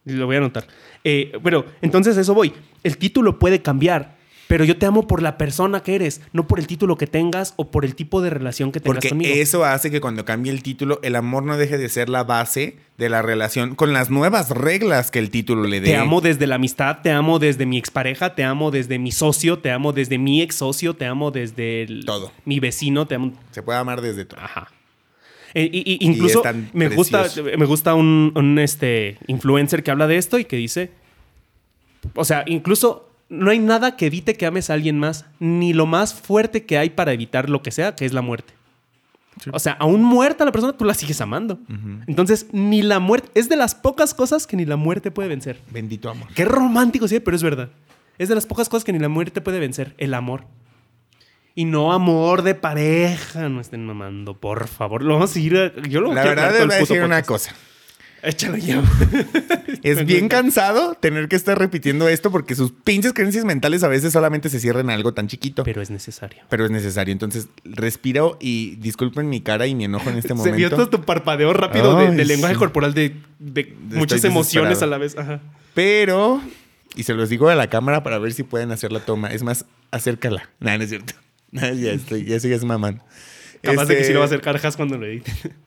Lo 0.05 0.25
voy 0.25 0.35
a 0.35 0.39
anotar. 0.39 0.65
Eh, 1.03 1.31
bueno, 1.41 1.65
entonces 1.81 2.17
eso 2.17 2.33
voy. 2.33 2.53
El 2.83 2.97
título 2.97 3.39
puede 3.39 3.61
cambiar, 3.61 4.17
pero 4.49 4.65
yo 4.65 4.77
te 4.77 4.85
amo 4.85 5.07
por 5.07 5.21
la 5.21 5.37
persona 5.37 5.81
que 5.81 5.95
eres, 5.95 6.21
no 6.33 6.45
por 6.45 6.59
el 6.59 6.67
título 6.67 6.97
que 6.97 7.07
tengas 7.07 7.53
o 7.55 7.71
por 7.71 7.85
el 7.85 7.95
tipo 7.95 8.21
de 8.21 8.29
relación 8.29 8.73
que 8.73 8.81
tengas 8.81 8.95
Porque 8.95 9.09
conmigo. 9.09 9.33
eso 9.33 9.63
hace 9.63 9.89
que 9.89 10.01
cuando 10.01 10.25
cambie 10.25 10.51
el 10.51 10.61
título, 10.61 10.99
el 11.03 11.15
amor 11.15 11.43
no 11.43 11.55
deje 11.55 11.77
de 11.77 11.87
ser 11.87 12.09
la 12.09 12.25
base 12.25 12.77
de 12.97 13.09
la 13.09 13.21
relación 13.21 13.75
con 13.75 13.93
las 13.93 14.09
nuevas 14.09 14.49
reglas 14.49 15.09
que 15.09 15.19
el 15.19 15.29
título 15.29 15.63
le 15.63 15.79
dé. 15.79 15.87
Te 15.87 15.95
amo 15.95 16.19
desde 16.19 16.45
la 16.47 16.55
amistad, 16.55 16.97
te 17.01 17.09
amo 17.11 17.39
desde 17.39 17.65
mi 17.65 17.77
expareja, 17.77 18.35
te 18.35 18.43
amo 18.43 18.69
desde 18.71 18.99
mi 18.99 19.13
socio, 19.13 19.59
te 19.59 19.71
amo 19.71 19.93
desde 19.93 20.17
mi 20.17 20.41
ex 20.41 20.55
socio, 20.55 20.93
te 20.95 21.05
amo 21.05 21.31
desde 21.31 21.83
el- 21.83 22.03
Todo. 22.05 22.31
mi 22.43 22.59
vecino, 22.59 23.07
te 23.07 23.15
amo. 23.15 23.31
Se 23.51 23.63
puede 23.63 23.79
amar 23.79 24.01
desde 24.01 24.25
todo. 24.25 24.41
Ajá. 24.41 24.67
Eh, 25.53 25.69
y- 25.71 25.97
incluso 26.01 26.41
me 26.73 26.89
gusta, 26.89 27.25
me 27.57 27.65
gusta 27.65 27.93
un, 27.95 28.31
un, 28.35 28.57
este, 28.59 29.17
influencer 29.27 29.83
que 29.83 29.91
habla 29.91 30.07
de 30.07 30.17
esto 30.17 30.39
y 30.39 30.45
que 30.45 30.55
dice, 30.57 30.91
o 32.15 32.25
sea, 32.25 32.43
incluso 32.47 33.09
no 33.29 33.51
hay 33.51 33.59
nada 33.59 33.95
que 33.95 34.07
evite 34.07 34.35
que 34.35 34.45
ames 34.45 34.69
a 34.69 34.73
alguien 34.73 34.99
más, 34.99 35.25
ni 35.39 35.73
lo 35.73 35.85
más 35.85 36.13
fuerte 36.13 36.63
que 36.65 36.77
hay 36.77 36.89
para 36.89 37.13
evitar 37.13 37.49
lo 37.49 37.61
que 37.61 37.71
sea, 37.71 37.95
que 37.95 38.05
es 38.05 38.13
la 38.13 38.21
muerte. 38.21 38.53
O 39.51 39.57
sea, 39.59 39.73
aún 39.73 40.03
muerta 40.03 40.45
la 40.45 40.51
persona, 40.51 40.73
tú 40.73 40.85
la 40.85 40.93
sigues 40.93 41.19
amando. 41.19 41.57
Entonces, 42.05 42.47
ni 42.51 42.81
la 42.83 42.99
muerte, 42.99 43.29
es 43.33 43.49
de 43.49 43.55
las 43.55 43.73
pocas 43.73 44.13
cosas 44.13 44.45
que 44.45 44.55
ni 44.55 44.65
la 44.65 44.75
muerte 44.75 45.09
puede 45.09 45.27
vencer. 45.29 45.59
Bendito 45.71 46.09
amor. 46.09 46.27
Qué 46.35 46.45
romántico, 46.45 47.07
sí, 47.07 47.19
pero 47.19 47.35
es 47.35 47.41
verdad. 47.43 47.69
Es 48.19 48.29
de 48.29 48.35
las 48.35 48.45
pocas 48.45 48.69
cosas 48.69 48.83
que 48.83 48.93
ni 48.93 48.99
la 48.99 49.09
muerte 49.09 49.41
puede 49.41 49.59
vencer, 49.59 49.95
el 49.97 50.13
amor. 50.13 50.45
Y 51.55 51.65
no 51.65 51.93
amor 51.93 52.41
de 52.41 52.55
pareja, 52.55 53.47
no 53.49 53.61
estén 53.61 53.85
mamando, 53.85 54.33
por 54.39 54.67
favor. 54.67 55.03
Lo 55.03 55.13
vamos 55.15 55.31
a 55.31 55.33
seguir. 55.33 55.55
a- 55.57 55.71
Yo 55.87 56.01
lo 56.01 56.13
La 56.13 56.23
verdad, 56.23 56.51
les 56.51 56.65
voy 56.65 56.75
a 56.75 56.79
decir 56.79 57.03
una 57.03 57.21
cosa. 57.23 57.53
Échalo 58.23 58.55
ya. 58.57 58.81
Es 59.83 60.05
bien 60.05 60.29
cansado 60.29 60.93
tener 60.95 61.27
que 61.27 61.35
estar 61.35 61.59
repitiendo 61.59 62.07
esto 62.07 62.31
porque 62.31 62.55
sus 62.55 62.71
pinches 62.71 63.11
creencias 63.11 63.43
mentales 63.43 63.83
a 63.83 63.89
veces 63.89 64.13
solamente 64.13 64.47
se 64.49 64.61
cierran 64.61 64.89
a 64.89 64.93
algo 64.93 65.13
tan 65.13 65.27
chiquito. 65.27 65.63
Pero 65.65 65.81
es 65.81 65.89
necesario. 65.91 66.41
Pero 66.47 66.63
es 66.63 66.71
necesario. 66.71 67.11
Entonces, 67.11 67.49
respiro 67.65 68.37
y 68.39 68.77
disculpen 68.77 69.27
mi 69.29 69.41
cara 69.41 69.67
y 69.67 69.75
mi 69.75 69.83
enojo 69.83 70.09
en 70.09 70.15
este 70.15 70.29
Se 70.29 70.33
momento. 70.35 70.55
vio 70.57 70.69
todo 70.69 70.87
tu 70.89 71.01
parpadeo 71.01 71.51
rápido 71.51 71.97
de, 71.97 72.07
Ay, 72.07 72.15
de 72.15 72.23
lenguaje 72.25 72.53
sí. 72.55 72.59
corporal 72.59 72.93
de, 72.93 73.17
de 73.39 73.75
muchas 73.89 74.23
emociones 74.23 74.81
a 74.81 74.85
la 74.87 74.97
vez. 74.97 75.17
Ajá. 75.17 75.41
Pero, 75.73 76.41
y 76.95 77.03
se 77.03 77.13
los 77.13 77.27
digo 77.27 77.49
a 77.49 77.55
la 77.55 77.67
cámara 77.67 78.03
para 78.03 78.19
ver 78.19 78.31
si 78.31 78.43
pueden 78.43 78.71
hacer 78.71 78.93
la 78.93 79.01
toma. 79.01 79.27
Es 79.31 79.43
más, 79.43 79.65
acércala. 79.91 80.49
No, 80.61 80.75
no 80.77 80.81
es 80.83 80.89
cierto. 80.89 81.13
Ya 81.79 81.91
estoy, 81.91 82.25
ya 82.25 82.39
sigues 82.39 82.63
mamando. 82.63 83.03
Capaz 83.61 83.85
de 83.85 83.95
que 83.95 84.01
Este, 84.01 84.07
sí 84.07 84.13
lo 84.13 84.19
va 84.19 84.25
a 84.25 84.27
hacer 84.27 84.41
carjas 84.41 84.75
cuando 84.75 84.97
lo 84.97 85.05
edite. 85.05 85.31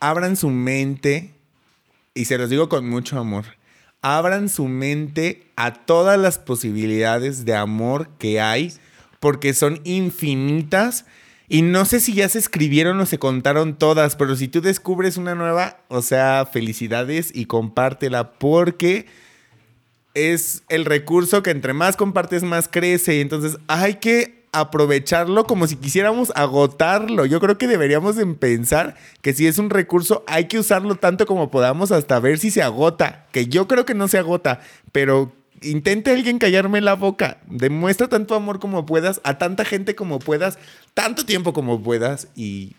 abran 0.00 0.36
su 0.36 0.50
mente, 0.50 1.34
y 2.14 2.24
se 2.24 2.38
los 2.38 2.50
digo 2.50 2.68
con 2.68 2.88
mucho 2.88 3.18
amor, 3.18 3.44
abran 4.02 4.48
su 4.48 4.66
mente 4.66 5.46
a 5.56 5.74
todas 5.74 6.18
las 6.18 6.38
posibilidades 6.38 7.44
de 7.44 7.54
amor 7.54 8.08
que 8.18 8.40
hay, 8.40 8.72
porque 9.20 9.52
son 9.54 9.80
infinitas. 9.84 11.04
Y 11.48 11.62
no 11.62 11.84
sé 11.84 12.00
si 12.00 12.14
ya 12.14 12.28
se 12.28 12.38
escribieron 12.38 12.98
o 13.00 13.06
se 13.06 13.18
contaron 13.18 13.76
todas, 13.76 14.16
pero 14.16 14.36
si 14.36 14.48
tú 14.48 14.60
descubres 14.60 15.16
una 15.16 15.34
nueva, 15.34 15.80
o 15.88 16.00
sea, 16.00 16.48
felicidades 16.50 17.32
y 17.34 17.46
compártela, 17.46 18.32
porque 18.32 19.06
es 20.14 20.62
el 20.68 20.84
recurso 20.84 21.42
que 21.42 21.50
entre 21.50 21.72
más 21.72 21.96
compartes, 21.96 22.44
más 22.44 22.68
crece. 22.68 23.16
Y 23.16 23.20
entonces 23.20 23.58
hay 23.66 23.94
que 23.94 24.39
aprovecharlo 24.52 25.44
como 25.44 25.66
si 25.66 25.76
quisiéramos 25.76 26.32
agotarlo. 26.34 27.26
Yo 27.26 27.40
creo 27.40 27.58
que 27.58 27.68
deberíamos 27.68 28.16
de 28.16 28.26
pensar 28.26 28.96
que 29.22 29.32
si 29.32 29.46
es 29.46 29.58
un 29.58 29.70
recurso, 29.70 30.24
hay 30.26 30.46
que 30.46 30.58
usarlo 30.58 30.96
tanto 30.96 31.26
como 31.26 31.50
podamos 31.50 31.92
hasta 31.92 32.18
ver 32.20 32.38
si 32.38 32.50
se 32.50 32.62
agota. 32.62 33.26
Que 33.32 33.46
yo 33.46 33.68
creo 33.68 33.84
que 33.84 33.94
no 33.94 34.08
se 34.08 34.18
agota, 34.18 34.60
pero 34.92 35.32
intente 35.62 36.10
alguien 36.10 36.38
callarme 36.38 36.80
la 36.80 36.94
boca. 36.94 37.38
Demuestra 37.46 38.08
tanto 38.08 38.34
amor 38.34 38.60
como 38.60 38.86
puedas, 38.86 39.20
a 39.24 39.38
tanta 39.38 39.64
gente 39.64 39.94
como 39.94 40.18
puedas, 40.18 40.58
tanto 40.94 41.24
tiempo 41.24 41.52
como 41.52 41.82
puedas 41.82 42.28
y... 42.34 42.74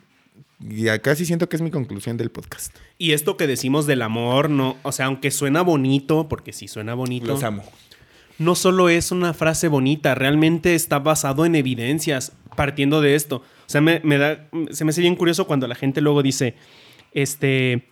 Y 0.64 0.90
acá 0.90 1.16
sí 1.16 1.26
siento 1.26 1.50
que 1.50 1.56
es 1.56 1.62
mi 1.64 1.72
conclusión 1.72 2.18
del 2.18 2.30
podcast. 2.30 2.76
Y 3.00 3.14
esto 3.14 3.36
que 3.36 3.48
decimos 3.48 3.88
del 3.88 4.04
amor, 4.04 4.52
no, 4.52 4.78
o 4.84 4.92
sea, 4.92 5.08
aunque 5.08 5.32
suena 5.32 5.64
bonito, 5.64 6.30
porque 6.30 6.54
sí 6.54 6.68
suena 6.68 6.94
bonito. 6.94 7.26
Los 7.26 7.42
amo. 7.42 7.64
No 8.42 8.56
solo 8.56 8.90
es 8.90 9.12
una 9.12 9.34
frase 9.34 9.68
bonita, 9.68 10.16
realmente 10.16 10.76
está 10.76 11.00
basado 11.00 11.46
en 11.46 11.56
evidencias 11.56 12.34
partiendo 12.56 13.00
de 13.02 13.16
esto. 13.16 13.38
O 13.38 13.70
sea, 13.72 13.82
me, 13.82 14.02
me 14.04 14.18
da, 14.18 14.48
se 14.72 14.84
me 14.84 14.90
hace 14.90 15.02
bien 15.02 15.16
curioso 15.16 15.48
cuando 15.48 15.68
la 15.68 15.76
gente 15.76 16.02
luego 16.02 16.22
dice, 16.24 16.56
este, 17.14 17.88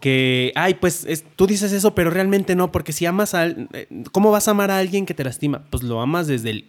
que, 0.00 0.52
ay, 0.54 0.74
pues 0.74 1.04
es- 1.06 1.24
tú 1.36 1.46
dices 1.46 1.72
eso, 1.72 1.94
pero 1.94 2.10
realmente 2.10 2.54
no, 2.54 2.70
porque 2.72 2.92
si 2.92 3.06
amas 3.06 3.34
a... 3.34 3.42
al- 3.42 3.68
eh, 3.72 3.86
¿Cómo 4.12 4.30
vas 4.30 4.48
a 4.48 4.52
amar 4.52 4.70
a 4.70 4.78
alguien 4.78 5.06
que 5.06 5.14
te 5.14 5.24
lastima? 5.24 5.64
Pues 5.70 5.82
lo 5.82 6.00
amas 6.00 6.26
desde 6.26 6.50
el... 6.50 6.68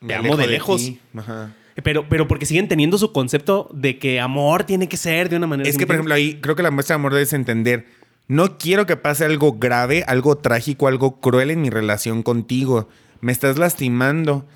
Me 0.00 0.08
Te 0.08 0.14
amo 0.14 0.36
de 0.36 0.46
lejos. 0.46 0.80
ti. 0.84 0.98
Ajá. 1.16 1.54
Pero, 1.82 2.08
pero 2.08 2.26
porque 2.26 2.44
siguen 2.46 2.66
teniendo 2.66 2.98
su 2.98 3.12
concepto 3.12 3.68
de 3.72 3.98
que 3.98 4.18
amor 4.20 4.64
tiene 4.64 4.88
que 4.88 4.96
ser 4.96 5.28
de 5.28 5.36
una 5.36 5.46
manera... 5.46 5.68
Es 5.68 5.78
que, 5.78 5.86
por 5.86 5.94
¿sí 5.94 5.98
me 5.98 6.00
ejemplo, 6.00 6.14
ahí 6.14 6.40
creo 6.40 6.56
que 6.56 6.62
la 6.64 6.70
muestra 6.72 6.94
de 6.94 7.00
amor 7.00 7.16
es 7.16 7.32
entender. 7.32 7.86
No 8.28 8.58
quiero 8.58 8.84
que 8.84 8.96
pase 8.96 9.24
algo 9.24 9.54
grave, 9.54 10.04
algo 10.06 10.36
trágico, 10.36 10.86
algo 10.86 11.18
cruel 11.20 11.50
en 11.50 11.62
mi 11.62 11.70
relación 11.70 12.22
contigo. 12.22 12.88
Me 13.20 13.32
estás 13.32 13.56
lastimando. 13.56 14.46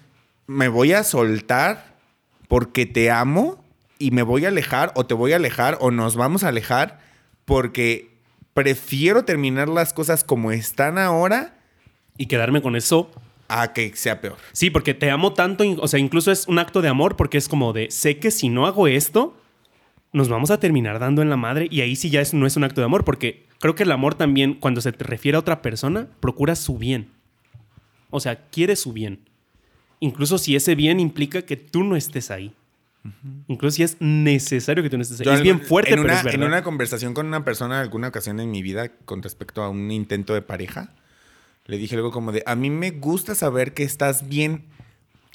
Me 0.47 0.69
voy 0.69 0.93
a 0.93 1.05
soltar 1.05 1.97
porque 2.49 2.85
te 2.85 3.11
amo 3.11 3.65
y 3.99 4.11
me 4.11 4.23
voy 4.23 4.45
a 4.45 4.49
alejar 4.49 4.93
o 4.95 5.07
te 5.07 5.15
voy 5.15 5.33
a 5.33 5.37
alejar 5.37 5.79
o 5.81 5.91
nos 5.91 6.17
vamos 6.17 6.45
a 6.45 6.49
alejar 6.49 7.01
porque 7.47 8.11
prefiero 8.53 9.25
terminar 9.25 9.69
las 9.69 9.95
cosas 9.95 10.23
como 10.23 10.53
están 10.53 10.99
ahora? 10.99 11.57
Y 12.19 12.27
quedarme 12.27 12.61
con 12.61 12.77
eso 12.77 13.11
a 13.49 13.73
que 13.73 13.97
sea 13.97 14.21
peor. 14.21 14.37
Sí, 14.53 14.69
porque 14.69 14.93
te 14.93 15.11
amo 15.11 15.33
tanto, 15.33 15.65
o 15.79 15.89
sea, 15.89 15.99
incluso 15.99 16.31
es 16.31 16.47
un 16.47 16.59
acto 16.59 16.83
de 16.83 16.89
amor 16.89 17.17
porque 17.17 17.39
es 17.39 17.49
como 17.49 17.73
de, 17.73 17.91
sé 17.91 18.19
que 18.19 18.31
si 18.31 18.49
no 18.49 18.67
hago 18.67 18.87
esto, 18.87 19.35
nos 20.13 20.29
vamos 20.29 20.51
a 20.51 20.59
terminar 20.61 20.99
dando 20.99 21.23
en 21.23 21.31
la 21.31 21.37
madre 21.37 21.69
y 21.71 21.81
ahí 21.81 21.97
sí 21.97 22.11
ya 22.11 22.21
es- 22.21 22.35
no 22.35 22.47
es 22.47 22.57
un 22.57 22.65
acto 22.65 22.81
de 22.81 22.85
amor 22.87 23.05
porque 23.05 23.47
creo 23.59 23.75
que 23.75 23.83
el 23.85 23.93
amor 23.93 24.15
también, 24.15 24.55
cuando 24.55 24.81
se 24.81 24.93
te 24.93 25.05
refiere 25.05 25.37
a 25.37 25.41
otra 25.41 25.63
persona, 25.63 26.09
procura 26.21 26.55
su 26.57 26.77
bien. 26.79 27.09
O 28.11 28.21
sea, 28.21 28.49
quiere 28.51 28.77
su 28.77 28.93
bien. 28.93 29.21
Incluso 30.01 30.37
si 30.37 30.55
ese 30.57 30.75
bien 30.75 31.01
implica 31.01 31.43
que 31.43 31.57
tú 31.57 31.83
no 31.85 31.97
estés 31.97 32.31
ahí. 32.31 32.53
Incluso 33.49 33.77
si 33.77 33.83
es 33.83 33.97
necesario 34.01 34.83
que 34.83 34.91
tú 34.91 34.97
no 34.97 35.03
estés 35.03 35.21
ahí. 35.21 35.27
Yo 35.27 35.33
es 35.33 35.43
bien 35.43 35.61
fuerte, 35.61 35.91
en 35.91 35.97
pero 35.97 36.05
una, 36.05 36.19
es 36.19 36.25
verdad. 36.25 36.41
En 36.41 36.47
una 36.47 36.63
conversación 36.63 37.15
con 37.15 37.27
una 37.27 37.45
persona, 37.45 37.81
alguna 37.81 38.09
ocasión 38.09 38.39
en 38.39 38.51
mi 38.51 38.63
vida, 38.63 38.91
con 39.05 39.23
respecto 39.23 39.63
a 39.63 39.71
un 39.71 39.91
intento 39.91 40.35
de 40.35 40.43
pareja, 40.43 40.95
le 41.67 41.79
dije 41.79 41.97
algo 41.97 42.11
como 42.11 42.33
de, 42.33 42.43
a 42.47 42.55
mí 42.55 42.71
me 42.71 42.91
gusta 42.91 43.35
saber 43.35 43.73
que 43.75 43.83
estás 43.83 44.29
bien. 44.29 44.65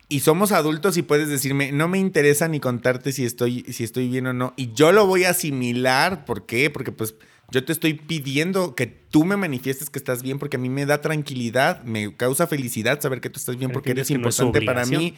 Y 0.10 0.22
somos 0.22 0.54
adultos 0.54 0.96
y 0.96 1.02
puedes 1.02 1.28
decirme, 1.28 1.72
no 1.74 1.90
me 1.90 1.98
interesa 1.98 2.48
ni 2.48 2.62
contarte 2.62 3.12
si 3.12 3.26
estoy, 3.26 3.64
si 3.64 3.84
estoy 3.84 4.08
bien 4.08 4.28
o 4.28 4.34
no. 4.34 4.54
Y 4.56 4.72
yo 4.74 4.94
lo 4.94 5.06
voy 5.06 5.26
a 5.26 5.32
asimilar. 5.32 6.24
¿Por 6.24 6.46
qué? 6.46 6.70
Porque 6.70 6.94
pues 6.94 7.16
yo 7.52 7.64
te 7.66 7.74
estoy 7.74 7.94
pidiendo 7.94 8.74
que 8.74 8.88
tú 8.88 9.26
me 9.26 9.36
manifiestes 9.36 9.90
que 9.90 10.00
estás 10.00 10.22
bien 10.22 10.40
porque 10.40 10.58
a 10.58 10.60
mí 10.60 10.70
me 10.70 10.86
da 10.86 11.02
tranquilidad, 11.02 11.84
me 11.84 12.16
causa 12.16 12.48
felicidad 12.48 13.02
saber 13.02 13.20
que 13.20 13.30
tú 13.30 13.40
estás 13.40 13.58
bien 13.58 13.72
porque 13.72 13.92
eres 13.92 14.10
no 14.10 14.16
importante 14.18 14.62
para 14.62 14.86
mí. 14.86 15.16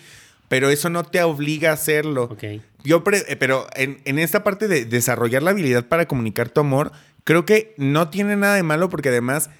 Pero 0.48 0.70
eso 0.70 0.90
no 0.90 1.04
te 1.04 1.22
obliga 1.22 1.70
a 1.70 1.74
hacerlo. 1.74 2.24
Ok. 2.24 2.44
Yo, 2.84 3.04
eh, 3.12 3.36
pero 3.36 3.68
en, 3.76 4.02
en 4.06 4.18
esta 4.18 4.44
parte 4.44 4.68
de 4.68 4.86
desarrollar 4.86 5.44
la 5.44 5.52
habilidad 5.52 5.88
para 5.88 6.08
comunicar 6.08 6.50
tu 6.50 6.62
amor, 6.62 6.92
creo 7.24 7.46
que 7.46 7.76
no 7.78 8.10
tiene 8.10 8.36
nada 8.36 8.56
de 8.56 8.64
malo 8.64 8.90
porque 8.90 9.10
además, 9.10 9.52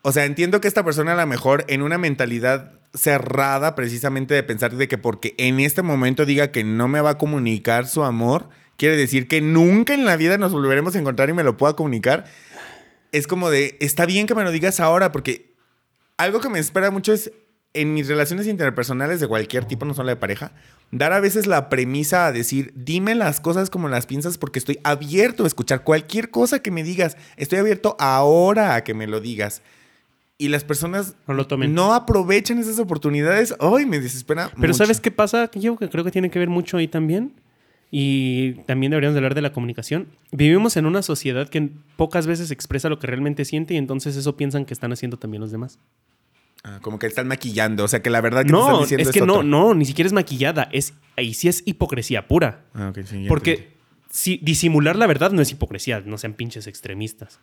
o 0.00 0.12
sea, 0.12 0.24
entiendo 0.24 0.62
que 0.62 0.68
esta 0.68 0.82
persona 0.82 1.12
a 1.12 1.16
lo 1.16 1.26
mejor 1.26 1.66
en 1.68 1.82
una 1.82 1.98
mentalidad 1.98 2.80
cerrada 2.96 3.74
precisamente 3.74 4.34
de 4.34 4.42
pensar 4.42 4.74
de 4.74 4.88
que 4.88 4.98
porque 4.98 5.34
en 5.38 5.60
este 5.60 5.82
momento 5.82 6.24
diga 6.24 6.50
que 6.50 6.64
no 6.64 6.88
me 6.88 7.00
va 7.00 7.10
a 7.10 7.18
comunicar 7.18 7.86
su 7.86 8.02
amor, 8.02 8.48
quiere 8.76 8.96
decir 8.96 9.28
que 9.28 9.40
nunca 9.40 9.94
en 9.94 10.04
la 10.04 10.16
vida 10.16 10.38
nos 10.38 10.52
volveremos 10.52 10.96
a 10.96 10.98
encontrar 10.98 11.28
y 11.28 11.34
me 11.34 11.44
lo 11.44 11.56
pueda 11.56 11.74
comunicar. 11.74 12.24
Es 13.12 13.26
como 13.26 13.50
de, 13.50 13.76
está 13.80 14.06
bien 14.06 14.26
que 14.26 14.34
me 14.34 14.44
lo 14.44 14.50
digas 14.50 14.80
ahora 14.80 15.12
porque 15.12 15.54
algo 16.16 16.40
que 16.40 16.48
me 16.48 16.58
espera 16.58 16.90
mucho 16.90 17.12
es 17.12 17.30
en 17.74 17.92
mis 17.92 18.08
relaciones 18.08 18.46
interpersonales 18.46 19.20
de 19.20 19.28
cualquier 19.28 19.66
tipo, 19.66 19.84
no 19.84 19.92
solo 19.92 20.08
de 20.08 20.16
pareja, 20.16 20.52
dar 20.90 21.12
a 21.12 21.20
veces 21.20 21.46
la 21.46 21.68
premisa 21.68 22.26
a 22.26 22.32
decir, 22.32 22.72
dime 22.74 23.14
las 23.14 23.38
cosas 23.38 23.68
como 23.68 23.88
las 23.88 24.06
piensas 24.06 24.38
porque 24.38 24.58
estoy 24.58 24.80
abierto 24.82 25.44
a 25.44 25.46
escuchar 25.46 25.84
cualquier 25.84 26.30
cosa 26.30 26.60
que 26.60 26.70
me 26.70 26.82
digas. 26.82 27.18
Estoy 27.36 27.58
abierto 27.58 27.94
ahora 28.00 28.74
a 28.74 28.84
que 28.84 28.94
me 28.94 29.06
lo 29.06 29.20
digas. 29.20 29.60
Y 30.38 30.48
las 30.48 30.64
personas 30.64 31.16
No 31.26 31.34
lo 31.34 31.46
tomen. 31.46 31.74
no 31.74 31.94
aprovechan 31.94 32.58
esas 32.58 32.78
oportunidades. 32.78 33.54
Ay, 33.58 33.86
me 33.86 34.00
desespera. 34.00 34.50
Pero 34.54 34.68
mucho. 34.68 34.74
¿sabes 34.74 35.00
qué 35.00 35.10
pasa? 35.10 35.50
Yo 35.52 35.76
que 35.76 35.88
creo 35.88 36.04
que 36.04 36.10
tiene 36.10 36.30
que 36.30 36.38
ver 36.38 36.48
mucho 36.50 36.76
ahí 36.76 36.88
también. 36.88 37.32
Y 37.90 38.54
también 38.66 38.90
deberíamos 38.90 39.14
de 39.14 39.18
hablar 39.20 39.34
de 39.34 39.42
la 39.42 39.52
comunicación. 39.52 40.08
Vivimos 40.32 40.76
en 40.76 40.86
una 40.86 41.02
sociedad 41.02 41.48
que 41.48 41.70
pocas 41.96 42.26
veces 42.26 42.50
expresa 42.50 42.88
lo 42.88 42.98
que 42.98 43.06
realmente 43.06 43.44
siente 43.44 43.74
y 43.74 43.76
entonces 43.76 44.16
eso 44.16 44.36
piensan 44.36 44.64
que 44.64 44.74
están 44.74 44.92
haciendo 44.92 45.18
también 45.18 45.40
los 45.40 45.52
demás. 45.52 45.78
Ah, 46.64 46.80
como 46.82 46.98
que 46.98 47.06
están 47.06 47.28
maquillando. 47.28 47.84
O 47.84 47.88
sea, 47.88 48.02
que 48.02 48.10
la 48.10 48.20
verdad 48.20 48.40
que 48.44 48.50
te 48.50 48.58
están 48.58 48.72
No, 48.72 48.80
diciendo 48.80 49.08
es 49.08 49.14
que 49.14 49.20
no, 49.24 49.42
no, 49.44 49.72
ni 49.74 49.84
siquiera 49.84 50.06
es 50.06 50.12
maquillada. 50.12 50.68
Es, 50.72 50.94
ahí 51.16 51.32
sí 51.32 51.48
es 51.48 51.62
hipocresía 51.64 52.26
pura. 52.26 52.64
Ah, 52.74 52.88
ok, 52.90 53.04
sí. 53.06 53.24
Porque 53.28 53.75
si, 54.16 54.38
disimular 54.38 54.96
la 54.96 55.06
verdad 55.06 55.30
no 55.30 55.42
es 55.42 55.50
hipocresía, 55.52 56.00
no 56.00 56.16
sean 56.16 56.32
pinches 56.32 56.66
extremistas. 56.66 57.38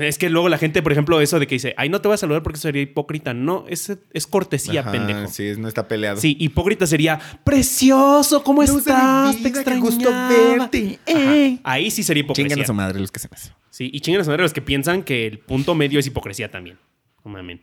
Es 0.00 0.16
que 0.16 0.30
luego 0.30 0.48
la 0.48 0.56
gente, 0.56 0.82
por 0.82 0.90
ejemplo, 0.90 1.20
eso 1.20 1.38
de 1.38 1.46
que 1.46 1.56
dice, 1.56 1.74
ay, 1.76 1.90
no 1.90 2.00
te 2.00 2.08
voy 2.08 2.14
a 2.14 2.18
saludar 2.18 2.42
porque 2.42 2.58
sería 2.58 2.80
hipócrita. 2.80 3.34
No, 3.34 3.66
es, 3.68 3.92
es 4.14 4.26
cortesía, 4.26 4.80
Ajá, 4.80 4.92
pendejo. 4.92 5.28
Sí, 5.28 5.52
no 5.58 5.68
está 5.68 5.86
peleado. 5.86 6.18
Sí, 6.18 6.34
hipócrita 6.40 6.86
sería 6.86 7.20
precioso, 7.44 8.42
¿cómo 8.42 8.62
Luz 8.62 8.78
estás? 8.78 9.36
Te 9.36 9.50
vida, 9.50 9.64
qué 9.64 9.78
gusto 9.78 10.08
extrañaba". 10.08 10.68
verte. 10.68 10.98
Ey. 11.04 11.60
Ahí 11.62 11.90
sí 11.90 12.02
sería 12.02 12.22
hipocresía. 12.22 12.48
Chingan 12.48 12.64
a 12.64 12.66
su 12.66 12.74
madre 12.74 12.98
los 12.98 13.12
que 13.12 13.18
se 13.18 13.28
eso. 13.30 13.52
Sí, 13.68 13.90
y 13.92 14.00
chingan 14.00 14.22
a 14.22 14.24
su 14.24 14.30
madre 14.30 14.44
los 14.44 14.54
que 14.54 14.62
piensan 14.62 15.02
que 15.02 15.26
el 15.26 15.40
punto 15.40 15.74
medio 15.74 16.00
es 16.00 16.06
hipocresía 16.06 16.50
también. 16.50 16.78
Mamen. 17.22 17.60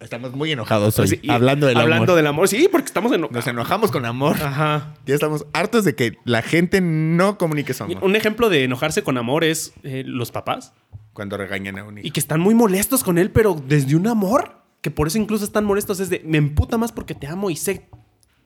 Estamos 0.00 0.32
muy 0.32 0.52
enojados 0.52 0.98
hoy. 0.98 1.08
Sí, 1.08 1.18
y- 1.22 1.30
hablando 1.30 1.66
del 1.66 1.76
Hablando 1.78 2.04
amor. 2.12 2.16
del 2.16 2.26
amor, 2.26 2.48
sí, 2.48 2.68
porque 2.70 2.86
estamos 2.86 3.12
en... 3.12 3.22
Nos 3.30 3.46
enojamos 3.46 3.90
con 3.90 4.04
amor. 4.04 4.36
Ajá. 4.42 4.94
Ya 5.06 5.14
estamos 5.14 5.46
hartos 5.54 5.84
de 5.84 5.94
que 5.94 6.18
la 6.24 6.42
gente 6.42 6.80
no 6.80 7.38
comunique 7.38 7.72
su 7.74 7.84
amor. 7.84 8.04
Un 8.04 8.14
ejemplo 8.14 8.48
de 8.50 8.64
enojarse 8.64 9.02
con 9.02 9.16
amor 9.16 9.42
es 9.42 9.72
eh, 9.82 10.02
los 10.06 10.32
papás. 10.32 10.74
Cuando 11.14 11.38
regañan 11.38 11.78
a 11.78 11.84
un 11.84 11.98
Y 11.98 12.02
hijo. 12.02 12.12
que 12.14 12.20
están 12.20 12.40
muy 12.40 12.54
molestos 12.54 13.02
con 13.02 13.16
él, 13.16 13.30
pero 13.30 13.54
desde 13.66 13.96
un 13.96 14.06
amor. 14.06 14.56
Que 14.82 14.90
por 14.90 15.06
eso 15.08 15.16
incluso 15.18 15.44
están 15.44 15.64
molestos. 15.64 15.98
Es 15.98 16.10
de, 16.10 16.20
me 16.24 16.36
emputa 16.38 16.76
más 16.76 16.92
porque 16.92 17.14
te 17.14 17.26
amo 17.26 17.48
y 17.50 17.56
sé 17.56 17.88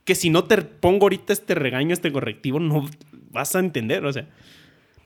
que 0.04 0.14
si 0.14 0.30
no 0.30 0.44
te 0.44 0.56
pongo 0.62 1.04
ahorita 1.06 1.32
este 1.32 1.54
regaño, 1.56 1.92
este 1.92 2.12
correctivo, 2.12 2.60
no 2.60 2.88
vas 3.30 3.54
a 3.56 3.58
entender. 3.58 4.04
O 4.06 4.12
sea, 4.12 4.28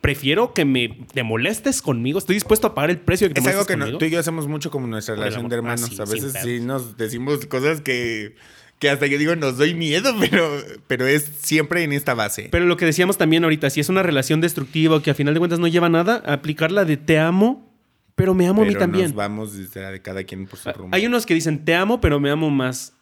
prefiero 0.05 0.53
que 0.53 0.67
me 0.67 0.91
te 1.15 1.23
molestes 1.23 1.81
conmigo. 1.81 2.19
Estoy 2.19 2.35
dispuesto 2.35 2.67
a 2.67 2.75
pagar 2.75 2.91
el 2.91 2.99
precio 2.99 3.27
de 3.27 3.33
que 3.33 3.41
te 3.41 3.49
Es 3.49 3.55
algo 3.55 3.65
que 3.67 3.75
no- 3.75 3.97
tú 3.97 4.05
y 4.05 4.11
yo 4.11 4.21
hacemos 4.21 4.47
mucho 4.47 4.71
como 4.71 4.87
nuestra 4.87 5.15
Por 5.15 5.25
relación 5.25 5.49
de. 5.49 5.55
Ah, 5.55 5.59
hermanos. 5.59 5.89
sí, 5.89 5.97
a 5.99 6.05
veces 6.05 6.35
sí 6.43 6.61
nos 6.61 6.99
decimos 6.99 7.47
cosas 7.47 7.81
que, 7.81 8.35
que 8.79 8.91
hasta 8.91 9.07
yo 9.07 9.17
digo, 9.17 9.35
nos 9.35 9.57
doy 9.57 9.73
miedo, 9.73 10.15
pero, 10.21 10.51
pero 10.89 11.07
es 11.07 11.25
siempre 11.41 11.85
en 11.85 11.95
esta 11.95 12.13
base. 12.13 12.49
Pero 12.53 12.67
lo 12.67 12.77
que 12.77 12.85
decíamos 12.85 13.17
también 13.17 13.45
ahorita, 13.45 13.71
si 13.71 13.81
es 13.81 13.89
una 13.89 14.03
relación 14.03 14.43
destructiva 14.43 15.03
que 15.03 15.11
a 15.11 15.15
final 15.15 15.33
de 15.33 15.41
cuentas 15.41 15.59
no 15.59 15.69
lleva 15.69 15.87
a 15.87 15.91
nada, 15.91 16.23
aplicarla 16.27 16.85
de 16.85 16.99
te 16.99 17.19
amo, 17.19 17.73
pero 18.15 18.35
me 18.35 18.47
amo 18.47 18.61
a 18.61 18.67
mí 18.67 18.75
también. 18.75 19.07
Nos 19.07 19.15
vamos 19.15 19.57
de 19.73 20.03
cada 20.03 20.25
quien 20.25 20.47
por 20.47 20.59
su 20.59 20.71
rumbo. 20.71 20.95
Hay 20.95 21.07
unos 21.07 21.25
que 21.25 21.33
dicen 21.33 21.65
te 21.65 21.75
amo, 21.75 22.03
pero 22.03 22.21
me 22.21 22.29
amo 22.31 22.51
más. 22.51 22.93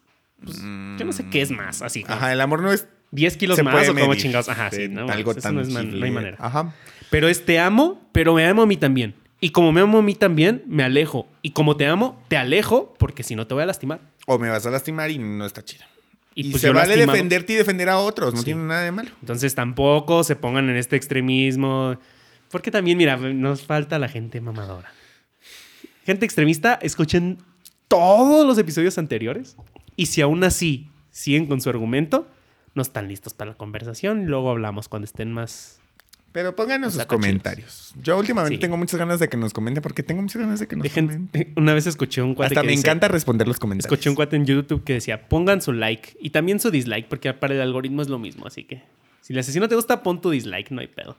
Pues, 0.45 0.57
Yo 0.61 1.05
no 1.05 1.13
sé 1.13 1.25
qué 1.31 1.43
es 1.43 1.51
más, 1.51 1.83
así. 1.83 2.03
como 2.05 2.15
Ajá, 2.15 2.33
el 2.33 2.41
amor 2.41 2.63
no 2.63 2.73
es. 2.73 2.87
10 3.15 3.37
kilos 3.37 3.63
más 3.63 3.89
o 3.91 3.95
como 3.95 4.15
chingados. 4.15 4.49
Ajá, 4.49 4.71
sí, 4.71 4.89
no, 4.89 5.07
algo 5.07 5.33
eso 5.33 5.53
no, 5.53 5.61
es 5.61 5.69
man- 5.69 5.99
no 5.99 6.03
hay 6.05 6.11
manera. 6.11 6.39
Ajá. 6.41 6.75
Pero 7.13 7.29
es 7.29 7.45
te 7.45 7.61
amo, 7.61 8.01
pero 8.11 8.35
me 8.35 8.45
amo 8.47 8.63
a 8.63 8.67
mí 8.67 8.77
también. 8.77 9.15
Y 9.41 9.51
como 9.51 9.71
me 9.71 9.81
amo 9.83 9.99
a 9.99 10.03
mí 10.03 10.15
también, 10.15 10.63
me 10.67 10.83
alejo. 10.83 11.29
Y 11.43 11.51
como 11.51 11.77
te 11.77 11.87
amo, 11.87 12.21
te 12.29 12.37
alejo 12.37 12.95
porque 12.99 13.23
si 13.23 13.37
no 13.37 13.47
te 13.47 13.55
voy 13.55 13.63
a 13.63 13.67
lastimar. 13.67 14.01
O 14.27 14.39
me 14.39 14.49
vas 14.49 14.67
a 14.67 14.71
lastimar 14.71 15.11
y 15.11 15.19
no 15.19 15.45
está 15.47 15.65
chido. 15.65 15.85
Y, 16.35 16.49
Y, 16.49 16.51
pues 16.53 16.63
se 16.63 16.69
vale 16.71 16.89
lastimado. 16.89 17.13
defenderte 17.13 17.53
y 17.53 17.57
defender 17.57 17.89
a 17.91 17.99
otros. 17.99 18.33
No 18.35 18.39
Sí. 18.41 18.47
tiene 18.47 18.63
nada 18.65 18.83
de 18.83 18.91
malo. 18.93 19.11
Entonces 19.21 19.55
tampoco 19.55 20.25
se 20.25 20.35
pongan 20.37 20.71
en 20.71 20.77
este 20.77 20.97
extremismo. 20.97 21.97
Porque 22.51 22.71
también, 22.71 22.97
mira, 22.99 23.17
nos 23.17 23.63
falta 23.63 23.99
la 23.99 24.09
gente 24.09 24.41
mamadora. 24.41 24.91
Gente 26.07 26.25
extremista, 26.25 26.79
escuchen 26.81 27.39
todos 27.89 28.47
los 28.47 28.57
episodios 28.59 28.97
anteriores. 28.99 29.57
Y 29.97 30.07
si 30.07 30.23
aún 30.23 30.43
así 30.45 30.89
siguen 31.11 31.47
con 31.47 31.61
su 31.61 31.69
argumento, 31.69 32.27
no 32.75 32.81
están 32.83 33.09
listos 33.09 33.35
para 33.35 33.51
la 33.51 33.57
conversación. 33.57 34.27
Luego 34.27 34.51
hablamos 34.51 34.89
cuando 34.89 35.05
estén 35.05 35.33
más. 35.33 35.81
Pero 36.33 36.57
pónganos 36.57 36.95
sus 36.95 37.03
chidos. 37.03 37.07
comentarios. 37.09 37.95
Yo 38.03 38.19
últimamente 38.19 38.57
Sí. 38.57 38.61
tengo 38.61 38.77
muchas 38.79 38.99
ganas 38.99 39.21
de 39.21 39.29
que 39.29 39.37
nos 39.37 39.53
comenten 39.53 39.83
porque 39.83 40.03
tengo 40.03 40.23
muchas 40.23 40.41
ganas 40.41 40.61
de 40.61 40.67
que 40.67 40.77
nos 40.77 40.85
Dejen- 40.87 41.07
comenten. 41.07 41.53
Una 41.57 41.75
vez 41.75 41.87
escuché 41.87 42.23
un 42.23 42.35
cuate 42.35 42.55
Hasta 42.55 42.63
que 42.63 42.67
me 42.67 42.73
dice- 42.73 42.87
encanta 42.87 43.09
responder 43.09 43.47
los 43.47 43.59
comentarios. 43.59 43.93
Escuché 43.93 44.09
un 44.11 44.17
cuate 44.17 44.37
en 44.37 44.47
YouTube 44.47 44.83
que 44.85 44.95
decía, 44.95 45.29
pongan 45.29 45.61
su 45.61 45.73
like 45.73 46.17
y 46.21 46.31
también 46.31 46.59
su 46.61 46.71
dislike, 46.71 47.07
porque 47.09 47.33
para 47.35 47.55
el 47.55 47.61
algoritmo 47.61 48.01
es 48.03 48.09
lo 48.09 48.19
mismo, 48.19 48.47
así 48.47 48.65
que 48.65 48.83
si 49.21 49.33
el 49.35 49.39
asesino 49.39 49.69
te 49.69 49.75
gusta, 49.75 50.03
pon 50.03 50.21
tu 50.21 50.31
dislike, 50.31 50.71
no 50.71 50.81
hay 50.81 50.89
pedo. 50.89 51.17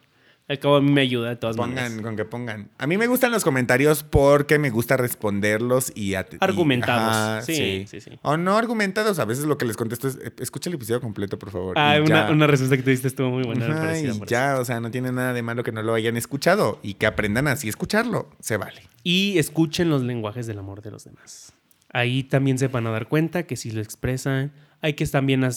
Al 0.50 0.60
cabo 0.60 0.76
a 0.76 0.82
mí 0.82 0.92
me 0.92 1.00
ayuda 1.02 1.30
de 1.30 1.36
todas 1.38 1.56
Pongan, 1.56 1.76
maneras. 1.76 2.02
con 2.02 2.16
que 2.18 2.26
pongan. 2.26 2.70
A 2.78 2.86
mí 2.86 2.98
me 2.98 3.08
gustan 3.08 3.32
los 3.32 3.46
comentarios 3.46 4.04
porque 4.04 4.60
me 4.60 4.70
gusta 4.72 4.98
responderlos 4.98 5.94
y... 5.96 6.16
Argumentados. 6.42 7.16
ajá, 7.16 7.42
Sí, 7.44 7.86
sí, 7.88 8.02
sí. 8.02 8.12
O 8.24 8.36
no 8.36 8.58
argumentados. 8.58 9.20
A 9.20 9.26
veces 9.26 9.46
lo 9.46 9.58
que 9.58 9.66
les 9.66 9.78
contesto 9.78 10.08
es, 10.10 10.16
"Eh, 10.18 10.34
escucha 10.40 10.70
el 10.70 10.76
episodio 10.76 11.00
completo, 11.00 11.40
por 11.40 11.50
favor. 11.52 11.78
Ah, 11.80 11.98
una, 12.06 12.30
una 12.30 12.46
respuesta 12.48 12.76
que 12.76 12.84
te 12.84 12.92
diste 12.92 13.08
estuvo 13.08 13.30
muy 13.30 13.44
buena. 13.44 13.66
Ajá, 13.66 13.76
parecía, 13.84 14.10
y 14.12 14.20
ya, 14.28 14.58
o 14.60 14.66
sea, 14.66 14.82
no 14.82 14.92
tiene 14.92 15.12
nada 15.14 15.32
de 15.34 15.42
malo 15.42 15.64
que 15.64 15.72
no 15.72 15.82
lo 15.82 15.94
hayan 15.94 16.18
escuchado 16.18 16.78
y 16.84 16.96
que 16.96 17.06
aprendan 17.06 17.48
así 17.48 17.70
escucharlo. 17.70 18.30
Se 18.42 18.58
vale. 18.58 18.82
Y 19.02 19.38
escuchen 19.38 19.90
los 19.90 20.02
lenguajes 20.04 20.46
del 20.46 20.60
amor 20.60 20.82
de 20.82 20.92
los 20.92 21.06
demás. 21.06 21.54
Ahí 21.90 22.24
también 22.24 22.58
se 22.58 22.68
van 22.68 22.86
a 22.88 22.92
dar 22.92 23.08
cuenta 23.08 23.44
que 23.44 23.56
si 23.56 23.72
lo 23.72 23.80
expresan 23.82 24.52
hay 24.84 24.94
que 24.96 25.08
también 25.08 25.48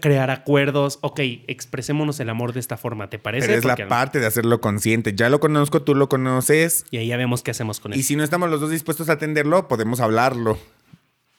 crear 0.00 0.30
acuerdos. 0.30 0.98
Ok, 1.00 1.18
expresémonos 1.48 2.20
el 2.20 2.28
amor 2.28 2.52
de 2.52 2.60
esta 2.60 2.76
forma, 2.76 3.08
¿te 3.08 3.18
parece? 3.18 3.46
Pero 3.48 3.58
es 3.58 3.64
la 3.64 3.88
parte 3.88 4.20
de 4.20 4.26
hacerlo 4.26 4.60
consciente. 4.60 5.14
Ya 5.16 5.30
lo 5.30 5.40
conozco, 5.40 5.82
tú 5.82 5.94
lo 5.94 6.10
conoces. 6.10 6.84
Y 6.90 6.98
ahí 6.98 7.06
ya 7.08 7.16
vemos 7.16 7.42
qué 7.42 7.50
hacemos 7.50 7.80
con 7.80 7.92
Y 7.94 8.00
eso. 8.00 8.08
si 8.08 8.16
no 8.16 8.22
estamos 8.22 8.50
los 8.50 8.60
dos 8.60 8.70
dispuestos 8.70 9.08
a 9.08 9.14
atenderlo, 9.14 9.68
podemos 9.68 10.00
hablarlo. 10.00 10.58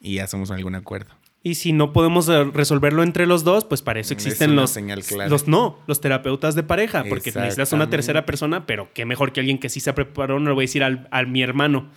Y 0.01 0.17
hacemos 0.19 0.49
algún 0.49 0.73
acuerdo. 0.73 1.11
Y 1.43 1.53
si 1.55 1.72
no 1.72 1.93
podemos 1.93 2.27
eh, 2.30 2.45
resolverlo 2.45 3.03
entre 3.03 3.27
los 3.27 3.43
dos, 3.43 3.63
pues 3.63 3.84
para 3.84 3.99
eso 3.99 4.15
Es 4.15 4.26
existen 4.26 4.55
los, 4.55 4.72
señal 4.72 5.03
clara. 5.03 5.30
los 5.30 5.47
no, 5.47 5.77
los 5.85 6.01
terapeutas 6.01 6.55
de 6.55 6.63
pareja, 6.63 7.03
porque 7.07 7.31
necesitas 7.31 7.72
una 7.73 7.91
tercera 7.91 8.26
persona, 8.26 8.65
pero 8.65 8.89
qué 8.95 9.05
mejor 9.05 9.31
que 9.31 9.41
alguien 9.41 9.59
que 9.59 9.69
sí 9.69 9.80
se 9.80 9.93
preparó, 9.93 10.39
no 10.39 10.49
le 10.49 10.55
voy 10.55 10.63
a 10.63 10.67
decir 10.67 10.84
al, 10.84 11.07
al 11.11 11.27
mi 11.27 11.43
hermano. 11.43 11.91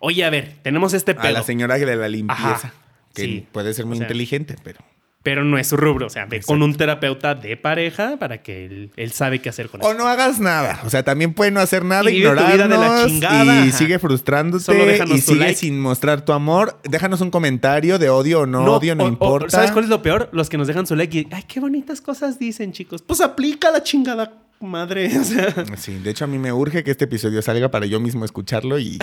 Oye, 0.00 0.24
a 0.24 0.30
ver, 0.30 0.56
tenemos 0.62 0.92
este 0.92 1.12
A 1.12 1.20
pedo, 1.22 1.32
la 1.34 1.44
señora 1.44 1.78
de 1.78 1.94
la 1.94 2.08
limpieza. 2.08 2.50
Ajá. 2.50 2.72
Que 3.18 3.26
Sí. 3.26 3.46
puede 3.52 3.74
ser 3.74 3.86
muy 3.86 3.94
O 3.94 3.98
sea, 3.98 4.06
inteligente, 4.06 4.56
pero. 4.62 4.78
pero 5.22 5.44
no 5.44 5.58
es 5.58 5.66
su 5.66 5.76
rubro. 5.76 6.06
O 6.06 6.10
sea, 6.10 6.24
ve 6.26 6.36
Exacto. 6.36 6.52
con 6.54 6.62
un 6.62 6.74
terapeuta 6.74 7.34
de 7.34 7.56
pareja 7.56 8.16
para 8.18 8.42
que 8.42 8.64
él, 8.64 8.90
él 8.96 9.12
sabe 9.12 9.40
qué 9.40 9.48
hacer 9.50 9.68
con 9.68 9.82
O 9.82 9.88
eso. 9.90 9.98
no 9.98 10.06
hagas 10.06 10.40
nada. 10.40 10.80
O 10.86 10.90
sea, 10.90 11.02
también 11.02 11.34
puede 11.34 11.50
no 11.50 11.60
hacer 11.60 11.84
nada, 11.84 12.10
Y 12.10 12.20
de 12.20 12.34
la 12.34 12.54
ignorarnos 12.54 13.06
chingada, 13.08 13.44
y 13.66 13.68
ajá. 13.68 13.76
sigue 13.78 13.98
frustrándote 13.98 14.64
Solo 14.64 14.84
y 15.14 15.20
sigue 15.20 15.38
like. 15.40 15.54
sin 15.56 15.78
mostrar 15.80 16.24
tu 16.24 16.32
amor. 16.32 16.78
Déjanos 16.84 17.20
un 17.20 17.30
comentario 17.30 17.98
de 17.98 18.08
odio 18.08 18.40
o 18.40 18.46
no, 18.46 18.64
odio, 18.64 18.94
no 18.94 19.04
o- 19.04 19.06
o- 19.06 19.10
importa. 19.10 19.50
¿Sabes 19.50 19.70
cuál 19.72 19.84
es 19.84 19.90
lo 19.90 20.00
peor? 20.02 20.30
Los 20.32 20.48
que 20.48 20.56
nos 20.56 20.66
dejan 20.66 20.86
su 20.86 20.94
like 20.96 21.18
y, 21.18 21.28
ay, 21.32 21.42
qué 21.46 21.60
bonitas 21.60 22.00
cosas 22.00 22.38
dicen, 22.38 22.72
chicos. 22.72 23.02
Pues 23.02 23.20
aplica 23.20 23.70
la 23.70 23.82
chingada 23.82 24.32
madre. 24.60 25.10
O 25.20 25.24
sea, 25.24 25.54
Sí, 25.76 25.98
de 25.98 26.10
hecho 26.10 26.24
a 26.24 26.28
mí 26.28 26.38
me 26.38 26.52
urge 26.52 26.82
que 26.84 26.90
este 26.90 27.04
episodio 27.04 27.42
salga 27.42 27.70
para 27.70 27.84
yo 27.86 28.00
mismo 28.00 28.24
escucharlo 28.24 28.78
y, 28.78 28.98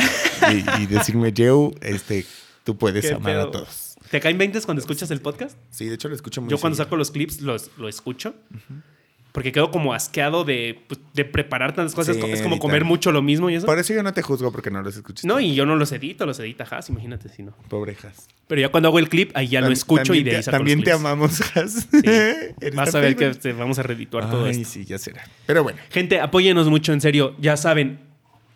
y- 0.52 0.82
y 0.82 0.86
decirme, 0.88 1.34
Joe, 1.38 1.72
este, 1.82 2.26
tú 2.64 2.78
puedes 2.78 3.06
qué 3.06 3.14
amar 3.14 3.32
pedo. 3.34 3.42
a 3.44 3.52
todos. 3.52 3.95
¿Te 4.12 4.20
caen 4.20 4.38
20 4.38 4.62
cuando 4.62 4.80
escuchas 4.82 5.10
el 5.12 5.22
podcast? 5.22 5.58
Sí, 5.70 5.86
de 5.86 5.96
hecho 5.96 6.08
lo 6.10 6.16
escucho 6.16 6.42
muy 6.42 6.50
Yo 6.50 6.58
cuando 6.58 6.76
seguido. 6.76 6.86
saco 6.86 6.96
los 6.98 7.12
clips 7.12 7.42
los, 7.42 7.72
lo 7.78 7.88
escucho. 7.90 8.36
Porque 9.32 9.52
quedo 9.52 9.70
como 9.70 9.94
asqueado 9.94 10.46
de, 10.46 10.82
pues, 10.88 10.98
de 11.14 11.26
preparar 11.26 11.76
tantas 11.76 11.94
cosas. 11.94 12.16
Sí, 12.16 12.22
es 12.26 12.42
como 12.42 12.58
comer 12.58 12.86
mucho 12.86 13.12
lo 13.12 13.22
mismo 13.22 13.50
y 13.50 13.56
eso. 13.56 13.66
Por 13.66 13.78
eso 13.78 13.94
yo 13.94 14.02
no 14.02 14.14
te 14.14 14.22
juzgo 14.22 14.50
porque 14.50 14.72
no 14.72 14.82
los 14.82 14.96
escuchas. 14.96 15.26
No, 15.26 15.42
y 15.42 15.54
yo 15.54 15.66
no 15.66 15.76
los 15.76 15.92
edito, 15.92 16.26
los 16.26 16.40
edita 16.40 16.64
Has, 16.64 16.88
imagínate 16.88 17.28
si 17.28 17.44
no. 17.44 17.52
Pobrejas. 17.68 18.30
Pero 18.48 18.62
ya 18.62 18.70
cuando 18.70 18.88
hago 18.88 18.98
el 18.98 19.10
clip, 19.10 19.32
ahí 19.36 19.50
ya 19.50 19.60
lo 19.60 19.74
escucho 19.74 20.14
y 20.14 20.24
de 20.24 20.38
ahí 20.38 20.44
saco 20.44 20.56
También 20.56 20.78
los 20.80 20.86
te 20.86 20.92
amamos, 20.94 21.42
Has. 21.54 21.86
Sí. 21.92 22.70
Vas 22.74 22.96
a 22.96 23.02
ver 23.02 23.18
que 23.18 23.34
te 23.34 23.52
vamos 23.52 23.78
a 23.78 23.84
redituar 23.84 24.30
todo 24.30 24.48
esto. 24.48 24.64
sí, 24.70 24.86
ya 24.86 24.98
será. 24.98 25.28
Pero 25.46 25.64
bueno. 25.64 25.80
Gente, 25.90 26.22
apóyenos 26.22 26.70
mucho, 26.70 26.94
en 26.94 27.02
serio. 27.02 27.36
Ya 27.38 27.58
saben, 27.58 28.00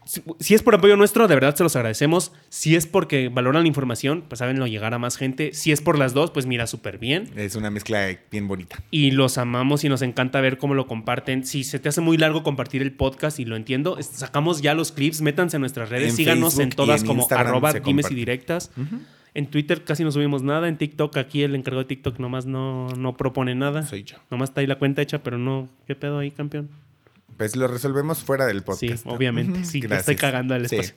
si, 0.10 0.23
si 0.40 0.56
es 0.56 0.64
por 0.64 0.73
apoyo 0.73 0.98
nuestro, 0.98 1.27
de 1.27 1.36
verdad 1.36 1.56
se 1.56 1.61
los 1.61 1.76
agradecemos. 1.76 2.31
Si 2.49 2.76
es 2.76 2.88
porque 2.88 3.30
valoran 3.30 3.61
la 3.61 3.68
información, 3.68 4.23
pues 4.27 4.40
sabenlo 4.40 4.65
llegar 4.65 4.95
a 4.95 4.98
más 4.98 5.18
gente. 5.18 5.53
Si 5.53 5.72
es 5.72 5.81
por 5.81 5.99
las 5.99 6.15
dos, 6.15 6.31
pues 6.31 6.48
mira, 6.48 6.65
súper 6.65 6.98
bien. 6.98 7.30
Es 7.36 7.56
una 7.56 7.69
mezcla 7.69 8.07
bien 8.31 8.48
bonita. 8.48 8.81
Y 8.90 9.11
los 9.11 9.38
amamos 9.38 9.84
y 9.84 9.90
nos 9.90 10.02
encanta 10.02 10.41
ver 10.41 10.57
cómo 10.57 10.73
lo 10.73 10.88
comparten. 10.88 11.45
Si 11.45 11.64
se 11.64 11.77
te 11.77 11.90
hace 11.90 12.02
muy 12.02 12.18
largo 12.18 12.41
compartir 12.41 12.81
el 12.81 12.91
podcast 12.91 13.40
y 13.40 13.45
lo 13.45 13.56
entiendo, 13.56 13.99
sacamos 14.02 14.64
ya 14.64 14.73
los 14.73 14.91
clips, 14.91 15.22
métanse 15.22 15.57
en 15.57 15.61
nuestras 15.61 15.90
redes, 15.90 16.10
En 16.10 16.15
síganos 16.15 16.53
en 16.53 16.57
Facebook 16.57 16.76
todas 16.76 17.02
en 17.02 17.07
como 17.07 17.22
Instagram 17.22 17.48
arroba 17.48 17.73
dimes 17.73 18.10
y 18.10 18.15
directas. 18.15 18.72
En 19.36 19.45
Twitter 19.45 19.84
casi 19.84 20.03
no 20.03 20.11
subimos 20.11 20.41
nada. 20.41 20.68
En 20.69 20.77
TikTok, 20.77 21.18
aquí 21.18 21.44
el 21.44 21.53
encargado 21.53 21.84
de 21.84 21.88
TikTok 21.88 22.18
nomás 22.18 22.48
no, 22.48 22.88
no 22.98 23.15
propone 23.15 23.53
nada. 23.53 23.86
Soy 23.86 24.06
yo. 24.06 24.18
Nomás 24.31 24.49
está 24.49 24.61
ahí 24.61 24.65
la 24.68 24.80
cuenta 24.80 25.03
hecha, 25.03 25.22
pero 25.22 25.38
no. 25.38 25.69
¿Qué 25.86 25.94
pedo 25.94 26.18
ahí, 26.18 26.31
campeón? 26.31 26.68
Pues 27.40 27.56
lo 27.56 27.68
resolvemos 27.68 28.20
fuera 28.20 28.45
del 28.45 28.61
podcast. 28.61 29.03
Sí, 29.03 29.10
obviamente. 29.10 29.64
Sí, 29.66 29.80
Gracias. 29.80 30.02
estoy 30.02 30.16
cagando 30.18 30.56
Sí. 30.60 30.76
espacio. 30.76 30.95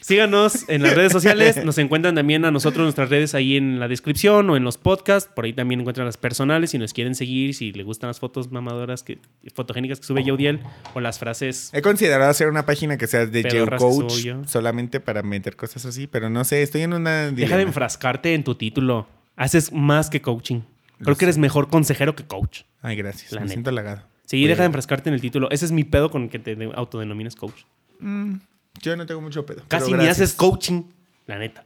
Síganos 0.00 0.68
en 0.68 0.82
las 0.82 0.94
redes 0.94 1.10
sociales. 1.12 1.56
Nos 1.64 1.78
encuentran 1.78 2.14
también 2.14 2.44
a 2.44 2.50
nosotros 2.50 2.82
nuestras 2.84 3.08
redes 3.08 3.34
ahí 3.34 3.56
en 3.56 3.80
la 3.80 3.88
descripción 3.88 4.50
o 4.50 4.56
en 4.56 4.64
los 4.64 4.78
podcasts. 4.78 5.30
Por 5.34 5.44
ahí 5.44 5.52
también 5.52 5.80
encuentran 5.80 6.04
las 6.06 6.16
personales. 6.16 6.70
Si 6.70 6.78
nos 6.78 6.92
quieren 6.92 7.14
seguir, 7.14 7.54
si 7.54 7.72
les 7.72 7.86
gustan 7.86 8.08
las 8.08 8.20
fotos 8.20 8.52
mamadoras, 8.52 9.02
que, 9.02 9.18
fotogénicas 9.54 9.98
que 10.00 10.06
sube 10.06 10.22
Yaudiel 10.24 10.60
o 10.94 11.00
las 11.00 11.18
frases. 11.20 11.70
He 11.72 11.82
considerado 11.82 12.30
hacer 12.30 12.48
una 12.48 12.66
página 12.66 12.98
que 12.98 13.06
sea 13.06 13.26
de 13.26 13.42
yo. 13.48 14.44
solamente 14.46 15.00
para 15.00 15.22
meter 15.22 15.56
cosas 15.56 15.86
así, 15.86 16.06
pero 16.08 16.30
no 16.30 16.44
sé, 16.44 16.62
estoy 16.62 16.82
en 16.82 16.92
una 16.94 17.22
Deja 17.22 17.30
de 17.30 17.36
dilema. 17.36 17.62
enfrascarte 17.62 18.34
en 18.34 18.44
tu 18.44 18.54
título. 18.56 19.08
Haces 19.36 19.72
más 19.72 20.10
que 20.10 20.20
coaching. 20.20 20.60
Creo 21.00 21.16
que 21.16 21.24
eres 21.26 21.38
mejor 21.38 21.68
consejero 21.68 22.14
que 22.16 22.24
coach. 22.24 22.62
Ay, 22.82 22.96
gracias. 22.96 23.32
La 23.32 23.40
me 23.40 23.44
neta. 23.46 23.52
siento 23.54 23.70
halagado. 23.70 24.02
Sí, 24.26 24.40
Voy 24.40 24.48
deja 24.48 24.62
de 24.62 24.66
enfrascarte 24.66 25.08
en 25.08 25.14
el 25.14 25.20
título. 25.20 25.48
Ese 25.50 25.64
es 25.64 25.72
mi 25.72 25.84
pedo 25.84 26.10
con 26.10 26.28
que 26.28 26.38
te 26.38 26.54
de- 26.54 26.70
autodenomines 26.74 27.34
coach. 27.34 27.62
Mm, 28.00 28.34
yo 28.82 28.96
no 28.96 29.06
tengo 29.06 29.20
mucho 29.22 29.46
pedo. 29.46 29.62
Casi 29.68 29.92
ni 29.94 30.06
haces 30.06 30.34
coaching, 30.34 30.82
la 31.26 31.38
neta. 31.38 31.64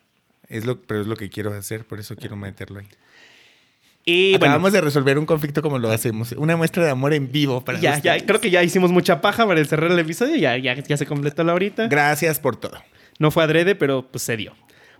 Es 0.49 0.65
lo, 0.65 0.81
pero 0.81 1.01
es 1.01 1.07
lo 1.07 1.17
que 1.17 1.29
quiero 1.31 1.53
hacer, 1.53 1.85
por 1.85 1.99
eso 2.01 2.15
quiero 2.17 2.37
meterlo 2.37 2.79
ahí. 2.81 2.87
Y 4.05 4.31
bueno, 4.33 4.45
Acabamos 4.47 4.73
de 4.73 4.81
resolver 4.81 5.19
un 5.19 5.27
conflicto 5.27 5.63
como 5.63 5.79
lo 5.79 5.91
hacemos. 5.91 6.33
Una 6.33 6.57
muestra 6.57 6.85
de 6.85 6.91
amor 6.91 7.13
en 7.13 7.31
vivo 7.31 7.65
para 7.65 7.79
Ya, 7.79 7.99
ya, 8.01 8.25
creo 8.25 8.41
que 8.41 8.51
ya 8.51 8.63
hicimos 8.63 8.91
mucha 8.91 9.21
paja 9.21 9.47
para 9.47 9.63
cerrar 9.65 9.91
el 9.91 9.99
episodio. 9.99 10.37
Ya, 10.37 10.57
ya, 10.57 10.75
ya 10.75 10.97
se 10.97 11.07
completó 11.07 11.45
la 11.45 11.55
horita. 11.55 11.87
Gracias 11.87 12.41
por 12.41 12.57
todo. 12.57 12.79
No 13.19 13.31
fue 13.31 13.45
adrede, 13.45 13.75
pero 13.75 14.07
pues 14.11 14.23
se 14.23 14.37
dio. 14.37 14.55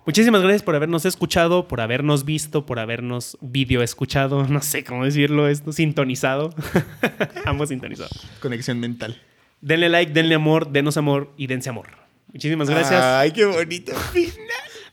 Muchísimas 0.05 0.41
gracias 0.41 0.63
por 0.63 0.75
habernos 0.75 1.05
escuchado, 1.05 1.67
por 1.67 1.79
habernos 1.79 2.25
visto, 2.25 2.65
por 2.65 2.79
habernos 2.79 3.37
video 3.39 3.83
escuchado, 3.83 4.47
no 4.49 4.61
sé 4.61 4.83
cómo 4.83 5.05
decirlo 5.05 5.47
esto, 5.47 5.71
sintonizado. 5.71 6.53
Ambos 7.45 7.69
sintonizados. 7.69 8.27
Conexión 8.41 8.79
mental. 8.79 9.21
Denle 9.61 9.89
like, 9.89 10.11
denle 10.11 10.35
amor, 10.35 10.71
denos 10.71 10.97
amor 10.97 11.31
y 11.37 11.45
dense 11.47 11.69
amor. 11.69 11.89
Muchísimas 12.33 12.69
gracias. 12.69 13.01
Ay, 13.03 13.31
qué 13.31 13.45
bonito 13.45 13.93
final. 13.95 14.35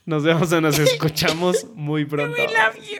Nos 0.04 0.24
vemos 0.24 0.52
o 0.52 0.60
nos 0.60 0.78
escuchamos 0.78 1.66
muy 1.74 2.04
pronto. 2.06 2.36
We 2.36 2.48
love 2.48 2.76
you. 2.76 2.98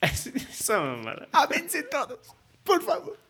Esa 0.00 0.80
mamada. 0.80 1.28
Ámense 1.32 1.82
todos, 1.84 2.18
por 2.64 2.82
favor. 2.82 3.21